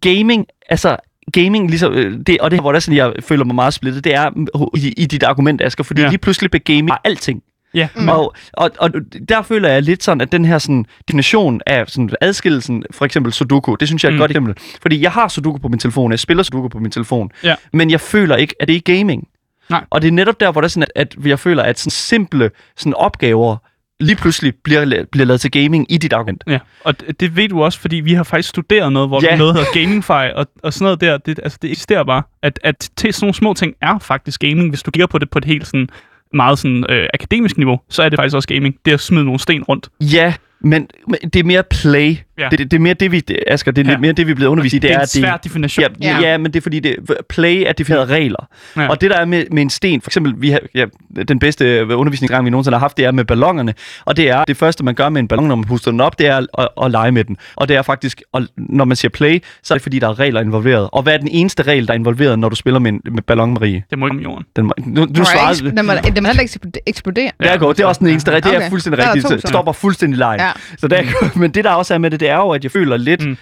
gaming, 0.00 0.46
altså 0.68 0.96
gaming, 1.32 1.68
ligesom, 1.68 1.92
øh, 1.92 2.18
det, 2.26 2.38
og 2.40 2.50
det 2.50 2.56
er, 2.56 2.60
hvor 2.60 2.72
der 2.72 2.80
sådan, 2.80 2.96
jeg 2.96 3.12
føler 3.20 3.44
mig 3.44 3.54
meget 3.54 3.74
splittet, 3.74 4.04
det 4.04 4.14
er 4.14 4.30
mm, 4.30 4.46
i, 4.76 4.94
i 4.96 5.06
dit 5.06 5.22
argument, 5.22 5.62
Asger, 5.62 5.84
fordi 5.84 6.02
Ja. 6.02 6.08
lige 6.08 6.18
pludselig 6.18 6.50
bliver 6.50 6.62
gaming 6.64 6.88
bare 6.88 6.98
alting. 7.04 7.42
Ja, 7.74 7.88
Mm. 7.96 8.08
Og, 8.08 8.34
og, 8.52 8.70
og 8.78 8.90
der 9.28 9.42
føler 9.42 9.68
jeg 9.68 9.82
lidt 9.82 10.04
sådan, 10.04 10.20
at 10.20 10.32
den 10.32 10.44
her 10.44 10.58
sådan, 10.58 10.86
definition 11.08 11.60
af 11.66 11.84
sådan, 11.88 12.10
adskillelsen, 12.20 12.84
for 12.90 13.04
eksempel 13.04 13.32
Sudoku, 13.32 13.74
det 13.74 13.88
synes 13.88 14.04
jeg 14.04 14.08
er 14.08 14.12
et 14.12 14.16
Mm. 14.16 14.20
godt 14.20 14.30
eksempel. 14.30 14.54
Fordi 14.82 15.02
jeg 15.02 15.12
har 15.12 15.28
Sudoku 15.28 15.58
på 15.58 15.68
min 15.68 15.78
telefon, 15.78 16.10
jeg 16.10 16.18
spiller 16.18 16.42
Sudoku 16.42 16.68
på 16.68 16.78
min 16.78 16.90
telefon, 16.90 17.30
Ja. 17.44 17.54
men 17.72 17.90
jeg 17.90 18.00
føler 18.00 18.36
ikke, 18.36 18.54
at 18.60 18.68
det 18.68 18.76
er 18.76 18.80
gaming. 18.80 19.28
Nej. 19.70 19.84
Og 19.90 20.02
det 20.02 20.08
er 20.08 20.12
netop 20.12 20.40
der, 20.40 20.52
hvor 20.52 20.60
det 20.60 20.66
er 20.66 20.70
sådan, 20.70 20.86
at, 20.96 21.14
at 21.18 21.26
jeg 21.26 21.38
føler, 21.38 21.62
at 21.62 21.78
sådan 21.78 21.90
simple 21.90 22.50
sådan 22.76 22.94
opgaver 22.94 23.56
lige 24.00 24.16
pludselig 24.16 24.52
bliver, 24.64 25.04
bliver 25.12 25.26
lavet 25.26 25.40
til 25.40 25.50
gaming 25.50 25.92
i 25.92 25.98
dit 25.98 26.12
argument. 26.12 26.44
Ja, 26.46 26.58
og 26.84 26.94
det 27.20 27.36
ved 27.36 27.48
du 27.48 27.62
også, 27.62 27.78
fordi 27.80 27.96
vi 27.96 28.12
har 28.14 28.22
faktisk 28.22 28.48
studeret 28.48 28.92
noget, 28.92 29.08
hvor 29.08 29.24
Ja. 29.24 29.36
noget 29.36 29.54
hedder 29.54 29.68
GamingFi, 29.74 30.32
og, 30.34 30.46
og 30.62 30.72
sådan 30.72 30.84
noget 30.84 31.00
der, 31.00 31.18
det, 31.18 31.40
altså, 31.42 31.58
det 31.62 31.70
eksisterer 31.70 32.04
bare. 32.04 32.22
At, 32.42 32.60
at 32.64 32.90
til 32.96 33.14
sådan 33.14 33.24
nogle 33.24 33.34
små 33.34 33.54
ting 33.54 33.74
er 33.82 33.98
faktisk 33.98 34.40
gaming, 34.40 34.68
hvis 34.68 34.82
du 34.82 34.90
kigger 34.90 35.06
på 35.06 35.18
det 35.18 35.30
på 35.30 35.38
et 35.38 35.44
helt 35.44 35.66
sådan, 35.66 35.88
meget 36.32 36.58
sådan, 36.58 36.84
øh, 36.90 37.08
akademisk 37.14 37.56
niveau, 37.58 37.80
så 37.88 38.02
er 38.02 38.08
det 38.08 38.18
faktisk 38.18 38.36
også 38.36 38.48
gaming. 38.48 38.74
Det 38.84 38.90
er 38.90 38.94
at 38.94 39.00
smide 39.00 39.24
nogle 39.24 39.40
sten 39.40 39.62
rundt. 39.64 39.88
Ja, 40.00 40.34
men, 40.60 40.88
men 41.08 41.18
det 41.32 41.36
er 41.36 41.44
mere 41.44 41.62
play. 41.62 42.16
Ja. 42.38 42.48
Det, 42.50 42.58
det, 42.58 42.70
det 42.70 42.76
er 42.76 42.80
mere 42.80 42.94
det, 42.94 43.12
vi, 43.12 43.20
det, 43.20 43.36
Asger, 43.46 43.72
det 43.72 43.86
er 43.86 43.90
Ja. 43.90 43.92
ja. 43.94 43.98
mere 44.00 44.12
det, 44.12 44.26
vi 44.26 44.30
er 44.30 44.36
blevet 44.36 44.50
undervist 44.50 44.74
i. 44.74 44.78
Det, 44.78 44.82
det 44.88 44.96
er 44.96 45.00
en 45.00 45.06
svær 45.06 45.36
definition. 45.36 45.84
Ja, 46.02 46.08
Ja. 46.08 46.20
ja. 46.20 46.30
ja, 46.30 46.38
men 46.38 46.52
det 46.52 46.56
er 46.56 46.62
fordi, 46.62 46.80
det, 46.80 46.96
play 47.28 47.64
er 47.66 47.72
defineret 47.72 48.08
regler. 48.10 48.48
Ja. 48.76 48.82
Ja. 48.82 48.88
Og 48.88 49.00
det 49.00 49.10
der 49.10 49.16
er 49.16 49.24
med, 49.24 49.44
med 49.52 49.62
en 49.62 49.70
sten, 49.70 50.00
for 50.00 50.08
eksempel, 50.10 50.34
vi 50.36 50.50
har, 50.50 50.60
ja, 50.74 50.84
den 51.28 51.38
bedste 51.38 51.86
undervisningsgang, 51.96 52.44
vi 52.44 52.50
nogensinde 52.50 52.74
har 52.74 52.80
haft, 52.80 52.96
det 52.96 53.04
er 53.04 53.12
med 53.12 53.24
ballongerne. 53.24 53.74
Og 54.04 54.16
det 54.16 54.28
er 54.30 54.44
det 54.44 54.56
første, 54.56 54.84
man 54.84 54.94
gør 54.94 55.08
med 55.08 55.20
en 55.20 55.28
ballon, 55.28 55.48
når 55.48 55.54
man 55.56 55.64
puster 55.64 55.90
den 55.90 56.00
op, 56.00 56.18
det 56.18 56.26
er 56.26 56.36
at, 56.36 56.46
at, 56.58 56.68
at 56.84 56.90
lege 56.90 57.12
med 57.12 57.24
den. 57.24 57.36
Og 57.56 57.68
det 57.68 57.76
er 57.76 57.82
faktisk, 57.82 58.22
at, 58.34 58.42
når 58.56 58.84
man 58.84 58.96
siger 58.96 59.10
play, 59.10 59.42
så 59.62 59.74
er 59.74 59.78
det 59.78 59.82
fordi, 59.82 59.98
der 59.98 60.08
er 60.08 60.18
regler 60.18 60.40
involveret. 60.40 60.88
Og 60.92 61.02
hvad 61.02 61.14
er 61.14 61.18
den 61.18 61.28
eneste 61.28 61.62
regel, 61.62 61.86
der 61.86 61.92
er 61.92 61.98
involveret, 61.98 62.38
når 62.38 62.48
du 62.48 62.56
spiller 62.56 62.80
med, 62.80 62.92
en, 62.92 63.00
med 63.10 63.22
ballon, 63.22 63.52
Marie? 63.54 63.82
Det 63.90 63.98
må 63.98 64.06
ikke 64.06 64.16
om 64.16 64.22
jorden. 64.22 64.44
Den, 64.56 64.64
må- 64.64 64.72
nu, 64.86 65.00
må, 65.18 65.24
svarede 65.24 65.66
ikke, 65.66 65.76
den, 65.76 65.86
må, 65.86 65.92
den 66.14 66.22
må 66.22 66.26
heller 66.26 66.42
ikke 66.42 66.58
ekspl- 66.64 66.80
eksplodere. 66.86 67.30
det 67.40 67.50
er 67.52 67.56
godt. 67.58 67.76
Det 67.76 67.82
er 67.82 67.86
også 67.86 67.98
den 67.98 68.08
eneste 68.08 68.32
rigtige. 68.34 68.54
Det 68.54 68.64
er 68.64 68.68
fuldstændig 68.70 69.02
Der 69.02 69.14
rigtigt. 69.14 69.40
så. 69.42 69.48
stopper 69.48 69.72
fuldstændig 69.72 70.18
lejen. 70.18 70.40
Ja. 70.40 70.50
Så 70.78 70.88
det 70.88 70.98
er, 70.98 71.04
men 71.38 71.50
det 71.50 71.64
der 71.64 71.70
også 71.70 71.94
er 71.94 71.98
med 71.98 72.10
det, 72.10 72.20
det 72.28 72.34
er 72.34 72.36
jo, 72.36 72.50
at 72.50 72.62
jeg 72.64 72.70
føler 72.72 72.96
lidt... 72.96 73.26
Mm. 73.26 73.36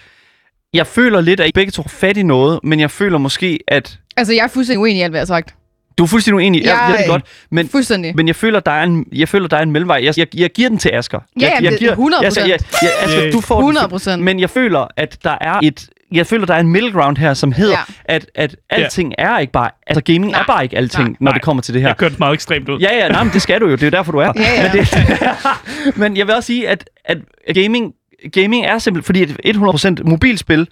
Jeg 0.75 0.87
føler 0.87 1.21
lidt, 1.21 1.41
at 1.41 1.49
I 1.49 1.53
begge 1.55 1.71
to 1.71 1.83
har 1.83 1.89
fat 1.89 2.17
i 2.17 2.23
noget, 2.23 2.61
men 2.63 2.81
jeg 2.81 2.91
føler 2.91 3.19
måske, 3.19 3.59
at... 3.69 3.99
Altså, 4.17 4.33
jeg 4.35 4.43
er 4.45 4.49
fuldstændig 4.49 4.81
uenig 4.81 4.99
i 4.99 5.03
alt, 5.03 5.13
hvad 5.13 5.19
jeg 5.19 5.23
har 5.23 5.27
sagt. 5.27 5.55
Du 5.99 6.03
er 6.03 6.07
fuldstændig 6.07 6.37
uenig. 6.37 6.61
Jeg, 6.63 6.67
jeg, 6.67 6.79
Jeg- 6.89 6.91
jeg 6.91 6.99
det 6.99 7.07
godt, 7.11 7.23
men, 7.51 7.69
Fuldstændig. 7.69 8.17
men 8.17 8.27
jeg 8.29 8.37
føler, 8.37 8.61
der 8.61 8.73
er 8.73 8.83
en, 8.83 9.07
jeg 9.13 9.29
føler, 9.29 9.49
der 9.49 9.57
er 9.57 9.63
en 9.63 9.71
mellemvej. 9.71 10.01
Jeg, 10.05 10.15
jeg, 10.19 10.27
jeg 10.37 10.51
giver 10.51 10.69
den 10.69 10.79
til 10.79 10.91
Asger. 10.95 11.21
Ja, 11.41 11.51
jeg, 11.55 11.63
jeg 11.63 11.71
det- 11.73 11.79
giver, 11.79 11.95
100%. 11.95 12.23
Jeg, 12.23 12.33
jeg, 12.37 12.59
jeg, 12.83 12.91
Asger, 13.03 13.21
Yeah. 13.23 13.33
du 13.33 13.41
får 13.41 13.59
100 13.59 13.83
den, 13.85 13.91
procent. 13.91 14.23
men 14.23 14.41
jeg 14.41 14.51
føler, 14.51 14.87
at 14.97 15.19
der 15.25 15.39
er 15.41 15.61
et... 15.63 15.89
Jeg 16.13 16.27
føler, 16.27 16.47
der 16.47 16.55
er 16.55 16.61
en 16.61 16.69
middle 16.69 16.93
ground 16.93 17.17
her, 17.17 17.35
som 17.35 17.53
hedder, 17.53 17.73
Ja. 17.79 18.15
at, 18.15 18.27
at 18.35 18.57
alting 18.71 19.15
er 19.19 19.39
ikke 19.39 19.53
bare... 19.53 19.71
Altså, 19.87 20.03
gaming 20.03 20.31
Nej. 20.33 20.41
er 20.41 20.45
bare 20.45 20.63
ikke 20.63 20.77
alting, 20.77 21.09
Nej. 21.09 21.17
når 21.21 21.31
Nej. 21.31 21.33
det 21.35 21.43
kommer 21.43 21.63
til 21.63 21.75
det 21.75 21.83
her. 21.83 21.89
Jeg 21.89 21.97
kørte 21.97 22.15
meget 22.19 22.35
ekstremt 22.35 22.69
ud. 22.69 22.79
Ja, 22.81 22.97
ja, 22.97 23.09
nej, 23.09 23.25
men 23.25 23.33
det 23.33 23.43
skal 23.43 23.61
du 23.61 23.67
jo. 23.67 23.73
Det 23.73 23.83
er 23.83 23.87
jo 23.87 23.91
derfor, 23.91 24.13
du 24.13 24.19
er. 24.19 24.33
Ja, 24.37 24.63
ja. 24.63 24.73
Men, 24.73 24.81
det, 24.81 25.97
men 26.01 26.17
jeg 26.17 26.27
vil 26.27 26.35
også 26.35 26.47
sige, 26.47 26.69
at, 26.69 26.91
at 27.05 27.19
gaming, 27.55 27.93
gaming 28.33 28.65
er 28.65 28.79
simpelthen... 28.79 29.07
Fordi 29.07 29.23
at 29.49 29.57
100% 29.57 30.11
mobilspil 30.11 30.69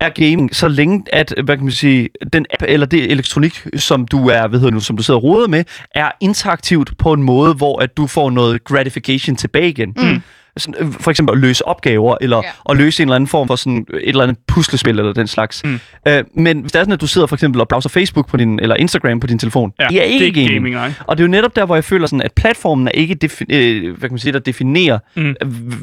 er 0.00 0.08
gaming, 0.08 0.56
så 0.56 0.68
længe 0.68 1.04
at, 1.12 1.34
hvad 1.44 1.56
kan 1.56 1.64
man 1.64 1.72
sige, 1.72 2.08
den 2.32 2.46
app 2.50 2.62
eller 2.68 2.86
det 2.86 3.10
elektronik, 3.10 3.66
som 3.76 4.06
du 4.06 4.28
er, 4.28 4.48
hvad 4.48 4.58
hedder 4.58 4.72
nu, 4.74 4.80
som 4.80 4.96
du 4.96 5.02
sidder 5.02 5.20
og 5.20 5.24
roder 5.24 5.48
med, 5.48 5.64
er 5.94 6.10
interaktivt 6.20 6.98
på 6.98 7.12
en 7.12 7.22
måde, 7.22 7.54
hvor 7.54 7.82
at 7.82 7.96
du 7.96 8.06
får 8.06 8.30
noget 8.30 8.64
gratification 8.64 9.36
tilbage 9.36 9.68
igen. 9.68 9.94
Mm. 9.96 10.20
Sådan, 10.56 10.74
øh, 10.86 10.92
for 10.92 11.10
eksempel 11.10 11.34
at 11.36 11.40
løse 11.40 11.68
opgaver, 11.68 12.16
eller 12.20 12.36
Ja. 12.36 12.72
at 12.72 12.76
løse 12.76 13.02
en 13.02 13.08
eller 13.08 13.14
anden 13.16 13.28
form 13.28 13.46
for 13.46 13.56
sådan 13.56 13.86
et 13.94 14.08
eller 14.08 14.22
andet 14.22 14.38
puslespil, 14.48 14.98
eller 14.98 15.12
den 15.12 15.26
slags. 15.26 15.64
Mm. 15.64 15.80
Øh, 16.08 16.24
men 16.34 16.60
hvis 16.60 16.72
det 16.72 16.78
er 16.78 16.82
sådan, 16.82 16.92
at 16.92 17.00
du 17.00 17.06
sidder 17.06 17.26
for 17.26 17.36
eksempel 17.36 17.60
og 17.60 17.68
browser 17.68 17.88
Facebook 17.88 18.28
på 18.28 18.36
din, 18.36 18.58
eller 18.62 18.76
Instagram 18.76 19.20
på 19.20 19.26
din 19.26 19.38
telefon, 19.38 19.72
Ja, 19.80 19.86
det 19.90 19.98
er 20.00 20.02
ikke 20.02 20.24
det 20.24 20.28
er 20.28 20.32
gaming. 20.46 20.54
gaming, 20.54 20.74
nej. 20.74 20.92
Og 21.06 21.16
det 21.18 21.22
er 21.24 21.26
jo 21.26 21.30
netop 21.30 21.56
der, 21.56 21.64
hvor 21.66 21.74
jeg 21.76 21.84
føler 21.84 22.06
sådan, 22.06 22.22
at 22.22 22.32
platformen 22.32 22.86
er 22.88 22.92
ikke, 22.92 23.16
defi- 23.24 23.54
øh, 23.54 23.82
hvad 23.98 24.08
kan 24.08 24.12
man 24.12 24.18
sige, 24.18 24.32
der 24.32 24.38
definerer, 24.38 24.98
Mm. 25.16 25.22
mm. 25.22 25.34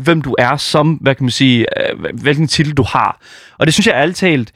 hvem 0.03 0.21
du 0.21 0.35
er 0.39 0.57
som, 0.57 0.93
hvad 0.93 1.15
kan 1.15 1.23
man 1.23 1.31
sige, 1.31 1.65
øh, 1.91 2.15
hvilken 2.21 2.47
titel 2.47 2.73
du 2.73 2.83
har. 2.89 3.21
Og 3.57 3.65
det 3.67 3.73
synes 3.73 3.87
jeg 3.87 3.95
ærligt 3.95 4.17
talt 4.17 4.51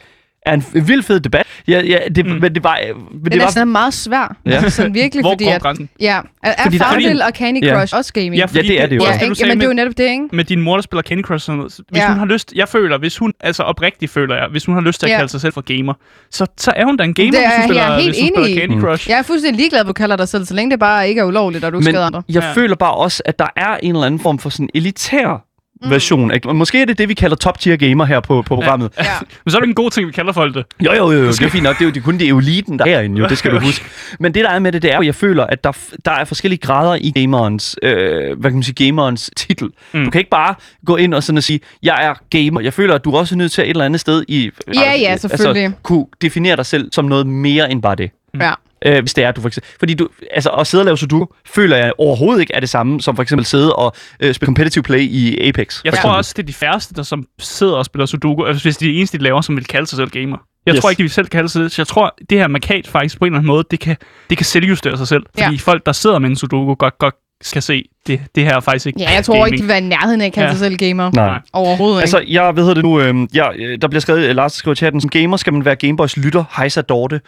er 0.46 0.54
en 0.54 0.88
vild 0.88 1.04
fed 1.04 1.20
debat. 1.20 1.46
Ja, 1.68 1.82
ja, 1.82 1.98
det, 2.16 2.26
Mm. 2.26 2.32
mm. 2.32 2.42
men 2.42 2.56
det 2.56 2.64
var, 2.64 2.80
øh, 2.90 2.96
men 2.98 3.06
Den 3.24 3.32
det 3.32 3.34
er 3.40 3.44
var 3.44 3.52
sådan 3.52 3.68
meget 3.68 3.94
svær. 3.94 4.36
Ja. 4.46 4.52
Altså, 4.52 4.70
sådan 4.70 4.94
virkelig, 4.94 5.24
Hvor 5.24 5.32
fordi 5.32 5.46
går 5.46 5.52
at, 5.52 5.62
grænsen? 5.62 5.90
ja, 6.00 6.20
er, 6.44 6.50
er 6.58 6.64
Fordi 6.64 6.78
der 6.78 6.86
er- 6.86 6.90
Farmville 6.90 7.26
og 7.26 7.32
Candy 7.36 7.64
Ja. 7.66 7.80
Crush 7.80 7.96
også 7.98 8.14
gaming? 8.14 8.36
Ja, 8.36 8.46
fordi 8.46 8.68
det 8.68 8.82
er 8.82 8.86
det 8.88 8.96
jo 8.96 9.02
ja 9.04 9.08
ikke? 9.22 9.36
sagde 9.36 9.50
men 9.52 9.58
det 9.60 9.64
er 9.66 9.68
jo 9.70 9.74
netop 9.74 9.98
det, 9.98 10.04
ikke? 10.10 10.28
med 10.34 10.44
din 10.44 10.62
mor, 10.62 10.76
der 10.76 10.82
spiller 10.82 11.02
Candy 11.02 11.22
Crush 11.22 11.34
og 11.34 11.42
sådan 11.42 11.58
noget. 11.58 11.80
Hvis 11.90 12.00
Ja. 12.02 12.08
hun 12.10 12.18
har 12.20 12.26
lyst, 12.26 12.54
jeg 12.56 12.68
føler, 12.70 12.98
hvis 12.98 13.18
hun, 13.18 13.34
altså 13.40 13.64
oprigtigt 13.64 14.12
føler 14.12 14.36
jeg, 14.36 14.48
hvis 14.52 14.66
hun 14.66 14.76
har 14.76 14.82
lyst 14.82 15.00
til 15.00 15.08
at 15.08 15.12
Ja. 15.12 15.18
kalde 15.18 15.32
sig 15.32 15.42
selv 15.42 15.54
for 15.54 15.62
gamer, 15.62 15.94
så, 16.32 16.46
så 16.58 16.72
er 16.76 16.86
hun 16.86 16.98
da 16.98 17.04
en 17.04 17.14
gamer, 17.14 17.32
Det 17.32 17.40
er 17.46 17.48
hvis 17.48 17.66
hun 17.68 17.76
jeg 17.76 17.84
spiller, 17.86 17.96
helt 17.96 18.16
hvis 18.16 18.22
hun 18.22 18.44
spiller 18.44 18.62
Candy 18.62 18.74
Mm. 18.74 18.82
Crush. 18.82 19.10
Jeg 19.10 19.18
er 19.18 19.24
fuldstændig 19.24 19.58
ligeglad, 19.60 19.80
at 19.82 19.88
du 19.88 19.94
kalder 19.94 20.16
dig 20.16 20.28
selv, 20.28 20.46
så 20.46 20.54
længe 20.54 20.72
det 20.72 20.80
bare 20.80 21.10
ikke 21.10 21.22
er 21.22 21.26
ulovligt, 21.26 21.64
og 21.64 21.72
du 21.72 21.78
ikke 21.78 21.92
skader 21.92 22.06
andre. 22.06 22.24
jeg 22.30 22.44
Ja. 22.44 22.52
føler 22.54 22.76
bare 22.76 22.94
også, 22.94 23.22
at 23.26 23.40
der 23.40 23.48
er 23.56 23.78
en 23.84 23.96
eller 23.96 24.06
anden 24.06 24.20
form 24.20 24.40
for 24.40 24.50
sådan 24.50 24.70
elitær 24.76 25.46
version. 25.90 26.34
Ikke? 26.34 26.50
Og 26.50 26.56
Måske 26.56 26.82
er 26.82 26.86
det 26.86 26.98
det, 26.98 27.10
vi 27.10 27.14
kalder 27.14 27.36
top 27.36 27.60
tier 27.60 27.76
gamer 27.76 28.06
her 28.06 28.20
på, 28.20 28.42
på 28.42 28.56
programmet. 28.56 28.92
Ja. 29.00 29.04
Men 29.46 29.52
så 29.52 29.58
er 29.58 29.62
det 29.62 29.68
en 29.68 29.76
god 29.76 29.92
ting, 29.92 30.08
vi 30.08 30.12
kalder 30.12 30.34
folk 30.34 30.56
det. 30.56 30.66
Jo, 30.86 30.94
jo, 30.94 31.12
jo, 31.12 31.20
jo, 31.20 31.28
det 31.28 31.42
er 31.42 31.50
fint 31.50 31.64
nok. 31.64 31.80
Det 31.80 31.86
er 31.86 31.90
jo 31.90 31.94
er 31.96 32.04
kun 32.04 32.18
det 32.18 32.30
eliten, 32.30 32.80
der 32.80 32.86
er 32.86 32.90
herinde, 32.90 33.20
jo. 33.20 33.28
Det 33.28 33.38
skal 33.38 33.52
du 33.52 33.60
huske. 33.60 33.86
Men 34.20 34.34
det, 34.34 34.44
der 34.44 34.50
er 34.50 34.60
med 34.60 34.72
det, 34.72 34.82
det 34.82 34.94
er 34.94 34.96
jo, 34.96 35.02
jeg 35.02 35.16
føler, 35.16 35.44
at 35.44 35.64
der, 35.64 35.72
der 36.06 36.12
er 36.12 36.26
forskellige 36.26 36.60
grader 36.60 36.98
i 37.02 37.12
gamerens, 37.12 37.76
øh, 37.84 38.40
hvad 38.40 38.52
kan 38.52 38.54
man 38.54 38.64
sige, 38.64 38.86
gamerens 38.86 39.32
titel. 39.38 39.66
Mm. 39.66 40.00
Mm. 40.00 40.06
Du 40.06 40.12
kan 40.12 40.20
ikke 40.20 40.30
bare 40.30 40.56
gå 40.86 40.96
ind 40.96 41.14
og 41.14 41.24
sådan 41.24 41.38
og 41.38 41.44
sige, 41.44 41.60
jeg 41.84 42.06
er 42.06 42.14
gamer. 42.30 42.62
Jeg 42.62 42.74
føler, 42.74 42.96
at 42.96 43.06
du 43.06 43.12
er 43.12 43.20
også 43.20 43.36
nødt 43.36 43.52
til 43.52 43.62
at 43.62 43.66
et 43.66 43.70
eller 43.70 43.86
andet 43.86 44.00
sted 44.00 44.24
i... 44.28 44.50
Ja, 44.74 44.94
ja, 45.00 45.18
selvfølgelig. 45.18 45.64
Altså, 45.64 45.78
kunne 45.84 46.06
definere 46.22 46.56
dig 46.56 46.66
selv 46.66 46.90
som 46.92 47.06
noget 47.06 47.28
mere 47.28 47.72
end 47.72 47.82
bare 47.82 47.96
det. 47.96 48.12
Ja. 48.40 48.54
Øh, 48.86 49.00
hvis 49.00 49.14
det 49.14 49.24
er, 49.24 49.32
du 49.32 49.42
for 49.42 49.48
eksempel... 49.48 49.72
Fordi 49.80 49.94
du, 49.94 50.08
altså, 50.32 50.50
at 50.50 50.68
sidde 50.68 50.82
og 50.82 50.86
lave 50.86 50.98
sudoku, 50.98 51.26
føler 51.56 51.78
jeg 51.78 51.92
overhovedet 51.98 52.42
ikke 52.42 52.54
er 52.54 52.60
det 52.60 52.70
samme, 52.70 53.02
som 53.02 53.16
for 53.16 53.24
eksempel 53.24 53.46
sidde 53.46 53.76
og 53.76 53.94
øh, 54.20 54.34
spille 54.34 54.46
competitive 54.48 54.84
play 54.84 55.00
i 55.00 55.48
Apex. 55.48 55.82
Jeg 55.84 55.94
tror 55.94 55.98
eksempel. 55.98 56.18
også, 56.18 56.34
det 56.38 56.44
er 56.44 56.48
de 56.48 56.54
færreste, 56.54 56.94
der 56.94 57.04
som 57.04 57.26
sidder 57.40 57.74
og 57.74 57.86
spiller 57.86 58.06
Sudoku, 58.06 58.44
altså 58.46 58.64
hvis 58.64 58.78
de 58.78 58.86
er 58.86 58.90
de 58.92 58.98
eneste, 58.98 59.18
de 59.18 59.24
laver, 59.24 59.42
som 59.42 59.56
vil 59.56 59.66
kalde 59.66 59.88
sig 59.88 59.98
selv 59.98 60.10
gamer. 60.10 60.38
Jeg 60.66 60.74
Yes. 60.76 60.82
tror 60.82 60.90
ikke, 60.90 60.98
de 60.98 61.04
vil 61.04 61.12
selv 61.12 61.28
kalde 61.28 61.50
sig 61.50 61.62
det. 61.64 61.72
Så 61.72 61.82
jeg 61.82 61.88
tror, 61.88 62.16
det 62.30 62.38
her 62.38 62.48
markat 62.48 62.88
faktisk 62.88 63.20
på 63.20 63.26
en 63.26 63.32
eller 63.32 63.38
anden 63.40 63.48
måde, 63.48 63.64
det 63.72 63.80
kan, 63.80 63.96
det 64.30 64.38
kan 64.38 64.46
selvjustere 64.46 64.98
sig 64.98 65.08
selv. 65.08 65.24
Ja. 65.38 65.46
Fordi 65.46 65.58
folk, 65.58 65.86
der 65.86 65.92
sidder 65.92 66.20
med 66.20 66.30
en 66.30 66.36
Sudoku, 66.36 66.74
godt, 66.76 66.98
godt 67.00 67.16
skal 67.42 67.62
se, 67.62 67.84
det, 68.08 68.22
det 68.36 68.44
her 68.44 68.56
er 68.56 68.60
faktisk 68.60 68.86
ikke 68.88 69.02
Ja, 69.02 69.12
jeg 69.12 69.26
tror 69.26 69.34
gaming. 69.34 69.48
ikke, 69.48 69.58
de 69.58 69.62
vil 69.64 69.68
være 69.70 69.78
i 69.78 69.82
nærheden 69.82 70.22
af 70.22 70.26
at 70.26 70.34
kalde 70.34 70.48
Ja. 70.48 70.52
sig 70.54 70.60
selv 70.60 70.78
gamer. 70.78 71.12
Nej. 71.14 71.40
Overhovedet 71.54 72.02
Altså, 72.02 72.20
ikke. 72.20 72.34
jeg 72.34 72.56
ved 72.56 72.76
det 72.76 72.84
nu, 72.84 73.02
øh, 73.02 73.16
ja, 73.34 73.48
øh, 73.56 73.78
der 73.82 73.88
bliver 73.88 74.02
skrevet, 74.02 74.36
Lars 74.36 74.54
skriver 74.54 74.74
i 74.74 74.76
chatten, 74.76 75.02
som 75.02 75.10
gamer 75.10 75.38
skal 75.38 75.54
man 75.54 75.66
være 75.66 75.76
Gameboys 75.76 76.18
lytter, 76.18 76.44
hejsa 76.58 76.82
Dorte. 76.82 77.22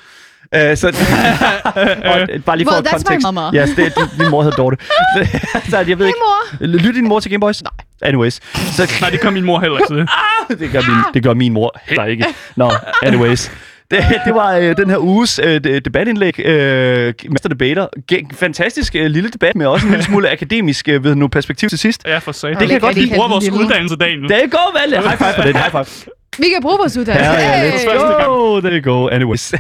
Uh, 0.56 0.78
så, 0.78 0.88
og, 2.06 2.22
øh, 2.22 2.42
bare 2.44 2.58
lige 2.58 2.68
for 2.68 2.74
Well, 2.74 2.88
that's 2.88 2.98
my 2.98 3.04
kontekst. 3.04 3.24
mama. 3.34 3.62
Yes, 3.62 3.70
det, 3.70 3.78
din, 3.98 4.20
din 4.20 4.30
mor 4.30 4.44
hedder 4.44 4.58
Dorte. 4.58 4.78
så 5.70 5.78
jeg 5.78 5.88
ved 5.88 5.96
Hey, 5.98 6.06
ikke, 6.08 6.20
mor! 6.62 6.66
lytter 6.66 6.92
din 6.92 7.08
mor 7.08 7.20
til 7.20 7.32
Gameboys? 7.32 7.64
Nej. 7.64 7.72
Anyways. 8.10 8.40
Så, 8.76 8.92
Nej, 9.02 9.10
det 9.10 9.22
kom 9.22 9.34
min 9.34 9.44
mor 9.44 9.60
heller 9.60 9.78
ikke 9.78 9.94
til. 10.50 10.60
det, 10.60 10.72
gør 10.72 10.82
min, 10.82 10.98
det 11.14 11.24
gør 11.24 11.34
min 11.34 11.54
mor 11.54 11.76
heller 11.86 12.06
ikke. 12.06 12.26
Nå, 12.56 12.72
anyways. 13.04 13.52
Det, 13.92 14.06
det 14.26 14.36
var 14.36 14.54
øh, 14.56 14.78
den 14.78 14.90
her 14.90 14.98
uges 14.98 15.40
øh, 15.44 15.64
de- 15.64 15.80
debatindlæg. 15.80 16.40
Øh, 16.40 17.14
Master 17.30 17.50
Debater. 17.50 17.88
Ge- 18.14 18.28
fantastisk 18.36 18.96
øh, 18.96 19.06
lille 19.06 19.30
debat 19.30 19.56
med 19.56 19.66
også 19.66 19.86
en 19.86 19.92
lille 19.92 20.06
smule 20.06 20.30
akademisk 20.30 20.88
øh, 20.90 21.04
ved 21.04 21.16
nu, 21.16 21.28
perspektiv 21.28 21.70
til 21.70 21.80
sidst. 21.80 22.02
Ja, 22.08 22.18
for 22.18 22.32
sag. 22.32 22.50
Det 22.50 22.60
kan 22.60 22.72
jeg 22.72 22.82
godt 22.82 22.96
Vi 22.96 23.02
lide. 23.02 23.14
bruger 23.16 23.28
vores 23.30 23.50
uddannelse, 23.50 23.96
Daniel. 23.96 24.22
Det 24.30 24.44
er 24.44 24.48
godt 24.48 24.76
valg. 24.82 25.08
High 25.08 25.18
five 25.18 25.34
for 25.36 25.42
det. 25.42 25.56
High 25.58 25.72
five. 25.72 25.86
Vi 26.40 26.46
kan 26.50 26.62
bruge 26.62 26.78
vores 26.78 26.98
uddannelse. 26.98 27.32
Ja, 27.32 27.62
ja, 27.64 27.72
let's 27.72 28.26
go. 28.26 28.60
There 28.60 28.82
you 28.82 28.94
go. 28.94 29.08
Anyways. 29.08 29.54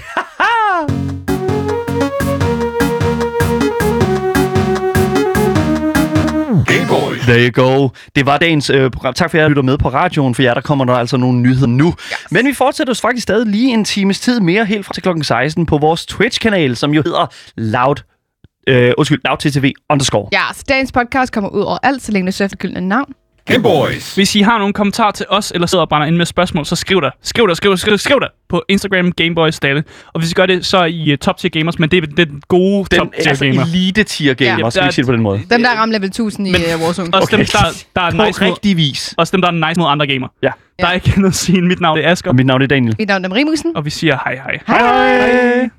There 7.27 7.47
you 7.47 7.63
go. 7.63 7.89
Det 8.15 8.25
var 8.25 8.37
dagens 8.37 8.69
øh, 8.69 8.91
program. 8.91 9.13
Tak 9.13 9.31
for, 9.31 9.37
at 9.37 9.45
I 9.45 9.49
lytter 9.49 9.61
med 9.61 9.77
på 9.77 9.89
radioen. 9.89 10.35
For 10.35 10.41
jer, 10.41 10.53
der 10.53 10.61
kommer 10.61 10.85
der 10.85 10.93
altså 10.93 11.17
nogle 11.17 11.39
nyheder 11.39 11.67
nu. 11.67 11.87
Yes. 11.87 12.31
Men 12.31 12.45
vi 12.45 12.53
fortsætter 12.53 12.91
jo 12.91 12.95
faktisk 12.95 13.23
stadig 13.23 13.47
lige 13.47 13.73
en 13.73 13.85
times 13.85 14.19
tid 14.19 14.39
mere, 14.39 14.65
helt 14.65 14.85
fra 14.85 14.93
til 14.93 15.03
klokken 15.03 15.23
16 15.23 15.65
på 15.65 15.77
vores 15.77 16.05
Twitch-kanal, 16.05 16.75
som 16.75 16.93
jo 16.93 17.01
hedder 17.01 17.33
Loud, 17.57 17.95
øh, 18.67 18.93
undskyld, 18.97 19.21
LoudTTV 19.25 19.71
underscore. 19.89 20.29
Ja, 20.31 20.43
så 20.53 20.63
dagens 20.69 20.91
podcast 20.91 21.33
kommer 21.33 21.49
ud 21.49 21.61
over 21.61 21.77
alt, 21.83 22.01
så 22.01 22.11
længe 22.11 22.25
det 22.25 22.33
søger 22.33 22.49
for 22.49 22.55
gyldne 22.55 22.81
navn. 22.81 23.13
Gameboys. 23.47 24.15
Hvis 24.15 24.35
I 24.35 24.41
har 24.41 24.57
nogle 24.57 24.73
kommentarer 24.73 25.11
til 25.11 25.25
os, 25.29 25.51
eller 25.55 25.67
sidder 25.67 25.81
og 25.81 25.89
brænder 25.89 26.07
ind 26.07 26.15
med 26.15 26.25
spørgsmål, 26.25 26.65
så 26.65 26.75
skriv 26.75 27.01
der. 27.01 27.09
Skriv 27.21 27.47
der, 27.47 27.53
skriv 27.53 27.71
der, 27.71 27.75
skriv 27.77 27.91
der, 27.91 27.97
skriv 27.97 28.19
der 28.19 28.27
på 28.49 28.63
Instagram 28.69 29.11
Gameboys 29.11 29.55
Stalle. 29.55 29.83
Og 30.13 30.19
hvis 30.19 30.31
I 30.31 30.33
gør 30.33 30.45
det, 30.45 30.65
så 30.65 30.77
er 30.77 30.85
I 30.85 31.11
uh, 31.13 31.17
top 31.17 31.37
tier 31.37 31.49
gamers, 31.49 31.79
men 31.79 31.89
det 31.91 32.03
er 32.03 32.25
den 32.25 32.41
gode 32.47 32.85
Den 32.91 32.99
top 32.99 33.07
tier 33.19 33.29
altså, 33.29 33.45
gamer. 33.45 33.63
elite 33.63 34.03
tier 34.03 34.33
gamer, 34.33 34.65
Ja, 34.65 34.69
skal 34.69 34.87
vi 34.87 34.91
sige 34.91 35.03
det 35.03 35.07
på 35.07 35.13
den 35.13 35.21
måde. 35.21 35.39
Dem, 35.49 35.63
der 35.63 35.69
rammer 35.69 35.93
level 35.93 36.07
1000 36.07 36.47
i 36.47 36.51
Men- 36.51 36.61
uh, 36.75 36.81
Warzone. 36.85 37.13
Også 37.13 37.27
dem, 37.31 37.39
Okay. 37.39 37.51
der, 37.51 37.83
der 37.95 38.01
er 38.01 38.11
nice 38.27 38.43
mod, 38.43 38.51
rigtig 38.51 38.77
vis. 38.77 39.15
også 39.17 39.31
dem, 39.31 39.41
der 39.41 39.47
er 39.47 39.67
nice 39.69 39.79
mod 39.79 39.87
andre 39.89 40.07
gamer. 40.07 40.27
Ja. 40.43 40.51
Der 40.79 40.87
er 40.87 40.91
ikke 40.93 41.13
andet 41.15 41.27
at 41.29 41.35
sige. 41.35 41.61
Mit 41.61 41.79
navn 41.81 41.99
er 41.99 42.11
Asger, 42.11 42.29
Og 42.29 42.35
mit 42.35 42.45
navn 42.45 42.61
er 42.61 42.67
Daniel. 42.67 42.95
Mit 42.99 43.07
navn 43.07 43.25
er 43.25 43.29
Marie 43.29 43.45
Musen. 43.45 43.71
og 43.77 43.85
vi 43.85 43.89
siger 43.89 44.17
hej 44.25 44.35
hej. 44.35 44.59
Hej 44.67 44.77
hej! 44.79 45.69